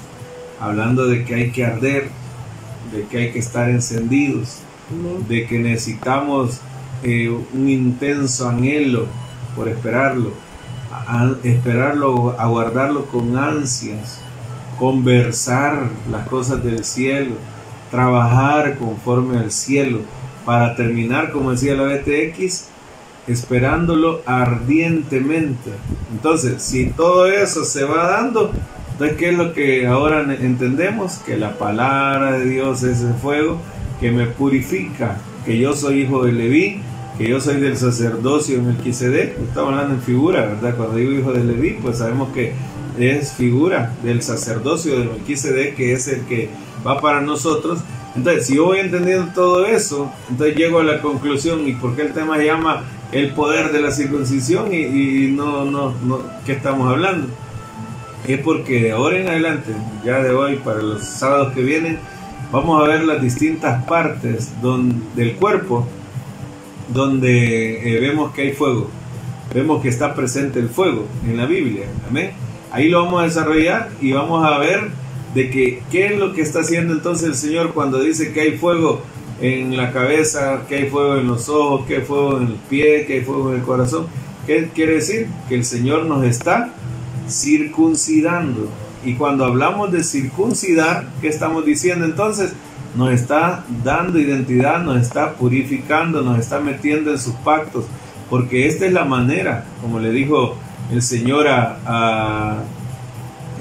Hablando 0.59 1.07
de 1.07 1.23
que 1.23 1.35
hay 1.35 1.51
que 1.51 1.65
arder, 1.65 2.09
de 2.93 3.05
que 3.05 3.17
hay 3.17 3.31
que 3.31 3.39
estar 3.39 3.69
encendidos, 3.69 4.59
de 5.27 5.47
que 5.47 5.57
necesitamos 5.57 6.59
eh, 7.03 7.29
un 7.29 7.69
intenso 7.69 8.47
anhelo 8.47 9.07
por 9.55 9.67
esperarlo 9.67 10.33
a 10.91 11.31
esperarlo, 11.43 12.35
aguardarlo 12.37 13.05
con 13.05 13.37
ansias, 13.37 14.19
conversar 14.77 15.89
las 16.09 16.27
cosas 16.27 16.63
del 16.63 16.83
cielo, 16.83 17.35
trabajar 17.89 18.77
conforme 18.77 19.37
al 19.37 19.51
cielo, 19.51 19.99
para 20.45 20.75
terminar, 20.75 21.31
como 21.31 21.51
decía 21.51 21.75
la 21.75 21.83
BTX, 21.83 22.67
esperándolo 23.31 24.21
ardientemente. 24.25 25.71
Entonces, 26.11 26.61
si 26.61 26.87
todo 26.87 27.27
eso 27.27 27.63
se 27.65 27.83
va 27.83 28.07
dando, 28.09 28.51
entonces, 28.91 29.17
¿qué 29.17 29.29
es 29.29 29.37
lo 29.37 29.53
que 29.53 29.87
ahora 29.87 30.21
entendemos? 30.39 31.17
Que 31.25 31.37
la 31.37 31.57
palabra 31.57 32.33
de 32.33 32.45
Dios 32.45 32.83
es 32.83 33.01
el 33.01 33.13
fuego 33.15 33.59
que 33.99 34.11
me 34.11 34.27
purifica, 34.27 35.17
que 35.45 35.57
yo 35.57 35.73
soy 35.73 36.01
hijo 36.01 36.23
de 36.23 36.33
Leví, 36.33 36.81
que 37.17 37.27
yo 37.27 37.39
soy 37.39 37.59
del 37.59 37.77
sacerdocio 37.77 38.57
en 38.57 38.67
Melquisedec, 38.67 39.39
estamos 39.39 39.73
hablando 39.73 39.95
en 39.95 40.01
figura, 40.01 40.45
¿verdad? 40.45 40.75
Cuando 40.75 40.97
digo 40.97 41.11
hijo 41.11 41.33
de 41.33 41.43
Leví, 41.43 41.77
pues 41.81 41.97
sabemos 41.97 42.29
que 42.33 42.53
es 42.97 43.33
figura 43.33 43.93
del 44.03 44.21
sacerdocio 44.21 44.99
de 44.99 45.05
Melquisedec, 45.05 45.75
que 45.75 45.93
es 45.93 46.07
el 46.07 46.21
que 46.21 46.49
va 46.85 46.99
para 46.99 47.21
nosotros. 47.21 47.79
Entonces, 48.15 48.47
si 48.47 48.55
yo 48.55 48.65
voy 48.65 48.79
entendiendo 48.79 49.31
todo 49.33 49.65
eso, 49.65 50.11
entonces 50.29 50.55
llego 50.55 50.79
a 50.79 50.83
la 50.83 51.01
conclusión, 51.01 51.67
¿y 51.67 51.73
por 51.73 51.95
qué 51.95 52.03
el 52.03 52.13
tema 52.13 52.37
se 52.37 52.45
llama 52.45 52.83
el 53.11 53.33
poder 53.33 53.71
de 53.71 53.81
la 53.81 53.91
circuncisión? 53.91 54.73
Y, 54.73 55.27
no, 55.31 55.65
no, 55.65 55.93
no, 56.03 56.21
¿qué 56.45 56.53
estamos 56.53 56.89
hablando? 56.89 57.27
Es 58.27 58.39
porque 58.39 58.83
de 58.83 58.91
ahora 58.91 59.17
en 59.17 59.27
adelante, 59.27 59.71
ya 60.05 60.21
de 60.21 60.31
hoy 60.31 60.57
para 60.57 60.81
los 60.81 61.03
sábados 61.03 61.53
que 61.53 61.63
vienen, 61.63 61.99
vamos 62.51 62.81
a 62.81 62.87
ver 62.87 63.03
las 63.03 63.21
distintas 63.21 63.83
partes 63.85 64.51
del 65.15 65.35
cuerpo 65.35 65.87
donde 66.93 67.95
eh, 67.95 67.99
vemos 67.99 68.33
que 68.33 68.43
hay 68.43 68.51
fuego, 68.51 68.89
vemos 69.53 69.81
que 69.81 69.89
está 69.89 70.13
presente 70.13 70.59
el 70.59 70.69
fuego 70.69 71.07
en 71.25 71.37
la 71.37 71.45
Biblia, 71.45 71.85
amén. 72.09 72.31
Ahí 72.71 72.89
lo 72.89 73.03
vamos 73.03 73.21
a 73.21 73.25
desarrollar 73.25 73.89
y 74.01 74.13
vamos 74.13 74.45
a 74.45 74.57
ver 74.59 74.89
de 75.33 75.49
que 75.49 75.81
qué 75.91 76.07
es 76.07 76.19
lo 76.19 76.33
que 76.33 76.41
está 76.41 76.59
haciendo 76.59 76.93
entonces 76.93 77.27
el 77.27 77.35
Señor 77.35 77.73
cuando 77.73 78.01
dice 78.01 78.33
que 78.33 78.41
hay 78.41 78.57
fuego 78.57 79.01
en 79.41 79.75
la 79.75 79.91
cabeza, 79.91 80.61
que 80.69 80.75
hay 80.75 80.89
fuego 80.89 81.17
en 81.17 81.27
los 81.27 81.49
ojos, 81.49 81.85
que 81.87 81.97
hay 81.97 82.01
fuego 82.01 82.37
en 82.37 82.47
el 82.47 82.55
pie, 82.69 83.05
que 83.05 83.15
hay 83.15 83.21
fuego 83.21 83.51
en 83.51 83.59
el 83.59 83.65
corazón. 83.65 84.07
¿Qué 84.45 84.69
quiere 84.73 84.95
decir? 84.95 85.27
Que 85.49 85.55
el 85.55 85.65
Señor 85.65 86.05
nos 86.05 86.23
está 86.23 86.73
circuncidando. 87.27 88.69
Y 89.03 89.15
cuando 89.15 89.45
hablamos 89.45 89.91
de 89.91 90.03
circuncidar, 90.03 91.09
¿qué 91.21 91.27
estamos 91.27 91.65
diciendo 91.65 92.05
entonces? 92.05 92.53
nos 92.95 93.11
está 93.11 93.63
dando 93.83 94.19
identidad, 94.19 94.83
nos 94.83 95.01
está 95.01 95.33
purificando, 95.33 96.21
nos 96.21 96.39
está 96.39 96.59
metiendo 96.59 97.11
en 97.11 97.19
sus 97.19 97.33
pactos, 97.35 97.85
porque 98.29 98.67
esta 98.67 98.85
es 98.85 98.93
la 98.93 99.05
manera, 99.05 99.65
como 99.81 99.99
le 99.99 100.11
dijo 100.11 100.55
el 100.91 101.01
Señor 101.01 101.47
a, 101.47 102.63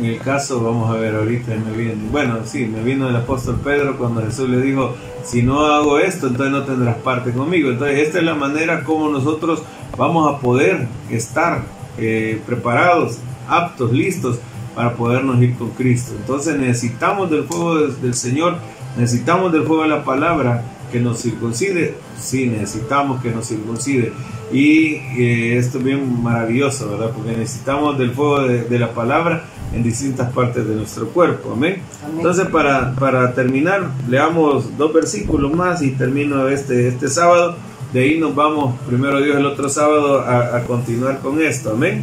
en 0.01 0.06
el 0.06 0.18
caso, 0.18 0.62
vamos 0.62 0.90
a 0.90 0.98
ver 0.98 1.14
ahorita, 1.14 1.52
me 1.56 1.77
viene, 1.77 2.09
bueno, 2.10 2.39
sí, 2.44 2.66
me 2.66 2.82
vino 2.82 3.09
el 3.09 3.16
apóstol 3.16 3.60
Pedro 3.62 3.98
cuando 3.98 4.22
Jesús 4.22 4.48
le 4.48 4.60
dijo, 4.60 4.94
si 5.22 5.43
no 5.43 5.66
hago 5.66 5.98
esto, 5.98 6.28
entonces 6.28 6.52
no 6.52 6.64
tendrás 6.64 6.97
parte 6.97 7.32
conmigo. 7.32 7.70
Entonces, 7.70 8.01
esta 8.01 8.18
es 8.18 8.24
la 8.24 8.35
manera 8.35 8.82
como 8.85 9.09
nosotros 9.10 9.62
vamos 9.97 10.35
a 10.35 10.39
poder 10.40 10.89
estar 11.10 11.62
eh, 11.98 12.40
preparados, 12.47 13.18
aptos, 13.48 13.93
listos 13.93 14.39
para 14.74 14.94
podernos 14.94 15.40
ir 15.43 15.55
con 15.56 15.70
Cristo. 15.70 16.12
Entonces 16.18 16.59
necesitamos 16.59 17.31
del 17.31 17.44
fuego 17.44 17.89
del 17.89 18.14
Señor 18.14 18.56
Necesitamos 18.97 19.52
del 19.52 19.62
fuego 19.64 19.82
de 19.82 19.89
la 19.89 20.05
palabra 20.05 20.62
que 20.90 21.01
nos 21.01 21.22
circuncide. 21.22 21.94
Sí, 22.18 22.47
necesitamos 22.47 23.22
que 23.22 23.31
nos 23.31 23.47
circuncide. 23.47 24.12
Y 24.52 24.94
eh, 25.16 25.56
esto 25.59 25.78
es 25.78 25.85
bien 25.85 26.22
maravilloso, 26.22 26.90
¿verdad? 26.90 27.12
Porque 27.14 27.36
necesitamos 27.36 27.97
del 27.98 28.10
fuego 28.10 28.43
de, 28.43 28.78
la 28.78 28.93
palabra 28.93 29.44
en 29.73 29.83
distintas 29.83 30.33
partes 30.33 30.67
de 30.67 30.75
nuestro 30.75 31.09
cuerpo. 31.09 31.53
Amén. 31.53 31.83
Entonces, 32.17 32.47
para, 32.49 32.95
para 32.95 33.35
terminar, 33.35 33.91
leamos 34.09 34.77
dos 34.77 34.93
versículos 34.93 35.53
más 35.53 35.83
y 35.83 35.93
termino 35.93 36.49
este, 36.49 36.89
este 36.89 37.09
sábado. 37.09 37.57
De 37.93 38.01
ahí 38.01 38.19
nos 38.19 38.35
vamos, 38.35 38.79
primero 38.87 39.21
Dios, 39.21 39.37
el 39.37 39.47
otro 39.47 39.69
sábado 39.69 40.21
a, 40.21 40.57
a 40.57 40.65
continuar 40.65 41.21
con 41.21 41.43
esto. 41.43 41.73
Amén. 41.73 42.03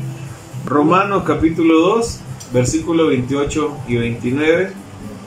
Romanos 0.65 1.23
capítulo 1.25 1.79
2, 1.79 2.19
versículo 2.53 3.07
28 3.07 3.77
y 3.87 3.97
29 3.97 4.71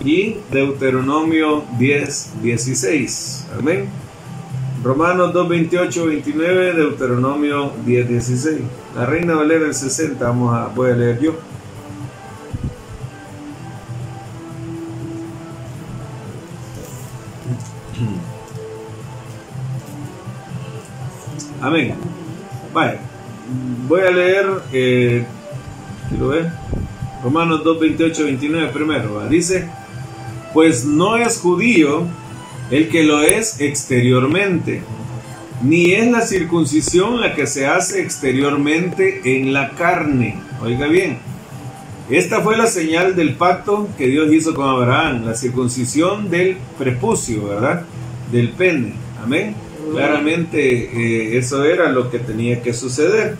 y 0.04 0.36
Deuteronomio 0.50 1.64
10, 1.78 2.42
16. 2.42 3.46
Amén. 3.58 3.88
Romanos 4.82 5.34
2, 5.34 5.48
28, 5.48 6.06
29, 6.06 6.72
Deuteronomio 6.72 7.72
10, 7.84 8.08
16. 8.08 8.60
La 8.96 9.04
Reina 9.04 9.34
Valera 9.34 9.66
el 9.66 9.74
60, 9.74 10.24
vamos 10.24 10.54
a, 10.54 10.68
voy 10.68 10.90
a 10.90 10.96
leer 10.96 11.20
yo. 11.20 11.34
Amén. 21.60 21.94
Vaya, 22.72 23.00
voy 23.88 24.00
a 24.00 24.10
leer, 24.10 24.46
eh, 24.72 25.24
lo? 26.18 26.32
Romanos 27.22 27.62
2, 27.64 27.80
28, 27.80 28.24
29 28.24 28.68
primero. 28.72 29.28
Dice, 29.28 29.68
pues 30.54 30.84
no 30.84 31.16
es 31.16 31.38
judío 31.38 32.06
el 32.70 32.88
que 32.88 33.02
lo 33.02 33.22
es 33.22 33.60
exteriormente, 33.60 34.82
ni 35.62 35.92
es 35.92 36.10
la 36.10 36.22
circuncisión 36.22 37.20
la 37.20 37.34
que 37.34 37.46
se 37.46 37.66
hace 37.66 38.00
exteriormente 38.00 39.20
en 39.24 39.52
la 39.52 39.70
carne. 39.70 40.38
Oiga 40.62 40.86
bien, 40.86 41.18
Esta 42.08 42.40
fue 42.40 42.56
la 42.56 42.66
señal 42.66 43.14
del 43.14 43.34
pacto 43.34 43.88
que 43.96 44.08
Dios 44.08 44.32
hizo 44.32 44.52
con 44.52 44.68
Abraham, 44.68 45.26
la 45.26 45.34
circuncisión 45.34 46.28
del 46.28 46.56
prepucio, 46.76 47.46
¿verdad? 47.46 47.84
Del 48.32 48.48
pene. 48.48 48.94
Amén. 49.22 49.54
Claramente 49.92 50.58
eh, 50.68 51.38
eso 51.38 51.64
era 51.64 51.90
lo 51.90 52.10
que 52.10 52.18
tenía 52.18 52.62
que 52.62 52.72
suceder, 52.72 53.36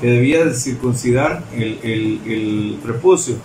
que 0.00 0.08
debía 0.08 0.52
circuncidar 0.52 1.44
el, 1.54 2.78
prepucio 2.82 3.36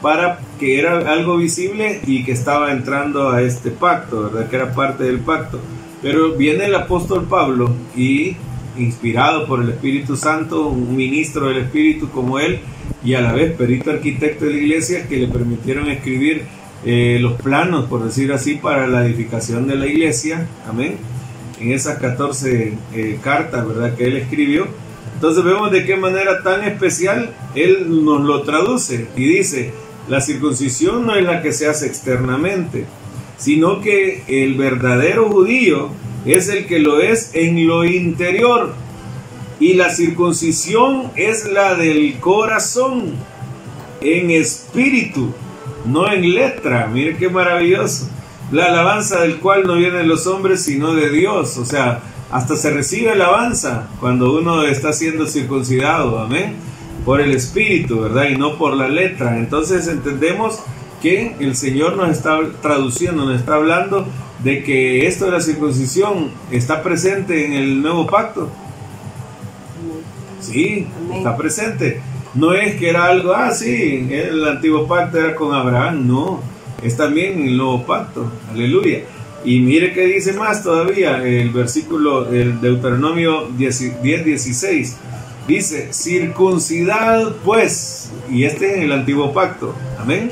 para 0.00 0.40
que 0.58 0.80
era 0.80 0.98
algo 1.12 1.36
visible 1.36 2.00
y 2.06 2.24
que 2.24 2.32
estaba 2.32 2.72
entrando 2.72 3.30
a 3.30 3.40
este 3.40 3.70
pacto, 3.70 4.24
¿verdad? 4.24 4.50
Que 4.50 4.56
era 4.56 4.74
parte 4.74 5.04
del 5.04 5.20
pacto. 5.20 5.60
Pero 6.02 6.32
viene 6.32 6.64
el 6.64 6.74
apóstol 6.74 7.26
Pablo 7.28 7.72
y 7.96 8.36
inspirado 8.76 9.46
por 9.46 9.62
el 9.62 9.70
Espíritu 9.70 10.16
Santo, 10.16 10.68
un 10.68 10.96
ministro 10.96 11.48
del 11.48 11.58
Espíritu 11.58 12.10
como 12.10 12.40
él, 12.40 12.58
y 13.04 13.14
a 13.14 13.20
la 13.20 13.32
vez 13.32 13.52
perito 13.52 13.90
arquitecto 13.90 14.44
de 14.44 14.52
la 14.52 14.58
iglesia, 14.58 15.06
que 15.06 15.18
le 15.18 15.28
permitieron 15.28 15.88
escribir 15.88 16.42
eh, 16.84 17.18
los 17.20 17.34
planos, 17.34 17.86
por 17.86 18.04
decir 18.04 18.32
así, 18.32 18.56
para 18.56 18.88
la 18.88 19.06
edificación 19.06 19.68
de 19.68 19.76
la 19.76 19.86
iglesia. 19.86 20.48
Amén. 20.68 20.96
En 21.62 21.70
esas 21.70 21.98
14 21.98 22.76
eh, 22.94 23.18
cartas, 23.22 23.66
¿verdad? 23.66 23.94
Que 23.94 24.06
él 24.06 24.16
escribió. 24.16 24.66
Entonces 25.14 25.44
vemos 25.44 25.70
de 25.70 25.84
qué 25.84 25.94
manera 25.94 26.42
tan 26.42 26.64
especial 26.64 27.32
él 27.54 28.04
nos 28.04 28.22
lo 28.22 28.42
traduce 28.42 29.06
y 29.16 29.24
dice, 29.24 29.72
la 30.08 30.20
circuncisión 30.20 31.06
no 31.06 31.14
es 31.14 31.24
la 31.24 31.42
que 31.42 31.52
se 31.52 31.68
hace 31.68 31.86
externamente, 31.86 32.86
sino 33.38 33.80
que 33.80 34.24
el 34.26 34.54
verdadero 34.54 35.28
judío 35.28 35.90
es 36.26 36.48
el 36.48 36.66
que 36.66 36.80
lo 36.80 37.00
es 37.00 37.30
en 37.34 37.68
lo 37.68 37.84
interior. 37.84 38.74
Y 39.60 39.74
la 39.74 39.94
circuncisión 39.94 41.12
es 41.14 41.48
la 41.52 41.76
del 41.76 42.18
corazón, 42.18 43.12
en 44.00 44.32
espíritu, 44.32 45.32
no 45.86 46.12
en 46.12 46.34
letra. 46.34 46.88
Mire 46.92 47.16
qué 47.16 47.28
maravilloso. 47.28 48.08
La 48.52 48.66
alabanza 48.66 49.20
del 49.22 49.38
cual 49.40 49.64
no 49.66 49.74
viene 49.74 49.98
de 49.98 50.06
los 50.06 50.26
hombres, 50.26 50.62
sino 50.62 50.94
de 50.94 51.10
Dios. 51.10 51.58
O 51.58 51.64
sea, 51.64 52.00
hasta 52.30 52.54
se 52.54 52.70
recibe 52.70 53.10
alabanza 53.10 53.88
cuando 53.98 54.38
uno 54.38 54.62
está 54.62 54.92
siendo 54.92 55.26
circuncidado. 55.26 56.20
Amén 56.20 56.72
por 57.04 57.20
el 57.20 57.32
espíritu, 57.32 58.00
¿verdad? 58.00 58.28
Y 58.30 58.36
no 58.36 58.56
por 58.56 58.74
la 58.74 58.88
letra. 58.88 59.38
Entonces 59.38 59.88
entendemos 59.88 60.60
que 61.00 61.36
el 61.40 61.56
Señor 61.56 61.96
nos 61.96 62.10
está 62.10 62.38
traduciendo, 62.60 63.24
nos 63.24 63.40
está 63.40 63.54
hablando 63.54 64.06
de 64.42 64.62
que 64.62 65.06
esto 65.06 65.26
de 65.26 65.32
la 65.32 65.40
circuncisión 65.40 66.30
está 66.50 66.82
presente 66.82 67.46
en 67.46 67.54
el 67.54 67.82
nuevo 67.82 68.06
pacto. 68.06 68.48
Sí, 70.40 70.86
está 71.14 71.36
presente. 71.36 72.00
No 72.34 72.52
es 72.54 72.76
que 72.76 72.88
era 72.88 73.06
algo, 73.06 73.32
ah, 73.34 73.50
sí, 73.50 74.08
el 74.10 74.46
antiguo 74.46 74.86
pacto 74.86 75.18
era 75.18 75.34
con 75.34 75.54
Abraham, 75.54 76.06
no, 76.06 76.40
es 76.82 76.96
también 76.96 77.46
el 77.46 77.56
nuevo 77.56 77.84
pacto, 77.84 78.30
aleluya. 78.50 79.00
Y 79.44 79.60
mire 79.60 79.92
que 79.92 80.06
dice 80.06 80.32
más 80.34 80.62
todavía 80.62 81.22
el 81.26 81.50
versículo 81.50 82.24
del 82.24 82.60
Deuteronomio 82.60 83.48
10, 83.56 84.02
16 84.02 84.96
Dice, 85.46 85.92
circuncidad 85.92 87.34
pues, 87.44 88.12
y 88.30 88.44
este 88.44 88.78
es 88.78 88.84
el 88.84 88.92
antiguo 88.92 89.32
pacto, 89.32 89.74
amén. 89.98 90.30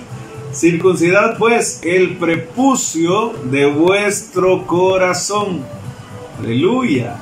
Circuncidad 0.53 1.37
pues 1.37 1.81
el 1.83 2.17
prepucio 2.17 3.33
de 3.51 3.67
vuestro 3.67 4.67
corazón. 4.67 5.65
Aleluya. 6.39 7.17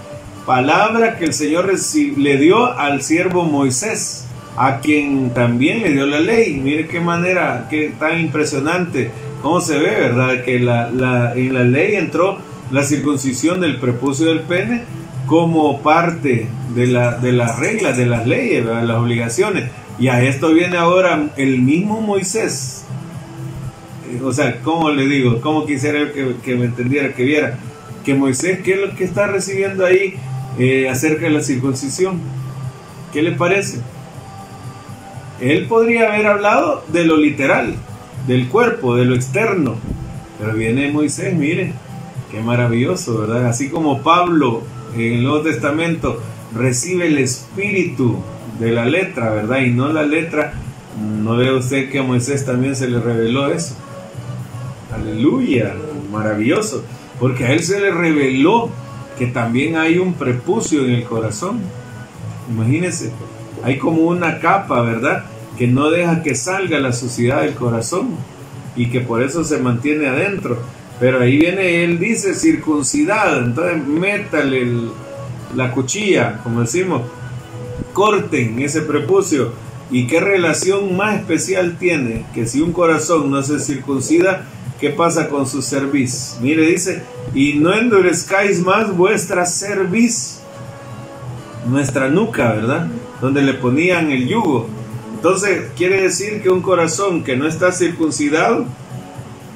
Palabra 0.45 1.17
que 1.19 1.25
el 1.25 1.33
Señor 1.33 1.71
le 2.17 2.37
dio 2.37 2.73
al 2.79 3.03
siervo 3.03 3.45
Moisés, 3.45 4.27
a 4.59 4.81
quien 4.81 5.31
también 5.35 5.83
le 5.83 5.93
dio 5.93 6.07
la 6.07 6.21
ley. 6.21 6.61
Mire 6.63 6.89
qué 6.89 7.01
manera, 7.01 7.69
qué 7.71 7.93
tan 7.99 8.21
impresionante, 8.21 9.11
cómo 9.41 9.61
se 9.61 9.79
ve, 9.79 9.91
¿verdad? 9.91 10.43
Que 10.45 10.59
la, 10.59 11.33
en 11.37 11.55
la 11.55 11.63
ley 11.63 11.95
entró 11.95 12.39
la 12.71 12.83
circuncisión 12.83 13.61
del 13.61 13.79
prepucio 13.79 14.27
del 14.27 14.41
pene 14.41 14.83
como 15.27 15.81
parte 15.81 16.49
de, 16.75 16.87
la, 16.87 17.19
de 17.19 17.33
las 17.33 17.59
reglas, 17.59 17.97
de 17.97 18.07
las 18.07 18.27
leyes, 18.27 18.67
de 18.67 18.83
las 18.83 18.97
obligaciones. 18.97 19.71
Y 19.99 20.09
a 20.09 20.23
esto 20.23 20.53
viene 20.53 20.77
ahora 20.77 21.31
el 21.37 21.61
mismo 21.61 22.01
Moisés. 22.01 22.85
Eh, 24.11 24.21
o 24.23 24.33
sea, 24.33 24.61
¿cómo 24.63 24.91
le 24.91 25.07
digo? 25.07 25.41
¿Cómo 25.41 25.67
quisiera 25.67 26.13
que, 26.13 26.35
que 26.45 26.57
me 26.57 26.67
entendiera, 26.67 27.13
que 27.13 27.25
viera? 27.25 27.59
Que 28.05 28.15
Moisés, 28.15 28.61
¿qué 28.65 28.75
es 28.75 28.81
lo 28.81 28.97
que 28.97 29.05
está 29.05 29.27
recibiendo 29.27 29.85
ahí 29.85 30.15
eh, 30.59 30.89
acerca 30.89 31.27
de 31.27 31.31
la 31.31 31.43
circuncisión? 31.43 32.21
¿Qué 33.13 33.23
le 33.23 33.33
parece? 33.33 33.81
Él 35.41 35.67
podría 35.67 36.13
haber 36.13 36.27
hablado 36.27 36.85
de 36.89 37.05
lo 37.05 37.17
literal, 37.17 37.75
del 38.27 38.49
cuerpo, 38.49 38.97
de 38.97 39.05
lo 39.05 39.15
externo. 39.15 39.77
Pero 40.39 40.55
viene 40.55 40.91
Moisés, 40.91 41.35
mire, 41.35 41.73
qué 42.31 42.41
maravilloso, 42.41 43.21
¿verdad? 43.21 43.47
Así 43.47 43.69
como 43.69 44.03
Pablo 44.03 44.63
en 44.95 45.15
el 45.15 45.23
Nuevo 45.23 45.43
Testamento 45.43 46.21
recibe 46.55 47.07
el 47.07 47.19
espíritu 47.19 48.19
de 48.59 48.73
la 48.73 48.87
letra, 48.87 49.31
¿verdad? 49.31 49.61
Y 49.61 49.71
no 49.71 49.93
la 49.93 50.03
letra. 50.03 50.55
¿No 51.23 51.37
ve 51.37 51.53
usted 51.53 51.91
que 51.91 52.01
a 52.01 52.03
Moisés 52.03 52.45
también 52.45 52.75
se 52.75 52.89
le 52.89 53.01
reveló 53.01 53.53
eso? 53.53 53.77
Aleluya, 54.93 55.75
maravilloso. 56.11 56.83
Porque 57.21 57.45
a 57.45 57.53
él 57.53 57.63
se 57.63 57.81
le 57.81 57.91
reveló 57.91 58.71
que 59.17 59.27
también 59.27 59.77
hay 59.77 59.99
un 59.99 60.15
prepucio 60.15 60.85
en 60.85 60.93
el 60.93 61.05
corazón. 61.05 61.61
Imagínense, 62.51 63.13
hay 63.63 63.79
como 63.79 64.03
una 64.03 64.39
capa, 64.39 64.83
¿verdad? 64.83 65.25
Que 65.57 65.67
no 65.67 65.91
deja 65.91 66.23
que 66.23 66.35
salga 66.35 66.79
la 66.79 66.93
suciedad 66.93 67.43
del 67.43 67.55
corazón 67.55 68.11
y 68.77 68.91
que 68.91 69.01
por 69.01 69.23
eso 69.23 69.45
se 69.45 69.59
mantiene 69.59 70.07
adentro. 70.07 70.59
Pero 71.01 71.21
ahí 71.21 71.39
viene, 71.39 71.85
él 71.85 71.99
dice 71.99 72.35
circuncidado, 72.35 73.45
entonces 73.45 73.87
métale 73.87 74.67
la 75.55 75.73
cuchilla, 75.73 76.41
como 76.43 76.61
decimos, 76.61 77.03
corten 77.93 78.61
ese 78.61 78.83
prepucio. 78.83 79.53
¿Y 79.91 80.07
qué 80.07 80.21
relación 80.21 80.97
más 80.97 81.17
especial 81.17 81.77
tiene 81.79 82.27
que 82.35 82.47
si 82.47 82.61
un 82.61 82.73
corazón 82.73 83.31
no 83.31 83.43
se 83.43 83.59
circuncida, 83.59 84.45
qué 84.81 84.91
pasa 84.91 85.29
con 85.29 85.47
su 85.47 85.63
cerviz? 85.63 86.37
Mire, 86.43 86.67
dice, 86.67 87.03
y 87.35 87.55
no 87.55 87.73
endurezcáis 87.73 88.61
más 88.61 88.95
vuestra 88.95 89.47
cerviz, 89.47 90.41
nuestra 91.67 92.09
nuca, 92.09 92.53
¿verdad? 92.53 92.89
Donde 93.21 93.43
le 93.43 93.55
ponían 93.55 94.11
el 94.11 94.29
yugo. 94.29 94.69
Entonces, 95.15 95.71
quiere 95.77 96.03
decir 96.03 96.43
que 96.43 96.49
un 96.49 96.63
corazón 96.63 97.25
que 97.25 97.37
no 97.37 97.47
está 97.47 97.73
circuncidado 97.73 98.67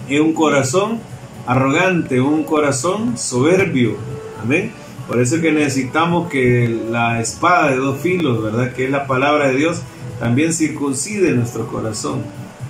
es 0.09 0.21
un 0.21 0.33
corazón 0.33 1.01
arrogante, 1.47 2.21
un 2.21 2.45
corazón 2.45 3.17
soberbio. 3.17 3.97
Amén. 4.43 4.73
Por 5.07 5.21
eso 5.21 5.41
que 5.41 5.53
necesitamos 5.53 6.31
que 6.31 6.69
la 6.91 7.21
espada 7.21 7.71
de 7.71 7.77
dos 7.77 8.01
filos, 8.01 8.43
¿verdad? 8.43 8.73
Que 8.73 8.87
es 8.87 8.91
la 8.91 9.07
palabra 9.07 9.49
de 9.49 9.57
Dios, 9.57 9.83
también 10.19 10.53
circuncide 10.53 11.33
nuestro 11.33 11.67
corazón 11.67 12.23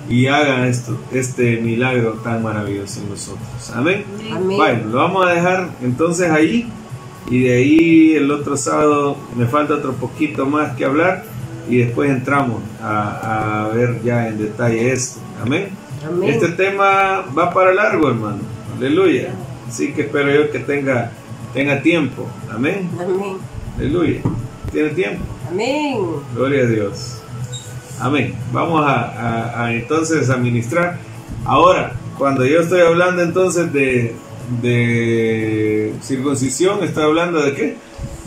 y 0.09 0.27
haga 0.27 0.67
esto, 0.67 0.99
este 1.13 1.61
milagro 1.61 2.15
tan 2.25 2.43
maravilloso 2.43 3.01
en 3.01 3.11
nosotros. 3.11 3.73
Amén. 3.75 4.05
Bueno, 4.57 4.89
lo 4.89 4.99
vamos 4.99 5.27
a 5.27 5.31
dejar 5.31 5.71
entonces 5.83 6.31
ahí 6.31 6.69
y 7.31 7.45
de 7.45 7.55
ahí 7.55 8.15
el 8.15 8.31
otro 8.31 8.57
sábado 8.57 9.17
me 9.37 9.47
falta 9.47 9.75
otro 9.75 9.93
poquito 9.95 10.47
más 10.47 10.77
que 10.77 10.85
hablar 10.85 11.25
y 11.69 11.79
después 11.79 12.11
entramos 12.11 12.63
a, 12.81 13.65
a 13.65 13.69
ver 13.69 14.03
ya 14.03 14.29
en 14.29 14.39
detalle 14.39 14.93
esto. 14.93 15.21
Amén. 15.41 15.69
Amén. 16.07 16.31
Este 16.31 16.49
tema 16.49 17.25
va 17.37 17.53
para 17.53 17.73
largo, 17.73 18.09
hermano. 18.09 18.41
Aleluya. 18.77 19.33
Así 19.69 19.93
que 19.93 20.03
espero 20.03 20.31
yo 20.33 20.51
que 20.51 20.59
tenga, 20.59 21.13
tenga 21.55 21.81
tiempo. 21.81 22.29
Amén. 22.51 22.91
Amén. 23.01 23.37
Aleluya. 23.79 24.21
¿Tiene 24.73 24.91
tiempo? 24.91 25.25
Amén. 25.49 25.99
Gloria 26.35 26.65
a 26.65 26.67
Dios. 26.67 27.19
Amén. 28.01 28.35
Vamos 28.53 28.85
a, 28.85 29.65
a, 29.65 29.75
entonces 29.75 30.29
administrar. 30.29 30.99
Ahora, 31.45 31.93
cuando 32.19 32.45
yo 32.45 32.61
estoy 32.61 32.81
hablando 32.81 33.23
entonces 33.23 33.73
de, 33.73 34.15
de 34.61 35.95
circuncisión, 36.03 36.83
estoy 36.83 37.05
hablando 37.05 37.43
de 37.43 37.55
qué? 37.55 37.77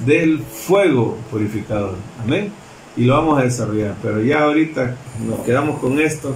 Del 0.05 0.39
fuego 0.39 1.17
purificador. 1.31 1.95
Amén. 2.23 2.51
Y 2.97 3.05
lo 3.05 3.13
vamos 3.15 3.39
a 3.39 3.43
desarrollar. 3.43 3.95
Pero 4.01 4.21
ya 4.21 4.43
ahorita 4.43 4.95
nos 5.27 5.39
quedamos 5.41 5.79
con 5.79 5.99
esto 5.99 6.35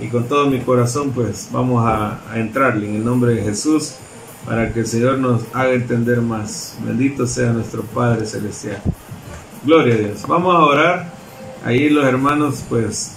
y 0.00 0.08
con 0.08 0.28
todo 0.28 0.46
mi 0.48 0.60
corazón 0.60 1.10
pues 1.10 1.48
vamos 1.52 1.84
a, 1.86 2.20
entrarle 2.34 2.88
en 2.88 2.96
el 2.96 3.04
nombre 3.04 3.34
de 3.34 3.42
Jesús 3.42 3.94
para 4.44 4.72
que 4.72 4.80
el 4.80 4.86
Señor 4.86 5.18
nos 5.18 5.42
haga 5.52 5.72
entender 5.72 6.20
más. 6.20 6.76
Bendito 6.84 7.26
sea 7.26 7.52
nuestro 7.52 7.82
Padre 7.82 8.26
Celestial. 8.26 8.80
Gloria 9.64 9.94
a 9.94 9.98
Dios. 9.98 10.22
Vamos 10.28 10.54
a 10.54 10.60
orar. 10.60 11.12
Ahí 11.64 11.88
los 11.88 12.04
hermanos 12.04 12.62
pues 12.68 13.16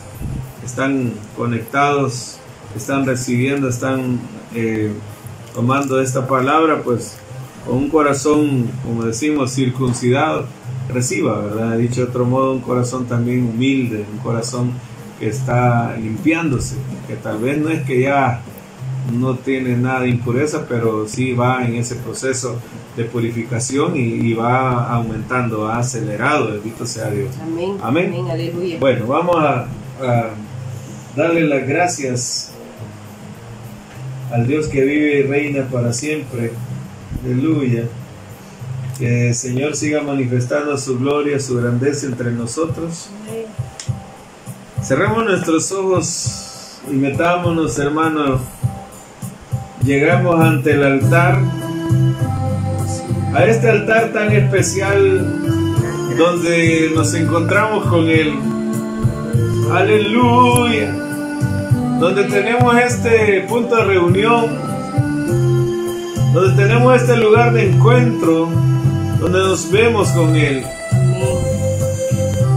están 0.66 1.14
conectados, 1.38 2.40
están 2.76 3.06
recibiendo, 3.06 3.70
están 3.70 4.20
eh, 4.56 4.92
tomando 5.54 6.02
esta 6.02 6.28
palabra 6.28 6.82
pues 6.84 7.18
con 7.66 7.78
un 7.78 7.90
corazón, 7.90 8.70
como 8.84 9.04
decimos, 9.04 9.54
circuncidado. 9.54 10.46
Reciba, 10.92 11.40
¿verdad? 11.40 11.78
Dicho 11.78 12.02
de 12.02 12.08
otro 12.08 12.26
modo, 12.26 12.54
un 12.54 12.62
corazón 12.62 13.06
también 13.06 13.46
humilde, 13.46 14.06
un 14.12 14.18
corazón 14.20 14.72
que 15.20 15.28
está 15.28 15.96
limpiándose, 15.98 16.78
que 17.08 17.16
tal 17.16 17.38
vez 17.38 17.60
no 17.60 17.70
es 17.70 17.84
que 17.84 18.02
ya 18.02 18.42
no 19.14 19.36
tiene 19.36 19.78
nada 19.78 20.02
de 20.02 20.10
impureza, 20.10 20.66
pero 20.68 21.08
sí 21.08 21.34
va 21.34 21.64
en 21.64 21.76
ese 21.76 21.96
proceso 21.96 22.58
de 22.98 23.04
purificación 23.04 23.96
y, 23.96 24.00
y 24.00 24.34
va 24.34 24.92
aumentando, 24.92 25.62
va 25.62 25.78
acelerado, 25.78 26.54
bendito 26.54 26.88
sea 26.88 27.12
Dios. 27.12 27.30
Amén. 27.40 27.78
Amén. 27.84 28.26
Aleluya. 28.28 28.78
Bueno, 28.80 29.06
vamos 29.06 29.36
a, 29.36 29.68
a 30.02 30.30
darle 31.16 31.42
las 31.42 31.68
gracias 31.68 32.52
al 34.32 34.48
Dios 34.48 34.68
que 34.68 34.84
vive 34.84 35.20
y 35.20 35.24
reina 35.24 35.66
para 35.66 35.94
siempre. 35.94 36.52
Aleluya. 37.24 37.84
Que 38.98 39.30
el 39.30 39.36
Señor 39.36 39.76
siga 39.76 40.02
manifestando 40.02 40.78
su 40.78 41.00
gloria, 41.00 41.40
su 41.40 41.58
grandeza 41.58 42.06
entre 42.06 42.32
nosotros. 42.32 43.10
Cerremos 44.84 45.24
nuestros 45.26 45.72
ojos 45.72 46.80
y 46.92 46.96
metámonos, 46.96 47.78
hermano. 47.80 48.40
Llegamos 49.84 50.40
ante 50.40 50.74
el 50.74 50.84
altar, 50.84 51.40
a 53.34 53.46
este 53.46 53.70
altar 53.70 54.12
tan 54.12 54.32
especial 54.32 56.18
donde 56.18 56.92
nos 56.94 57.14
encontramos 57.14 57.86
con 57.88 58.10
Él. 58.10 58.34
Aleluya. 59.72 61.09
Donde 62.00 62.24
tenemos 62.26 62.76
este 62.78 63.42
punto 63.50 63.76
de 63.76 63.84
reunión, 63.84 64.58
donde 66.34 66.64
tenemos 66.64 67.02
este 67.02 67.18
lugar 67.18 67.52
de 67.54 67.70
encuentro, 67.70 68.50
donde 69.20 69.40
nos 69.40 69.70
vemos 69.70 70.10
con 70.10 70.36
Él. 70.36 70.64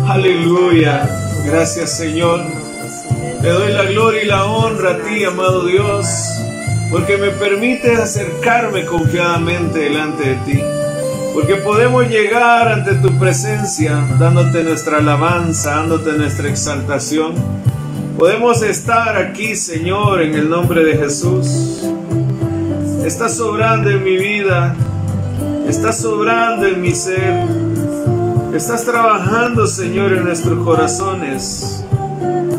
Aleluya. 0.07 1.09
Gracias 1.45 1.97
Señor. 1.97 2.41
Te 3.41 3.49
doy 3.49 3.73
la 3.73 3.85
gloria 3.85 4.23
y 4.23 4.27
la 4.27 4.45
honra 4.45 4.91
a 4.93 4.99
ti, 4.99 5.25
amado 5.25 5.67
Dios, 5.67 6.07
porque 6.91 7.17
me 7.17 7.31
permites 7.31 7.99
acercarme 7.99 8.85
confiadamente 8.85 9.81
delante 9.81 10.29
de 10.29 10.35
ti. 10.47 10.63
Porque 11.35 11.57
podemos 11.57 12.07
llegar 12.09 12.69
ante 12.69 12.95
tu 12.95 13.19
presencia 13.19 14.07
dándote 14.21 14.63
nuestra 14.63 14.99
alabanza, 14.99 15.77
dándote 15.77 16.13
nuestra 16.13 16.49
exaltación. 16.49 17.35
Podemos 18.19 18.63
estar 18.63 19.17
aquí, 19.17 19.57
Señor, 19.57 20.23
en 20.23 20.35
el 20.35 20.49
nombre 20.49 20.85
de 20.85 20.97
Jesús. 20.97 21.83
Estás 23.05 23.37
sobrando 23.37 23.91
en 23.91 24.05
mi 24.05 24.17
vida. 24.17 24.77
Estás 25.67 26.01
sobrando 26.01 26.67
en 26.67 26.81
mi 26.81 26.93
ser. 26.93 27.45
Estás 28.55 28.85
trabajando, 28.85 29.67
Señor, 29.67 30.13
en 30.13 30.25
nuestros 30.25 30.63
corazones. 30.65 31.85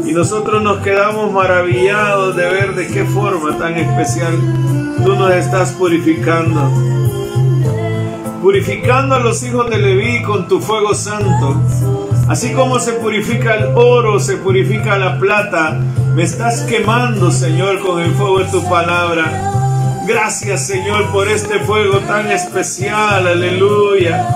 Y 0.05 0.11
nosotros 0.11 0.61
nos 0.61 0.81
quedamos 0.83 1.31
maravillados 1.31 2.35
de 2.35 2.43
ver 2.43 2.75
de 2.75 2.87
qué 2.87 3.05
forma 3.05 3.57
tan 3.57 3.75
especial 3.75 4.37
tú 5.03 5.15
nos 5.15 5.33
estás 5.33 5.71
purificando. 5.73 6.71
Purificando 8.41 9.15
a 9.15 9.19
los 9.19 9.43
hijos 9.43 9.69
de 9.69 9.77
Leví 9.77 10.23
con 10.23 10.47
tu 10.47 10.59
fuego 10.59 10.93
santo. 10.93 11.61
Así 12.33 12.51
como 12.51 12.79
se 12.79 12.93
purifica 12.93 13.53
el 13.53 13.65
oro, 13.75 14.19
se 14.19 14.37
purifica 14.37 14.97
la 14.97 15.19
plata. 15.19 15.79
Me 16.15 16.23
estás 16.23 16.61
quemando, 16.61 17.29
Señor, 17.29 17.79
con 17.85 18.01
el 18.01 18.11
fuego 18.15 18.39
de 18.39 18.45
tu 18.45 18.67
palabra. 18.67 20.01
Gracias, 20.07 20.65
Señor, 20.65 21.11
por 21.11 21.27
este 21.27 21.59
fuego 21.59 21.99
tan 21.99 22.31
especial. 22.31 23.27
Aleluya. 23.27 24.27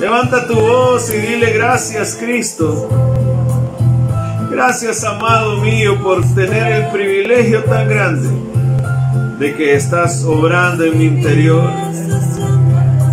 Levanta 0.00 0.48
tu 0.48 0.56
voz 0.56 1.14
y 1.14 1.18
dile 1.18 1.52
gracias, 1.52 2.16
Cristo. 2.18 2.88
Gracias, 4.50 5.04
amado 5.04 5.58
mío, 5.58 6.02
por 6.02 6.24
tener 6.34 6.72
el 6.72 6.88
privilegio 6.88 7.62
tan 7.62 7.88
grande 7.88 8.30
de 9.38 9.54
que 9.54 9.76
estás 9.76 10.24
obrando 10.24 10.82
en 10.82 10.98
mi 10.98 11.04
interior. 11.04 11.70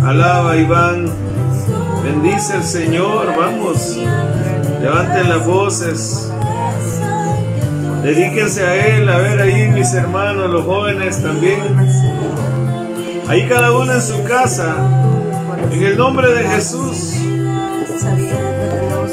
Alaba, 0.02 0.56
Iván. 0.56 1.25
Bendice 2.16 2.54
al 2.54 2.64
Señor. 2.64 3.26
Vamos. 3.36 3.94
Levanten 4.80 5.28
las 5.28 5.46
voces. 5.46 6.32
Dedíquense 8.02 8.64
a 8.64 8.96
Él. 8.96 9.08
A 9.08 9.18
ver 9.18 9.40
ahí 9.40 9.68
mis 9.68 9.92
hermanos, 9.92 10.50
los 10.50 10.64
jóvenes 10.64 11.22
también. 11.22 11.60
Ahí 13.28 13.46
cada 13.48 13.76
uno 13.76 13.92
en 13.92 14.02
su 14.02 14.22
casa. 14.24 14.76
En 15.70 15.82
el 15.82 15.98
nombre 15.98 16.32
de 16.32 16.48
Jesús. 16.48 17.16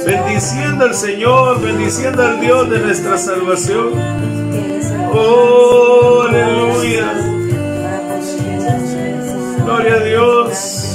Bendiciendo 0.05 0.85
al 0.85 0.95
Señor, 0.95 1.61
bendiciendo 1.61 2.23
al 2.23 2.39
Dios 2.39 2.69
de 2.69 2.79
nuestra 2.79 3.17
salvación. 3.17 3.93
Oh, 5.13 6.23
aleluya. 6.27 7.13
Gloria 9.65 9.93
a 9.93 9.99
Dios. 9.99 10.93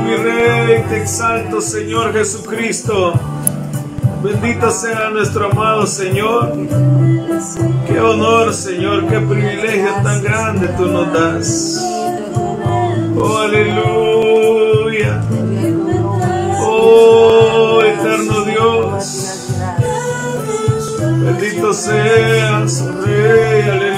Mi 0.00 0.16
Rey, 0.16 0.84
te 0.88 1.02
exalto, 1.02 1.60
Señor 1.60 2.12
Jesucristo. 2.12 3.12
Bendito 4.22 4.70
sea 4.70 5.10
nuestro 5.10 5.50
amado 5.50 5.86
Señor. 5.86 6.52
Qué 7.86 8.00
honor, 8.00 8.52
Señor, 8.52 9.06
qué 9.06 9.20
privilegio 9.20 9.90
tan 10.02 10.22
grande 10.22 10.68
tú 10.76 10.86
nos 10.86 11.12
das. 11.12 11.78
Oh, 13.16 13.38
aleluya. 13.38 15.22
Oh, 16.60 17.80
eterno 17.82 18.44
Dios. 18.44 19.54
Bendito 21.24 21.72
seas, 21.72 22.82
oh 22.82 23.06
Rey, 23.06 23.62
aleluya. 23.62 23.97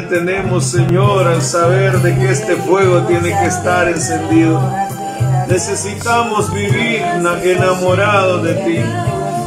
Tan 0.00 0.08
grande 0.08 0.08
tenemos, 0.08 0.64
Señor, 0.64 1.26
al 1.26 1.42
saber 1.42 2.00
de 2.00 2.14
que 2.14 2.30
este 2.30 2.56
fuego 2.56 3.02
tiene 3.02 3.30
que 3.30 3.46
estar 3.46 3.88
encendido. 3.88 4.60
Necesitamos 5.48 6.52
vivir 6.52 7.02
enamorados 7.42 8.42
de 8.42 8.54
ti, 8.54 8.78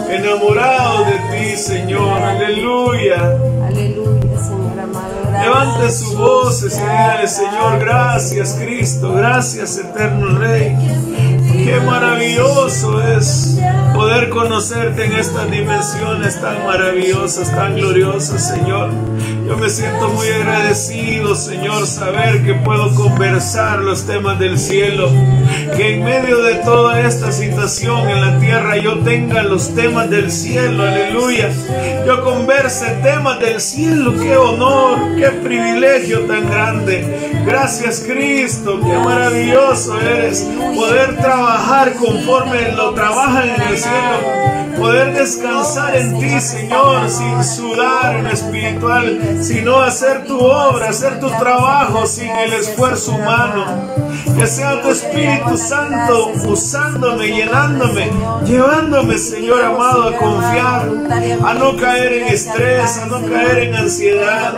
enamorados 0.09 1.07
de 1.07 1.13
ti, 1.31 1.57
Señor, 1.57 2.21
aleluya. 2.21 3.37
Aleluya, 3.65 4.39
Señor 4.39 4.79
amado. 4.79 5.21
Levante 5.41 5.91
su 5.91 6.17
voz 6.17 6.63
y 6.63 6.69
dígale, 6.69 7.27
Señor, 7.27 7.79
gracias 7.79 8.57
Cristo, 8.59 9.13
gracias 9.13 9.77
eterno 9.77 10.37
Rey. 10.39 10.75
Qué 11.63 11.79
maravilloso 11.81 13.01
es 13.01 13.59
poder 13.93 14.29
conocerte 14.29 15.05
en 15.05 15.13
estas 15.13 15.49
dimensiones 15.51 16.41
tan 16.41 16.65
maravillosas, 16.65 17.51
tan 17.51 17.75
gloriosas, 17.75 18.47
Señor. 18.47 18.89
Yo 19.51 19.57
me 19.57 19.69
siento 19.69 20.07
muy 20.07 20.29
agradecido, 20.29 21.35
Señor, 21.35 21.85
saber 21.85 22.41
que 22.45 22.53
puedo 22.53 22.95
conversar 22.95 23.79
los 23.79 24.05
temas 24.07 24.39
del 24.39 24.57
cielo. 24.57 25.11
Que 25.75 25.95
en 25.95 26.05
medio 26.05 26.41
de 26.41 26.55
toda 26.55 27.01
esta 27.01 27.33
situación 27.33 28.09
en 28.09 28.21
la 28.21 28.39
tierra 28.39 28.77
yo 28.77 28.99
tenga 28.99 29.43
los 29.43 29.75
temas 29.75 30.09
del 30.09 30.31
cielo, 30.31 30.83
aleluya. 30.83 31.49
Yo 32.07 32.23
converse 32.23 32.91
temas 33.03 33.41
del 33.41 33.59
cielo, 33.59 34.13
qué 34.17 34.37
honor, 34.37 35.17
qué 35.17 35.27
privilegio 35.31 36.21
tan 36.21 36.49
grande. 36.49 37.43
Gracias 37.45 38.05
Cristo, 38.07 38.79
qué 38.79 38.97
maravilloso 38.99 39.99
eres 39.99 40.47
poder 40.73 41.17
trabajar 41.17 41.93
conforme 41.95 42.71
lo 42.71 42.93
trabajan 42.93 43.49
en 43.49 43.61
el 43.63 43.77
cielo. 43.77 44.51
Poder 44.77 45.13
descansar 45.13 45.95
en 45.95 46.17
ti, 46.17 46.39
Señor, 46.39 47.07
sin 47.09 47.43
sudar 47.43 48.15
en 48.15 48.27
espiritual, 48.27 49.37
sino 49.41 49.81
hacer 49.81 50.26
tu 50.26 50.39
obra, 50.39 50.89
hacer 50.89 51.19
tu 51.19 51.30
trabajo 51.30 52.05
sin 52.05 52.30
el 52.30 52.53
esfuerzo 52.53 53.13
humano. 53.13 53.65
Que 54.38 54.47
sea 54.47 54.81
tu 54.81 54.89
Espíritu 54.89 55.57
Santo 55.57 56.31
usándome, 56.45 57.27
llenándome, 57.27 58.09
llevándome, 58.45 59.18
Señor 59.18 59.63
amado, 59.65 60.09
a 60.09 60.18
confiar, 60.18 60.89
a 61.45 61.53
no 61.53 61.76
caer 61.76 62.13
en 62.13 62.27
estrés, 62.27 62.97
a 62.97 63.07
no 63.07 63.22
caer 63.26 63.57
en 63.59 63.76
ansiedad, 63.76 64.53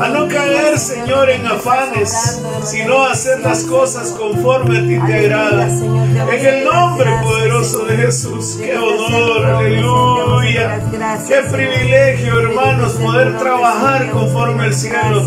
a 0.00 0.08
no 0.08 0.28
caer, 0.28 0.78
Señor, 0.78 1.30
en 1.30 1.46
afanes, 1.46 2.42
sino 2.64 3.04
hacer 3.04 3.40
las 3.40 3.62
cosas 3.64 4.10
conforme 4.10 4.78
a 4.78 4.82
ti 4.82 5.06
te 5.06 5.14
agrada. 5.14 5.68
En 5.68 6.46
el 6.46 6.64
nombre 6.64 7.10
poderoso 7.22 7.84
de 7.84 7.96
Jesús, 7.96 8.58
qué 8.60 8.76
honor, 8.76 9.46
aleluya. 9.46 10.80
Qué 11.28 11.42
privilegio, 11.50 12.40
hermanos, 12.40 12.92
poder 12.94 13.38
trabajar 13.38 14.10
conforme 14.22 14.64
al 14.64 14.74
cielo. 14.74 15.26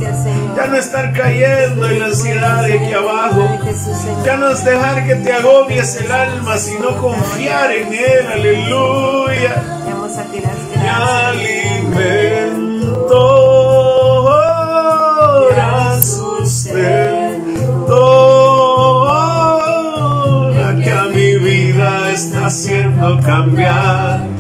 Ya 0.56 0.68
no 0.68 0.78
estar 0.78 1.12
cayendo 1.14 1.90
en 1.90 2.00
la 2.00 2.06
ansiedad 2.06 2.64
de 2.64 2.80
aquí 2.80 2.94
abajo. 2.94 3.48
Ya 4.24 4.38
no 4.38 4.52
es 4.52 4.64
dejar 4.64 5.06
que 5.06 5.16
te 5.16 5.34
agobies 5.34 5.98
el 5.98 6.12
alma, 6.12 6.58
sino 6.58 6.96
confiar 6.98 7.72
en 7.72 7.94
Él. 7.94 8.28
Aleluya. 8.32 9.64
Mi 10.82 10.88
alimento 10.88 11.96
ahora 15.12 16.02
sustento. 16.02 17.46
Que 20.84 20.92
a 20.92 21.04
mi 21.06 21.38
vida 21.38 22.12
está 22.12 22.48
haciendo 22.48 23.20
cambiar. 23.22 24.35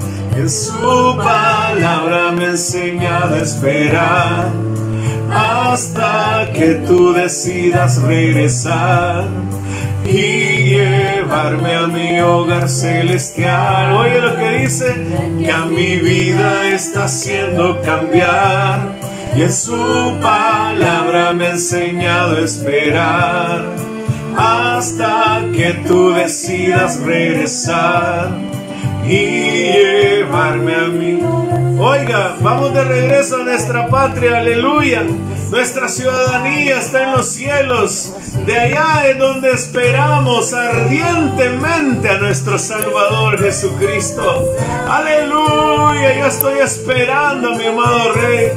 En 0.45 0.51
su 0.51 1.17
palabra 1.17 2.31
me 2.31 2.45
ha 2.45 2.49
enseñado 2.49 3.33
a 3.33 3.39
esperar 3.39 4.51
hasta 5.33 6.51
que 6.53 6.75
tú 6.87 7.13
decidas 7.13 7.99
regresar 8.03 9.25
y 10.05 10.69
llevarme 10.69 11.73
a 11.73 11.87
mi 11.87 12.19
hogar 12.19 12.69
celestial. 12.69 13.93
Oye 13.93 14.21
lo 14.21 14.35
que 14.35 14.59
dice, 14.59 14.93
que 15.39 15.51
a 15.51 15.65
mi 15.65 15.95
vida 15.95 16.67
está 16.67 17.05
haciendo 17.05 17.81
cambiar 17.81 18.99
y 19.35 19.41
en 19.41 19.51
su 19.51 20.13
palabra 20.21 21.33
me 21.33 21.47
ha 21.47 21.51
enseñado 21.53 22.37
a 22.37 22.41
esperar 22.41 23.65
hasta 24.37 25.41
que 25.55 25.73
tú 25.87 26.11
decidas 26.11 26.99
regresar 26.99 28.29
y 29.07 29.74
Oiga, 31.77 32.37
vamos 32.41 32.73
de 32.73 32.83
regreso 32.83 33.37
a 33.37 33.43
nuestra 33.43 33.87
patria, 33.87 34.39
aleluya. 34.39 35.03
Nuestra 35.49 35.87
ciudadanía 35.87 36.79
está 36.79 37.03
en 37.03 37.11
los 37.11 37.27
cielos. 37.27 38.13
De 38.45 38.57
allá 38.57 39.07
es 39.07 39.17
donde 39.17 39.51
esperamos 39.51 40.53
ardientemente 40.53 42.09
a 42.09 42.17
nuestro 42.17 42.57
Salvador 42.57 43.39
Jesucristo. 43.39 44.45
Aleluya, 44.87 46.17
yo 46.19 46.25
estoy 46.27 46.59
esperando, 46.59 47.55
mi 47.55 47.65
amado 47.65 48.13
Rey. 48.13 48.51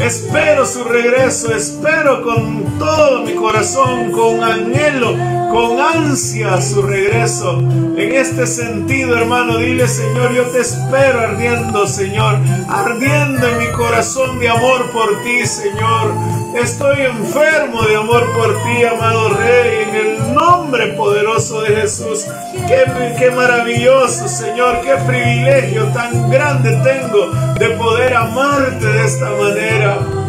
Espero 0.00 0.64
su 0.64 0.84
regreso, 0.84 1.54
espero 1.54 2.22
con 2.22 2.78
todo 2.78 3.22
mi 3.22 3.34
corazón, 3.34 4.10
con 4.12 4.42
anhelo, 4.42 5.14
con 5.50 5.80
ansia 5.80 6.60
su 6.60 6.80
regreso. 6.82 7.58
En 7.58 8.14
este 8.14 8.46
sentido, 8.46 9.16
hermano, 9.16 9.58
dile, 9.58 9.88
Señor, 9.88 10.32
yo 10.32 10.44
te 10.44 10.60
espero 10.60 11.20
ardiendo, 11.20 11.86
Señor, 11.86 12.38
ardiendo 12.68 13.46
en 13.48 13.58
mi 13.58 13.66
corazón 13.72 14.38
de 14.38 14.48
amor 14.48 14.90
por 14.92 15.22
ti, 15.22 15.44
Señor. 15.46 16.14
Estoy 16.54 17.02
enfermo 17.02 17.82
de 17.82 17.96
amor 17.96 18.32
por 18.32 18.54
ti, 18.62 18.84
amado 18.84 19.30
Rey, 19.30 19.82
en 19.88 19.94
el 19.94 20.34
nombre 20.34 20.88
poderoso 20.94 21.62
de 21.62 21.76
Jesús. 21.76 22.26
Qué, 22.68 22.84
qué 23.18 23.30
maravilloso, 23.30 24.28
Señor, 24.28 24.80
qué 24.82 24.94
privilegio 25.06 25.86
tan 25.88 26.30
grande 26.30 26.70
tengo 26.84 27.30
de 27.58 27.70
poder 27.76 28.14
amarte 28.14 28.86
de 28.86 29.04
esta 29.04 29.30
manera. 29.30 30.19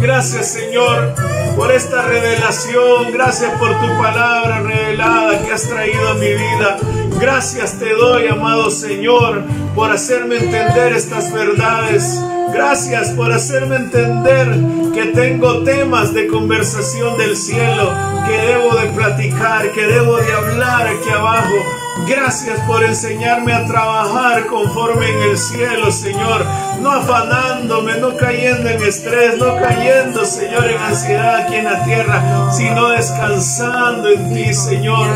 Gracias, 0.00 0.52
Señor, 0.52 1.14
por 1.56 1.70
esta 1.70 2.02
revelación. 2.02 3.12
Gracias 3.12 3.52
por 3.58 3.68
tu 3.80 3.86
palabra 3.98 4.60
revelada 4.60 5.42
que 5.44 5.52
has 5.52 5.68
traído 5.68 6.08
a 6.08 6.14
mi 6.14 6.32
vida. 6.32 6.78
Gracias 7.20 7.78
te 7.78 7.92
doy, 7.92 8.28
amado 8.28 8.70
Señor, 8.70 9.44
por 9.74 9.90
hacerme 9.90 10.38
entender 10.38 10.94
estas 10.94 11.30
verdades. 11.32 12.18
Gracias 12.50 13.10
por 13.10 13.30
hacerme 13.30 13.76
entender 13.76 14.48
que 14.94 15.06
tengo 15.14 15.62
temas 15.64 16.14
de 16.14 16.26
conversación 16.28 17.18
del 17.18 17.36
cielo 17.36 17.92
que 18.26 18.36
debo 18.36 18.74
de 18.76 18.86
platicar, 18.88 19.70
que 19.72 19.86
debo 19.86 20.16
de 20.16 20.32
hablar 20.32 20.86
aquí 20.86 21.10
abajo. 21.10 21.54
Gracias 22.06 22.60
por 22.66 22.84
enseñarme 22.84 23.52
a 23.52 23.66
trabajar 23.66 24.46
conforme 24.46 25.08
en 25.08 25.30
el 25.30 25.38
cielo, 25.38 25.90
Señor. 25.90 26.44
No 26.80 26.90
afanándome, 26.92 27.98
no 27.98 28.16
cayendo 28.16 28.68
en 28.68 28.82
estrés, 28.82 29.36
no 29.38 29.56
cayendo, 29.56 30.24
Señor, 30.24 30.70
en 30.70 30.78
ansiedad 30.78 31.36
aquí 31.36 31.56
en 31.56 31.64
la 31.64 31.84
tierra, 31.84 32.50
sino 32.52 32.88
descansando 32.90 34.08
en 34.08 34.32
ti, 34.32 34.54
Señor. 34.54 35.06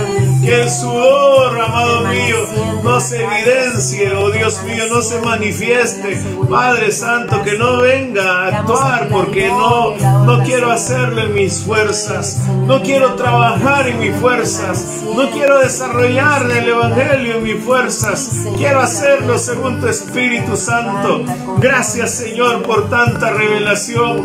Que 0.42 0.62
el 0.62 0.70
sudor, 0.70 1.58
amado 1.58 2.02
mío, 2.02 2.36
no 2.82 3.00
se 3.00 3.24
evidencie, 3.24 4.14
oh 4.14 4.30
Dios 4.30 4.62
mío, 4.64 4.84
no 4.90 5.00
se 5.00 5.20
manifieste. 5.20 6.22
Padre 6.50 6.92
Santo, 6.92 7.42
que 7.42 7.56
no 7.56 7.78
venga 7.78 8.24
a 8.24 8.58
actuar 8.58 9.08
porque 9.08 9.48
no, 9.48 9.96
no 10.24 10.44
quiero 10.44 10.70
hacerlo 10.70 11.22
en 11.22 11.34
mis 11.34 11.62
fuerzas. 11.62 12.40
No 12.66 12.82
quiero 12.82 13.14
trabajar 13.14 13.88
en 13.88 14.00
mis 14.00 14.14
fuerzas. 14.16 15.02
No 15.02 15.30
quiero 15.30 15.60
desarrollar 15.60 16.50
el 16.50 16.73
Evangelio 16.74 17.36
en 17.36 17.42
mis 17.42 17.64
fuerzas. 17.64 18.46
Quiero 18.56 18.80
hacerlo 18.80 19.38
según 19.38 19.80
tu 19.80 19.88
Espíritu 19.88 20.56
Santo. 20.56 21.24
Gracias 21.58 22.12
Señor 22.12 22.62
por 22.62 22.88
tanta 22.90 23.30
revelación. 23.30 24.22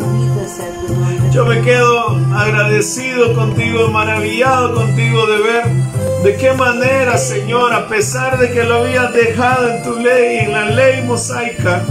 Yo 1.31 1.45
me 1.45 1.61
quedo 1.61 2.17
agradecido 2.35 3.33
contigo, 3.35 3.87
maravillado 3.89 4.73
contigo 4.73 5.27
de 5.27 5.37
ver 5.37 5.63
de 6.23 6.35
qué 6.35 6.53
manera, 6.53 7.17
Señor, 7.17 7.73
a 7.73 7.87
pesar 7.87 8.39
de 8.39 8.51
que 8.51 8.63
lo 8.63 8.83
habías 8.83 9.13
dejado 9.13 9.69
en 9.69 9.83
tu 9.83 9.99
ley, 9.99 10.39
en 10.39 10.51
la 10.51 10.65
ley 10.65 11.03
mosaica, 11.03 11.85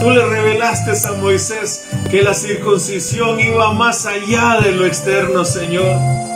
tú 0.00 0.10
le 0.10 0.24
revelaste 0.24 0.92
a 1.06 1.12
Moisés 1.12 1.88
que 2.10 2.22
la 2.22 2.32
circuncisión 2.32 3.38
iba 3.40 3.72
más 3.74 4.06
allá 4.06 4.60
de 4.62 4.72
lo 4.72 4.86
externo, 4.86 5.44
Señor. 5.44 5.66
Señor, 5.66 6.35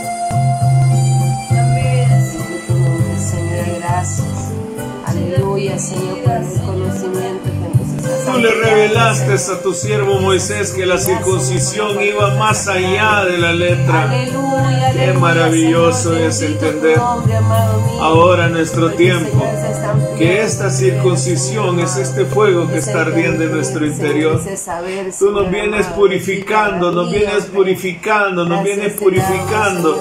Señor, 5.81 6.19
por 6.67 6.90
Tú 8.33 8.39
le 8.39 8.51
revelaste 8.51 9.35
a 9.53 9.63
tu 9.63 9.75
siervo 9.75 10.21
Moisés 10.21 10.73
que 10.73 10.87
la 10.87 10.99
circuncisión 10.99 12.01
iba 12.01 12.35
más 12.37 12.69
allá 12.69 13.25
de 13.25 13.39
la 13.39 13.53
letra. 13.53 14.03
Aleluya, 14.03 14.93
Qué 14.93 15.13
maravilloso 15.15 16.13
Señor, 16.13 16.29
es 16.29 16.43
entender 16.43 16.99
nombre, 16.99 17.35
ahora 18.01 18.47
en 18.47 18.53
nuestro 18.53 18.91
tiempo 18.93 19.43
que 20.19 20.43
esta 20.43 20.71
circuncisión 20.71 21.81
es 21.81 21.97
este 21.97 22.25
fuego 22.25 22.69
que 22.69 22.79
es 22.79 22.89
está 22.89 23.03
ardiendo 23.03 23.45
en 23.45 23.53
nuestro 23.53 23.87
interior. 23.87 24.41
Tú 25.19 25.31
nos 25.31 25.51
vienes 25.51 25.87
purificando, 25.87 26.93
nos 26.93 27.11
vienes 27.11 27.45
purificando, 27.47 28.45
nos 28.45 28.63
vienes 28.63 28.93
purificando. 28.95 29.99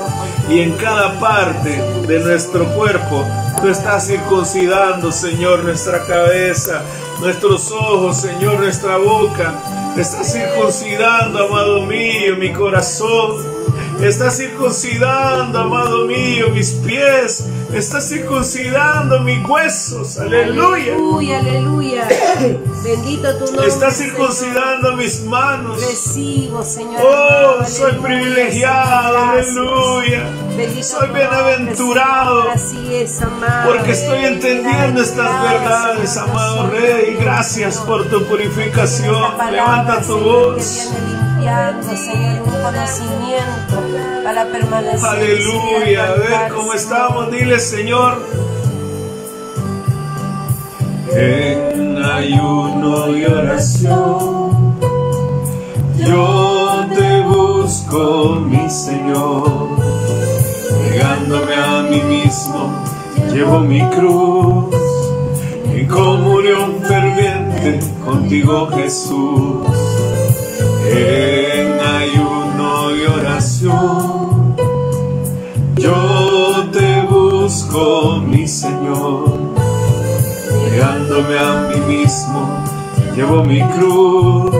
Y 0.49 0.59
en 0.59 0.73
cada 0.73 1.19
parte 1.19 1.81
de 2.07 2.19
nuestro 2.19 2.65
cuerpo, 2.75 3.25
tú 3.61 3.67
estás 3.67 4.07
circuncidando, 4.07 5.11
Señor, 5.11 5.63
nuestra 5.63 6.05
cabeza, 6.05 6.81
nuestros 7.19 7.71
ojos, 7.71 8.21
Señor, 8.21 8.59
nuestra 8.59 8.97
boca. 8.97 9.93
Estás 9.97 10.31
circuncidando, 10.31 11.45
amado 11.45 11.85
mío, 11.85 12.35
mi 12.37 12.51
corazón. 12.53 13.58
Estás 14.01 14.37
circuncidando, 14.37 15.59
amado 15.59 16.05
mío, 16.05 16.49
mis 16.51 16.71
pies. 16.71 17.45
Estás 17.73 18.07
circuncidando 18.07 19.19
mis 19.21 19.45
huesos. 19.47 20.17
Aleluya. 20.17 20.93
Aleluya, 20.93 21.39
aleluya. 21.39 22.07
Bendito 22.83 23.35
tu 23.37 23.45
nombre. 23.47 23.67
Estás 23.67 23.97
Señor. 23.97 24.11
circuncidando 24.15 24.95
mis 24.95 25.21
manos. 25.25 25.81
Recibo, 25.85 26.63
Señor. 26.63 27.01
Oh, 27.03 27.65
soy 27.65 27.91
privilegiado, 27.93 29.13
gracias. 29.33 29.57
aleluya. 29.57 30.23
Bendito 30.55 30.83
Soy 30.87 31.01
nombre, 31.07 31.21
bienaventurado. 31.21 32.49
Así 32.51 32.95
es, 32.95 33.21
amado. 33.21 33.71
Porque 33.73 33.91
estoy 33.91 34.25
entendiendo 34.25 35.01
estas 35.01 35.43
verdades, 35.43 36.17
amado 36.17 36.69
Rey. 36.71 37.17
Gracias 37.19 37.77
por 37.79 38.05
tu 38.09 38.23
purificación. 38.25 39.37
Palabra, 39.37 39.51
Levanta 39.51 39.97
tu 40.01 40.03
Señor, 40.13 40.23
voz. 40.23 40.89
Limpiando, 41.39 41.95
Señor, 41.95 42.41
un 42.43 42.61
conocimiento 42.61 44.23
para 44.25 44.45
permanecer. 44.45 45.09
Aleluya. 45.09 46.03
A 46.03 46.13
ver 46.15 46.53
cómo 46.53 46.73
estamos. 46.73 47.31
Dile, 47.31 47.59
Señor. 47.59 48.21
En 51.11 52.03
ayuno 52.03 53.17
y 53.17 53.25
oración, 53.25 54.75
yo 55.97 56.85
te 56.93 57.21
busco, 57.21 58.35
mi 58.45 58.69
Señor. 58.69 59.69
Negándome 60.91 61.55
a 61.55 61.83
mí 61.83 62.01
mismo, 62.01 62.83
llevo 63.31 63.59
mi 63.59 63.81
cruz. 63.89 64.75
En 65.71 65.87
comunión 65.87 66.81
ferviente 66.85 67.79
contigo, 68.03 68.67
Jesús. 68.75 69.88
En 70.91 71.79
ayuno 71.79 72.95
y 72.95 73.05
oración, 73.05 74.55
yo 75.75 76.67
te 76.71 77.01
busco, 77.03 78.21
mi 78.25 78.47
Señor. 78.47 79.53
Negándome 80.71 81.37
a 81.37 81.69
mí 81.69 81.79
mismo, 81.95 82.63
llevo 83.15 83.43
mi 83.43 83.61
cruz. 83.61 84.55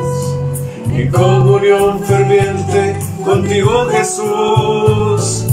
En 0.93 1.09
comunión 1.09 1.99
ferviente 2.03 2.99
contigo, 3.25 3.87
Jesús. 3.89 5.45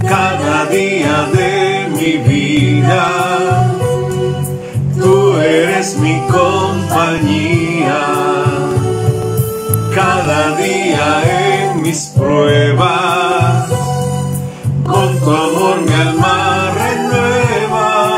Cada 0.00 0.66
día 0.66 1.28
de 1.32 1.88
mi 1.96 2.18
vida, 2.18 3.74
tú 5.00 5.38
eres 5.38 5.96
mi 5.98 6.20
compañía 6.28 7.98
cada 9.98 10.54
día 10.56 11.06
en 11.26 11.82
mis 11.82 12.00
pruebas. 12.16 13.68
Con 14.84 15.18
tu 15.18 15.30
amor 15.30 15.76
mi 15.86 15.92
alma 15.92 16.72
renuevas. 16.82 18.12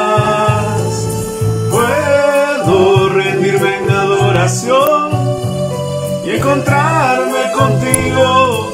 Puedo 1.74 3.08
rendirme 3.08 3.70
en 3.78 3.90
adoración 3.90 5.08
y 6.26 6.30
encontrarme 6.36 7.42
contigo 7.60 8.28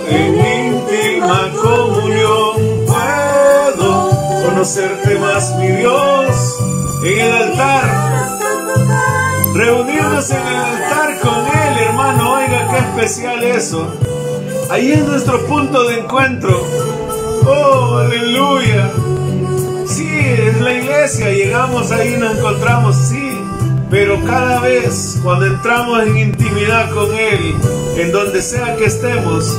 en 0.08 0.30
íntima 0.64 1.38
comunión. 1.62 2.54
Puedo 2.90 3.88
conocerte 4.46 5.16
más, 5.20 5.54
mi 5.58 5.68
Dios, 5.68 6.56
en 7.04 7.18
el 7.20 7.32
altar 7.42 8.06
Reunirnos 9.56 10.30
en 10.30 10.46
el 10.46 10.54
altar 10.54 11.18
con 11.20 11.46
Él, 11.46 11.78
hermano. 11.78 12.34
Oiga, 12.34 12.68
qué 12.70 12.78
especial 12.78 13.42
eso. 13.42 13.90
Ahí 14.70 14.92
es 14.92 15.02
nuestro 15.02 15.46
punto 15.46 15.88
de 15.88 16.00
encuentro. 16.00 16.62
Oh, 17.46 17.96
aleluya. 17.96 18.90
Sí, 19.86 20.06
es 20.14 20.60
la 20.60 20.74
iglesia. 20.74 21.30
Llegamos 21.30 21.90
ahí 21.90 22.18
nos 22.18 22.36
encontramos, 22.36 22.96
sí. 22.96 23.40
Pero 23.90 24.22
cada 24.26 24.60
vez 24.60 25.20
cuando 25.22 25.46
entramos 25.46 26.02
en 26.02 26.18
intimidad 26.18 26.90
con 26.90 27.14
Él, 27.14 27.54
en 27.96 28.12
donde 28.12 28.42
sea 28.42 28.76
que 28.76 28.84
estemos, 28.84 29.58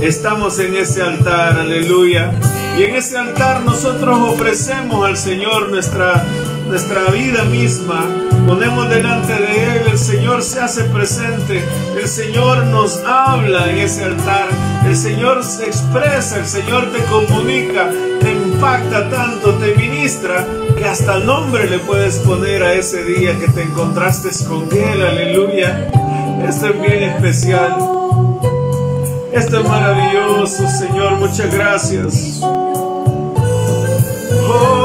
estamos 0.00 0.60
en 0.60 0.76
ese 0.76 1.02
altar, 1.02 1.58
aleluya. 1.58 2.30
Y 2.78 2.84
en 2.84 2.94
ese 2.94 3.18
altar 3.18 3.62
nosotros 3.62 4.18
ofrecemos 4.20 5.04
al 5.04 5.16
Señor 5.16 5.68
nuestra, 5.68 6.24
nuestra 6.66 7.10
vida 7.10 7.44
misma. 7.44 8.06
Ponemos 8.46 8.88
delante 8.88 9.32
de 9.32 9.76
Él, 9.76 9.82
el 9.92 9.98
Señor 9.98 10.42
se 10.42 10.60
hace 10.60 10.84
presente, 10.84 11.64
el 12.00 12.08
Señor 12.08 12.64
nos 12.66 12.98
habla 13.06 13.70
en 13.70 13.78
ese 13.78 14.04
altar, 14.04 14.48
el 14.84 14.96
Señor 14.96 15.44
se 15.44 15.66
expresa, 15.66 16.38
el 16.38 16.46
Señor 16.46 16.90
te 16.92 16.98
comunica, 17.04 17.88
te 18.20 18.32
impacta 18.32 19.08
tanto, 19.10 19.54
te 19.54 19.76
ministra, 19.76 20.46
que 20.76 20.84
hasta 20.84 21.20
nombre 21.20 21.70
le 21.70 21.78
puedes 21.78 22.18
poner 22.18 22.62
a 22.62 22.74
ese 22.74 23.04
día 23.04 23.38
que 23.38 23.48
te 23.48 23.62
encontraste 23.62 24.30
con 24.46 24.68
Él, 24.72 25.02
aleluya. 25.02 25.88
Esto 26.48 26.66
es 26.66 26.80
bien 26.82 27.02
especial. 27.04 27.76
Esto 29.32 29.60
es 29.60 29.68
maravilloso, 29.68 30.68
Señor. 30.68 31.18
Muchas 31.18 31.54
gracias. 31.54 32.40
Oh, 34.44 34.81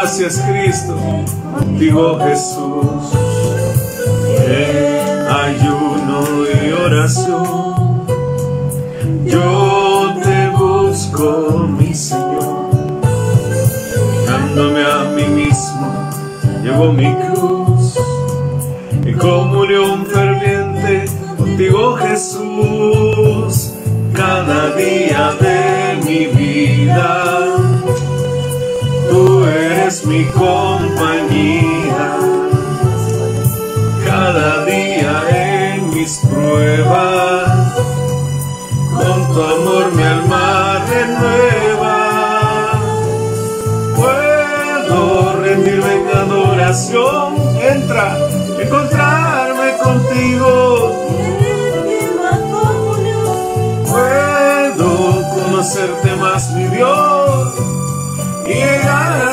Gracias, 0.00 0.40
Cristo. 0.48 0.96
Digo 1.76 2.20
Jesús. 2.20 3.12
En 4.46 5.26
ayuno 5.26 6.22
y 6.46 6.72
oración. 6.72 8.06
Yo 9.24 10.14
te 10.22 10.50
busco, 10.50 11.66
mi 11.76 11.92
Señor. 11.92 12.70
Dándome 14.24 14.84
a 14.84 15.02
mí 15.16 15.24
mismo. 15.24 16.10
Llevo 16.62 16.92
mi 16.92 17.12
cruz. 17.16 17.96
En 19.04 19.18
comunión 19.18 20.06
ferviente 20.06 21.06
contigo, 21.36 21.96
Jesús 21.96 23.72
cada 24.14 24.76
día 24.76 25.32
de 25.40 26.00
mi 26.04 26.26
vida. 26.26 27.57
Eres 29.50 30.04
mi 30.04 30.24
compañía, 30.26 32.16
cada 34.04 34.64
día 34.64 35.74
en 35.74 35.88
mis 35.90 36.18
pruebas. 36.18 37.74
Con 38.96 39.34
tu 39.34 39.42
amor 39.42 39.92
mi 39.94 40.02
alma 40.02 40.84
renueva. 40.90 41.98
Puedo 43.96 45.40
rendirme 45.40 45.92
en 45.94 46.08
adoración, 46.16 47.36
entra, 47.60 48.18
encontrarme 48.58 49.76
contigo 49.82 51.08
conocerte 55.58 56.14
más, 56.14 56.52
mi 56.52 56.68
Dios, 56.68 57.27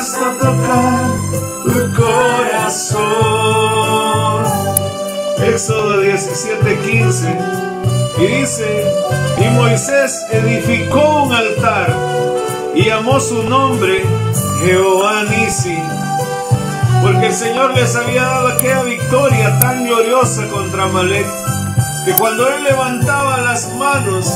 hasta 0.06 0.30
tocar 0.38 1.10
tu 1.64 1.72
corazón. 2.00 3.02
Éxodo 5.42 6.00
17, 6.00 6.78
15, 6.78 7.38
y 8.18 8.26
dice, 8.26 8.86
y 9.38 9.44
Moisés 9.50 10.24
edificó 10.30 11.24
un 11.24 11.32
altar 11.32 11.92
y 12.74 12.84
llamó 12.84 13.18
su 13.18 13.42
nombre 13.42 14.04
Jehová 14.60 15.24
Nisi, 15.24 15.76
porque 17.02 17.26
el 17.26 17.34
Señor 17.34 17.74
les 17.74 17.96
había 17.96 18.22
dado 18.22 18.48
aquella 18.48 18.82
victoria 18.84 19.58
tan 19.58 19.86
gloriosa 19.86 20.46
contra 20.48 20.84
Amalek, 20.84 21.26
que 22.04 22.12
cuando 22.12 22.48
él 22.48 22.62
levantaba 22.62 23.38
las 23.38 23.74
manos, 23.74 24.26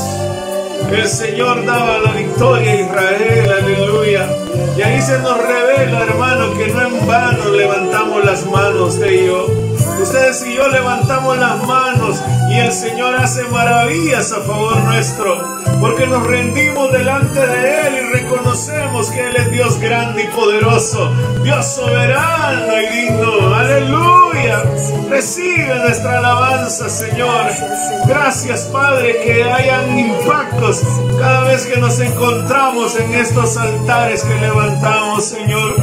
el 0.96 1.08
Señor 1.08 1.64
daba 1.64 1.98
la 1.98 2.12
victoria 2.12 2.72
a 2.72 2.74
Israel, 2.74 3.50
aleluya. 3.50 4.28
Y 4.76 4.82
ahí 4.82 5.00
se 5.00 5.18
nos 5.18 5.36
revela, 5.38 6.02
hermano, 6.02 6.54
que 6.56 6.68
no 6.68 6.82
en 6.82 7.06
vano 7.06 7.48
levantamos 7.50 8.24
las 8.24 8.46
manos 8.46 8.98
de 8.98 9.26
yo. 9.26 9.46
Ustedes 10.02 10.46
y 10.46 10.54
yo 10.54 10.68
levantamos 10.68 11.36
las 11.38 11.62
manos 11.66 12.22
y 12.50 12.58
el 12.58 12.72
Señor 12.72 13.14
hace 13.16 13.44
maravillas 13.44 14.32
a 14.32 14.40
favor 14.40 14.76
nuestro, 14.84 15.60
porque 15.80 16.06
nos 16.06 16.26
rendimos 16.26 16.92
delante 16.92 17.46
de 17.46 17.86
Él 17.86 17.99
reconocemos 18.12 19.10
que 19.10 19.28
Él 19.28 19.36
es 19.36 19.50
Dios 19.50 19.80
grande 19.80 20.24
y 20.24 20.26
poderoso, 20.28 21.12
Dios 21.42 21.66
soberano 21.66 22.72
y 22.80 22.86
digno. 22.86 23.54
Aleluya. 23.54 24.64
Recibe 25.08 25.74
nuestra 25.82 26.18
alabanza, 26.18 26.88
Señor. 26.88 27.46
Gracias, 28.06 28.62
Padre, 28.72 29.20
que 29.24 29.44
hayan 29.44 29.98
impactos 29.98 30.82
cada 31.18 31.44
vez 31.44 31.66
que 31.66 31.78
nos 31.78 31.98
encontramos 32.00 32.98
en 32.98 33.14
estos 33.14 33.56
altares 33.56 34.22
que 34.22 34.34
levantamos, 34.34 35.24
Señor. 35.24 35.74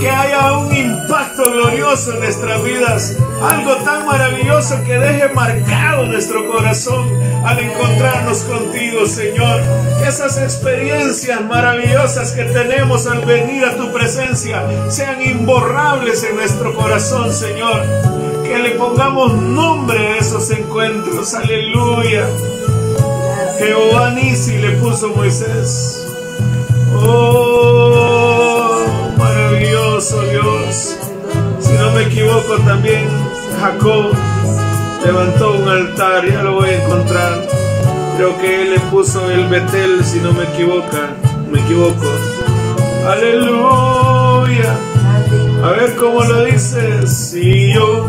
Que 0.00 0.10
haya 0.10 0.58
un 0.58 0.74
impacto 0.74 1.50
glorioso 1.50 2.14
en 2.14 2.20
nuestras 2.20 2.62
vidas. 2.62 3.16
Algo 3.40 3.76
tan 3.76 4.06
maravilloso 4.06 4.82
que 4.84 4.98
deje 4.98 5.28
marcado 5.30 6.04
nuestro 6.04 6.46
corazón 6.50 7.08
al 7.44 7.58
encontrarnos 7.58 8.42
contigo, 8.42 9.06
Señor. 9.06 9.62
Esas 10.06 10.36
experiencias 10.36 11.40
maravillosas 11.42 12.32
que 12.32 12.44
tenemos 12.44 13.06
al 13.06 13.24
venir 13.24 13.64
a 13.64 13.76
tu 13.76 13.90
presencia 13.92 14.62
sean 14.90 15.22
imborrables 15.22 16.22
en 16.24 16.36
nuestro 16.36 16.74
corazón, 16.74 17.32
Señor. 17.32 17.82
Que 18.44 18.58
le 18.58 18.70
pongamos 18.72 19.32
nombre 19.34 19.98
a 19.98 20.16
esos 20.18 20.50
encuentros. 20.50 21.32
Aleluya. 21.32 22.26
Jehová 23.58 24.10
Nisi 24.10 24.58
le 24.58 24.72
puso 24.72 25.14
Moisés. 25.14 26.06
Oh, 26.94 28.84
maravilloso 29.16 30.20
Dios. 30.22 30.96
Si 31.60 31.72
no 31.74 31.92
me 31.92 32.02
equivoco 32.02 32.56
también 32.64 33.29
Jacob 33.58 34.12
levantó 35.04 35.54
un 35.54 35.68
altar, 35.68 36.26
ya 36.26 36.42
lo 36.42 36.54
voy 36.56 36.70
a 36.70 36.84
encontrar. 36.84 37.46
Creo 38.16 38.38
que 38.38 38.62
él 38.62 38.70
le 38.74 38.80
puso 38.90 39.30
el 39.30 39.48
Betel, 39.48 40.04
si 40.04 40.18
no 40.20 40.32
me 40.32 40.44
equivoco, 40.44 40.96
me 41.50 41.60
equivoco. 41.60 42.06
Aleluya. 43.06 44.76
A 45.64 45.70
ver 45.70 45.96
cómo 45.96 46.22
lo 46.24 46.44
dices. 46.44 47.10
Si 47.10 47.72
yo 47.72 48.06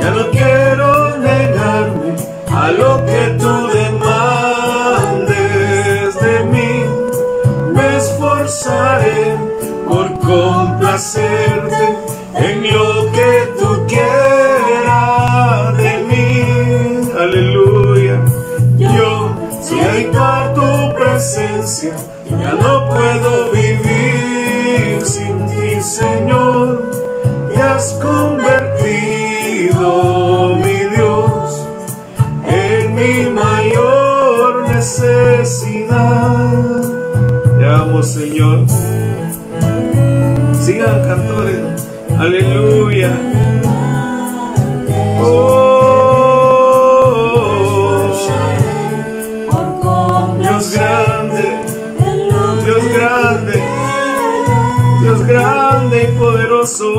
ya 0.00 0.10
no 0.10 0.30
quiero 0.30 1.16
negarme 1.18 2.14
a 2.50 2.70
lo 2.72 3.04
que 3.04 3.36
tú 3.38 3.68
demandes 3.68 4.06
de 6.20 6.44
mí, 6.52 6.84
me 7.74 7.96
esforzaré 7.96 9.36
por 9.86 10.18
complacerte 10.20 11.96
en 12.34 12.62
lo 12.72 13.10
que 13.12 13.15
Aleluya. 42.18 43.12
Oh, 45.20 45.66
Dios 50.40 50.72
grande, 50.72 51.44
Dios 52.64 52.84
grande, 52.94 53.62
Dios 55.02 55.26
grande 55.26 56.02
y 56.04 56.18
poderoso. 56.18 56.92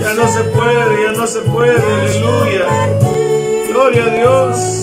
Ya 0.00 0.14
no 0.14 0.28
se 0.28 0.42
puede, 0.44 1.02
ya 1.02 1.12
no 1.12 1.26
se 1.26 1.40
puede, 1.40 1.82
aleluya. 1.82 2.66
Gloria 3.68 4.04
a 4.04 4.10
Dios. 4.10 4.77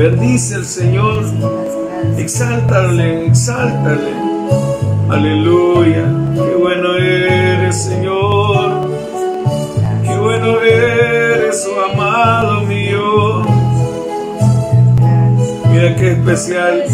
Bendice 0.00 0.54
al 0.54 0.64
Señor. 0.64 1.24
Exáltale, 2.16 3.26
exáltale. 3.26 4.14
Aleluya. 5.10 6.06
Qué 6.34 6.56
bueno 6.56 6.96
eres, 6.96 7.82
Señor. 7.82 8.90
Qué 10.02 10.16
bueno 10.16 10.62
eres, 10.62 11.68
oh 11.68 11.92
amado 11.92 12.62
mío. 12.62 13.42
Mira 15.70 15.94
qué 15.96 16.12
especial. 16.12 16.84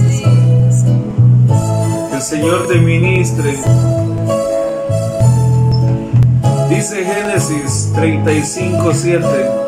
El 2.12 2.20
Señor 2.20 2.66
te 2.66 2.74
ministre. 2.74 3.56
Dice 6.68 7.04
Génesis 7.04 7.92
35, 7.94 8.92
7. 8.92 9.65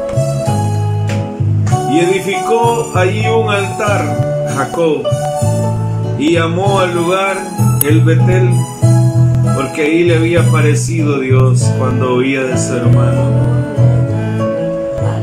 Y 1.90 2.00
edificó 2.00 2.92
allí 2.94 3.26
un 3.26 3.50
altar, 3.50 4.46
Jacob, 4.54 5.02
y 6.18 6.34
llamó 6.34 6.80
al 6.80 6.94
lugar 6.94 7.36
el 7.88 8.02
Betel, 8.02 8.50
porque 9.56 9.82
ahí 9.82 10.04
le 10.04 10.16
había 10.16 10.42
parecido 10.50 11.20
Dios 11.20 11.62
cuando 11.78 12.14
oía 12.14 12.42
de 12.42 12.58
su 12.58 12.74
hermano. 12.74 13.30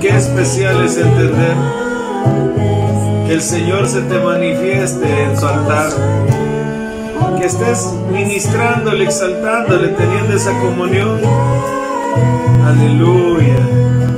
Qué 0.02 0.10
especial 0.10 0.84
es 0.84 0.98
entender 0.98 1.56
que 3.28 3.34
el 3.34 3.42
Señor 3.42 3.88
se 3.88 4.02
te 4.02 4.20
manifieste 4.20 5.24
en 5.24 5.38
su 5.38 5.46
altar, 5.46 5.90
que 7.40 7.46
estés 7.46 7.94
ministrándole, 8.12 9.04
exaltándole, 9.04 9.90
teniendo 9.90 10.34
esa 10.34 10.52
comunión. 10.60 11.20
Aleluya. 12.66 13.58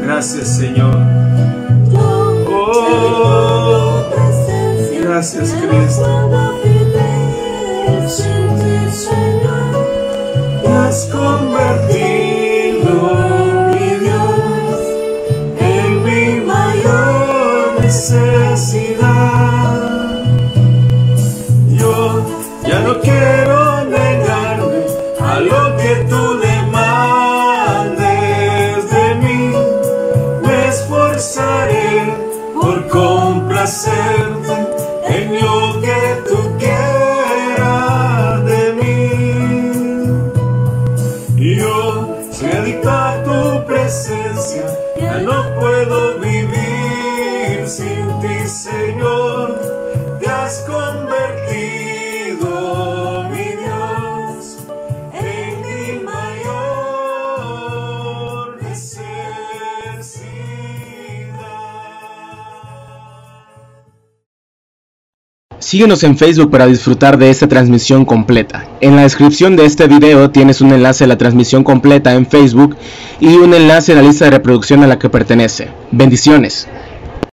Gracias 0.03 0.57
Señor. 0.57 1.16
Gracias 5.17 5.51
Cristo. 5.51 6.46
Síguenos 65.67 66.01
en 66.03 66.17
Facebook 66.17 66.49
para 66.49 66.65
disfrutar 66.65 67.17
de 67.17 67.29
esta 67.29 67.49
transmisión 67.49 68.05
completa. 68.05 68.65
En 68.79 68.95
la 68.95 69.01
descripción 69.01 69.57
de 69.57 69.65
este 69.65 69.87
video 69.87 70.31
tienes 70.31 70.61
un 70.61 70.71
enlace 70.71 71.03
a 71.03 71.07
la 71.07 71.17
transmisión 71.17 71.65
completa 71.65 72.13
en 72.13 72.25
Facebook 72.25 72.77
y 73.19 73.35
un 73.35 73.53
enlace 73.53 73.91
a 73.91 73.95
la 73.95 74.01
lista 74.01 74.23
de 74.23 74.31
reproducción 74.31 74.81
a 74.83 74.87
la 74.87 74.97
que 74.97 75.09
pertenece. 75.09 75.67
Bendiciones. 75.91 76.69